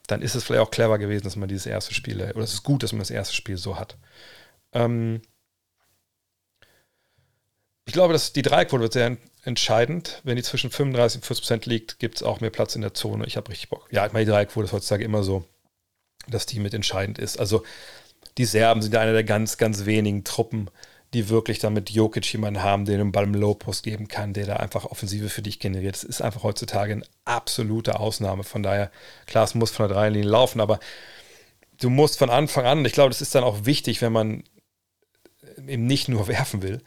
dann 0.08 0.22
ist 0.22 0.34
es 0.34 0.42
vielleicht 0.42 0.62
auch 0.62 0.70
clever 0.70 0.98
gewesen, 0.98 1.24
dass 1.24 1.36
man 1.36 1.48
dieses 1.48 1.66
erste 1.66 1.94
Spiel, 1.94 2.20
oder 2.20 2.42
es 2.42 2.54
ist 2.54 2.64
gut, 2.64 2.82
dass 2.82 2.92
man 2.92 3.00
das 3.00 3.10
erste 3.10 3.34
Spiel 3.34 3.56
so 3.56 3.78
hat. 3.78 3.96
Ähm 4.72 5.22
ich 7.86 7.92
glaube, 7.92 8.12
dass 8.12 8.32
die 8.32 8.42
Dreieckquote 8.42 8.82
wird 8.82 8.92
sehr 8.94 9.16
entscheidend. 9.44 10.20
Wenn 10.24 10.36
die 10.36 10.42
zwischen 10.42 10.70
35 10.70 11.18
und 11.18 11.26
40 11.26 11.42
Prozent 11.42 11.66
liegt, 11.66 11.98
gibt 11.98 12.16
es 12.16 12.22
auch 12.22 12.40
mehr 12.40 12.50
Platz 12.50 12.74
in 12.74 12.82
der 12.82 12.94
Zone. 12.94 13.26
Ich 13.26 13.36
habe 13.36 13.50
richtig 13.50 13.68
Bock. 13.68 13.88
Ja, 13.90 14.06
ich 14.06 14.12
meine, 14.12 14.24
die 14.24 14.30
Dreieckquote 14.30 14.66
ist 14.66 14.72
heutzutage 14.72 15.04
immer 15.04 15.22
so, 15.22 15.44
dass 16.26 16.46
die 16.46 16.58
mit 16.58 16.74
entscheidend 16.74 17.18
ist. 17.18 17.38
Also 17.38 17.64
die 18.38 18.44
Serben 18.44 18.82
sind 18.82 18.94
ja 18.94 19.00
eine 19.00 19.12
der 19.12 19.24
ganz, 19.24 19.56
ganz 19.58 19.84
wenigen 19.84 20.24
Truppen, 20.24 20.70
die 21.14 21.28
wirklich 21.28 21.58
damit 21.58 21.90
Jokic 21.90 22.30
jemanden 22.32 22.62
haben, 22.62 22.84
der 22.84 22.98
den 22.98 23.12
Ball 23.12 23.24
im 23.24 23.34
Low-Post 23.34 23.82
geben 23.82 24.08
kann, 24.08 24.34
der 24.34 24.46
da 24.46 24.56
einfach 24.56 24.84
Offensive 24.84 25.30
für 25.30 25.42
dich 25.42 25.58
generiert. 25.58 25.94
Das 25.94 26.04
ist 26.04 26.20
einfach 26.20 26.42
heutzutage 26.42 26.92
eine 26.92 27.04
absolute 27.24 27.98
Ausnahme. 27.98 28.44
Von 28.44 28.62
daher, 28.62 28.90
klar, 29.26 29.44
es 29.44 29.54
muss 29.54 29.70
von 29.70 29.88
der 29.88 29.96
Dreierlinie 29.96 30.28
laufen, 30.28 30.60
aber 30.60 30.80
du 31.80 31.88
musst 31.88 32.18
von 32.18 32.28
Anfang 32.28 32.66
an, 32.66 32.78
und 32.78 32.84
ich 32.84 32.92
glaube, 32.92 33.10
das 33.10 33.22
ist 33.22 33.34
dann 33.34 33.44
auch 33.44 33.64
wichtig, 33.64 34.02
wenn 34.02 34.12
man 34.12 34.44
eben 35.66 35.86
nicht 35.86 36.08
nur 36.08 36.28
werfen 36.28 36.62
will, 36.62 36.82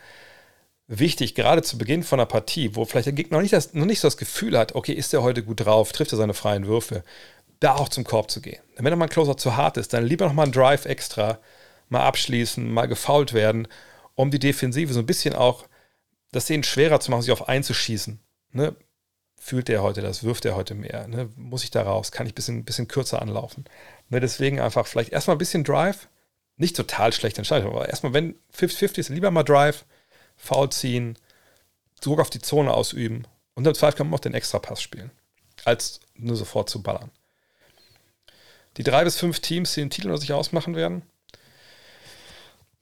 wichtig, 0.88 1.34
gerade 1.34 1.64
zu 1.64 1.78
Beginn 1.78 2.04
von 2.04 2.20
einer 2.20 2.28
Partie, 2.28 2.76
wo 2.76 2.86
vielleicht 2.86 3.08
der 3.08 3.14
Gegner 3.14 3.38
noch 3.38 3.42
nicht, 3.42 3.54
das, 3.54 3.74
noch 3.74 3.86
nicht 3.86 4.02
so 4.02 4.08
das 4.08 4.18
Gefühl 4.18 4.58
hat, 4.58 4.76
okay, 4.76 4.94
ist 4.94 5.14
der 5.14 5.24
heute 5.24 5.42
gut 5.42 5.66
drauf, 5.66 5.94
trifft 5.94 6.14
er 6.14 6.18
seine 6.18 6.34
freien 6.34 6.68
Würfe, 6.68 7.04
da 7.60 7.76
auch 7.76 7.90
zum 7.90 8.04
Korb 8.04 8.30
zu 8.30 8.42
gehen. 8.42 8.62
Wenn 8.76 8.86
dann 8.86 9.00
mal 9.00 9.06
ein 9.06 9.10
Closer 9.10 9.38
zu 9.38 9.56
hart 9.56 9.78
ist, 9.78 9.94
dann 9.94 10.06
lieber 10.06 10.26
nochmal 10.26 10.46
einen 10.46 10.54
Drive 10.54 10.86
extra, 10.86 11.40
mal 11.90 12.02
abschließen, 12.02 12.70
mal 12.70 12.88
gefault 12.88 13.34
werden, 13.34 13.68
um 14.16 14.32
die 14.32 14.40
Defensive 14.40 14.94
so 14.94 15.00
ein 15.00 15.06
bisschen 15.06 15.34
auch 15.34 15.66
das 16.32 16.46
denen 16.46 16.64
schwerer 16.64 17.00
zu 17.00 17.12
machen, 17.12 17.22
sich 17.22 17.32
auf 17.32 17.48
einzuschießen. 17.48 18.20
Ne? 18.54 18.76
Fühlt 19.38 19.68
der 19.68 19.82
heute 19.82 20.02
das? 20.02 20.24
Wirft 20.24 20.44
der 20.44 20.56
heute 20.56 20.76
mehr? 20.76 21.08
Ne? 21.08 21.30
Muss 21.36 21.64
ich 21.64 21.72
da 21.72 21.84
raus? 21.84 22.12
Kann 22.12 22.26
ich 22.26 22.34
ein 22.34 22.36
bisschen, 22.36 22.64
bisschen 22.64 22.88
kürzer 22.88 23.22
anlaufen? 23.22 23.66
Ne? 24.10 24.20
Deswegen 24.20 24.60
einfach 24.60 24.88
vielleicht 24.88 25.12
erstmal 25.12 25.36
ein 25.36 25.40
bisschen 25.40 25.64
Drive. 25.64 26.08
Nicht 26.58 26.76
total 26.76 27.12
schlecht 27.12 27.38
entscheiden, 27.38 27.68
aber 27.68 27.90
erstmal, 27.90 28.14
wenn 28.14 28.36
50-50 28.56 29.00
ist, 29.00 29.10
lieber 29.10 29.32
mal 29.32 29.44
Drive, 29.44 29.86
Foul 30.38 30.72
ziehen, 30.72 31.18
Druck 32.02 32.20
auf 32.20 32.30
die 32.30 32.42
Zone 32.42 32.72
ausüben 32.72 33.26
Und 33.56 33.66
im 33.66 33.74
Zweifel 33.74 33.98
kann 33.98 34.08
man 34.08 34.18
auch 34.18 34.22
den 34.22 34.34
Extrapass 34.34 34.82
spielen, 34.82 35.12
als 35.66 36.02
nur 36.16 36.36
sofort 36.36 36.70
zu 36.70 36.84
ballern. 36.84 37.12
Die 38.78 38.84
drei 38.84 39.04
bis 39.04 39.18
fünf 39.18 39.40
Teams, 39.40 39.74
die 39.74 39.82
den 39.82 39.90
Titel 39.90 40.08
unter 40.08 40.22
sich 40.22 40.34
ausmachen 40.34 40.76
werden, 40.76 41.04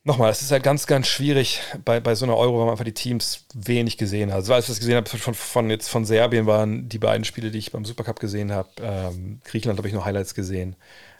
nochmal, 0.04 0.32
es 0.32 0.42
ist 0.42 0.52
halt 0.52 0.64
ganz, 0.64 0.88
ganz 0.88 1.08
schwierig 1.08 1.62
bei, 1.86 2.00
bei 2.00 2.16
so 2.16 2.26
einer 2.26 2.38
Euro, 2.38 2.58
weil 2.60 2.66
man 2.66 2.72
einfach 2.72 2.86
die 2.86 2.94
Teams 2.94 3.46
wenig 3.54 3.98
gesehen 3.98 4.30
hat. 4.32 4.38
Also, 4.38 4.54
als 4.54 4.66
ich 4.66 4.72
das 4.72 4.80
gesehen 4.80 4.96
habe, 4.96 5.10
von, 5.10 5.34
von, 5.34 5.70
jetzt 5.70 5.90
von 5.90 6.06
Serbien 6.06 6.46
waren 6.46 6.90
die 6.90 7.00
beiden 7.00 7.26
Spiele, 7.26 7.52
die 7.52 7.60
ich 7.60 7.72
beim 7.72 7.86
Supercup 7.86 8.20
gesehen 8.20 8.52
habe. 8.52 8.70
Ähm, 8.82 9.40
Griechenland 9.44 9.78
habe 9.80 9.88
ich 9.88 9.94
nur 9.94 10.06
Highlights 10.06 10.36
gesehen. 10.36 10.76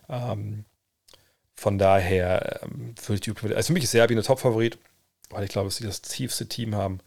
Ähm, 0.10 0.66
von 1.56 1.78
daher 1.78 2.62
ähm, 2.64 2.96
würde 3.06 3.32
ich 3.32 3.56
Also 3.56 3.68
für 3.68 3.74
mich 3.74 3.84
ist 3.84 3.92
Serbien 3.92 4.18
der 4.18 4.26
Top-Favorit, 4.26 4.78
weil 5.30 5.44
ich 5.44 5.52
glaube, 5.52 5.68
dass 5.68 5.78
sie 5.78 5.86
das 5.86 6.02
tiefste 6.02 6.48
Team 6.48 6.76
haben. 6.76 7.00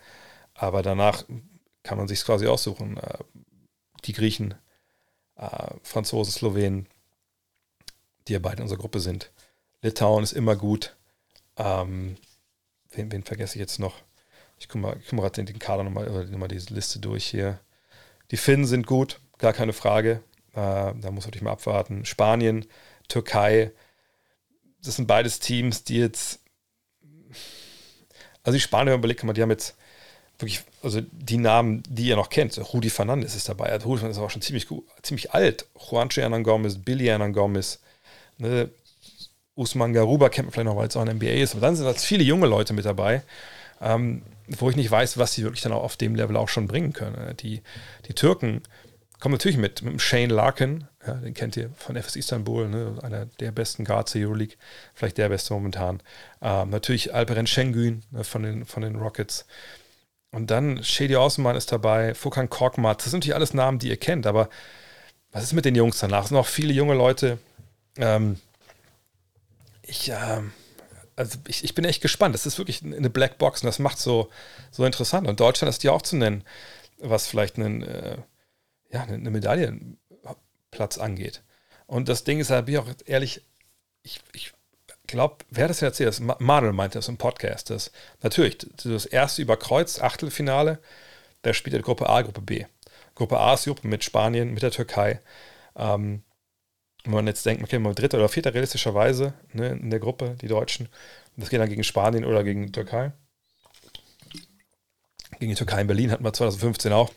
Aber 0.54 0.82
danach 0.82 1.24
kann 1.82 1.98
man 1.98 2.08
sich 2.08 2.24
quasi 2.24 2.46
aussuchen. 2.46 2.98
Äh, 2.98 3.18
die 4.04 4.12
Griechen, 4.12 4.54
äh, 5.36 5.74
Franzosen, 5.82 6.32
Slowenen, 6.32 6.88
die 8.28 8.34
ja 8.34 8.38
beide 8.38 8.56
in 8.58 8.62
unserer 8.62 8.78
Gruppe 8.78 9.00
sind. 9.00 9.30
Litauen 9.80 10.22
ist 10.22 10.32
immer 10.32 10.56
gut. 10.56 10.96
Ähm, 11.56 12.16
wen, 12.92 13.12
wen, 13.12 13.22
vergesse 13.22 13.54
ich 13.56 13.60
jetzt 13.60 13.78
noch? 13.78 13.96
Ich 14.58 14.68
gucke 14.68 14.78
mal, 14.78 14.94
guck 14.94 15.12
mal 15.12 15.22
gerade 15.22 15.44
den, 15.44 15.58
Kader 15.58 15.82
nochmal, 15.82 16.08
nochmal 16.26 16.48
diese 16.48 16.72
Liste 16.72 16.98
durch 16.98 17.26
hier. 17.26 17.58
Die 18.30 18.36
Finnen 18.36 18.64
sind 18.64 18.86
gut, 18.86 19.20
gar 19.38 19.52
keine 19.52 19.72
Frage. 19.72 20.22
Äh, 20.52 20.94
da 20.94 21.10
muss 21.10 21.24
natürlich 21.24 21.42
mal 21.42 21.52
abwarten. 21.52 22.04
Spanien, 22.04 22.66
Türkei, 23.08 23.72
das 24.84 24.96
sind 24.96 25.06
beides 25.06 25.38
Teams, 25.38 25.84
die 25.84 25.98
jetzt. 25.98 26.40
Also 28.42 28.56
die 28.56 28.60
Spanier 28.60 28.94
überlegt 28.94 29.22
man, 29.22 29.34
die 29.34 29.42
haben 29.42 29.50
jetzt 29.50 29.76
wirklich, 30.38 30.64
also 30.82 31.00
die 31.00 31.38
Namen, 31.38 31.82
die 31.88 32.06
ihr 32.06 32.16
noch 32.16 32.28
kennt, 32.28 32.58
Rudi 32.72 32.90
Fernandes 32.90 33.36
ist 33.36 33.48
dabei. 33.48 33.66
Also 33.66 33.86
Rudi 33.86 34.00
Fernandes 34.00 34.18
ist 34.18 34.24
auch 34.24 34.30
schon 34.30 34.42
ziemlich 34.42 34.66
ziemlich 35.02 35.32
alt. 35.32 35.66
Juancho 35.78 36.20
Hernan 36.20 36.42
Gomez, 36.42 36.78
Billy 36.78 37.06
Hernan 37.06 37.32
Gomez, 37.32 37.80
ne, 38.38 38.68
Usman 39.54 39.92
Garuba 39.92 40.28
kennt 40.28 40.46
man 40.46 40.52
vielleicht 40.52 40.66
noch, 40.66 40.76
weil 40.76 40.88
es 40.88 40.96
auch 40.96 41.02
ein 41.02 41.16
NBA 41.16 41.42
ist. 41.42 41.52
Aber 41.52 41.60
dann 41.60 41.76
sind 41.76 41.86
jetzt 41.86 42.04
viele 42.04 42.24
junge 42.24 42.46
Leute 42.46 42.72
mit 42.72 42.84
dabei, 42.84 43.22
ähm, 43.80 44.22
wo 44.48 44.70
ich 44.70 44.76
nicht 44.76 44.90
weiß, 44.90 45.18
was 45.18 45.34
sie 45.34 45.42
wirklich 45.42 45.62
dann 45.62 45.72
auch 45.72 45.82
auf 45.82 45.96
dem 45.96 46.14
Level 46.14 46.36
auch 46.36 46.48
schon 46.48 46.66
bringen 46.66 46.92
können. 46.92 47.36
Die, 47.38 47.62
die 48.06 48.14
Türken 48.14 48.62
kommen 49.20 49.34
natürlich 49.34 49.56
mit, 49.56 49.82
mit 49.82 50.02
Shane 50.02 50.30
Larkin, 50.30 50.84
ja, 51.06 51.14
den 51.14 51.32
kennt 51.32 51.56
ihr 51.56 51.70
von 51.76 51.96
FS 51.96 52.16
Istanbul, 52.16 52.68
ne, 52.68 52.98
einer 53.02 53.26
der 53.26 53.52
besten 53.52 53.84
Guards 53.84 54.12
der 54.12 54.26
Euroleague, 54.26 54.56
vielleicht 54.94 55.16
der 55.16 55.28
beste 55.28 55.54
momentan. 55.54 56.02
Ähm, 56.40 56.70
natürlich 56.70 57.14
Alperen 57.14 57.46
Şengün 57.46 58.02
ne, 58.10 58.24
von, 58.24 58.42
den, 58.42 58.64
von 58.64 58.82
den 58.82 58.96
Rockets. 58.96 59.46
Und 60.32 60.50
dann 60.50 60.82
Shady 60.82 61.14
Osman 61.14 61.54
ist 61.54 61.70
dabei, 61.70 62.14
Furkan 62.14 62.50
Korkmaz. 62.50 62.96
Das 62.98 63.10
sind 63.10 63.20
natürlich 63.20 63.34
alles 63.34 63.54
Namen, 63.54 63.78
die 63.78 63.90
ihr 63.90 63.96
kennt, 63.96 64.26
aber 64.26 64.48
was 65.30 65.44
ist 65.44 65.52
mit 65.52 65.66
den 65.66 65.76
Jungs 65.76 66.00
danach? 66.00 66.24
Es 66.24 66.28
sind 66.30 66.38
auch 66.38 66.46
viele 66.46 66.72
junge 66.72 66.94
Leute. 66.94 67.38
Ähm, 67.98 68.40
ich, 69.92 70.08
äh, 70.08 70.40
also 71.16 71.38
ich, 71.46 71.64
ich 71.64 71.74
bin 71.74 71.84
echt 71.84 72.02
gespannt. 72.02 72.34
Das 72.34 72.46
ist 72.46 72.58
wirklich 72.58 72.82
eine 72.82 73.10
Blackbox 73.10 73.62
und 73.62 73.66
das 73.66 73.78
macht 73.78 73.98
so, 73.98 74.30
so 74.70 74.84
interessant. 74.84 75.28
Und 75.28 75.38
Deutschland 75.38 75.68
ist 75.68 75.82
ja 75.84 75.92
auch 75.92 76.02
zu 76.02 76.16
nennen, 76.16 76.44
was 76.98 77.26
vielleicht 77.26 77.56
einen, 77.56 77.82
äh, 77.82 78.16
ja, 78.90 79.02
eine 79.02 79.30
Medaillenplatz 79.30 80.98
angeht. 80.98 81.42
Und 81.86 82.08
das 82.08 82.24
Ding 82.24 82.40
ist 82.40 82.50
halt, 82.50 82.66
bin 82.66 82.74
ich 82.74 82.80
auch 82.80 82.88
ehrlich, 83.04 83.42
ich, 84.02 84.20
ich 84.32 84.52
glaube, 85.06 85.44
wer 85.50 85.68
das 85.68 85.82
erzählt? 85.82 86.08
Das 86.08 86.20
Manuel 86.20 86.72
meinte 86.72 86.98
das 86.98 87.08
im 87.08 87.18
Podcast. 87.18 87.70
Das, 87.70 87.92
natürlich, 88.22 88.58
das 88.82 89.04
erste 89.06 89.42
überkreuzt, 89.42 90.02
Achtelfinale, 90.02 90.78
der 91.44 91.52
spielt 91.52 91.76
in 91.76 91.82
Gruppe 91.82 92.08
A, 92.08 92.22
Gruppe 92.22 92.40
B. 92.40 92.64
Gruppe 93.14 93.38
A 93.38 93.54
ist 93.54 93.64
Gruppe 93.64 93.88
mit 93.88 94.04
Spanien, 94.04 94.54
mit 94.54 94.62
der 94.62 94.70
Türkei. 94.70 95.20
Ähm, 95.76 96.22
wenn 97.04 97.12
man 97.12 97.26
jetzt 97.26 97.44
denkt, 97.44 97.62
okay, 97.62 97.78
mal 97.78 97.94
dritter 97.94 98.18
oder 98.18 98.28
vierter 98.28 98.54
realistischerweise 98.54 99.34
ne, 99.52 99.70
in 99.70 99.90
der 99.90 100.00
Gruppe, 100.00 100.36
die 100.40 100.48
Deutschen, 100.48 100.88
das 101.36 101.50
geht 101.50 101.60
dann 101.60 101.68
gegen 101.68 101.84
Spanien 101.84 102.24
oder 102.24 102.44
gegen 102.44 102.66
die 102.66 102.72
Türkei. 102.72 103.12
Gegen 105.38 105.50
die 105.50 105.56
Türkei 105.56 105.80
in 105.80 105.86
Berlin 105.86 106.10
hatten 106.10 106.24
wir 106.24 106.32
2015 106.32 106.92
auch. 106.92 107.10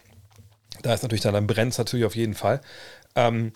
Da 0.82 0.94
ist 0.94 1.03
natürlich 1.03 1.22
dann, 1.22 1.34
dann 1.34 1.48
brennt 1.48 1.74
es 1.74 1.78
natürlich 1.78 2.06
auf 2.06 2.16
jeden 2.16 2.34
Fall. 2.34 2.62
Ähm, 3.16 3.53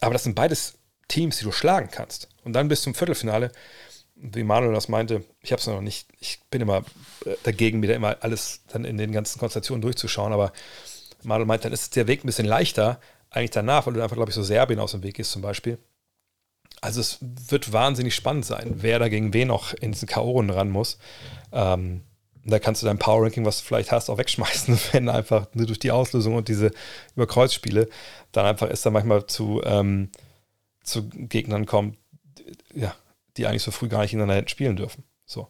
aber 0.00 0.12
das 0.12 0.24
sind 0.24 0.34
beides 0.34 0.78
Teams, 1.08 1.38
die 1.38 1.44
du 1.44 1.52
schlagen 1.52 1.88
kannst. 1.90 2.28
Und 2.44 2.52
dann 2.52 2.68
bis 2.68 2.82
zum 2.82 2.94
Viertelfinale, 2.94 3.50
wie 4.14 4.44
Manuel 4.44 4.74
das 4.74 4.88
meinte, 4.88 5.24
ich 5.40 5.52
habe 5.52 5.60
es 5.60 5.66
noch 5.66 5.80
nicht, 5.80 6.08
ich 6.20 6.40
bin 6.50 6.60
immer 6.60 6.84
äh, 7.24 7.34
dagegen, 7.42 7.80
mir 7.80 7.88
da 7.88 7.94
immer 7.94 8.16
alles 8.20 8.62
dann 8.68 8.84
in 8.84 8.98
den 8.98 9.12
ganzen 9.12 9.38
Konstellationen 9.38 9.82
durchzuschauen, 9.82 10.32
aber 10.32 10.52
Manuel 11.22 11.46
meint, 11.46 11.64
dann 11.64 11.72
ist 11.72 11.96
der 11.96 12.06
Weg 12.06 12.22
ein 12.22 12.26
bisschen 12.26 12.46
leichter, 12.46 13.00
eigentlich 13.32 13.50
danach, 13.50 13.86
weil 13.86 13.94
du 13.94 14.02
einfach, 14.02 14.16
glaube 14.16 14.30
ich, 14.30 14.34
so 14.34 14.42
Serbien 14.42 14.78
aus 14.78 14.92
dem 14.92 15.02
Weg 15.02 15.14
gehst 15.14 15.32
zum 15.32 15.42
Beispiel. 15.42 15.78
Also 16.80 17.00
es 17.00 17.18
wird 17.20 17.72
wahnsinnig 17.72 18.14
spannend 18.14 18.44
sein, 18.44 18.74
wer 18.76 18.98
da 18.98 19.08
gegen 19.08 19.32
wen 19.32 19.48
noch 19.48 19.72
in 19.74 19.92
diesen 19.92 20.08
K.O.-Runden 20.08 20.52
ran 20.52 20.70
muss. 20.70 20.98
Ähm, 21.52 22.02
da 22.44 22.58
kannst 22.58 22.82
du 22.82 22.86
dein 22.86 22.98
Power-Ranking, 22.98 23.44
was 23.44 23.58
du 23.58 23.64
vielleicht 23.64 23.92
hast, 23.92 24.10
auch 24.10 24.18
wegschmeißen, 24.18 24.78
wenn 24.92 25.08
einfach 25.08 25.46
nur 25.54 25.66
durch 25.66 25.78
die 25.78 25.92
Auslösung 25.92 26.34
und 26.34 26.48
diese 26.48 26.72
Überkreuzspiele 27.14 27.88
dann 28.32 28.46
einfach 28.46 28.68
ist 28.68 28.84
da 28.84 28.90
manchmal 28.90 29.26
zu, 29.26 29.62
ähm, 29.64 30.10
zu 30.82 31.08
Gegnern 31.08 31.66
kommt, 31.66 31.98
ja, 32.74 32.94
die 33.36 33.46
eigentlich 33.46 33.62
so 33.62 33.70
früh 33.70 33.88
gar 33.88 34.00
nicht 34.00 34.10
hintereinander 34.10 34.38
hätten 34.38 34.48
spielen 34.48 34.76
dürfen. 34.76 35.04
So. 35.24 35.48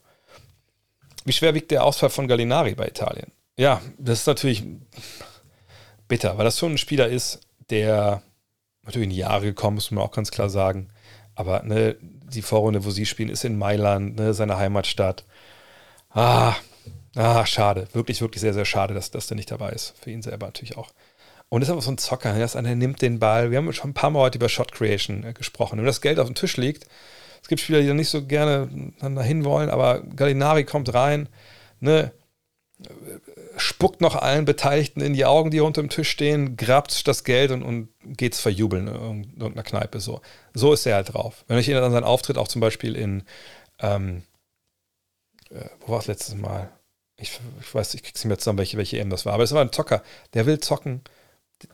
Wie 1.25 1.33
schwer 1.33 1.55
wiegt 1.55 1.71
der 1.71 1.85
Ausfall 1.85 2.11
von 2.11 2.29
Gallinari 2.29 2.75
bei 2.75 2.89
Italien? 2.89 3.31
Ja, 3.57 3.81
das 3.99 4.21
ist 4.21 4.27
natürlich 4.27 4.65
bitter, 6.09 6.37
weil 6.37 6.45
das 6.45 6.59
schon 6.59 6.73
ein 6.73 6.79
Spieler 6.79 7.09
ist, 7.09 7.41
der 7.71 8.23
natürlich 8.85 9.05
in 9.05 9.11
die 9.11 9.17
Jahre 9.17 9.47
gekommen 9.47 9.79
ist, 9.79 9.91
muss 9.91 9.99
man 9.99 10.05
auch 10.05 10.13
ganz 10.13 10.31
klar 10.31 10.49
sagen. 10.49 10.89
Aber 11.35 11.63
ne, 11.63 11.97
die 12.01 12.43
Vorrunde, 12.43 12.85
wo 12.85 12.91
sie 12.91 13.07
spielen, 13.07 13.29
ist 13.29 13.45
in 13.45 13.59
Mailand, 13.59 14.17
ne, 14.17 14.35
seine 14.35 14.57
Heimatstadt. 14.57 15.25
Ah, 16.11 16.55
ah, 17.15 17.47
schade. 17.47 17.89
Wirklich, 17.93 18.21
wirklich 18.21 18.41
sehr, 18.41 18.55
sehr 18.55 18.65
schade, 18.65 18.95
dass, 18.95 19.11
dass 19.11 19.27
der 19.27 19.37
nicht 19.37 19.51
dabei 19.51 19.71
ist. 19.71 19.95
Für 20.01 20.11
ihn 20.11 20.23
selber 20.23 20.47
natürlich 20.47 20.77
auch. 20.77 20.91
Und 21.49 21.63
ist 21.63 21.71
einfach 21.71 21.83
so 21.83 21.91
ein 21.91 21.99
Zocker. 21.99 22.35
Er 22.35 22.45
ist 22.45 22.57
einer, 22.57 22.75
nimmt 22.75 23.03
den 23.03 23.19
Ball. 23.19 23.51
Wir 23.51 23.59
haben 23.59 23.73
schon 23.73 23.91
ein 23.91 23.95
paar 23.95 24.11
Mal 24.11 24.21
heute 24.21 24.39
über 24.39 24.49
Shot 24.49 24.73
Creation 24.73 25.25
äh, 25.25 25.33
gesprochen. 25.33 25.79
Wenn 25.79 25.87
das 25.87 26.01
Geld 26.01 26.19
auf 26.19 26.27
dem 26.27 26.35
Tisch 26.35 26.57
liegt, 26.57 26.87
es 27.43 27.49
gibt 27.49 27.61
Spieler, 27.61 27.81
die 27.81 27.89
da 27.89 27.95
nicht 27.95 28.09
so 28.09 28.25
gerne 28.25 28.93
dann 29.01 29.17
dahin 29.17 29.45
wollen, 29.45 29.69
aber 29.69 30.01
Gallinari 30.01 30.65
kommt 30.65 30.95
rein, 30.95 31.29
ne, 31.81 32.13
spuckt 33.57 34.01
noch 34.01 34.17
allen 34.17 34.45
Beteiligten 34.45 35.01
in 35.01 35.13
die 35.13 35.25
Augen, 35.25 35.51
die 35.51 35.61
unter 35.61 35.83
dem 35.83 35.91
Tisch 35.91 36.11
stehen, 36.11 36.57
grabt 36.57 37.07
das 37.07 37.25
Geld 37.25 37.51
und, 37.51 37.63
und 37.63 37.89
geht's 38.05 38.41
verjubeln 38.41 38.89
in 38.89 38.95
irgendeiner 39.39 39.63
Kneipe. 39.63 40.01
So. 40.01 40.21
so 40.55 40.73
ist 40.73 40.87
er 40.87 40.97
halt 40.97 41.15
drauf. 41.15 41.45
Wenn 41.49 41.59
ich 41.59 41.69
erinnere 41.69 41.87
an 41.87 41.93
seinen 41.93 42.05
Auftritt, 42.05 42.39
auch 42.39 42.49
zum 42.49 42.61
Beispiel 42.61 42.97
in, 42.97 43.25
ähm, 43.81 44.23
äh, 45.51 45.65
wo 45.81 45.93
war 45.93 46.01
es 46.01 46.07
letztes 46.07 46.35
Mal? 46.35 46.71
Ich, 47.17 47.39
ich 47.61 47.75
weiß, 47.75 47.95
ich 47.95 48.03
krieg's 48.03 48.21
nicht 48.21 48.29
mehr 48.29 48.39
zusammen, 48.39 48.59
welche, 48.59 48.77
welche 48.77 48.99
EM 48.99 49.11
das 49.11 49.27
war, 49.27 49.35
aber 49.35 49.45
es 49.45 49.53
war 49.53 49.61
ein 49.61 49.73
Zocker, 49.73 50.03
der 50.35 50.47
will 50.47 50.59
zocken, 50.59 51.03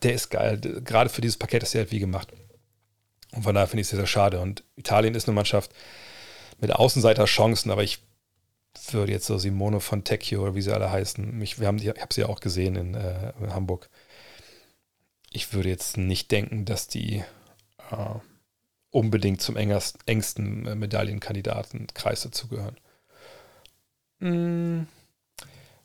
der 0.02 0.12
ist 0.12 0.30
geil. 0.30 0.60
Gerade 0.60 1.08
für 1.08 1.22
dieses 1.22 1.38
Paket 1.38 1.62
ist 1.62 1.74
er 1.74 1.82
halt 1.82 1.92
wie 1.92 2.00
gemacht. 2.00 2.28
Und 3.32 3.42
von 3.42 3.54
daher 3.54 3.68
finde 3.68 3.80
ich 3.80 3.86
es 3.86 3.90
sehr, 3.90 3.98
sehr 3.98 4.06
schade. 4.06 4.40
Und 4.40 4.64
Italien 4.76 5.14
ist 5.14 5.28
eine 5.28 5.34
Mannschaft 5.34 5.72
mit 6.60 6.72
Außenseiter-Chancen, 6.72 7.70
aber 7.70 7.82
ich 7.82 8.00
würde 8.90 9.12
jetzt 9.12 9.26
so 9.26 9.38
Simone 9.38 9.80
von 9.80 10.04
Tecchio 10.04 10.42
oder 10.42 10.54
wie 10.54 10.62
sie 10.62 10.72
alle 10.72 10.90
heißen, 10.90 11.40
ich, 11.42 11.58
ich 11.58 11.66
habe 11.66 12.14
sie 12.14 12.20
ja 12.20 12.28
auch 12.28 12.40
gesehen 12.40 12.76
in, 12.76 12.94
äh, 12.94 13.32
in, 13.40 13.54
Hamburg. 13.54 13.88
Ich 15.30 15.52
würde 15.52 15.68
jetzt 15.68 15.96
nicht 15.96 16.30
denken, 16.30 16.64
dass 16.64 16.88
die 16.88 17.24
äh, 17.90 18.14
unbedingt 18.90 19.42
zum 19.42 19.56
engers, 19.56 19.94
engsten 20.06 20.66
äh, 20.66 20.74
Medaillenkandidatenkreis 20.74 22.22
dazugehören. 22.22 22.76
Hm. 24.20 24.86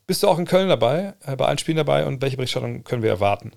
Bist 0.05 0.23
du 0.23 0.27
auch 0.27 0.39
in 0.39 0.45
Köln 0.45 0.69
dabei, 0.69 1.13
äh, 1.25 1.35
bei 1.35 1.45
allen 1.45 1.57
Spielen 1.57 1.77
dabei 1.77 2.05
und 2.05 2.21
welche 2.21 2.37
Berichterstattung 2.37 2.83
können 2.83 3.03
wir 3.03 3.09
erwarten? 3.09 3.51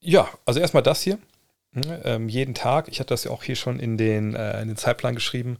Ja, 0.00 0.28
also 0.44 0.60
erstmal 0.60 0.82
das 0.82 1.02
hier. 1.02 1.18
Hm, 1.74 1.82
ähm, 2.04 2.28
jeden 2.28 2.54
Tag, 2.54 2.88
ich 2.88 3.00
hatte 3.00 3.14
das 3.14 3.24
ja 3.24 3.30
auch 3.30 3.42
hier 3.42 3.56
schon 3.56 3.78
in 3.78 3.96
den, 3.96 4.34
äh, 4.34 4.60
in 4.60 4.68
den 4.68 4.76
Zeitplan 4.76 5.14
geschrieben, 5.14 5.58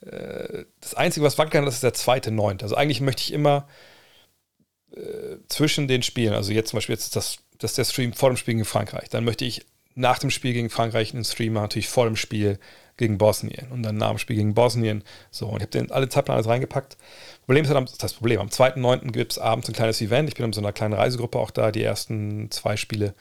das 0.00 0.94
Einzige, 0.94 1.24
was 1.24 1.38
wackeln 1.38 1.52
kann, 1.52 1.64
das 1.64 1.74
ist 1.74 1.82
der 1.82 1.94
zweite 1.94 2.30
Neunte. 2.30 2.64
Also 2.64 2.76
eigentlich 2.76 3.00
möchte 3.00 3.22
ich 3.22 3.32
immer 3.32 3.66
äh, 4.94 5.36
zwischen 5.48 5.88
den 5.88 6.02
Spielen, 6.02 6.34
also 6.34 6.52
jetzt 6.52 6.70
zum 6.70 6.78
Beispiel 6.78 6.94
jetzt 6.94 7.04
ist 7.04 7.16
das, 7.16 7.38
das 7.58 7.72
ist 7.72 7.78
der 7.78 7.84
Stream 7.84 8.12
vor 8.12 8.30
dem 8.30 8.36
Spiel 8.36 8.54
gegen 8.54 8.64
Frankreich, 8.64 9.08
dann 9.08 9.24
möchte 9.24 9.44
ich 9.44 9.66
nach 9.94 10.18
dem 10.18 10.30
Spiel 10.30 10.52
gegen 10.52 10.70
Frankreich 10.70 11.12
einen 11.12 11.24
Stream 11.24 11.54
machen, 11.54 11.64
natürlich 11.64 11.88
vor 11.88 12.06
dem 12.06 12.14
Spiel 12.14 12.60
gegen 12.96 13.18
Bosnien 13.18 13.70
und 13.70 13.82
dann 13.82 13.96
nach 13.96 14.10
dem 14.10 14.18
Spiel 14.18 14.36
gegen 14.36 14.54
Bosnien. 14.54 15.02
So, 15.30 15.46
und 15.46 15.56
ich 15.56 15.62
habe 15.62 15.70
den 15.70 15.90
alle 15.90 16.08
Zeitplan 16.08 16.36
alles 16.36 16.48
reingepackt. 16.48 16.96
Problem 17.46 17.64
ist 17.64 17.70
halt, 17.72 18.02
das 18.02 18.14
Problem, 18.14 18.40
am 18.40 18.48
2.9. 18.48 19.10
gibt 19.12 19.32
es 19.32 19.38
abends 19.38 19.68
ein 19.68 19.74
kleines 19.74 20.00
Event. 20.00 20.28
Ich 20.28 20.36
bin 20.36 20.46
in 20.46 20.52
so 20.52 20.60
einer 20.60 20.72
kleinen 20.72 20.94
Reisegruppe 20.94 21.38
auch 21.38 21.50
da, 21.50 21.72
die 21.72 21.82
ersten 21.82 22.50
zwei 22.50 22.76
Spiele. 22.76 23.14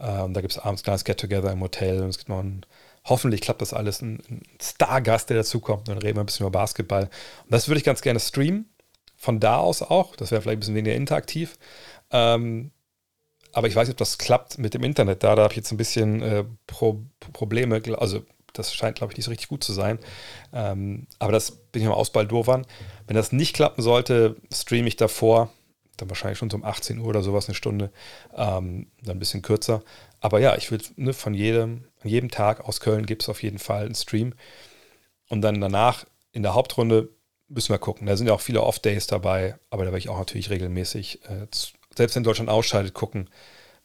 Ähm, 0.00 0.32
da 0.32 0.40
gibt 0.40 0.52
es 0.52 0.58
abends 0.58 0.82
ein 0.82 0.84
kleines 0.84 1.04
Get-Together 1.04 1.52
im 1.52 1.60
Hotel 1.60 2.02
und 2.02 2.08
es 2.08 2.18
gibt 2.18 2.30
noch 2.30 2.40
ein 2.40 2.64
Hoffentlich 3.04 3.40
klappt 3.40 3.62
das 3.62 3.72
alles. 3.72 4.00
Ein, 4.00 4.22
ein 4.28 4.42
Stargast, 4.60 5.30
der 5.30 5.38
dazukommt. 5.38 5.88
Dann 5.88 5.98
reden 5.98 6.16
wir 6.16 6.22
ein 6.22 6.26
bisschen 6.26 6.46
über 6.46 6.58
Basketball. 6.58 7.04
Und 7.04 7.50
das 7.50 7.68
würde 7.68 7.78
ich 7.78 7.84
ganz 7.84 8.02
gerne 8.02 8.20
streamen. 8.20 8.68
Von 9.16 9.40
da 9.40 9.58
aus 9.58 9.82
auch. 9.82 10.16
Das 10.16 10.30
wäre 10.30 10.42
vielleicht 10.42 10.56
ein 10.56 10.60
bisschen 10.60 10.74
weniger 10.74 10.96
interaktiv. 10.96 11.58
Ähm, 12.10 12.70
aber 13.52 13.68
ich 13.68 13.76
weiß 13.76 13.86
nicht, 13.86 13.94
ob 13.94 13.98
das 13.98 14.18
klappt 14.18 14.58
mit 14.58 14.74
dem 14.74 14.82
Internet. 14.82 15.22
Da, 15.22 15.34
da 15.34 15.42
habe 15.42 15.52
ich 15.52 15.58
jetzt 15.58 15.72
ein 15.72 15.76
bisschen 15.76 16.22
äh, 16.22 16.44
Pro 16.66 17.02
Probleme. 17.32 17.82
Also 17.98 18.22
das 18.52 18.74
scheint, 18.74 18.96
glaube 18.96 19.12
ich, 19.12 19.16
nicht 19.16 19.26
so 19.26 19.30
richtig 19.30 19.48
gut 19.48 19.64
zu 19.64 19.72
sein. 19.72 19.98
Ähm, 20.52 21.06
aber 21.18 21.32
das 21.32 21.50
bin 21.50 21.82
ich 21.82 21.88
mal 21.88 21.94
aus 21.94 22.10
Baldowern. 22.10 22.66
Wenn 23.06 23.16
das 23.16 23.32
nicht 23.32 23.54
klappen 23.54 23.82
sollte, 23.82 24.36
streame 24.52 24.88
ich 24.88 24.96
davor. 24.96 25.50
Dann 25.96 26.08
wahrscheinlich 26.08 26.38
schon 26.38 26.50
so 26.50 26.56
um 26.56 26.64
18 26.64 26.98
Uhr 26.98 27.06
oder 27.06 27.22
sowas 27.22 27.48
eine 27.48 27.54
Stunde. 27.54 27.90
Ähm, 28.34 28.88
dann 29.02 29.16
ein 29.16 29.18
bisschen 29.18 29.42
kürzer. 29.42 29.82
Aber 30.22 30.38
ja, 30.38 30.56
ich 30.56 30.70
will 30.70 30.80
ne, 30.96 31.12
von 31.12 31.34
jedem, 31.34 31.84
an 32.00 32.08
jedem 32.08 32.30
Tag 32.30 32.64
aus 32.64 32.80
Köln 32.80 33.06
gibt 33.06 33.22
es 33.22 33.28
auf 33.28 33.42
jeden 33.42 33.58
Fall 33.58 33.86
einen 33.86 33.96
Stream. 33.96 34.34
Und 35.28 35.42
dann 35.42 35.60
danach 35.60 36.06
in 36.30 36.44
der 36.44 36.54
Hauptrunde 36.54 37.08
müssen 37.48 37.74
wir 37.74 37.78
gucken. 37.78 38.06
Da 38.06 38.16
sind 38.16 38.28
ja 38.28 38.32
auch 38.32 38.40
viele 38.40 38.62
Off-Days 38.62 39.08
dabei, 39.08 39.56
aber 39.68 39.84
da 39.84 39.90
werde 39.90 39.98
ich 39.98 40.08
auch 40.08 40.18
natürlich 40.18 40.48
regelmäßig, 40.48 41.24
äh, 41.24 41.46
selbst 41.96 42.14
wenn 42.14 42.22
Deutschland 42.22 42.50
ausscheidet, 42.50 42.94
gucken, 42.94 43.30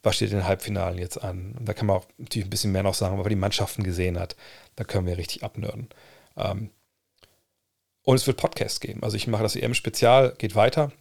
was 0.03 0.15
steht 0.15 0.29
in 0.29 0.37
den 0.37 0.47
Halbfinalen 0.47 0.99
jetzt 0.99 1.17
an. 1.21 1.55
Und 1.57 1.67
da 1.67 1.73
kann 1.73 1.87
man 1.87 1.97
auch 1.97 2.05
natürlich 2.19 2.45
ein 2.47 2.51
bisschen 2.51 2.71
mehr 2.71 2.83
noch 2.83 2.93
sagen, 2.93 3.17
weil 3.17 3.23
man 3.23 3.29
die 3.29 3.35
Mannschaften 3.35 3.83
gesehen 3.83 4.19
hat. 4.19 4.35
Da 4.75 4.83
können 4.83 5.07
wir 5.07 5.17
richtig 5.17 5.43
abnörden. 5.43 5.89
Ähm, 6.37 6.69
und 8.03 8.15
es 8.15 8.27
wird 8.27 8.37
Podcasts 8.37 8.79
geben. 8.79 9.01
Also 9.03 9.17
ich 9.17 9.25
mache 9.25 9.43
das 9.43 9.55
EM-Spezial, 9.55 10.35
geht 10.37 10.55
weiter. 10.55 10.91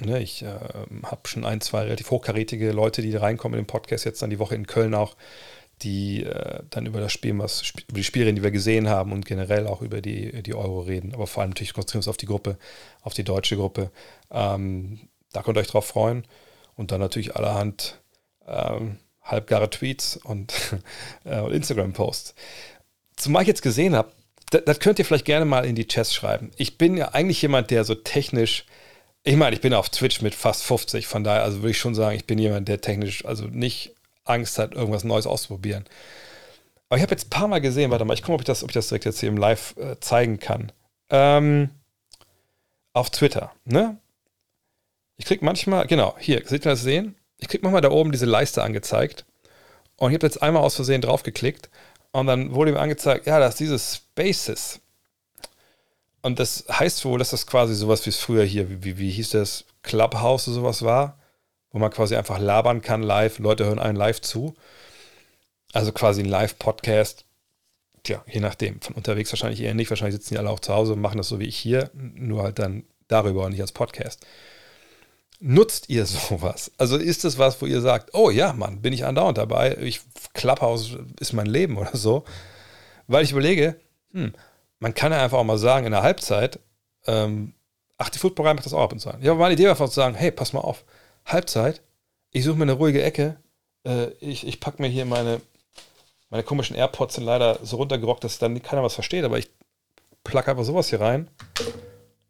Ne, 0.00 0.20
ich 0.22 0.42
äh, 0.42 0.58
habe 1.04 1.28
schon 1.28 1.44
ein, 1.44 1.60
zwei 1.60 1.82
relativ 1.82 2.10
hochkarätige 2.10 2.72
Leute, 2.72 3.02
die 3.02 3.14
reinkommen 3.14 3.58
in 3.58 3.64
den 3.64 3.68
Podcast, 3.68 4.04
jetzt 4.04 4.22
dann 4.22 4.30
die 4.30 4.38
Woche 4.38 4.54
in 4.54 4.66
Köln 4.66 4.94
auch, 4.94 5.16
die 5.82 6.24
äh, 6.24 6.62
dann 6.70 6.86
über 6.86 7.00
das 7.00 7.12
Spiel, 7.12 7.38
was, 7.38 7.72
über 7.88 7.98
die 7.98 8.04
Spiele, 8.04 8.32
die 8.32 8.42
wir 8.42 8.50
gesehen 8.50 8.88
haben 8.88 9.12
und 9.12 9.26
generell 9.26 9.66
auch 9.66 9.82
über 9.82 10.00
die, 10.00 10.42
die 10.42 10.54
Euro 10.54 10.80
reden. 10.80 11.14
Aber 11.14 11.26
vor 11.26 11.42
allem 11.42 11.50
natürlich 11.50 11.74
konzentrieren 11.74 12.02
wir 12.02 12.08
uns 12.08 12.08
auf 12.08 12.16
die 12.16 12.26
Gruppe, 12.26 12.58
auf 13.02 13.14
die 13.14 13.24
deutsche 13.24 13.56
Gruppe. 13.56 13.90
Ähm, 14.30 15.08
da 15.32 15.42
könnt 15.42 15.56
ihr 15.56 15.60
euch 15.60 15.68
drauf 15.68 15.86
freuen. 15.86 16.24
Und 16.74 16.90
dann 16.90 17.00
natürlich 17.00 17.36
allerhand 17.36 18.00
ähm, 18.46 18.98
halbgare 19.22 19.70
Tweets 19.70 20.16
und, 20.16 20.54
äh, 21.24 21.40
und 21.40 21.52
Instagram-Posts. 21.52 22.34
Zumal 23.16 23.42
ich 23.42 23.48
jetzt 23.48 23.62
gesehen 23.62 23.94
habe, 23.94 24.12
das, 24.50 24.64
das 24.64 24.80
könnt 24.80 24.98
ihr 24.98 25.04
vielleicht 25.04 25.24
gerne 25.24 25.44
mal 25.44 25.64
in 25.64 25.74
die 25.74 25.86
Chats 25.86 26.14
schreiben. 26.14 26.50
Ich 26.56 26.78
bin 26.78 26.96
ja 26.96 27.10
eigentlich 27.10 27.42
jemand, 27.42 27.70
der 27.70 27.84
so 27.84 27.94
technisch 27.94 28.66
ich 29.24 29.36
meine, 29.36 29.54
ich 29.54 29.62
bin 29.62 29.74
auf 29.74 29.88
Twitch 29.88 30.20
mit 30.20 30.34
fast 30.34 30.64
50, 30.64 31.06
von 31.06 31.24
daher, 31.24 31.42
also 31.42 31.58
würde 31.58 31.70
ich 31.70 31.78
schon 31.78 31.94
sagen, 31.94 32.16
ich 32.16 32.26
bin 32.26 32.38
jemand, 32.38 32.68
der 32.68 32.80
technisch, 32.80 33.24
also 33.24 33.44
nicht 33.46 33.94
Angst 34.24 34.58
hat, 34.58 34.74
irgendwas 34.74 35.04
Neues 35.04 35.26
auszuprobieren. 35.26 35.84
Aber 36.88 36.98
ich 36.98 37.02
habe 37.02 37.12
jetzt 37.12 37.26
ein 37.26 37.30
paar 37.30 37.48
Mal 37.48 37.60
gesehen, 37.60 37.90
warte 37.90 38.04
mal, 38.04 38.14
ich 38.14 38.22
gucke, 38.22 38.34
ob 38.34 38.48
ob 38.48 38.70
ich 38.70 38.74
das 38.74 38.88
direkt 38.88 39.06
jetzt 39.06 39.20
hier 39.20 39.30
im 39.30 39.38
Live 39.38 39.74
äh, 39.78 39.98
zeigen 40.00 40.38
kann. 40.38 40.72
Ähm, 41.08 41.70
auf 42.92 43.10
Twitter, 43.10 43.52
ne? 43.64 43.96
Ich 45.16 45.24
kriege 45.24 45.44
manchmal, 45.44 45.86
genau, 45.86 46.16
hier, 46.18 46.42
seht 46.44 46.66
ihr 46.66 46.70
das 46.70 46.82
sehen? 46.82 47.14
Ich 47.38 47.48
kriege 47.48 47.62
manchmal 47.62 47.80
da 47.80 47.90
oben 47.90 48.12
diese 48.12 48.26
Leiste 48.26 48.62
angezeigt. 48.62 49.24
Und 49.96 50.10
ich 50.10 50.14
habe 50.14 50.26
jetzt 50.26 50.42
einmal 50.42 50.62
aus 50.62 50.74
Versehen 50.74 51.00
draufgeklickt. 51.00 51.70
Und 52.10 52.26
dann 52.26 52.54
wurde 52.54 52.72
mir 52.72 52.80
angezeigt, 52.80 53.26
ja, 53.26 53.38
das 53.38 53.54
ist 53.54 53.60
dieses 53.60 53.94
Spaces. 53.96 54.81
Und 56.22 56.38
das 56.38 56.64
heißt 56.70 57.04
wohl, 57.04 57.18
dass 57.18 57.30
das 57.30 57.46
quasi 57.46 57.74
sowas 57.74 58.06
wie 58.06 58.10
es 58.10 58.18
früher 58.18 58.44
hier, 58.44 58.70
wie, 58.70 58.84
wie, 58.84 58.98
wie 58.98 59.10
hieß 59.10 59.30
das, 59.30 59.64
Clubhouse 59.82 60.46
oder 60.48 60.54
sowas 60.54 60.82
war 60.82 61.18
wo 61.72 61.78
man 61.78 61.90
quasi 61.90 62.14
einfach 62.14 62.38
labern 62.38 62.82
kann 62.82 63.02
live, 63.02 63.38
Leute 63.38 63.64
hören 63.64 63.78
einen 63.78 63.96
live 63.96 64.20
zu. 64.20 64.54
Also 65.72 65.90
quasi 65.92 66.20
ein 66.20 66.28
Live-Podcast. 66.28 67.24
Tja, 68.02 68.22
je 68.26 68.40
nachdem. 68.40 68.80
Von 68.82 68.94
unterwegs 68.94 69.32
wahrscheinlich 69.32 69.62
eher 69.62 69.74
nicht. 69.74 69.88
Wahrscheinlich 69.88 70.14
sitzen 70.14 70.34
die 70.34 70.38
alle 70.38 70.50
auch 70.50 70.60
zu 70.60 70.74
Hause 70.74 70.92
und 70.92 71.00
machen 71.00 71.16
das 71.16 71.28
so 71.28 71.40
wie 71.40 71.46
ich 71.46 71.56
hier, 71.56 71.90
nur 71.94 72.42
halt 72.42 72.58
dann 72.58 72.84
darüber 73.08 73.46
und 73.46 73.52
nicht 73.52 73.62
als 73.62 73.72
Podcast. 73.72 74.26
Nutzt 75.40 75.88
ihr 75.88 76.04
sowas? 76.06 76.70
Also 76.76 76.98
ist 76.98 77.24
es 77.24 77.38
was, 77.38 77.60
wo 77.62 77.66
ihr 77.66 77.80
sagt, 77.80 78.12
oh 78.12 78.28
ja, 78.28 78.52
Mann, 78.52 78.82
bin 78.82 78.92
ich 78.92 79.06
andauernd 79.06 79.38
dabei, 79.38 79.78
ich 79.78 80.02
Clubhouse 80.34 80.98
ist 81.20 81.32
mein 81.32 81.46
Leben 81.46 81.78
oder 81.78 81.96
so? 81.96 82.24
Weil 83.06 83.24
ich 83.24 83.32
überlege, 83.32 83.80
hm, 84.12 84.34
man 84.82 84.94
kann 84.94 85.12
ja 85.12 85.22
einfach 85.22 85.38
auch 85.38 85.44
mal 85.44 85.58
sagen 85.58 85.86
in 85.86 85.92
der 85.92 86.02
Halbzeit, 86.02 86.58
ähm, 87.06 87.54
ach, 87.98 88.10
die 88.10 88.18
Football 88.18 88.52
macht 88.52 88.66
das 88.66 88.72
auch 88.72 88.82
ab 88.82 88.92
und 88.92 88.98
zu. 88.98 89.10
Ja, 89.20 89.32
meine 89.34 89.54
Idee 89.54 89.64
war 89.64 89.70
einfach 89.70 89.88
zu 89.88 89.94
sagen, 89.94 90.16
hey, 90.16 90.32
pass 90.32 90.52
mal 90.52 90.60
auf, 90.60 90.84
Halbzeit, 91.24 91.82
ich 92.32 92.42
suche 92.42 92.56
mir 92.56 92.64
eine 92.64 92.72
ruhige 92.72 93.00
Ecke, 93.00 93.36
äh, 93.86 94.08
ich, 94.18 94.44
ich 94.44 94.58
packe 94.58 94.82
mir 94.82 94.88
hier 94.88 95.04
meine, 95.04 95.40
meine 96.30 96.42
komischen 96.42 96.74
AirPods 96.74 97.14
sind 97.14 97.24
leider 97.24 97.60
so 97.62 97.76
runtergerockt, 97.76 98.24
dass 98.24 98.40
dann 98.40 98.60
keiner 98.60 98.82
was 98.82 98.94
versteht, 98.94 99.24
aber 99.24 99.38
ich 99.38 99.50
placke 100.24 100.50
einfach 100.50 100.64
sowas 100.64 100.88
hier 100.88 101.00
rein 101.00 101.28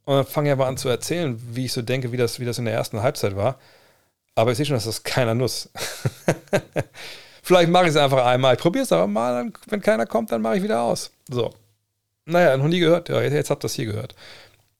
und 0.04 0.16
dann 0.16 0.26
fange 0.26 0.50
ich 0.50 0.52
aber 0.52 0.66
an 0.66 0.76
zu 0.76 0.90
erzählen, 0.90 1.40
wie 1.54 1.64
ich 1.64 1.72
so 1.72 1.80
denke, 1.80 2.12
wie 2.12 2.18
das, 2.18 2.38
wie 2.38 2.44
das 2.44 2.58
in 2.58 2.66
der 2.66 2.74
ersten 2.74 3.02
Halbzeit 3.02 3.34
war. 3.34 3.58
Aber 4.34 4.50
ich 4.50 4.58
sehe 4.58 4.66
schon, 4.66 4.76
dass 4.76 4.84
das 4.84 5.04
keiner 5.04 5.34
Nuss. 5.34 5.70
Vielleicht 7.42 7.70
mache 7.70 7.84
ich 7.84 7.90
es 7.90 7.96
einfach 7.96 8.26
einmal. 8.26 8.54
Ich 8.54 8.60
probiere 8.60 8.84
es 8.84 8.92
aber 8.92 9.06
mal. 9.06 9.50
wenn 9.68 9.80
keiner 9.80 10.04
kommt, 10.04 10.32
dann 10.32 10.42
mache 10.42 10.58
ich 10.58 10.62
wieder 10.62 10.82
aus. 10.82 11.10
So. 11.30 11.54
Naja, 12.24 12.56
noch 12.56 12.68
nie 12.68 12.80
gehört. 12.80 13.08
Ja, 13.08 13.20
jetzt 13.20 13.50
habt 13.50 13.62
ihr 13.62 13.68
das 13.68 13.74
hier 13.74 13.86
gehört. 13.86 14.14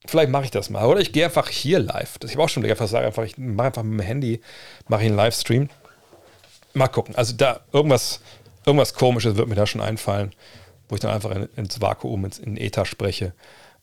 Vielleicht 0.05 0.31
mache 0.31 0.45
ich 0.45 0.51
das 0.51 0.69
mal. 0.69 0.85
Oder 0.85 0.99
ich 0.99 1.11
gehe 1.11 1.25
einfach 1.25 1.49
hier 1.49 1.79
live. 1.79 2.17
Das 2.19 2.31
ich 2.31 2.35
habe 2.35 2.43
auch 2.43 2.49
schon 2.49 2.65
einfach 2.65 2.87
sagen, 2.87 3.05
einfach, 3.05 3.23
ich 3.23 3.37
mache 3.37 3.67
einfach 3.67 3.83
mit 3.83 3.99
dem 3.99 4.05
Handy, 4.05 4.41
mache 4.87 5.01
ich 5.01 5.07
einen 5.07 5.15
Livestream. 5.15 5.69
Mal 6.73 6.87
gucken. 6.87 7.15
Also 7.15 7.35
da 7.35 7.61
irgendwas, 7.71 8.21
irgendwas 8.65 8.93
komisches 8.93 9.35
wird 9.35 9.47
mir 9.47 9.55
da 9.55 9.65
schon 9.65 9.81
einfallen, 9.81 10.33
wo 10.89 10.95
ich 10.95 11.01
dann 11.01 11.11
einfach 11.11 11.31
in, 11.31 11.47
ins 11.55 11.81
Vakuum, 11.81 12.25
ins, 12.25 12.39
in 12.39 12.57
Ether 12.57 12.85
spreche. 12.85 13.33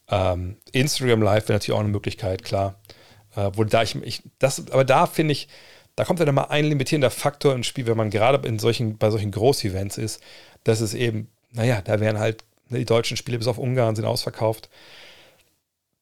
Ähm, 0.08 0.56
Instagram 0.72 1.22
Live 1.22 1.48
wäre 1.48 1.54
natürlich 1.54 1.76
auch 1.76 1.80
eine 1.80 1.88
Möglichkeit, 1.88 2.44
klar. 2.44 2.74
Äh, 3.36 3.50
wo 3.54 3.64
da 3.64 3.82
ich, 3.82 3.94
ich 4.02 4.22
das, 4.38 4.70
aber 4.70 4.84
da 4.84 5.06
finde 5.06 5.32
ich, 5.32 5.48
da 5.96 6.04
kommt 6.04 6.18
ja 6.18 6.24
dann 6.24 6.34
mal 6.34 6.44
ein 6.44 6.64
limitierender 6.64 7.10
Faktor 7.10 7.54
ins 7.54 7.66
Spiel, 7.66 7.86
wenn 7.86 7.96
man 7.96 8.10
gerade 8.10 8.46
in 8.46 8.58
solchen, 8.58 8.98
bei 8.98 9.10
solchen 9.10 9.30
Groß-Events 9.30 9.98
ist, 9.98 10.20
dass 10.64 10.80
es 10.80 10.94
eben, 10.94 11.28
naja, 11.52 11.80
da 11.82 12.00
werden 12.00 12.18
halt 12.18 12.44
die 12.78 12.84
deutschen 12.84 13.16
Spiele 13.16 13.38
bis 13.38 13.46
auf 13.46 13.58
Ungarn 13.58 13.96
sind 13.96 14.04
ausverkauft 14.04 14.68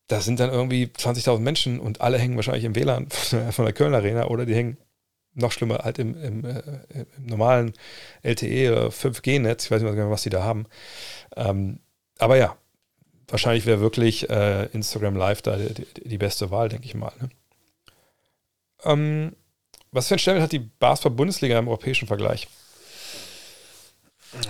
da 0.09 0.23
sind 0.23 0.41
dann 0.41 0.51
irgendwie 0.51 0.87
20.000 0.87 1.39
Menschen 1.39 1.79
und 1.79 2.01
alle 2.01 2.19
hängen 2.19 2.37
wahrscheinlich 2.37 2.65
im 2.65 2.75
WLAN 2.75 3.09
von 3.51 3.65
der 3.65 3.75
Köln 3.75 3.95
Arena 3.95 4.27
oder 4.27 4.47
die 4.47 4.55
hängen 4.55 4.79
noch 5.35 5.53
schlimmer 5.53 5.79
halt 5.85 5.99
im, 5.99 6.21
im, 6.21 6.45
äh, 6.45 6.63
im 7.17 7.27
normalen 7.27 7.75
LTE 8.23 8.73
oder 8.73 8.89
5G-Netz. 8.89 9.67
Ich 9.67 9.71
weiß 9.71 9.83
nicht 9.83 9.95
mehr, 9.95 10.11
was 10.11 10.23
die 10.23 10.31
da 10.31 10.43
haben. 10.43 10.67
Ähm, 11.37 11.79
aber 12.19 12.37
ja, 12.37 12.57
wahrscheinlich 13.29 13.67
wäre 13.67 13.81
wirklich 13.81 14.29
äh, 14.31 14.65
Instagram 14.73 15.15
Live 15.15 15.43
da 15.43 15.57
die, 15.57 15.87
die, 15.95 16.19
beste 16.19 16.51
Wahl, 16.51 16.71
denke 16.71 16.87
ich 16.87 16.95
mal. 16.95 17.13
Ne? 17.21 17.29
Ähm, 18.85 19.37
was 19.93 20.09
für 20.09 20.15
ein 20.15 20.19
Stellenwert 20.19 20.45
hat 20.45 20.53
die 20.53 20.59
Basketball-Bundesliga 20.59 21.59
im 21.59 21.69
europäischen 21.69 22.09
Vergleich? 22.09 22.49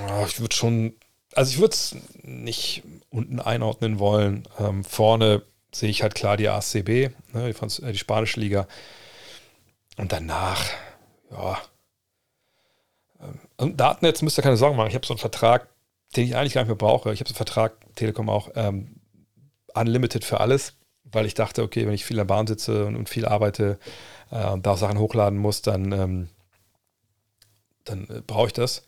Oh, 0.09 0.25
ich 0.27 0.41
würde 0.41 0.55
schon 0.55 0.95
also 1.35 1.51
ich 1.51 1.59
würde 1.59 1.75
es 1.75 1.97
nicht 2.23 2.83
unten 3.11 3.41
einordnen 3.41 3.99
wollen. 3.99 4.45
Ähm, 4.59 4.85
vorne 4.85 5.43
sehe 5.73 5.91
ich 5.91 6.03
halt 6.03 6.15
klar 6.15 6.37
die 6.37 6.49
ACB, 6.49 7.11
ne, 7.33 7.53
die, 7.53 7.83
äh, 7.85 7.93
die, 7.93 7.99
spanische 7.99 8.41
Liga. 8.41 8.67
Und 9.97 10.13
danach, 10.13 10.65
ja. 11.31 11.59
Ähm, 13.21 13.39
und 13.57 13.81
Datennetz 13.81 14.23
müsst 14.23 14.39
ihr 14.39 14.43
keine 14.43 14.57
Sorgen 14.57 14.77
machen. 14.77 14.89
Ich 14.89 14.95
habe 14.95 15.07
so 15.07 15.15
einen 15.15 15.19
Vertrag, 15.19 15.69
den 16.17 16.25
ich 16.25 16.37
eigentlich 16.37 16.55
gar 16.55 16.63
nicht 16.63 16.69
mehr 16.69 16.77
brauche. 16.77 17.13
Ich 17.13 17.21
habe 17.21 17.29
so 17.29 17.33
einen 17.33 17.37
Vertrag, 17.37 17.75
Telekom 17.95 18.29
auch, 18.29 18.51
ähm, 18.55 19.01
unlimited 19.75 20.25
für 20.25 20.41
alles, 20.41 20.75
weil 21.05 21.27
ich 21.27 21.35
dachte, 21.35 21.63
okay, 21.63 21.87
wenn 21.87 21.95
ich 21.95 22.05
viel 22.05 22.17
in 22.17 22.19
der 22.19 22.25
Bahn 22.25 22.47
sitze 22.47 22.87
und, 22.87 22.97
und 22.97 23.09
viel 23.09 23.27
arbeite 23.27 23.79
äh, 24.31 24.47
und 24.49 24.67
da 24.67 24.73
auch 24.73 24.79
Sachen 24.79 24.99
hochladen 24.99 25.39
muss, 25.39 25.63
dann, 25.63 25.93
ähm, 25.93 26.29
dann 27.85 28.09
äh, 28.09 28.23
brauche 28.27 28.49
ich 28.49 28.53
das. 28.53 28.83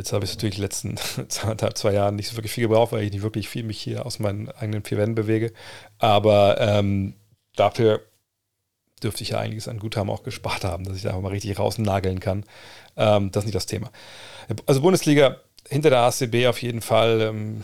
Jetzt 0.00 0.14
habe 0.14 0.24
ich 0.24 0.32
natürlich 0.32 0.54
die 0.54 0.62
letzten 0.62 0.96
zweieinhalb, 1.28 1.76
zwei 1.76 1.92
Jahren 1.92 2.16
nicht 2.16 2.28
so 2.28 2.36
wirklich 2.36 2.52
viel 2.52 2.66
gebraucht, 2.66 2.92
weil 2.92 3.04
ich 3.04 3.12
nicht 3.12 3.20
wirklich 3.20 3.50
viel 3.50 3.64
mich 3.64 3.78
hier 3.78 4.06
aus 4.06 4.18
meinen 4.18 4.48
eigenen 4.48 4.82
vier 4.82 4.96
Wänden 4.96 5.14
bewege. 5.14 5.52
Aber 5.98 6.58
ähm, 6.58 7.16
dafür 7.54 8.00
dürfte 9.02 9.22
ich 9.22 9.30
ja 9.30 9.38
einiges 9.40 9.68
an 9.68 9.78
Guthaben 9.78 10.08
auch 10.08 10.22
gespart 10.22 10.64
haben, 10.64 10.84
dass 10.84 10.96
ich 10.96 11.02
da 11.02 11.20
mal 11.20 11.28
richtig 11.28 11.58
rausnageln 11.58 12.18
kann. 12.18 12.46
Ähm, 12.96 13.30
das 13.30 13.42
ist 13.42 13.48
nicht 13.48 13.54
das 13.54 13.66
Thema. 13.66 13.90
Also 14.64 14.80
Bundesliga 14.80 15.36
hinter 15.68 15.90
der 15.90 15.98
ACB 15.98 16.46
auf 16.46 16.62
jeden 16.62 16.80
Fall. 16.80 17.20
Ähm, 17.20 17.62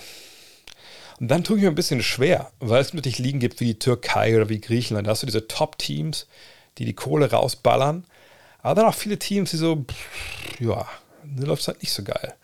und 1.19 1.29
dann 1.29 1.43
tue 1.43 1.57
ich 1.57 1.63
mir 1.63 1.71
ein 1.71 1.75
bisschen 1.75 2.03
schwer, 2.03 2.53
weil 2.61 2.83
es 2.83 2.93
natürlich 2.93 3.19
Ligen 3.19 3.41
gibt 3.41 3.61
wie 3.61 3.65
die 3.67 3.79
Türkei 3.79 4.37
oder 4.37 4.51
wie 4.51 4.61
Griechenland. 4.61 5.07
Da 5.07 5.13
hast 5.13 5.23
du 5.23 5.27
diese 5.27 5.49
Top-Teams, 5.49 6.27
die 6.77 6.85
die 6.85 6.93
Kohle 6.93 7.31
rausballern. 7.31 8.05
Aber 8.59 8.75
dann 8.75 8.85
auch 8.85 8.95
viele 8.95 9.19
Teams, 9.19 9.53
die 9.53 9.57
so, 9.57 9.77
pff, 9.77 10.61
ja, 10.61 10.87
da 11.36 11.47
läuft 11.47 11.62
es 11.62 11.69
halt 11.69 11.82
nicht 11.82 11.93
so 11.93 12.03
geil. 12.03 12.35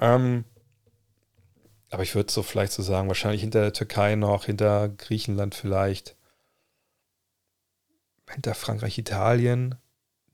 Ähm, 0.00 0.44
aber 1.90 2.02
ich 2.02 2.14
würde 2.14 2.32
so 2.32 2.42
vielleicht 2.42 2.72
so 2.72 2.82
sagen, 2.82 3.08
wahrscheinlich 3.08 3.42
hinter 3.42 3.60
der 3.60 3.72
Türkei 3.72 4.14
noch, 4.14 4.46
hinter 4.46 4.88
Griechenland 4.88 5.54
vielleicht, 5.54 6.16
hinter 8.30 8.54
Frankreich, 8.54 8.96
Italien, 8.96 9.74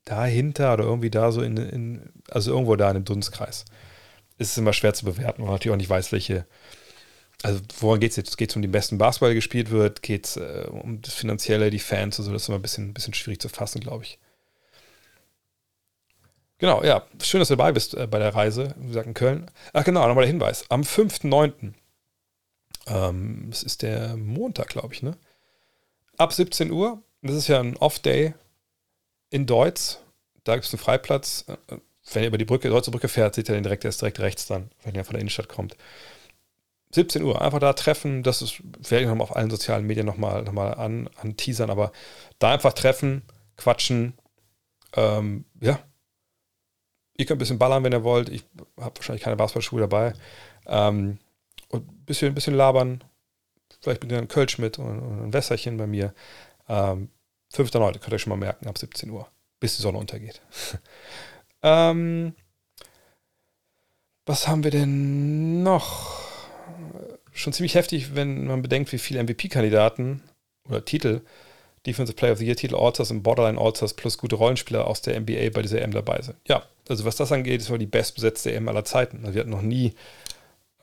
dahinter 0.05 0.73
oder 0.73 0.85
irgendwie 0.85 1.09
da 1.09 1.31
so 1.31 1.41
in, 1.41 1.57
in 1.57 2.13
also 2.29 2.51
irgendwo 2.51 2.75
da 2.75 2.89
in 2.89 2.95
dem 2.95 3.05
Dunstkreis. 3.05 3.65
Ist 4.37 4.57
immer 4.57 4.73
schwer 4.73 4.93
zu 4.93 5.05
bewerten, 5.05 5.39
weil 5.39 5.47
man 5.47 5.55
natürlich 5.55 5.73
auch 5.73 5.77
nicht 5.77 5.89
weiß, 5.89 6.13
welche, 6.13 6.45
also 7.43 7.59
woran 7.79 7.99
geht 7.99 8.11
es 8.11 8.17
jetzt? 8.17 8.37
Geht 8.37 8.51
es 8.51 8.55
um 8.55 8.61
den 8.61 8.71
besten 8.71 8.97
Basketball, 8.97 9.29
der 9.29 9.35
gespielt 9.35 9.69
wird? 9.69 10.01
Geht 10.01 10.27
es 10.27 10.37
äh, 10.37 10.65
um 10.69 11.01
das 11.01 11.13
Finanzielle, 11.13 11.69
die 11.69 11.79
Fans 11.79 12.19
und 12.19 12.25
so? 12.25 12.31
Das 12.31 12.43
ist 12.43 12.47
immer 12.47 12.57
ein 12.57 12.61
bisschen, 12.61 12.89
ein 12.89 12.93
bisschen 12.93 13.13
schwierig 13.13 13.41
zu 13.41 13.49
fassen, 13.49 13.81
glaube 13.81 14.05
ich. 14.05 14.17
Genau, 16.59 16.83
ja. 16.83 17.03
Schön, 17.21 17.39
dass 17.39 17.47
du 17.47 17.55
dabei 17.55 17.71
bist 17.71 17.95
äh, 17.95 18.05
bei 18.05 18.19
der 18.19 18.35
Reise, 18.35 18.75
wie 18.77 18.87
gesagt, 18.87 19.07
in 19.07 19.13
Köln. 19.13 19.49
Ach 19.73 19.83
genau, 19.83 20.05
nochmal 20.07 20.25
der 20.25 20.31
Hinweis. 20.31 20.65
Am 20.69 20.81
5.9., 20.81 21.73
ähm, 22.87 23.47
das 23.49 23.63
ist 23.63 23.81
der 23.81 24.17
Montag, 24.17 24.67
glaube 24.67 24.93
ich, 24.93 25.01
ne? 25.01 25.17
Ab 26.17 26.33
17 26.33 26.69
Uhr, 26.71 27.01
das 27.21 27.35
ist 27.35 27.47
ja 27.47 27.61
ein 27.61 27.77
Off-Day 27.77 28.33
in 29.29 29.45
Deutz. 29.45 29.99
Da 30.43 30.55
gibt 30.55 30.65
es 30.65 30.73
einen 30.73 30.81
Freiplatz. 30.81 31.45
Äh, 31.47 31.77
wenn 32.11 32.23
ihr 32.23 32.27
über 32.27 32.37
die 32.37 32.45
Brücke, 32.45 32.69
Deutsche 32.69 32.91
Brücke 32.91 33.07
fährt, 33.07 33.35
seht 33.35 33.47
ihr 33.47 33.55
den 33.55 33.63
direkt, 33.63 33.83
der 33.83 33.89
ist 33.89 34.01
direkt 34.01 34.19
rechts 34.19 34.45
dann, 34.47 34.69
wenn 34.83 34.95
ihr 34.95 35.05
von 35.05 35.13
der 35.13 35.21
Innenstadt 35.21 35.47
kommt. 35.47 35.77
17 36.91 37.21
Uhr, 37.21 37.41
einfach 37.41 37.59
da 37.59 37.73
treffen, 37.73 38.23
das 38.23 38.41
ist, 38.41 38.61
werde 38.89 39.03
ich 39.03 39.07
nochmal 39.07 39.25
auf 39.25 39.35
allen 39.35 39.51
sozialen 39.51 39.85
Medien 39.85 40.07
nochmal 40.07 40.43
noch 40.43 40.53
mal 40.53 40.73
an, 40.73 41.07
an 41.17 41.37
teasern, 41.37 41.69
aber 41.69 41.91
da 42.39 42.51
einfach 42.51 42.73
treffen, 42.73 43.21
quatschen, 43.57 44.13
ähm, 44.95 45.45
ja, 45.61 45.79
Ihr 47.19 47.25
könnt 47.25 47.35
ein 47.35 47.39
bisschen 47.39 47.59
ballern, 47.59 47.83
wenn 47.83 47.91
ihr 47.91 48.05
wollt. 48.05 48.29
Ich 48.29 48.45
habe 48.79 48.95
wahrscheinlich 48.95 49.21
keine 49.21 49.35
Basketballschuhe 49.35 49.81
dabei. 49.81 50.13
Ähm, 50.65 51.17
und 51.67 51.85
ein 51.85 52.05
bisschen, 52.05 52.29
ein 52.29 52.33
bisschen 52.33 52.55
labern. 52.55 53.03
Vielleicht 53.81 54.01
mit 54.01 54.13
einem 54.13 54.29
Kölsch 54.29 54.57
mit 54.57 54.79
und, 54.79 54.99
und 54.99 55.23
ein 55.23 55.33
Wässerchen 55.33 55.75
bei 55.75 55.85
mir. 55.85 56.13
Ähm, 56.69 57.09
5.9. 57.53 57.99
könnt 57.99 58.07
ihr 58.07 58.13
euch 58.13 58.21
schon 58.21 58.29
mal 58.29 58.37
merken, 58.37 58.69
ab 58.69 58.77
17 58.77 59.09
Uhr, 59.09 59.27
bis 59.59 59.75
die 59.75 59.81
Sonne 59.81 59.97
untergeht. 59.97 60.39
ähm, 61.61 62.35
was 64.25 64.47
haben 64.47 64.63
wir 64.63 64.71
denn 64.71 65.61
noch? 65.61 66.21
Schon 67.33 67.51
ziemlich 67.51 67.75
heftig, 67.75 68.15
wenn 68.15 68.47
man 68.47 68.61
bedenkt, 68.61 68.93
wie 68.93 68.97
viele 68.97 69.21
MVP-Kandidaten 69.21 70.23
oder 70.69 70.85
Titel 70.85 71.19
Defensive 71.85 72.15
Player 72.15 72.31
of 72.31 72.39
the 72.39 72.45
Year 72.45 72.55
Titel 72.55 72.75
Allstars 72.75 73.11
und 73.11 73.23
Borderline 73.23 73.59
Allstars 73.59 73.93
plus 73.93 74.17
gute 74.17 74.37
Rollenspieler 74.37 74.87
aus 74.87 75.01
der 75.01 75.19
NBA 75.19 75.49
bei 75.53 75.61
dieser 75.61 75.81
EM 75.81 75.91
dabei 75.91 76.21
sind. 76.21 76.37
Ja, 76.47 76.63
also 76.89 77.05
was 77.05 77.15
das 77.15 77.31
angeht, 77.31 77.61
ist 77.61 77.69
wohl 77.69 77.77
die 77.77 77.85
bestbesetzte 77.85 78.53
EM 78.53 78.67
aller 78.67 78.85
Zeiten. 78.85 79.19
Also 79.21 79.33
wir 79.33 79.41
hatten 79.41 79.49
noch 79.49 79.61
nie 79.61 79.93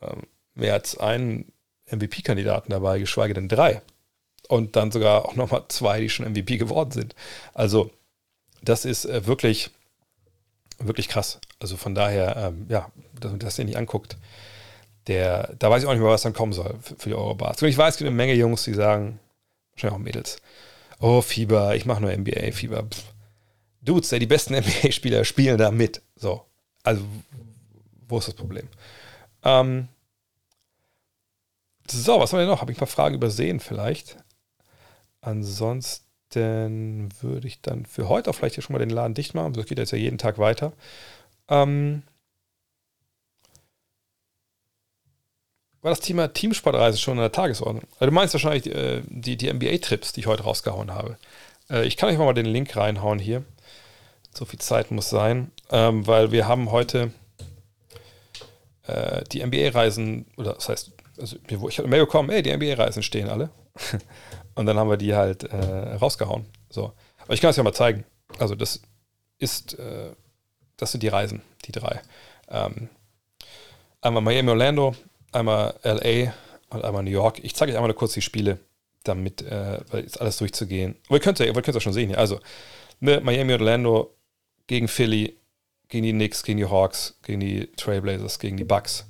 ähm, 0.03 0.23
mehr 0.55 0.75
als 0.75 0.99
einen 0.99 1.53
MVP-Kandidaten 1.91 2.71
dabei, 2.71 2.99
geschweige 2.99 3.35
denn 3.35 3.49
drei. 3.49 3.83
Und 4.49 4.77
dann 4.77 4.93
sogar 4.93 5.27
auch 5.27 5.35
nochmal 5.35 5.65
zwei, 5.69 6.01
die 6.01 6.09
schon 6.09 6.31
MVP 6.31 6.57
geworden 6.57 6.93
sind. 6.93 7.15
Also 7.55 7.91
das 8.63 8.85
ist 8.85 9.05
äh, 9.05 9.27
wirklich, 9.27 9.71
wirklich 10.79 11.09
krass. 11.09 11.41
Also 11.59 11.77
von 11.77 11.95
daher, 11.95 12.37
ähm, 12.37 12.67
ja, 12.69 12.91
dass 13.19 13.31
man 13.31 13.41
das 13.41 13.57
hier 13.57 13.65
nicht 13.65 13.77
anguckt, 13.77 14.17
der, 15.07 15.55
da 15.59 15.71
weiß 15.71 15.83
ich 15.83 15.89
auch 15.89 15.93
nicht 15.93 16.03
mehr, 16.03 16.11
was 16.11 16.23
dann 16.23 16.33
kommen 16.33 16.53
soll 16.53 16.75
für, 16.81 16.97
für 16.97 17.09
die 17.09 17.15
Eurobars. 17.15 17.63
Ich 17.63 17.79
weiß, 17.79 17.95
es 17.95 17.99
gibt 17.99 18.09
eine 18.09 18.17
Menge 18.17 18.35
Jungs, 18.35 18.65
die 18.65 18.75
sagen, 18.75 19.21
wahrscheinlich 19.73 19.95
auch 19.95 20.03
Mädels, 20.03 20.37
oh, 21.01 21.23
Fieber, 21.23 21.77
ich 21.77 21.87
mache 21.87 22.01
nur 22.01 22.17
NBA, 22.17 22.53
Fieber. 22.53 22.85
Pff. 22.85 23.16
Dudes, 23.87 24.11
die 24.11 24.27
besten 24.27 24.55
NBA-Spieler 24.59 25.25
spielen 25.25 25.59
da 25.59 25.71
mit. 25.71 26.03
So. 26.17 26.45
Also, 26.83 27.03
wo 28.09 28.19
ist 28.19 28.29
das 28.29 28.35
Problem? 28.35 28.69
Ähm, 29.43 29.89
so, 31.89 32.21
was 32.21 32.33
haben 32.33 32.41
wir 32.41 32.47
noch? 32.47 32.61
Habe 32.61 32.73
ich 32.73 32.77
ein 32.77 32.81
paar 32.81 32.89
Fragen 32.89 33.15
übersehen 33.15 33.61
vielleicht? 33.61 34.17
Ansonsten 35.21 37.09
würde 37.21 37.47
ich 37.47 37.63
dann 37.63 37.87
für 37.87 38.09
heute 38.09 38.31
auch 38.31 38.35
vielleicht 38.35 38.57
hier 38.57 38.63
schon 38.63 38.75
mal 38.75 38.81
den 38.81 38.91
Laden 38.91 39.15
dicht 39.15 39.35
machen. 39.35 39.53
Das 39.55 39.67
geht 39.67 39.79
jetzt 39.79 39.93
ja 39.93 39.99
jeden 39.99 40.19
Tag 40.19 40.39
weiter. 40.39 40.73
Ähm, 41.49 42.03
war 45.83 45.91
das 45.91 46.01
Thema 46.01 46.33
Teamsportreise 46.33 46.99
schon 46.99 47.15
in 47.15 47.21
der 47.21 47.33
Tagesordnung? 47.33 47.85
Also 48.01 48.07
du 48.07 48.13
meinst 48.13 48.35
wahrscheinlich 48.35 48.67
äh, 48.67 49.03
die, 49.07 49.37
die 49.37 49.53
NBA-Trips, 49.53 50.13
die 50.13 50.21
ich 50.21 50.27
heute 50.27 50.43
rausgehauen 50.43 50.93
habe. 50.93 51.17
Äh, 51.71 51.87
ich 51.87 51.97
kann 51.97 52.09
euch 52.09 52.19
mal 52.19 52.35
den 52.35 52.47
Link 52.47 52.77
reinhauen 52.77 53.21
hier. 53.21 53.45
So 54.37 54.45
viel 54.45 54.59
Zeit 54.59 54.91
muss 54.91 55.09
sein, 55.09 55.51
ähm, 55.71 56.07
weil 56.07 56.31
wir 56.31 56.47
haben 56.47 56.71
heute 56.71 57.11
äh, 58.87 59.25
die 59.33 59.45
NBA-Reisen, 59.45 60.27
oder 60.37 60.55
das 60.55 60.69
heißt, 60.69 60.93
also 61.19 61.37
ich 61.69 61.79
habe 61.79 61.89
Mail 61.89 62.01
bekommen, 62.01 62.29
ey, 62.31 62.43
die 62.43 62.55
NBA-Reisen 62.55 63.03
stehen 63.03 63.29
alle. 63.29 63.51
Und 64.55 64.67
dann 64.67 64.79
haben 64.79 64.91
wir 64.91 64.97
die 64.97 65.15
halt 65.15 65.45
äh, 65.45 65.95
rausgehauen. 65.95 66.47
So. 66.71 66.93
Aber 67.19 67.35
ich 67.35 67.41
kann 67.41 67.51
es 67.51 67.57
ja 67.57 67.63
mal 67.63 67.73
zeigen. 67.73 68.05
Also 68.39 68.55
das 68.55 68.81
ist, 69.39 69.79
äh, 69.79 70.11
das 70.77 70.93
sind 70.93 71.03
die 71.03 71.09
Reisen, 71.09 71.43
die 71.65 71.73
drei. 71.73 72.01
Ähm, 72.49 72.89
einmal 74.01 74.23
Miami, 74.23 74.51
Orlando, 74.51 74.95
einmal 75.33 75.75
LA 75.83 76.33
und 76.71 76.85
einmal 76.85 77.03
New 77.03 77.11
York. 77.11 77.39
Ich 77.43 77.55
zeige 77.55 77.73
euch 77.73 77.79
einmal 77.79 77.93
kurz 77.95 78.15
die 78.15 78.23
Spiele, 78.23 78.59
damit 79.05 79.43
äh, 79.43 79.81
jetzt 79.95 80.21
alles 80.21 80.39
durchzugehen. 80.39 80.97
Aber 81.07 81.17
ihr 81.17 81.21
könnt 81.21 81.41
es 81.41 81.47
ja, 81.47 81.53
ihr 81.55 81.81
schon 81.81 81.93
sehen. 81.93 82.15
Also, 82.15 82.41
ne, 83.01 83.21
Miami, 83.21 83.53
Orlando 83.55 84.16
gegen 84.67 84.89
Philly, 84.89 85.37
gegen 85.89 86.05
die 86.05 86.13
Knicks, 86.13 86.43
gegen 86.43 86.59
die 86.59 86.69
Hawks, 86.69 87.19
gegen 87.23 87.41
die 87.41 87.67
Trailblazers, 87.77 88.39
gegen 88.39 88.57
die 88.57 88.65
Bucks. 88.65 89.07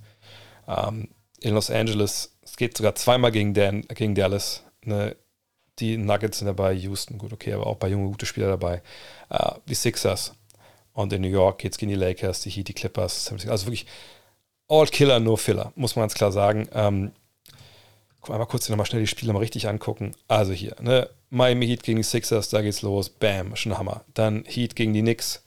Ähm, 0.69 1.09
in 1.41 1.55
Los 1.55 1.71
Angeles, 1.71 2.37
es 2.43 2.57
geht 2.57 2.77
sogar 2.77 2.95
zweimal 2.95 3.33
gegen, 3.33 3.55
Dan, 3.55 3.83
gegen 3.83 4.15
Dallas. 4.15 4.63
Ne, 4.85 5.17
die 5.79 5.97
Nuggets 5.97 6.39
sind 6.39 6.47
dabei, 6.47 6.73
Houston, 6.75 7.19
gut, 7.19 7.33
okay, 7.33 7.53
aber 7.53 7.67
auch 7.67 7.77
bei 7.77 7.89
junge, 7.89 8.09
gute 8.09 8.27
Spieler 8.27 8.49
dabei. 8.49 8.83
Uh, 9.31 9.59
die 9.69 9.75
Sixers. 9.75 10.33
Und 10.93 11.13
in 11.13 11.21
New 11.21 11.29
York 11.29 11.59
geht 11.59 11.73
es 11.73 11.79
gegen 11.79 11.91
die 11.91 11.97
Lakers, 11.97 12.41
die 12.41 12.51
Heat, 12.51 12.69
die 12.69 12.73
Clippers. 12.73 13.31
Also 13.31 13.67
wirklich 13.67 13.87
All 14.69 14.87
Killer, 14.87 15.21
no 15.21 15.37
Filler, 15.37 15.73
muss 15.77 15.95
man 15.95 16.05
ganz 16.05 16.15
klar 16.15 16.33
sagen. 16.33 16.69
Ähm, 16.73 17.13
guck 18.21 18.37
mal 18.37 18.47
kurz 18.47 18.69
nochmal 18.69 18.87
schnell 18.87 19.03
die 19.03 19.07
Spiele 19.07 19.33
mal 19.33 19.41
richtig 19.41 19.69
angucken. 19.69 20.13
Also 20.27 20.53
hier, 20.53 20.75
ne, 20.81 21.09
Miami 21.29 21.67
Heat 21.67 21.83
gegen 21.83 21.99
die 21.99 22.03
Sixers, 22.03 22.49
da 22.49 22.63
geht's 22.63 22.83
los. 22.83 23.11
Bam, 23.11 23.55
schon 23.57 23.77
Hammer. 23.77 24.05
Dann 24.15 24.45
Heat 24.47 24.75
gegen 24.75 24.95
die 24.95 25.03
Knicks, 25.03 25.43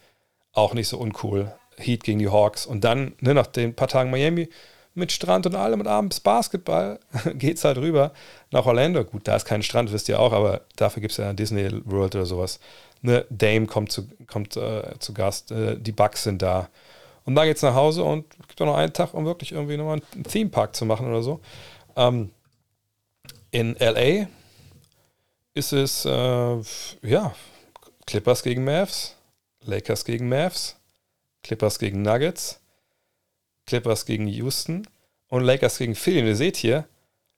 auch 0.53 0.73
nicht 0.73 0.87
so 0.87 0.97
uncool. 0.97 1.53
Heat 1.77 2.03
gegen 2.03 2.19
die 2.19 2.29
Hawks. 2.29 2.65
Und 2.65 2.83
dann, 2.83 3.13
ne, 3.21 3.33
nach 3.33 3.47
den 3.47 3.75
paar 3.75 3.87
Tagen 3.87 4.11
Miami, 4.11 4.49
mit 4.95 5.11
Strand 5.11 5.45
und 5.45 5.55
allem 5.55 5.79
und 5.79 5.87
abends 5.87 6.19
Basketball, 6.19 6.99
geht's 7.35 7.63
halt 7.63 7.77
rüber 7.77 8.11
nach 8.51 8.65
Orlando. 8.65 9.03
Gut, 9.03 9.27
da 9.27 9.35
ist 9.35 9.45
kein 9.45 9.63
Strand, 9.63 9.91
wisst 9.91 10.09
ihr 10.09 10.19
auch, 10.19 10.33
aber 10.33 10.61
dafür 10.75 11.01
gibt 11.01 11.11
es 11.11 11.17
ja 11.17 11.33
Disney 11.33 11.69
World 11.85 12.15
oder 12.15 12.25
sowas. 12.25 12.59
Ne, 13.01 13.25
Dame 13.29 13.65
kommt 13.65 13.91
zu, 13.91 14.09
kommt, 14.27 14.57
äh, 14.57 14.99
zu 14.99 15.13
Gast, 15.13 15.51
äh, 15.51 15.77
die 15.79 15.93
Bucks 15.93 16.23
sind 16.23 16.41
da. 16.41 16.69
Und 17.23 17.35
dann 17.35 17.45
geht's 17.45 17.61
nach 17.61 17.75
Hause 17.75 18.03
und 18.03 18.25
gibt 18.47 18.61
auch 18.61 18.65
noch 18.65 18.77
einen 18.77 18.91
Tag, 18.91 19.13
um 19.13 19.25
wirklich 19.25 19.51
irgendwie 19.51 19.77
nochmal 19.77 20.01
einen 20.13 20.23
Theme 20.23 20.49
Park 20.49 20.75
zu 20.75 20.85
machen 20.85 21.07
oder 21.07 21.21
so. 21.21 21.39
Ähm, 21.95 22.31
in 23.51 23.75
LA 23.79 24.27
ist 25.53 25.73
es, 25.73 26.05
äh, 26.05 26.57
ja, 27.03 27.33
Clippers 28.05 28.43
gegen 28.43 28.63
Mavs, 28.63 29.15
Lakers 29.63 30.05
gegen 30.05 30.29
Mavs, 30.29 30.77
Clippers 31.43 31.79
gegen 31.79 32.01
Nuggets, 32.01 32.59
Clippers 33.65 34.05
gegen 34.05 34.27
Houston 34.27 34.87
und 35.27 35.43
Lakers 35.43 35.77
gegen 35.77 35.95
Philly. 35.95 36.21
Und 36.21 36.27
ihr 36.27 36.35
seht 36.35 36.57
hier, 36.57 36.87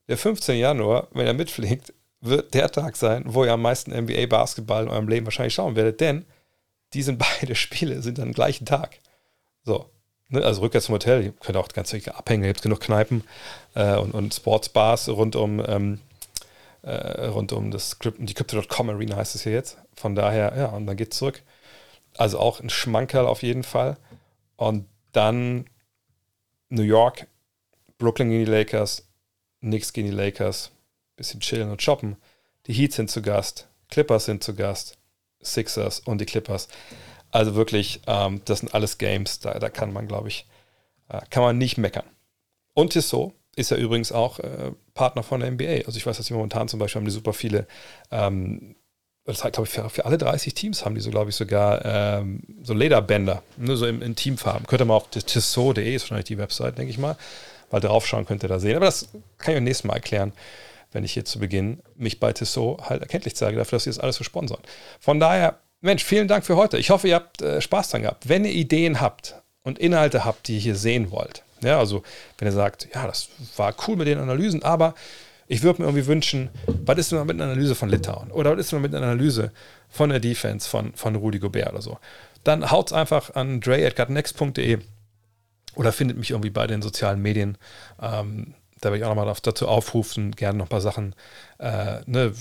der 0.07 0.17
15. 0.17 0.57
Januar, 0.57 1.07
wenn 1.11 1.27
er 1.27 1.33
mitfliegt, 1.33 1.93
wird 2.21 2.53
der 2.53 2.69
Tag 2.71 2.95
sein, 2.95 3.23
wo 3.25 3.43
ihr 3.45 3.53
am 3.53 3.61
meisten 3.61 3.91
NBA-Basketball 3.91 4.83
in 4.83 4.89
eurem 4.89 5.07
Leben 5.07 5.25
wahrscheinlich 5.25 5.53
schauen 5.53 5.75
werdet, 5.75 5.99
denn 6.01 6.25
die 6.93 7.01
sind 7.01 7.17
beide 7.39 7.55
Spiele 7.55 8.01
sind 8.01 8.19
am 8.19 8.33
gleichen 8.33 8.65
Tag. 8.65 8.99
So. 9.63 9.89
Ne, 10.29 10.43
also 10.43 10.61
rückwärts 10.61 10.85
zum 10.85 10.93
Hotel, 10.93 11.23
ihr 11.23 11.31
könnt 11.33 11.57
auch 11.57 11.67
ganz 11.67 11.91
richtig 11.91 12.13
abhängen, 12.15 12.43
ihr 12.43 12.49
habt 12.51 12.61
genug 12.61 12.79
Kneipen 12.79 13.25
äh, 13.75 13.97
und, 13.97 14.13
und 14.13 14.33
Sportsbars 14.33 15.09
rund 15.09 15.35
um, 15.35 15.61
ähm, 15.67 15.99
äh, 16.83 17.25
rund 17.25 17.51
um 17.51 17.69
das 17.69 17.97
die 18.17 18.33
Crypto.com 18.33 18.89
Arena 18.89 19.17
heißt 19.17 19.35
es 19.35 19.43
hier 19.43 19.51
jetzt. 19.51 19.77
Von 19.93 20.15
daher, 20.15 20.53
ja, 20.57 20.67
und 20.67 20.87
dann 20.87 20.95
geht's 20.95 21.17
zurück. 21.17 21.43
Also 22.17 22.39
auch 22.39 22.59
ein 22.59 22.69
Schmankerl 22.69 23.25
auf 23.25 23.43
jeden 23.43 23.63
Fall. 23.63 23.97
Und 24.55 24.87
dann 25.11 25.65
New 26.69 26.83
York, 26.83 27.27
Brooklyn 27.97 28.29
gegen 28.29 28.45
die 28.45 28.51
Lakers, 28.51 29.07
Knicks 29.59 29.93
gegen 29.93 30.07
die 30.07 30.15
Lakers, 30.15 30.71
bisschen 31.15 31.39
chillen 31.39 31.69
und 31.69 31.81
shoppen. 31.81 32.17
Die 32.67 32.73
Heats 32.73 32.95
sind 32.95 33.09
zu 33.09 33.21
Gast, 33.21 33.67
Clippers 33.89 34.25
sind 34.25 34.43
zu 34.43 34.55
Gast, 34.55 34.97
Sixers 35.41 35.99
und 35.99 36.19
die 36.19 36.25
Clippers. 36.25 36.67
Also 37.31 37.55
wirklich, 37.55 38.01
ähm, 38.07 38.41
das 38.45 38.59
sind 38.59 38.73
alles 38.73 38.97
Games, 38.97 39.39
da, 39.39 39.57
da 39.57 39.69
kann 39.69 39.93
man, 39.93 40.07
glaube 40.07 40.27
ich, 40.27 40.45
äh, 41.09 41.21
kann 41.29 41.43
man 41.43 41.57
nicht 41.57 41.77
meckern. 41.77 42.05
Und 42.73 42.93
Tissot 42.93 43.33
ist 43.55 43.71
ja 43.71 43.77
übrigens 43.77 44.11
auch 44.11 44.39
äh, 44.39 44.71
Partner 44.93 45.23
von 45.23 45.41
der 45.41 45.51
NBA. 45.51 45.85
Also 45.85 45.97
ich 45.97 46.05
weiß, 46.05 46.17
dass 46.17 46.25
sie 46.25 46.33
momentan 46.33 46.67
zum 46.67 46.79
Beispiel 46.79 46.99
haben 46.99 47.05
die 47.05 47.11
super 47.11 47.33
viele, 47.33 47.67
ähm, 48.09 48.75
das 49.25 49.43
hat, 49.43 49.53
glaube 49.53 49.67
ich, 49.67 49.73
für, 49.73 49.89
für, 49.89 50.05
alle 50.05 50.17
30 50.17 50.53
Teams 50.53 50.83
haben 50.83 50.95
die 50.95 51.01
so, 51.01 51.11
glaube 51.11 51.29
ich, 51.29 51.35
sogar 51.35 51.85
ähm, 51.85 52.41
so 52.63 52.73
Lederbänder, 52.73 53.43
ne, 53.57 53.77
so 53.77 53.85
in, 53.85 54.01
in 54.01 54.15
Teamfarben. 54.15 54.65
Könnt 54.67 54.81
ihr 54.81 54.85
mal 54.85 54.95
auf 54.95 55.09
Tissot.de 55.09 55.93
ist 55.93 56.03
wahrscheinlich 56.03 56.25
die 56.25 56.37
Website, 56.37 56.77
denke 56.77 56.91
ich 56.91 56.97
mal, 56.97 57.15
mal 57.71 57.79
draufschauen 57.79 58.25
könnt 58.25 58.43
ihr 58.43 58.49
da 58.49 58.59
sehen. 58.59 58.75
Aber 58.75 58.85
das 58.85 59.09
kann 59.37 59.53
ich 59.53 59.57
beim 59.57 59.63
nächsten 59.63 59.87
Mal 59.87 59.95
erklären, 59.95 60.33
wenn 60.91 61.03
ich 61.03 61.13
hier 61.13 61.23
zu 61.23 61.39
Beginn 61.39 61.79
mich 61.95 62.19
bei 62.19 62.33
Tissot 62.33 62.89
halt 62.89 63.01
erkenntlich 63.01 63.35
zeige, 63.35 63.57
dafür, 63.57 63.77
dass 63.77 63.83
sie 63.83 63.91
das 63.91 63.99
alles 63.99 64.15
so 64.15 64.23
sponsern. 64.23 64.59
Von 64.99 65.19
daher 65.19 65.59
Mensch, 65.81 66.03
vielen 66.03 66.27
Dank 66.27 66.45
für 66.45 66.57
heute. 66.57 66.77
Ich 66.77 66.91
hoffe, 66.91 67.07
ihr 67.07 67.15
habt 67.15 67.41
äh, 67.41 67.59
Spaß 67.59 67.89
dran 67.89 68.03
gehabt. 68.03 68.29
Wenn 68.29 68.45
ihr 68.45 68.51
Ideen 68.51 69.01
habt 69.01 69.35
und 69.63 69.79
Inhalte 69.79 70.25
habt, 70.25 70.47
die 70.47 70.55
ihr 70.55 70.59
hier 70.59 70.75
sehen 70.75 71.09
wollt, 71.11 71.43
ja, 71.63 71.79
also 71.79 72.03
wenn 72.37 72.47
ihr 72.47 72.51
sagt, 72.51 72.87
ja, 72.93 73.07
das 73.07 73.29
war 73.57 73.73
cool 73.87 73.95
mit 73.95 74.07
den 74.07 74.19
Analysen, 74.19 74.63
aber 74.63 74.93
ich 75.51 75.63
würde 75.63 75.81
mir 75.81 75.87
irgendwie 75.87 76.07
wünschen, 76.07 76.49
was 76.85 76.97
ist 76.97 77.11
denn 77.11 77.25
mit 77.25 77.41
einer 77.41 77.51
Analyse 77.51 77.75
von 77.75 77.89
Litauen? 77.89 78.31
Oder 78.31 78.51
was 78.53 78.59
ist 78.59 78.71
denn 78.71 78.81
mit 78.81 78.95
einer 78.95 79.05
Analyse 79.05 79.51
von 79.89 80.09
der 80.09 80.19
Defense 80.19 80.69
von, 80.69 80.93
von 80.93 81.15
Rudi 81.15 81.39
Gobert 81.39 81.71
oder 81.71 81.81
so? 81.81 81.97
dann 82.43 82.71
haut's 82.71 82.93
einfach 82.93 83.35
an 83.35 83.61
dre.next.de 83.61 84.79
oder 85.75 85.91
findet 85.91 86.17
mich 86.17 86.31
irgendwie 86.31 86.49
bei 86.49 86.67
den 86.67 86.81
sozialen 86.81 87.21
Medien. 87.21 87.57
Ähm, 88.01 88.55
da 88.81 88.89
werde 88.89 88.97
ich 88.97 89.03
auch 89.03 89.15
nochmal 89.15 89.33
dazu 89.43 89.67
aufrufen, 89.67 90.31
gerne 90.31 90.57
noch 90.57 90.65
ein 90.65 90.69
paar 90.69 90.81
Sachen 90.81 91.15
äh, 91.59 92.01
ne, 92.07 92.33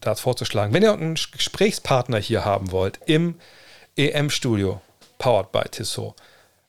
da 0.00 0.14
vorzuschlagen. 0.14 0.74
Wenn 0.74 0.82
ihr 0.82 0.92
einen 0.92 1.14
Gesprächspartner 1.14 2.18
hier 2.18 2.44
haben 2.44 2.70
wollt 2.70 3.00
im 3.06 3.36
EM-Studio, 3.96 4.82
powered 5.18 5.52
by 5.52 5.62
Tissot, 5.70 6.14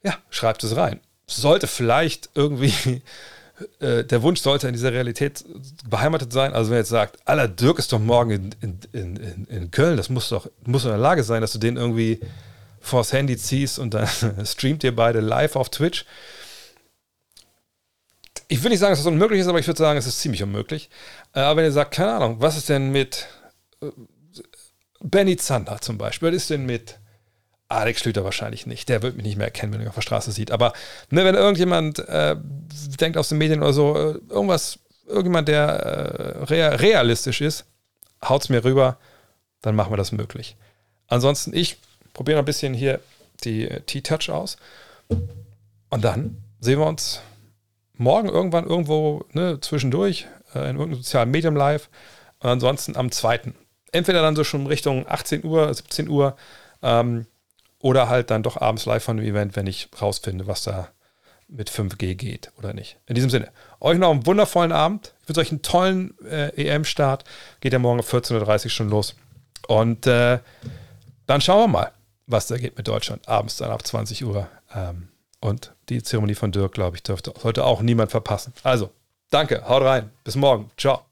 ja, 0.02 0.18
schreibt 0.30 0.64
es 0.64 0.78
rein. 0.78 1.02
Sollte 1.28 1.68
vielleicht 1.68 2.30
irgendwie 2.36 3.02
äh, 3.79 4.03
der 4.03 4.21
Wunsch 4.21 4.41
sollte 4.41 4.67
in 4.67 4.73
dieser 4.73 4.93
Realität 4.93 5.43
beheimatet 5.89 6.31
sein. 6.31 6.53
Also 6.53 6.71
wenn 6.71 6.77
jetzt 6.77 6.89
sagt, 6.89 7.19
aller 7.25 7.47
Dirk 7.47 7.79
ist 7.79 7.91
doch 7.91 7.99
morgen 7.99 8.31
in, 8.31 8.79
in, 8.91 9.15
in, 9.15 9.45
in, 9.45 9.71
Köln, 9.71 9.97
das 9.97 10.09
muss 10.09 10.29
doch, 10.29 10.49
muss 10.65 10.84
in 10.84 10.89
der 10.89 10.99
Lage 10.99 11.23
sein, 11.23 11.41
dass 11.41 11.53
du 11.53 11.59
den 11.59 11.77
irgendwie 11.77 12.19
vors 12.79 13.13
Handy 13.13 13.38
ziehst 13.38 13.79
und 13.79 13.93
dann 13.93 14.07
streamt 14.45 14.84
ihr 14.84 14.95
beide 14.95 15.19
live 15.19 15.55
auf 15.55 15.69
Twitch 15.69 16.05
ich 18.47 18.63
will 18.63 18.69
nicht 18.69 18.79
sagen, 18.79 18.91
dass 18.91 18.99
das 18.99 19.07
unmöglich 19.07 19.41
ist, 19.41 19.47
aber 19.47 19.59
ich 19.59 19.67
würde 19.67 19.77
sagen, 19.77 19.99
es 19.99 20.07
ist 20.07 20.19
ziemlich 20.19 20.43
unmöglich. 20.43 20.89
Äh, 21.34 21.41
aber 21.41 21.57
wenn 21.57 21.65
ihr 21.65 21.71
sagt, 21.71 21.93
keine 21.93 22.13
Ahnung, 22.13 22.38
was 22.39 22.57
ist 22.57 22.69
denn 22.69 22.91
mit 22.91 23.27
äh, 23.81 23.88
Benny 25.01 25.38
Zander 25.38 25.79
zum 25.81 25.97
Beispiel? 25.97 26.29
Was 26.29 26.35
ist 26.35 26.49
denn 26.49 26.65
mit 26.65 26.99
Alex 27.69 28.02
Schlüter 28.02 28.23
wahrscheinlich 28.23 28.65
nicht. 28.65 28.88
Der 28.89 29.02
wird 29.02 29.15
mich 29.15 29.26
nicht 29.26 29.38
mehr 29.38 29.48
erkennen, 29.48 29.73
wenn 29.73 29.81
er 29.81 29.89
auf 29.89 29.95
der 29.95 30.02
Straße 30.02 30.31
sieht. 30.31 30.52
Aber 30.52 30.73
ne, 31.10 31.26
wenn 31.26 31.35
irgendjemand 31.35 31.99
äh, 31.99 32.35
denkt 32.99 33.18
aus 33.18 33.30
den 33.30 33.38
Medien 33.38 33.61
oder 33.61 33.73
so, 33.73 33.95
äh, 33.95 34.19
irgendwas, 34.30 34.80
irgendjemand, 35.06 35.48
der 35.48 35.68
äh, 35.68 36.65
realistisch 36.76 37.41
ist, 37.41 37.65
haut 38.23 38.44
es 38.44 38.49
mir 38.49 38.64
rüber, 38.64 38.98
dann 39.61 39.76
machen 39.76 39.91
wir 39.91 39.98
das 39.98 40.11
möglich. 40.11 40.56
Ansonsten, 41.07 41.53
ich 41.53 41.77
probiere 42.14 42.38
noch 42.38 42.44
ein 42.44 42.45
bisschen 42.45 42.73
hier 42.73 42.99
die 43.44 43.68
T-Touch 43.85 44.30
aus. 44.30 44.57
Und 45.89 46.03
dann 46.03 46.41
sehen 46.60 46.80
wir 46.80 46.88
uns 46.88 47.22
morgen 47.94 48.30
irgendwann 48.30 48.65
irgendwo 48.65 49.26
ne, 49.34 49.60
zwischendurch 49.61 50.27
äh, 50.53 50.69
in 50.69 50.77
irgendeinem 50.77 50.95
sozialen 50.95 51.31
Medium 51.31 51.56
live 51.56 51.89
und 52.39 52.49
ansonsten 52.49 52.95
am 52.95 53.11
2. 53.11 53.53
Entweder 53.91 54.22
dann 54.22 54.35
so 54.35 54.44
schon 54.44 54.68
Richtung 54.68 55.06
18 55.07 55.44
Uhr, 55.44 55.73
17 55.73 56.10
Uhr 56.10 56.35
ähm, 56.81 57.26
oder 57.80 58.10
halt 58.10 58.32
dann 58.32 58.44
doch 58.44 58.60
abends 58.60 58.86
live 58.86 59.04
von 59.04 59.18
dem 59.18 59.26
Event, 59.26 59.56
wenn 59.56 59.68
ich 59.68 59.90
rausfinde, 60.02 60.48
was 60.48 60.64
da 60.64 60.90
mit 61.48 61.70
5G 61.70 62.16
geht 62.16 62.52
oder 62.58 62.74
nicht. 62.74 62.98
In 63.06 63.16
diesem 63.16 63.30
Sinne, 63.30 63.52
euch 63.80 63.98
noch 63.98 64.12
einen 64.12 64.26
wundervollen 64.26 64.72
Abend. 64.72 65.14
Ich 65.22 65.30
wünsche 65.30 65.41
euch 65.41 65.52
einen 65.52 65.62
tollen 65.62 66.14
äh, 66.26 66.49
EM-Start. 66.49 67.24
Geht 67.62 67.74
ja 67.74 67.80
morgen 67.80 67.99
um 67.99 68.06
14.30 68.06 68.66
Uhr 68.66 68.70
schon 68.70 68.90
los. 68.90 69.16
Und 69.68 70.08
äh, 70.08 70.40
dann 71.26 71.41
schauen 71.41 71.64
wir 71.64 71.68
mal, 71.68 71.91
was 72.26 72.48
da 72.48 72.58
geht 72.58 72.78
mit 72.78 72.88
Deutschland. 72.88 73.28
Abends 73.28 73.58
dann 73.58 73.72
ab 73.72 73.86
20 73.86 74.26
Uhr. 74.26 74.48
Ähm, 74.74 75.10
und 75.40 75.74
die 75.90 76.04
Zeremonie 76.04 76.36
von 76.36 76.52
Dirk, 76.52 76.74
glaube 76.74 76.98
ich, 76.98 77.04
dürfte, 77.04 77.34
sollte 77.40 77.64
auch 77.64 77.82
niemand 77.82 78.12
verpassen. 78.12 78.54
Also, 78.64 78.91
danke, 79.30 79.68
haut 79.68 79.84
rein. 79.84 80.12
Bis 80.24 80.36
morgen. 80.36 80.72
Ciao. 80.78 81.06